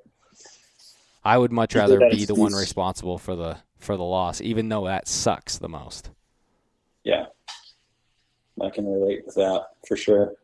I 1.24 1.36
would 1.36 1.52
much 1.52 1.74
rather 1.74 1.98
be 2.10 2.24
the 2.24 2.34
one 2.34 2.52
responsible 2.52 3.18
for 3.18 3.34
the 3.36 3.58
for 3.78 3.96
the 3.96 4.04
loss, 4.04 4.40
even 4.40 4.68
though 4.68 4.84
that 4.86 5.08
sucks 5.08 5.58
the 5.58 5.68
most. 5.68 6.10
Yeah. 7.04 7.26
I 8.60 8.68
can 8.70 8.86
relate 8.86 9.24
with 9.24 9.34
that 9.36 9.68
for 9.86 9.96
sure. 9.96 10.34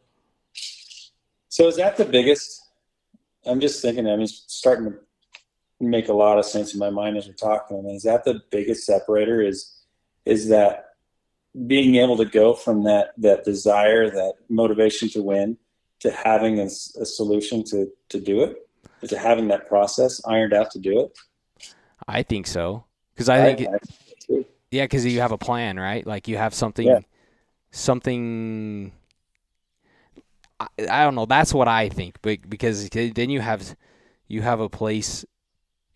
So 1.48 1.66
is 1.68 1.76
that 1.76 1.96
the 1.96 2.04
biggest? 2.04 2.62
I'm 3.44 3.60
just 3.60 3.82
thinking. 3.82 4.06
I 4.06 4.12
mean, 4.12 4.22
it's 4.22 4.44
starting 4.46 4.86
to 4.86 4.98
make 5.80 6.08
a 6.08 6.12
lot 6.12 6.38
of 6.38 6.44
sense 6.46 6.72
in 6.72 6.80
my 6.80 6.90
mind 6.90 7.16
as 7.16 7.26
we're 7.26 7.34
talking. 7.34 7.78
I 7.78 7.80
mean, 7.82 7.96
is 7.96 8.02
that 8.04 8.24
the 8.24 8.40
biggest 8.50 8.84
separator? 8.86 9.42
Is 9.42 9.72
is 10.24 10.48
that 10.48 10.84
being 11.66 11.96
able 11.96 12.16
to 12.16 12.24
go 12.24 12.54
from 12.54 12.84
that 12.84 13.12
that 13.18 13.44
desire, 13.44 14.10
that 14.10 14.34
motivation 14.48 15.08
to 15.10 15.22
win, 15.22 15.56
to 16.00 16.10
having 16.10 16.60
a 16.60 16.68
solution 16.70 17.62
to 17.64 17.88
to 18.08 18.20
do 18.20 18.42
it, 18.42 18.68
to 19.08 19.18
having 19.18 19.48
that 19.48 19.68
process 19.68 20.20
ironed 20.26 20.52
out 20.52 20.70
to 20.72 20.78
do 20.78 21.00
it? 21.00 21.18
I 22.08 22.22
think 22.22 22.46
so 22.46 22.84
because 23.14 23.28
I 23.28 23.42
think 23.42 23.60
it, 23.62 23.68
I 23.68 23.78
think 23.78 23.84
so 24.08 24.14
too. 24.26 24.46
yeah, 24.70 24.84
because 24.84 25.04
you 25.04 25.20
have 25.20 25.32
a 25.32 25.38
plan, 25.38 25.78
right? 25.78 26.06
Like 26.06 26.28
you 26.28 26.36
have 26.36 26.54
something, 26.54 26.86
Yeah. 26.86 27.00
something. 27.70 28.92
I, 30.58 30.66
I 30.88 31.04
don't 31.04 31.14
know. 31.14 31.26
That's 31.26 31.52
what 31.52 31.68
I 31.68 31.88
think, 31.88 32.16
but 32.22 32.48
because 32.48 32.88
then 32.90 33.28
you 33.30 33.40
have 33.40 33.76
you 34.28 34.42
have 34.42 34.60
a 34.60 34.68
place. 34.68 35.24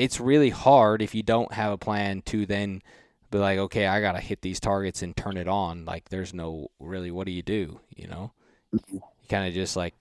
It's 0.01 0.19
really 0.19 0.51
hard 0.51 1.03
if 1.03 1.15
you 1.15 1.23
don't 1.23 1.53
have 1.53 1.73
a 1.73 1.79
plan 1.79 2.23
to 2.23 2.47
then 2.47 2.81
be 3.31 3.39
like, 3.39 3.59
okay, 3.59 3.87
I 3.87 4.01
gotta 4.01 4.21
hit 4.21 4.41
these 4.43 4.59
targets 4.59 5.03
and 5.03 5.17
turn 5.17 5.37
it 5.37 5.47
on. 5.49 5.85
Like, 5.85 6.09
there's 6.09 6.33
no 6.33 6.69
really. 6.81 7.11
What 7.11 7.27
do 7.27 7.33
you 7.33 7.43
do? 7.43 7.81
You 7.95 8.09
know, 8.09 8.33
Mhm. 8.75 8.93
you 8.95 9.03
kind 9.29 9.47
of 9.47 9.55
just 9.55 9.77
like 9.77 9.95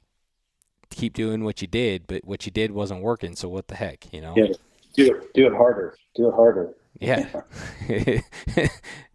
keep 0.90 1.14
doing 1.14 1.44
what 1.44 1.62
you 1.62 1.68
did, 1.68 2.08
but 2.08 2.24
what 2.26 2.46
you 2.46 2.52
did 2.52 2.72
wasn't 2.72 3.02
working. 3.04 3.36
So 3.36 3.50
what 3.50 3.68
the 3.68 3.76
heck, 3.76 4.12
you 4.14 4.22
know? 4.22 4.34
Yeah. 4.38 4.54
Do 4.94 5.16
it. 5.16 5.34
Do 5.34 5.46
it 5.48 5.54
harder. 5.54 5.96
Do 6.16 6.30
it 6.30 6.34
harder. 6.34 6.74
Yeah. 7.00 7.42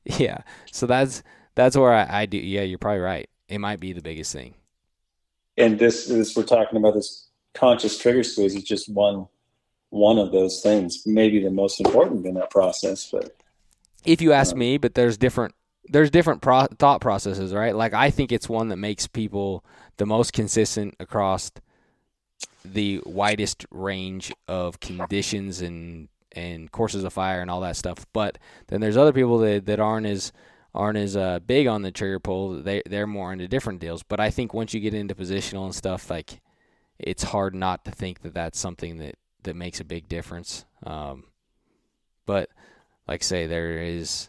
yeah. 0.04 0.38
So 0.70 0.86
that's 0.86 1.22
that's 1.54 1.76
where 1.76 1.92
I, 1.92 2.22
I 2.22 2.26
do. 2.26 2.38
Yeah, 2.38 2.62
you're 2.62 2.78
probably 2.78 3.00
right. 3.00 3.28
It 3.48 3.58
might 3.58 3.80
be 3.80 3.92
the 3.92 4.02
biggest 4.02 4.32
thing. 4.32 4.54
and 5.56 5.78
this 5.78 6.10
is 6.10 6.36
we're 6.36 6.42
talking 6.44 6.76
about 6.78 6.94
this 6.94 7.28
conscious 7.54 7.96
trigger 7.98 8.22
squeeze 8.24 8.54
is 8.56 8.64
just 8.64 8.88
one 8.88 9.26
one 9.94 10.18
of 10.18 10.32
those 10.32 10.60
things 10.60 11.02
maybe 11.06 11.38
the 11.42 11.50
most 11.50 11.80
important 11.80 12.26
in 12.26 12.34
that 12.34 12.50
process 12.50 13.08
but 13.12 13.36
If 14.04 14.20
you 14.20 14.32
ask 14.32 14.52
Yeah. 14.52 14.58
me, 14.58 14.78
but 14.78 14.94
there's 14.94 15.16
different 15.16 15.54
there's 15.88 16.10
different 16.10 16.40
pro- 16.40 16.66
thought 16.78 17.00
processes, 17.00 17.52
right? 17.52 17.74
Like 17.76 17.94
I 17.94 18.10
think 18.10 18.32
it's 18.32 18.48
one 18.48 18.68
that 18.70 18.76
makes 18.76 19.06
people 19.06 19.64
the 19.98 20.06
most 20.06 20.32
consistent 20.32 20.94
across 20.98 21.50
the 22.64 23.00
widest 23.06 23.66
range 23.70 24.32
of 24.48 24.80
conditions 24.80 25.60
and 25.60 26.08
and 26.32 26.72
courses 26.72 27.04
of 27.04 27.12
fire 27.12 27.40
and 27.40 27.50
all 27.50 27.60
that 27.60 27.76
stuff. 27.76 28.04
But 28.12 28.38
then 28.68 28.80
there's 28.80 28.96
other 28.96 29.12
people 29.12 29.38
that, 29.38 29.66
that 29.66 29.78
aren't 29.80 30.06
as 30.06 30.32
aren't 30.74 30.98
as 30.98 31.16
uh, 31.16 31.38
big 31.46 31.66
on 31.68 31.82
the 31.82 31.92
trigger 31.92 32.18
pull. 32.18 32.62
They 32.62 32.82
they're 32.86 33.06
more 33.06 33.32
into 33.32 33.46
different 33.48 33.80
deals. 33.80 34.02
But 34.02 34.20
I 34.20 34.30
think 34.30 34.52
once 34.54 34.74
you 34.74 34.80
get 34.80 34.94
into 34.94 35.14
positional 35.14 35.64
and 35.66 35.74
stuff, 35.74 36.10
like 36.10 36.40
it's 36.98 37.24
hard 37.24 37.54
not 37.54 37.84
to 37.84 37.90
think 37.90 38.22
that 38.22 38.34
that's 38.34 38.58
something 38.58 38.98
that 38.98 39.14
that 39.44 39.56
makes 39.56 39.80
a 39.80 39.84
big 39.84 40.08
difference. 40.08 40.64
Um, 40.84 41.24
but 42.26 42.50
like 43.06 43.22
I 43.22 43.24
say, 43.24 43.46
there 43.46 43.78
is 43.78 44.28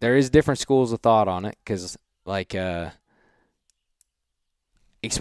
there 0.00 0.16
is 0.16 0.30
different 0.30 0.58
schools 0.58 0.92
of 0.92 1.00
thought 1.00 1.28
on 1.28 1.44
it 1.44 1.56
because 1.64 1.96
like 2.24 2.54
uh 2.54 2.90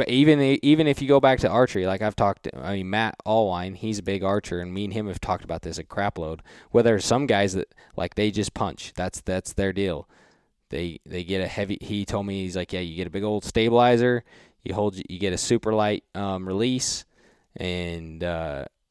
even 0.08 0.42
even 0.42 0.88
if 0.88 1.02
you 1.02 1.08
go 1.08 1.20
back 1.20 1.40
to 1.40 1.48
archery 1.48 1.86
like 1.86 2.02
i've 2.02 2.16
talked 2.16 2.48
i 2.56 2.74
mean 2.74 2.90
matt 2.90 3.16
allwine 3.26 3.76
he's 3.76 4.00
a 4.00 4.04
big 4.04 4.24
archer 4.24 4.60
and 4.60 4.74
me 4.74 4.84
and 4.84 4.94
him 4.94 5.08
have 5.08 5.22
talked 5.22 5.44
about 5.44 5.62
this 5.62 5.78
a 5.78 5.84
crap 5.84 6.18
load 6.18 6.42
where 6.72 6.84
there's 6.84 7.06
some 7.06 7.28
guys 7.28 7.54
that 7.54 7.74
like 7.96 8.16
they 8.16 8.32
just 8.32 8.54
punch 8.54 8.92
that's 8.96 9.22
that's 9.22 9.54
their 9.54 9.72
deal 9.72 10.10
they 10.70 11.00
they 11.06 11.24
get 11.24 11.42
a 11.42 11.48
heavy 11.48 11.78
he 11.80 12.06
told 12.06 12.26
me 12.26 12.42
he's 12.42 12.56
like 12.56 12.74
yeah 12.74 12.80
you 12.80 12.96
get 12.96 13.08
a 13.08 13.12
big 13.12 13.24
old 13.24 13.46
stabilizer 13.46 14.24
you 14.64 14.74
hold 14.74 14.98
you 15.10 15.20
get 15.20 15.32
a 15.32 15.38
super 15.38 15.74
light 15.74 16.04
um, 16.16 16.48
release 16.48 17.06
and 17.56 18.24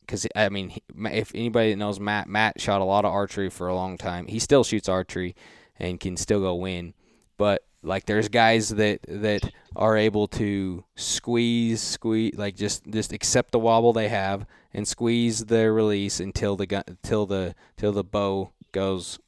because 0.07 0.26
I 0.36 0.48
mean, 0.48 0.72
if 0.96 1.32
anybody 1.34 1.74
knows 1.74 1.98
Matt, 1.98 2.28
Matt 2.28 2.61
shot 2.61 2.80
a 2.80 2.84
lot 2.84 3.04
of 3.04 3.12
archery 3.12 3.50
for 3.50 3.68
a 3.68 3.74
long 3.74 3.98
time. 3.98 4.26
He 4.26 4.38
still 4.38 4.64
shoots 4.64 4.88
archery 4.88 5.34
and 5.78 6.00
can 6.00 6.16
still 6.16 6.40
go 6.40 6.54
win. 6.54 6.94
But 7.36 7.64
like, 7.82 8.07
there's 8.07 8.28
guys 8.28 8.70
that 8.70 9.00
that 9.09 9.50
are 9.74 9.96
able 9.96 10.28
to 10.28 10.84
squeeze, 10.94 11.80
squeeze, 11.80 12.34
like 12.36 12.57
just 12.57 12.86
just 12.88 13.12
accept 13.12 13.52
the 13.52 13.59
wobble 13.59 13.92
they 13.92 14.09
have 14.09 14.46
and 14.72 14.86
squeeze 14.86 15.46
the 15.46 15.70
release 15.72 16.20
until 16.20 16.57
the 16.57 16.66
gun, 16.66 16.84
till 17.02 17.26
the 17.26 17.54
till 17.76 17.92
the 17.92 18.04
bow 18.04 18.52
goes, 18.72 19.18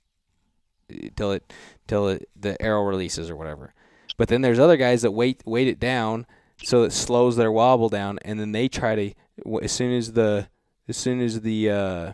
till 1.17 1.33
it 1.33 1.53
till 1.87 2.09
it, 2.09 2.29
the 2.37 2.61
arrow 2.63 2.83
releases 2.85 3.31
or 3.31 3.37
whatever. 3.37 3.75
But 4.17 4.29
then 4.29 4.43
there's 4.43 4.59
other 4.59 4.77
guys 4.77 5.03
that 5.03 5.13
wait 5.13 5.43
wait 5.45 5.69
it 5.69 5.81
down 5.81 6.27
so 6.65 6.83
it 6.83 6.93
slows 6.93 7.37
their 7.37 7.53
wobble 7.53 7.89
down, 7.89 8.19
and 8.23 8.41
then 8.41 8.53
they 8.53 8.69
try 8.69 8.95
to 8.95 9.15
as 9.63 9.73
soon 9.73 9.93
as 9.93 10.13
the 10.13 10.49
as 10.89 10.97
soon 10.97 11.21
as 11.21 11.41
the 11.41 11.71
uh, 11.71 12.13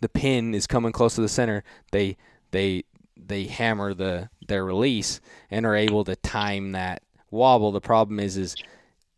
the 0.00 0.08
pin 0.08 0.54
is 0.54 0.66
coming 0.66 0.92
close 0.92 1.14
to 1.16 1.20
the 1.20 1.28
center, 1.28 1.64
they 1.92 2.16
they 2.50 2.84
they 3.16 3.44
hammer 3.44 3.94
the 3.94 4.30
their 4.48 4.64
release 4.64 5.20
and 5.50 5.66
are 5.66 5.76
able 5.76 6.04
to 6.04 6.16
time 6.16 6.72
that 6.72 7.02
wobble. 7.30 7.72
The 7.72 7.80
problem 7.80 8.20
is 8.20 8.36
is 8.36 8.56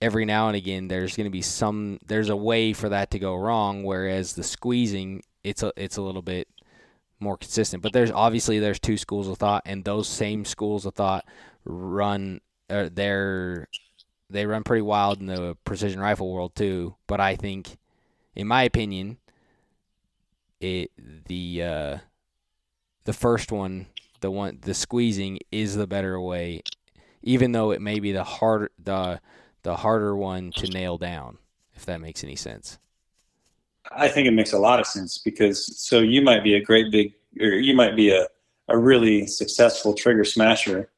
every 0.02 0.24
now 0.24 0.48
and 0.48 0.56
again 0.56 0.88
there's 0.88 1.16
going 1.16 1.26
to 1.26 1.30
be 1.30 1.40
some 1.40 1.98
there's 2.04 2.28
a 2.28 2.36
way 2.36 2.72
for 2.72 2.88
that 2.88 3.12
to 3.12 3.20
go 3.20 3.36
wrong 3.36 3.84
whereas 3.84 4.32
the 4.32 4.42
squeezing 4.42 5.22
it's 5.44 5.62
a 5.62 5.72
it's 5.76 5.96
a 5.96 6.02
little 6.02 6.22
bit 6.22 6.48
more 7.20 7.36
consistent 7.36 7.80
but 7.84 7.92
there's 7.92 8.10
obviously 8.10 8.58
there's 8.58 8.80
two 8.80 8.96
schools 8.96 9.28
of 9.28 9.38
thought 9.38 9.62
and 9.64 9.84
those 9.84 10.08
same 10.08 10.44
schools 10.44 10.84
of 10.84 10.94
thought 10.96 11.24
run 11.64 12.40
uh, 12.68 12.88
they're 12.92 13.68
they 14.28 14.44
run 14.44 14.64
pretty 14.64 14.82
wild 14.82 15.20
in 15.20 15.26
the 15.26 15.56
precision 15.64 16.00
rifle 16.00 16.32
world 16.32 16.52
too 16.56 16.96
but 17.06 17.20
i 17.20 17.36
think 17.36 17.76
in 18.34 18.46
my 18.46 18.62
opinion 18.62 19.18
it 20.60 20.90
the 21.26 21.62
uh 21.62 21.98
the 23.04 23.12
first 23.12 23.50
one 23.52 23.86
the 24.20 24.30
one 24.30 24.58
the 24.62 24.74
squeezing 24.74 25.38
is 25.50 25.74
the 25.76 25.86
better 25.86 26.20
way 26.20 26.62
even 27.22 27.52
though 27.52 27.70
it 27.70 27.80
may 27.80 28.00
be 28.00 28.12
the 28.12 28.24
harder 28.24 28.70
the 28.82 29.20
the 29.62 29.76
harder 29.76 30.16
one 30.16 30.50
to 30.52 30.66
nail 30.68 30.98
down 30.98 31.38
if 31.74 31.86
that 31.86 32.00
makes 32.00 32.22
any 32.22 32.36
sense. 32.36 32.78
I 33.90 34.08
think 34.08 34.28
it 34.28 34.32
makes 34.32 34.52
a 34.52 34.58
lot 34.58 34.78
of 34.78 34.86
sense 34.86 35.18
because 35.18 35.80
so 35.80 35.98
you 35.98 36.22
might 36.22 36.44
be 36.44 36.54
a 36.54 36.62
great 36.62 36.92
big 36.92 37.14
or 37.40 37.48
you 37.48 37.74
might 37.74 37.96
be 37.96 38.10
a, 38.10 38.28
a 38.68 38.78
really 38.78 39.26
successful 39.26 39.94
trigger 39.94 40.24
smasher 40.24 40.90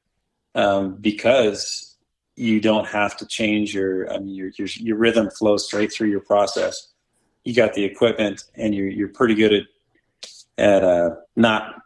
um, 0.54 0.96
because 1.00 1.96
you 2.36 2.60
don't 2.60 2.86
have 2.86 3.16
to 3.16 3.26
change 3.26 3.74
your 3.74 4.12
I 4.12 4.18
mean 4.18 4.34
your, 4.34 4.50
your 4.58 4.68
your 4.68 4.96
rhythm 4.96 5.30
flows 5.30 5.66
straight 5.66 5.92
through 5.92 6.08
your 6.08 6.20
process 6.20 6.88
you 7.44 7.54
got 7.54 7.74
the 7.74 7.84
equipment 7.84 8.44
and 8.56 8.74
you're 8.74 8.88
you're 8.88 9.08
pretty 9.08 9.34
good 9.34 9.52
at 9.52 9.64
at 10.56 10.84
uh, 10.84 11.16
not 11.36 11.82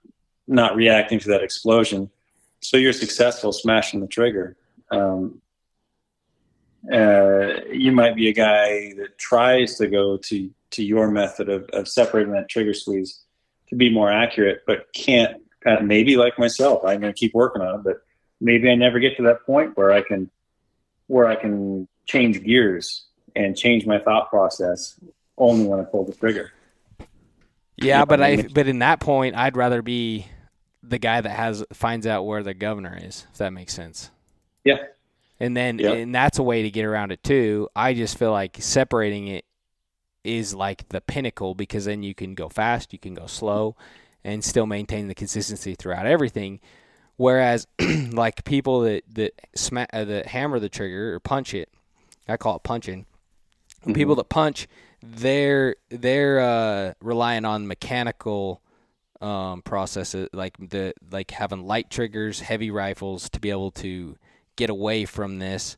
not 0.47 0.77
reacting 0.77 1.19
to 1.21 1.29
that 1.29 1.43
explosion. 1.43 2.11
So 2.61 2.77
you're 2.77 2.93
successful 2.93 3.53
smashing 3.53 4.01
the 4.01 4.07
trigger. 4.07 4.57
Um, 4.91 5.41
uh, 6.93 7.63
you 7.71 7.93
might 7.93 8.17
be 8.17 8.29
a 8.29 8.33
guy 8.33 8.95
that 8.95 9.19
tries 9.19 9.77
to 9.77 9.89
go 9.89 10.17
to 10.17 10.51
to 10.71 10.85
your 10.85 11.11
method 11.11 11.49
of, 11.49 11.69
of 11.73 11.89
separating 11.89 12.33
that 12.33 12.49
trigger 12.49 12.75
squeeze 12.75 13.23
to 13.69 13.75
be 13.75 13.91
more 13.91 14.11
accurate, 14.11 14.63
but 14.67 14.93
can't. 14.95 15.43
Of 15.67 15.83
maybe 15.83 16.17
like 16.17 16.39
myself, 16.39 16.85
I'm 16.85 17.01
going 17.01 17.13
to 17.13 17.19
keep 17.19 17.35
working 17.35 17.63
on 17.63 17.81
it, 17.81 17.85
but 17.85 17.97
maybe 18.41 18.71
I 18.71 18.77
never 18.77 19.01
get 19.01 19.17
to 19.17 19.25
that 19.25 19.45
point 19.45 19.77
where 19.77 19.91
I 19.91 20.03
can 20.03 20.31
where 21.09 21.27
I 21.27 21.35
can 21.35 21.89
change 22.07 22.43
gears 22.45 23.07
and 23.35 23.57
change 23.57 23.85
my 23.85 23.99
thought 23.99 24.31
process 24.31 24.99
only 25.39 25.67
when 25.67 25.81
I 25.81 25.85
pull 25.85 26.05
the 26.05 26.15
trigger. 26.15 26.53
yeah 27.77 28.05
but 28.05 28.21
i 28.21 28.43
but 28.43 28.67
in 28.67 28.81
that 28.81 28.99
point 29.01 29.37
i'd 29.37 29.57
rather 29.57 29.83
be 29.83 30.27
the 30.83 30.99
guy 30.99 31.21
that 31.21 31.31
has 31.31 31.65
finds 31.73 32.07
out 32.07 32.27
where 32.27 32.43
the 32.43 32.55
governor 32.55 32.99
is 33.01 33.25
if 33.31 33.39
that 33.39 33.53
makes 33.53 33.73
sense 33.73 34.11
Yeah. 34.65 34.79
and 35.39 35.57
then 35.57 35.79
Yeah. 35.79 35.93
and 35.93 36.13
that's 36.15 36.39
a 36.39 36.43
way 36.43 36.63
to 36.63 36.71
get 36.71 36.85
around 36.85 37.13
it 37.13 37.23
too 37.23 37.69
i 37.77 37.95
just 37.95 38.19
feel 38.19 38.33
like 38.33 38.57
separating 38.59 39.29
it 39.29 39.45
is 40.25 40.55
like 40.55 40.89
the 40.89 41.01
pinnacle 41.01 41.55
because 41.55 41.85
then 41.85 42.03
you 42.03 42.15
can 42.15 42.35
go 42.35 42.49
fast 42.49 42.93
you 42.93 42.99
can 42.99 43.15
go 43.15 43.27
slow 43.27 43.77
and 44.25 44.43
still 44.43 44.67
maintain 44.67 45.07
the 45.07 45.15
consistency 45.15 45.77
throughout 45.77 46.05
everything 46.07 46.59
whereas 47.17 47.67
like 48.13 48.45
people 48.45 48.81
that 48.81 49.05
that 49.15 49.33
sma- 49.55 49.87
uh, 49.93 50.05
that 50.05 50.27
hammer 50.27 50.59
the 50.59 50.69
trigger 50.69 51.15
or 51.15 51.21
punch 51.21 51.55
it 51.55 51.69
i 52.29 52.37
call 52.37 52.57
it 52.57 52.63
punching 52.65 53.07
Mhm. 53.87 53.95
people 53.95 54.17
that 54.17 54.29
punch 54.29 54.67
they're 55.03 55.77
they're 55.91 56.41
uh, 56.41 56.95
relying 57.01 57.45
on 57.45 57.67
mechanical 57.67 58.63
um, 59.21 59.63
processes, 59.63 60.29
like 60.33 60.57
the 60.59 60.95
like 61.11 61.31
having 61.31 61.67
light 61.67 61.91
triggers, 61.91 62.41
heavy 62.41 62.71
rifles 62.71 63.29
to 63.31 63.41
be 63.41 63.51
able 63.51 63.71
to 63.73 64.17
get 64.57 64.71
away 64.71 65.05
from 65.05 65.39
this, 65.39 65.77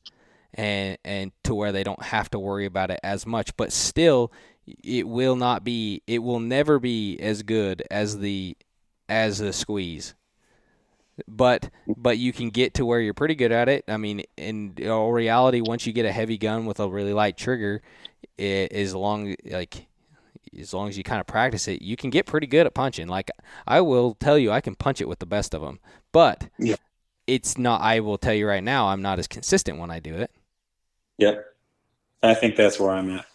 and 0.55 0.99
and 1.05 1.33
to 1.45 1.55
where 1.55 1.73
they 1.73 1.85
don't 1.85 2.03
have 2.03 2.31
to 2.31 2.39
worry 2.39 2.67
about 2.67 2.91
it 2.91 3.01
as 3.03 3.27
much. 3.27 3.57
But 3.57 3.73
still, 3.73 4.33
it 4.67 5.09
will 5.09 5.37
not 5.37 5.65
be. 5.65 6.03
It 6.07 6.21
will 6.21 6.41
never 6.41 6.79
be 6.79 7.19
as 7.19 7.43
good 7.43 7.83
as 7.91 8.19
the 8.19 8.57
as 9.09 9.39
the 9.39 9.53
squeeze. 9.53 10.15
But 11.29 11.71
but 11.87 12.17
you 12.19 12.33
can 12.33 12.49
get 12.49 12.75
to 12.75 12.87
where 12.87 13.01
you're 13.01 13.15
pretty 13.15 13.35
good 13.35 13.53
at 13.53 13.69
it. 13.69 13.85
I 13.89 13.99
mean, 13.99 14.23
in 14.37 14.75
all 14.89 15.13
reality, 15.13 15.61
once 15.61 15.87
you 15.87 15.93
get 15.93 16.07
a 16.07 16.13
heavy 16.13 16.39
gun 16.39 16.65
with 16.65 16.81
a 16.81 16.89
really 16.89 17.13
light 17.13 17.37
trigger, 17.37 17.83
as 18.39 18.95
long 18.95 19.37
like 19.51 19.87
as 20.59 20.75
long 20.75 20.89
as 20.89 20.99
you 20.99 21.05
kind 21.05 21.21
of 21.21 21.27
practice 21.27 21.69
it, 21.69 21.83
you 21.83 21.97
can 21.97 22.11
get 22.11 22.27
pretty 22.27 22.47
good 22.47 22.67
at 22.67 22.75
punching. 22.75 23.07
Like 23.09 23.31
I 23.67 23.81
will 23.81 24.15
tell 24.15 24.37
you, 24.39 24.51
I 24.51 24.61
can 24.61 24.75
punch 24.75 25.01
it 25.01 25.09
with 25.09 25.19
the 25.21 25.27
best 25.27 25.55
of 25.55 25.63
them, 25.63 25.79
but 26.13 26.49
Yeah. 26.59 26.77
it's 27.27 27.57
not. 27.59 27.81
I 27.83 28.01
will 28.01 28.19
tell 28.19 28.35
you 28.35 28.47
right 28.49 28.63
now, 28.65 28.89
I'm 28.89 29.03
not 29.03 29.19
as 29.19 29.29
consistent 29.29 29.79
when 29.79 29.91
I 29.91 30.01
do 30.01 30.15
it. 30.15 30.31
Yep. 31.19 31.45
I 32.23 32.35
think 32.35 32.57
that's 32.57 32.79
where 32.81 32.91
I'm 32.91 33.11
at. 33.11 33.27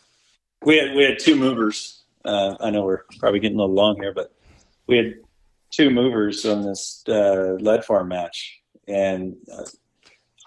We 0.63 0.77
had 0.77 0.95
we 0.95 1.03
had 1.03 1.19
two 1.19 1.35
movers. 1.35 2.03
Uh, 2.23 2.55
I 2.59 2.71
know 2.71 2.83
we're 2.83 3.03
probably 3.19 3.39
getting 3.39 3.57
a 3.57 3.61
little 3.61 3.75
long 3.75 3.97
here, 3.97 4.13
but 4.13 4.33
we 4.87 4.97
had 4.97 5.13
two 5.71 5.89
movers 5.89 6.45
on 6.45 6.63
this 6.63 7.03
uh, 7.07 7.53
lead 7.59 7.85
farm 7.85 8.07
match, 8.07 8.61
and 8.87 9.35
uh, 9.51 9.63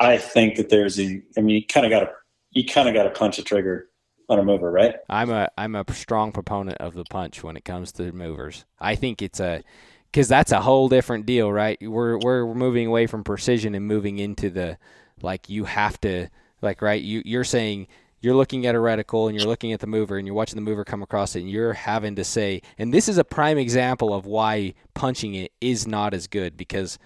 I 0.01 0.19
think 0.19 0.56
that 0.56 0.69
there's 0.69 0.98
a. 0.98 1.23
I 1.36 1.40
mean, 1.40 1.56
you 1.56 1.66
kind 1.66 1.86
of 1.86 1.90
got 1.90 2.01
to 2.01 2.10
you 2.51 2.65
kind 2.65 2.89
of 2.89 2.94
got 2.94 3.05
to 3.05 3.10
punch 3.10 3.39
a 3.39 3.43
trigger 3.44 3.88
on 4.28 4.38
a 4.38 4.44
mover, 4.44 4.70
right? 4.70 4.96
I'm 5.09 5.30
a 5.30 5.48
I'm 5.56 5.74
a 5.74 5.84
strong 5.92 6.32
proponent 6.32 6.78
of 6.78 6.94
the 6.94 7.05
punch 7.05 7.42
when 7.42 7.56
it 7.56 7.64
comes 7.64 7.92
to 7.92 8.12
movers. 8.12 8.64
I 8.80 8.94
think 8.94 9.22
it's 9.22 9.40
a 9.40 9.62
because 10.10 10.28
that's 10.28 10.52
a 10.52 10.60
whole 10.60 10.88
different 10.88 11.26
deal, 11.26 11.52
right? 11.52 11.78
We're 11.80 12.18
we're 12.18 12.55
moving 12.55 12.86
away 12.86 13.06
from 13.06 13.24
precision 13.24 13.74
and 13.74 13.86
moving 13.86 14.18
into 14.18 14.50
the 14.50 14.78
like 15.22 15.48
you 15.48 15.64
have 15.64 16.00
to 16.02 16.28
like 16.60 16.82
right. 16.82 17.00
You 17.02 17.22
you're 17.24 17.44
saying 17.44 17.88
you're 18.20 18.34
looking 18.34 18.66
at 18.66 18.74
a 18.74 18.78
reticle 18.78 19.28
and 19.28 19.38
you're 19.38 19.48
looking 19.48 19.72
at 19.72 19.80
the 19.80 19.86
mover 19.86 20.18
and 20.18 20.26
you're 20.26 20.34
watching 20.34 20.56
the 20.56 20.68
mover 20.68 20.84
come 20.84 21.02
across 21.02 21.36
it 21.36 21.40
and 21.40 21.50
you're 21.50 21.72
having 21.72 22.16
to 22.16 22.24
say 22.24 22.60
and 22.76 22.92
this 22.92 23.09
is 23.09 23.16
a 23.16 23.24
prime 23.24 23.59
example 23.59 24.12
of 24.12 24.26
why 24.26 24.74
punching 24.94 25.34
it 25.34 25.52
is 25.60 25.86
not 25.86 26.12
as 26.12 26.26
good 26.26 26.56
because 26.56 26.98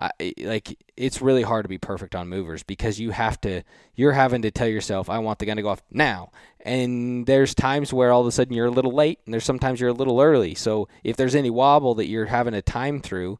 I, 0.00 0.32
like 0.38 0.78
it's 0.96 1.20
really 1.20 1.42
hard 1.42 1.64
to 1.64 1.68
be 1.68 1.76
perfect 1.76 2.14
on 2.14 2.28
movers 2.28 2.62
because 2.62 2.98
you 2.98 3.10
have 3.10 3.38
to 3.42 3.62
you're 3.94 4.12
having 4.12 4.42
to 4.42 4.50
tell 4.50 4.66
yourself 4.66 5.10
I 5.10 5.18
want 5.18 5.38
the 5.38 5.46
gun 5.46 5.56
to 5.56 5.62
go 5.62 5.68
off 5.68 5.82
now. 5.90 6.32
And 6.60 7.26
there's 7.26 7.54
times 7.54 7.92
where 7.92 8.10
all 8.10 8.22
of 8.22 8.26
a 8.26 8.32
sudden 8.32 8.54
you're 8.54 8.66
a 8.66 8.70
little 8.70 8.94
late 8.94 9.18
and 9.24 9.34
there's 9.34 9.44
sometimes 9.44 9.78
you're 9.78 9.90
a 9.90 9.94
little 9.94 10.20
early. 10.20 10.54
So 10.54 10.88
if 11.04 11.16
there's 11.16 11.34
any 11.34 11.50
wobble 11.50 11.94
that 11.96 12.06
you're 12.06 12.26
having 12.26 12.54
a 12.54 12.62
time 12.62 13.00
through 13.00 13.38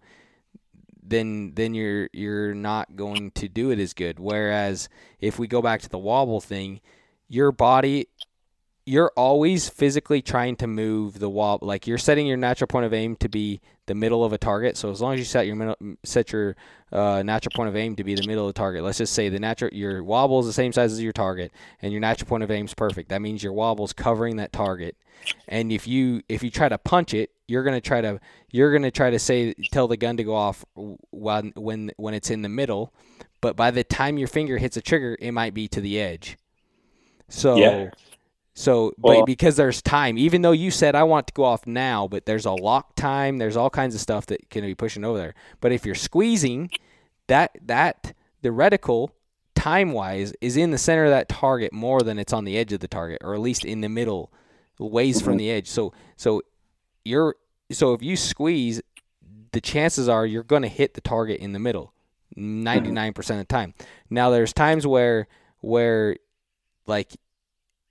then 1.02 1.52
then 1.54 1.72
you're 1.72 2.10
you're 2.12 2.54
not 2.54 2.94
going 2.94 3.30
to 3.32 3.48
do 3.48 3.70
it 3.70 3.78
as 3.78 3.94
good. 3.94 4.20
Whereas 4.20 4.90
if 5.18 5.38
we 5.38 5.46
go 5.46 5.62
back 5.62 5.80
to 5.80 5.88
the 5.88 5.98
wobble 5.98 6.42
thing 6.42 6.80
your 7.26 7.52
body 7.52 8.08
you're 8.90 9.12
always 9.16 9.68
physically 9.68 10.20
trying 10.20 10.56
to 10.56 10.66
move 10.66 11.20
the 11.20 11.30
wobble 11.30 11.64
like 11.64 11.86
you're 11.86 11.96
setting 11.96 12.26
your 12.26 12.36
natural 12.36 12.66
point 12.66 12.84
of 12.84 12.92
aim 12.92 13.14
to 13.14 13.28
be 13.28 13.60
the 13.86 13.94
middle 13.94 14.24
of 14.24 14.32
a 14.32 14.38
target. 14.38 14.76
So 14.76 14.90
as 14.90 15.00
long 15.00 15.14
as 15.14 15.20
you 15.20 15.24
set 15.24 15.46
your 15.46 15.76
set 16.02 16.32
your 16.32 16.56
uh, 16.90 17.22
natural 17.22 17.52
point 17.54 17.68
of 17.68 17.76
aim 17.76 17.94
to 17.94 18.02
be 18.02 18.16
the 18.16 18.26
middle 18.26 18.48
of 18.48 18.52
the 18.52 18.58
target. 18.58 18.82
Let's 18.82 18.98
just 18.98 19.12
say 19.12 19.28
the 19.28 19.38
natural 19.38 19.72
your 19.72 20.02
wobble 20.02 20.40
is 20.40 20.46
the 20.46 20.52
same 20.52 20.72
size 20.72 20.92
as 20.92 21.00
your 21.00 21.12
target 21.12 21.52
and 21.80 21.92
your 21.92 22.00
natural 22.00 22.28
point 22.28 22.42
of 22.42 22.50
aim 22.50 22.64
is 22.64 22.74
perfect. 22.74 23.10
That 23.10 23.22
means 23.22 23.44
your 23.44 23.52
wobble 23.52 23.84
is 23.84 23.92
covering 23.92 24.38
that 24.38 24.52
target. 24.52 24.96
And 25.46 25.70
if 25.70 25.86
you 25.86 26.22
if 26.28 26.42
you 26.42 26.50
try 26.50 26.68
to 26.68 26.78
punch 26.78 27.14
it 27.14 27.30
you're 27.46 27.62
to 27.62 27.80
try 27.80 28.00
to 28.00 28.18
you're 28.50 28.76
to 28.76 28.90
try 28.90 29.10
to 29.10 29.20
say 29.20 29.54
tell 29.70 29.86
the 29.86 29.96
gun 29.96 30.16
to 30.16 30.24
go 30.24 30.34
off 30.34 30.64
when 30.74 31.52
when 31.54 31.92
when 31.96 32.14
it's 32.14 32.30
in 32.30 32.42
the 32.42 32.48
middle. 32.48 32.92
But 33.40 33.54
by 33.54 33.70
the 33.70 33.84
time 33.84 34.18
your 34.18 34.28
finger 34.28 34.58
hits 34.58 34.76
a 34.76 34.80
trigger 34.80 35.16
it 35.20 35.30
might 35.30 35.54
be 35.54 35.68
to 35.68 35.80
the 35.80 36.00
edge. 36.00 36.38
So 37.28 37.56
Yeah. 37.56 37.90
So 38.60 38.92
Well- 38.98 39.20
but 39.20 39.26
because 39.26 39.56
there's 39.56 39.80
time 39.82 40.18
even 40.18 40.42
though 40.42 40.52
you 40.52 40.70
said 40.70 40.94
I 40.94 41.02
want 41.04 41.26
to 41.28 41.32
go 41.32 41.44
off 41.44 41.66
now 41.66 42.06
but 42.06 42.26
there's 42.26 42.46
a 42.46 42.52
lock 42.52 42.94
time 42.94 43.38
there's 43.38 43.56
all 43.56 43.70
kinds 43.70 43.94
of 43.94 44.00
stuff 44.00 44.26
that 44.26 44.50
can 44.50 44.62
be 44.62 44.74
pushing 44.74 45.04
over 45.04 45.18
there. 45.18 45.34
But 45.60 45.72
if 45.72 45.86
you're 45.86 45.94
squeezing 45.94 46.70
that 47.26 47.56
that 47.64 48.14
the 48.42 48.50
reticle 48.50 49.10
time 49.54 49.92
wise 49.92 50.32
is 50.40 50.56
in 50.56 50.70
the 50.70 50.78
center 50.78 51.04
of 51.04 51.10
that 51.10 51.28
target 51.28 51.72
more 51.72 52.00
than 52.00 52.18
it's 52.18 52.32
on 52.32 52.44
the 52.44 52.56
edge 52.56 52.72
of 52.72 52.80
the 52.80 52.88
target 52.88 53.18
or 53.22 53.34
at 53.34 53.40
least 53.40 53.64
in 53.64 53.80
the 53.80 53.88
middle 53.88 54.32
ways 54.78 55.20
from 55.20 55.32
mm-hmm. 55.32 55.38
the 55.38 55.50
edge. 55.50 55.68
So 55.68 55.92
so 56.16 56.42
you're 57.04 57.36
so 57.72 57.94
if 57.94 58.02
you 58.02 58.16
squeeze 58.16 58.82
the 59.52 59.60
chances 59.60 60.08
are 60.08 60.26
you're 60.26 60.42
going 60.42 60.62
to 60.62 60.68
hit 60.68 60.94
the 60.94 61.00
target 61.00 61.40
in 61.40 61.52
the 61.52 61.58
middle 61.58 61.92
99% 62.36 63.18
of 63.18 63.24
the 63.38 63.44
time. 63.44 63.74
Now 64.08 64.30
there's 64.30 64.52
times 64.52 64.86
where 64.86 65.26
where 65.60 66.16
like 66.86 67.16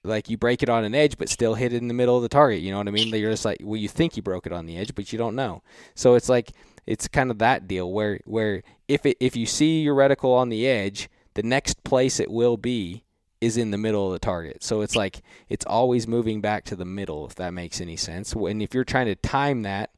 like 0.04 0.30
you 0.30 0.38
break 0.38 0.64
it 0.64 0.70
on 0.70 0.84
an 0.84 0.96
edge 0.96 1.18
but 1.18 1.30
still 1.30 1.56
hit 1.56 1.74
it 1.74 1.82
in 1.82 1.88
the 1.88 1.94
middle 1.94 2.16
of 2.16 2.24
the 2.24 2.30
target 2.30 2.62
you 2.62 2.72
know 2.72 2.78
what 2.78 2.88
i 2.88 2.92
mean? 2.92 3.14
You're 3.14 3.32
just 3.32 3.46
like 3.46 3.58
well 3.62 3.76
you 3.76 3.90
think 3.90 4.16
you 4.16 4.24
broke 4.24 4.46
it 4.46 4.54
on 4.54 4.66
the 4.66 4.78
edge 4.78 4.96
but 4.96 5.12
you 5.12 5.20
don't 5.20 5.36
know. 5.36 5.62
So 5.96 6.16
it's 6.16 6.30
like 6.30 6.52
it's 6.88 7.08
kind 7.08 7.32
of 7.32 7.40
that 7.40 7.68
deal 7.68 7.92
where 7.92 8.20
where 8.26 8.64
if 8.88 9.06
it 9.06 9.18
if 9.20 9.36
you 9.36 9.46
see 9.46 9.82
your 9.82 9.96
reticle 9.96 10.36
on 10.36 10.50
the 10.50 10.68
edge 10.68 11.10
the 11.34 11.44
next 11.44 11.84
place 11.84 12.20
it 12.20 12.32
will 12.32 12.58
be 12.58 13.04
is 13.42 13.56
in 13.58 13.72
the 13.72 13.78
middle 13.78 14.08
of 14.08 14.14
the 14.14 14.20
target. 14.20 14.64
So 14.64 14.82
it's 14.82 14.96
like 14.96 15.22
it's 15.48 15.66
always 15.66 16.08
moving 16.08 16.42
back 16.42 16.66
to 16.66 16.76
the 16.76 16.86
middle 16.86 17.26
if 17.26 17.36
that 17.36 17.54
makes 17.54 17.80
any 17.80 17.96
sense. 17.96 18.34
And 18.34 18.62
if 18.62 18.74
you're 18.74 18.84
trying 18.84 19.08
to 19.08 19.16
time 19.16 19.62
that 19.64 19.92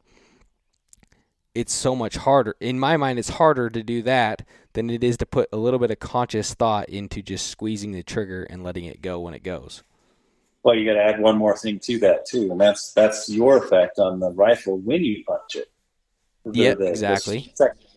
it's 1.54 1.74
so 1.74 1.96
much 1.96 2.16
harder 2.16 2.56
in 2.60 2.80
my 2.80 2.96
mind 2.96 3.20
it's 3.20 3.32
harder 3.32 3.70
to 3.70 3.84
do 3.84 4.02
that 4.02 4.48
than 4.74 4.90
it 4.90 5.04
is 5.04 5.18
to 5.18 5.26
put 5.26 5.50
a 5.52 5.58
little 5.58 5.80
bit 5.80 5.92
of 5.92 6.00
conscious 6.00 6.54
thought 6.54 6.88
into 6.88 7.22
just 7.22 7.48
squeezing 7.48 7.92
the 7.92 8.02
trigger 8.04 8.44
and 8.44 8.64
letting 8.64 8.86
it 8.86 9.02
go 9.02 9.20
when 9.20 9.34
it 9.34 9.44
goes 9.44 9.84
Well, 10.64 10.76
you 10.76 10.86
got 10.86 10.94
to 10.94 11.04
add 11.04 11.20
one 11.20 11.38
more 11.38 11.58
thing 11.58 11.80
to 11.80 12.00
that 12.00 12.26
too, 12.26 12.52
and 12.52 12.62
that's 12.62 12.94
that's 12.94 13.28
your 13.30 13.58
effect 13.58 13.98
on 13.98 14.20
the 14.20 14.32
rifle 14.32 14.78
when 14.78 15.04
you 15.04 15.24
punch 15.26 15.56
it. 15.56 15.72
Yeah, 16.46 16.70
Yep, 16.70 16.78
the- 16.78 16.86
exactly. 16.88 17.54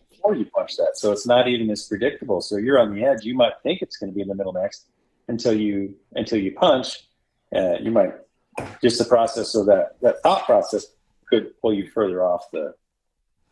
Before 0.09 0.35
you 0.35 0.45
punch 0.45 0.77
that, 0.77 0.93
so 0.95 1.11
it's 1.11 1.27
not 1.27 1.47
even 1.47 1.69
as 1.69 1.83
predictable. 1.87 2.41
So 2.41 2.57
you're 2.57 2.79
on 2.79 2.95
the 2.95 3.03
edge. 3.05 3.23
You 3.23 3.35
might 3.35 3.53
think 3.61 3.83
it's 3.83 3.97
going 3.97 4.11
to 4.11 4.15
be 4.15 4.21
in 4.21 4.27
the 4.27 4.33
middle 4.33 4.53
next 4.53 4.87
until 5.27 5.53
you 5.53 5.95
until 6.13 6.39
you 6.39 6.53
punch. 6.53 7.07
Uh, 7.55 7.75
you 7.79 7.91
might 7.91 8.13
just 8.81 8.97
the 8.97 9.05
process. 9.05 9.49
So 9.49 9.63
that 9.65 10.01
that 10.01 10.23
thought 10.23 10.45
process 10.45 10.87
could 11.29 11.59
pull 11.61 11.73
you 11.75 11.91
further 11.91 12.23
off 12.23 12.49
the 12.51 12.73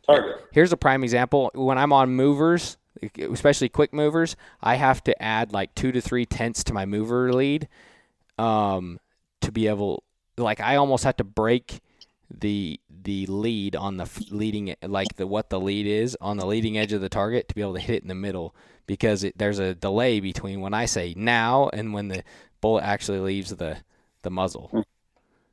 target. 0.03 0.37
Here's 0.51 0.73
a 0.73 0.77
prime 0.77 1.03
example. 1.03 1.51
When 1.53 1.77
I'm 1.77 1.93
on 1.93 2.09
movers, 2.09 2.77
especially 3.17 3.69
quick 3.69 3.93
movers, 3.93 4.35
I 4.59 4.75
have 4.75 5.03
to 5.03 5.21
add 5.21 5.53
like 5.53 5.75
two 5.75 5.91
to 5.91 6.01
three 6.01 6.25
tenths 6.25 6.63
to 6.65 6.73
my 6.73 6.87
mover 6.87 7.31
lead 7.31 7.67
um, 8.37 8.99
to 9.43 9.51
be 9.51 9.67
able. 9.67 10.03
Like 10.37 10.59
I 10.59 10.75
almost 10.75 11.03
have 11.03 11.17
to 11.17 11.23
break 11.23 11.81
the 12.29 12.79
the 13.03 13.25
lead 13.27 13.75
on 13.75 13.97
the 13.97 14.09
leading 14.31 14.75
like 14.81 15.15
the 15.17 15.27
what 15.27 15.49
the 15.49 15.59
lead 15.59 15.85
is 15.85 16.17
on 16.21 16.37
the 16.37 16.45
leading 16.45 16.77
edge 16.77 16.93
of 16.93 17.01
the 17.01 17.09
target 17.09 17.47
to 17.47 17.55
be 17.55 17.61
able 17.61 17.73
to 17.73 17.79
hit 17.79 17.97
it 17.97 18.01
in 18.01 18.07
the 18.07 18.15
middle 18.15 18.55
because 18.87 19.23
it, 19.23 19.37
there's 19.37 19.59
a 19.59 19.75
delay 19.75 20.19
between 20.19 20.61
when 20.61 20.73
I 20.73 20.85
say 20.85 21.13
now 21.15 21.69
and 21.73 21.93
when 21.93 22.07
the 22.07 22.23
bullet 22.61 22.83
actually 22.83 23.19
leaves 23.19 23.55
the 23.55 23.77
the 24.23 24.31
muzzle. 24.31 24.69
Hmm. 24.71 24.81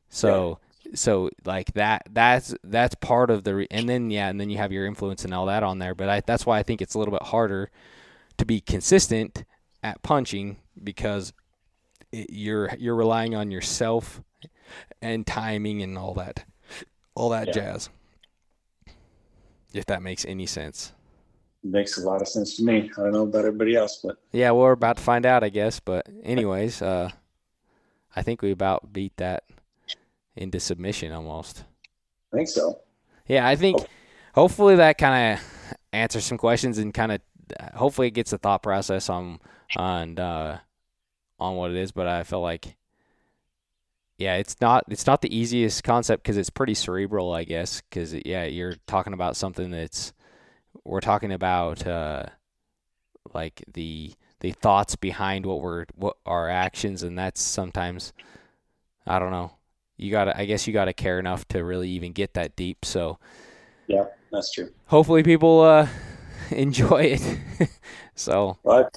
So 0.09 0.59
so 0.95 1.31
like 1.45 1.73
that 1.75 2.03
that's 2.11 2.55
that's 2.65 2.95
part 2.97 3.31
of 3.31 3.45
the 3.45 3.55
re- 3.55 3.69
and 3.71 3.89
then 3.89 4.11
yeah 4.11 4.29
and 4.29 4.41
then 4.41 4.51
you 4.51 4.59
have 4.59 4.73
your 4.73 4.87
influence 4.87 5.25
and 5.25 5.35
all 5.35 5.47
that 5.47 5.63
on 5.63 5.79
there 5.79 5.95
but 5.95 6.09
I, 6.09 6.21
that's 6.21 6.45
why 6.45 6.59
i 6.59 6.63
think 6.63 6.83
it's 6.83 6.95
a 6.95 6.99
little 6.99 7.13
bit 7.13 7.23
harder 7.23 7.71
to 8.39 8.45
be 8.45 8.61
consistent 8.61 9.45
at 9.83 10.03
punching 10.03 10.57
because 10.83 11.33
it, 12.13 12.31
you're 12.31 12.71
you're 12.79 12.95
relying 12.97 13.35
on 13.35 13.51
yourself 13.51 14.23
and 15.03 15.27
timing 15.27 15.83
and 15.83 15.97
all 15.99 16.15
that 16.15 16.45
all 17.15 17.31
that 17.31 17.49
Yeah. 17.49 17.53
jazz 17.53 17.91
if 19.73 19.87
that 19.87 20.03
makes 20.03 20.25
any 20.25 20.47
sense 20.47 20.93
makes 21.63 21.99
a 21.99 22.01
lot 22.01 22.23
of 22.23 22.29
sense 22.29 22.57
to 22.57 22.65
me. 22.65 22.91
I 22.97 23.03
don't 23.03 23.13
know 23.13 23.25
about 23.25 23.41
everybody 23.45 23.77
else, 23.77 24.01
but 24.03 24.17
yeah 24.33 24.51
well, 24.51 24.63
we're 24.65 24.73
about 24.73 24.97
to 24.97 25.03
find 25.03 25.27
out 25.27 25.45
i 25.45 25.49
guess 25.51 25.79
but 25.81 26.09
anyways 26.23 26.81
uh 26.83 27.11
i 28.17 28.23
think 28.23 28.41
we 28.43 28.51
about 28.51 28.93
beat 28.93 29.17
that 29.19 29.45
into 30.37 30.59
submission 30.61 31.13
almost 31.13 31.65
I 32.33 32.37
think 32.37 32.49
so. 32.49 32.79
Yeah, 33.27 33.45
I 33.45 33.57
think 33.57 33.85
hopefully 34.37 34.77
that 34.77 34.99
kind 34.99 35.35
of 35.35 35.75
answers 35.93 36.25
some 36.25 36.39
questions 36.39 36.79
and 36.79 36.95
kind 36.95 37.11
of 37.11 37.21
hopefully 37.75 38.07
it 38.07 38.13
gets 38.13 38.31
the 38.31 38.39
thought 38.39 38.63
process 38.63 39.09
on 39.11 39.41
on 39.77 40.17
uh, 40.17 40.61
on 41.41 41.57
what 41.57 41.71
it 41.71 41.77
is. 41.77 41.93
But 41.93 42.07
I 42.07 42.23
felt 42.25 42.43
like 42.43 42.77
yeah, 44.19 44.37
it's 44.37 44.61
not 44.61 44.85
it's 44.89 45.07
not 45.07 45.23
the 45.23 45.35
easiest 45.35 45.83
concept 45.83 46.23
because 46.23 46.37
it's 46.37 46.51
pretty 46.51 46.75
cerebral, 46.75 47.33
I 47.33 47.45
guess. 47.45 47.81
Because 47.81 48.15
yeah, 48.15 48.45
you're 48.45 48.77
talking 48.87 49.15
about 49.15 49.37
something 49.37 49.71
that's 49.71 50.13
we're 50.85 51.01
talking 51.01 51.33
about 51.33 51.87
uh, 51.87 52.25
like 53.35 53.65
the 53.73 54.13
the 54.41 54.53
thoughts 54.53 54.97
behind 54.97 55.47
what 55.47 55.61
we're 55.61 55.87
what 55.95 56.17
our 56.27 56.49
actions, 56.49 57.03
and 57.03 57.19
that's 57.19 57.41
sometimes 57.41 58.13
I 59.07 59.19
don't 59.19 59.31
know. 59.31 59.53
You 59.97 60.11
gotta, 60.11 60.39
I 60.39 60.47
guess 60.47 60.67
you 60.67 60.73
gotta 60.73 60.93
care 60.95 61.19
enough 61.19 61.47
to 61.49 61.63
really 61.65 61.91
even 61.91 62.13
get 62.13 62.35
that 62.35 62.57
deep. 62.57 62.85
So, 62.85 63.19
Yeah, 63.87 64.05
that's 64.33 64.53
true. 64.53 64.71
Hopefully, 64.87 65.23
people 65.23 65.61
uh, 65.61 65.89
enjoy 66.51 67.19
it. 67.19 67.39
so, 68.15 68.59
But 68.65 68.97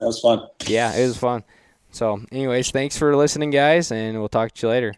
that 0.00 0.06
was 0.06 0.20
fun. 0.20 0.48
yeah, 0.66 0.94
it 0.94 1.06
was 1.06 1.16
fun. 1.16 1.44
So, 1.92 2.20
anyways, 2.32 2.70
thanks 2.70 2.96
for 2.96 3.14
listening, 3.14 3.50
guys, 3.50 3.92
and 3.92 4.18
we'll 4.18 4.28
talk 4.28 4.52
to 4.52 4.66
you 4.66 4.70
later. 4.70 4.94